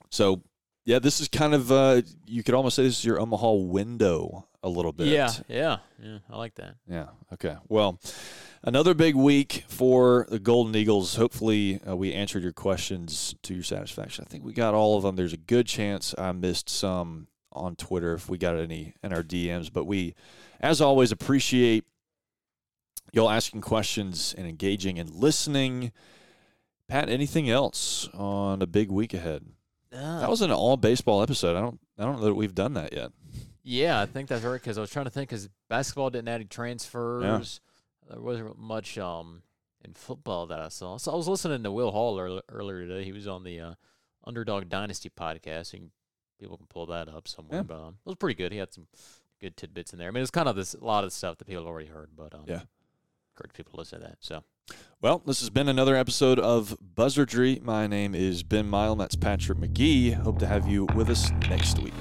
So 0.09 0.43
yeah, 0.85 0.99
this 0.99 1.21
is 1.21 1.27
kind 1.27 1.53
of 1.53 1.71
uh, 1.71 2.01
you 2.25 2.43
could 2.43 2.55
almost 2.55 2.75
say 2.75 2.83
this 2.83 2.99
is 2.99 3.05
your 3.05 3.19
Omaha 3.19 3.53
window 3.53 4.47
a 4.61 4.69
little 4.69 4.91
bit. 4.91 5.07
Yeah, 5.07 5.31
yeah, 5.47 5.77
yeah. 6.01 6.19
I 6.29 6.37
like 6.37 6.55
that. 6.55 6.75
Yeah. 6.87 7.07
Okay. 7.33 7.55
Well, 7.69 7.99
another 8.63 8.93
big 8.93 9.15
week 9.15 9.63
for 9.67 10.25
the 10.29 10.39
Golden 10.39 10.75
Eagles. 10.75 11.15
Hopefully, 11.15 11.79
uh, 11.87 11.95
we 11.95 12.13
answered 12.13 12.43
your 12.43 12.51
questions 12.51 13.35
to 13.43 13.53
your 13.53 13.63
satisfaction. 13.63 14.25
I 14.27 14.29
think 14.29 14.43
we 14.43 14.53
got 14.53 14.73
all 14.73 14.97
of 14.97 15.03
them. 15.03 15.15
There's 15.15 15.33
a 15.33 15.37
good 15.37 15.67
chance 15.67 16.13
I 16.17 16.31
missed 16.33 16.69
some 16.69 17.27
on 17.51 17.75
Twitter 17.75 18.13
if 18.13 18.29
we 18.29 18.37
got 18.37 18.57
any 18.57 18.95
in 19.03 19.13
our 19.13 19.23
DMs, 19.23 19.71
but 19.71 19.85
we, 19.85 20.15
as 20.59 20.81
always, 20.81 21.11
appreciate 21.11 21.85
y'all 23.11 23.29
asking 23.29 23.61
questions 23.61 24.33
and 24.37 24.47
engaging 24.47 24.99
and 24.99 25.09
listening. 25.09 25.91
Pat, 26.89 27.09
anything 27.09 27.49
else 27.49 28.09
on 28.13 28.61
a 28.61 28.67
big 28.67 28.91
week 28.91 29.13
ahead? 29.13 29.45
That 29.93 30.29
was 30.29 30.41
an 30.41 30.51
all 30.51 30.77
baseball 30.77 31.21
episode. 31.21 31.55
I 31.55 31.61
don't 31.61 31.79
I 31.97 32.03
don't 32.03 32.17
know 32.19 32.25
that 32.25 32.33
we've 32.35 32.55
done 32.55 32.73
that 32.73 32.93
yet. 32.93 33.11
Yeah, 33.63 34.01
I 34.01 34.05
think 34.05 34.27
that's 34.29 34.43
right. 34.43 34.53
Because 34.53 34.77
I 34.77 34.81
was 34.81 34.89
trying 34.91 35.05
to 35.05 35.11
think, 35.11 35.29
because 35.29 35.47
basketball 35.69 36.09
didn't 36.09 36.27
add 36.27 36.35
any 36.35 36.45
transfers. 36.45 37.61
There 38.09 38.19
wasn't 38.19 38.57
much 38.59 38.97
um 38.97 39.43
in 39.85 39.93
football 39.93 40.47
that 40.47 40.59
I 40.59 40.69
saw. 40.69 40.97
So 40.97 41.11
I 41.11 41.15
was 41.15 41.27
listening 41.27 41.63
to 41.63 41.71
Will 41.71 41.91
Hall 41.91 42.19
earl- 42.19 42.41
earlier 42.49 42.85
today. 42.87 43.03
He 43.03 43.11
was 43.11 43.27
on 43.27 43.43
the 43.43 43.59
uh, 43.59 43.73
Underdog 44.25 44.69
Dynasty 44.69 45.09
podcast. 45.09 45.71
Can, 45.71 45.91
people 46.39 46.55
can 46.57 46.67
pull 46.67 46.85
that 46.87 47.07
up 47.09 47.27
somewhere. 47.27 47.59
Yeah. 47.59 47.63
But 47.63 47.75
um, 47.75 47.97
it 48.05 48.09
was 48.09 48.15
pretty 48.15 48.35
good. 48.35 48.51
He 48.53 48.57
had 48.59 48.73
some 48.73 48.87
good 49.41 49.57
tidbits 49.57 49.91
in 49.93 49.99
there. 49.99 50.07
I 50.07 50.11
mean, 50.11 50.21
it's 50.21 50.31
kind 50.31 50.47
of 50.47 50.55
this 50.55 50.73
a 50.73 50.83
lot 50.83 51.03
of 51.03 51.11
stuff 51.13 51.37
that 51.37 51.45
people 51.45 51.63
have 51.63 51.69
already 51.69 51.89
heard, 51.89 52.09
but 52.15 52.33
um, 52.33 52.43
Yeah. 52.47 52.61
encourage 53.35 53.53
people 53.53 53.71
to 53.73 53.77
listen 53.77 53.99
to 54.01 54.07
that. 54.07 54.17
So 54.21 54.43
Well, 55.03 55.21
this 55.25 55.41
has 55.41 55.49
been 55.49 55.67
another 55.67 55.97
episode 55.97 56.39
of 56.39 56.77
Buzzardry. 56.95 57.61
My 57.61 57.87
name 57.87 58.15
is 58.15 58.41
Ben 58.41 58.69
Mile. 58.69 58.95
That's 58.95 59.17
Patrick 59.17 59.57
McGee. 59.57 60.13
Hope 60.13 60.39
to 60.39 60.47
have 60.47 60.65
you 60.65 60.85
with 60.95 61.09
us 61.09 61.29
next 61.49 61.77
week. 61.79 61.93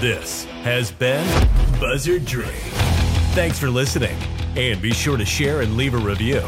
This 0.00 0.44
has 0.62 0.90
been 0.90 1.26
Buzzardry. 1.78 2.54
Thanks 3.34 3.58
for 3.58 3.68
listening, 3.68 4.16
and 4.56 4.80
be 4.80 4.94
sure 4.94 5.18
to 5.18 5.26
share 5.26 5.60
and 5.60 5.76
leave 5.76 5.92
a 5.92 5.98
review. 5.98 6.42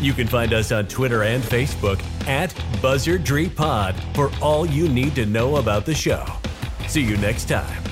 You 0.00 0.14
can 0.14 0.26
find 0.26 0.54
us 0.54 0.72
on 0.72 0.86
Twitter 0.88 1.24
and 1.24 1.42
Facebook 1.42 2.02
at 2.26 2.50
Buzzardry 2.80 3.54
Pod 3.54 3.94
for 4.14 4.30
all 4.40 4.64
you 4.64 4.88
need 4.88 5.14
to 5.16 5.26
know 5.26 5.56
about 5.56 5.84
the 5.84 5.94
show. 5.94 6.24
See 6.88 7.02
you 7.02 7.18
next 7.18 7.48
time. 7.48 7.82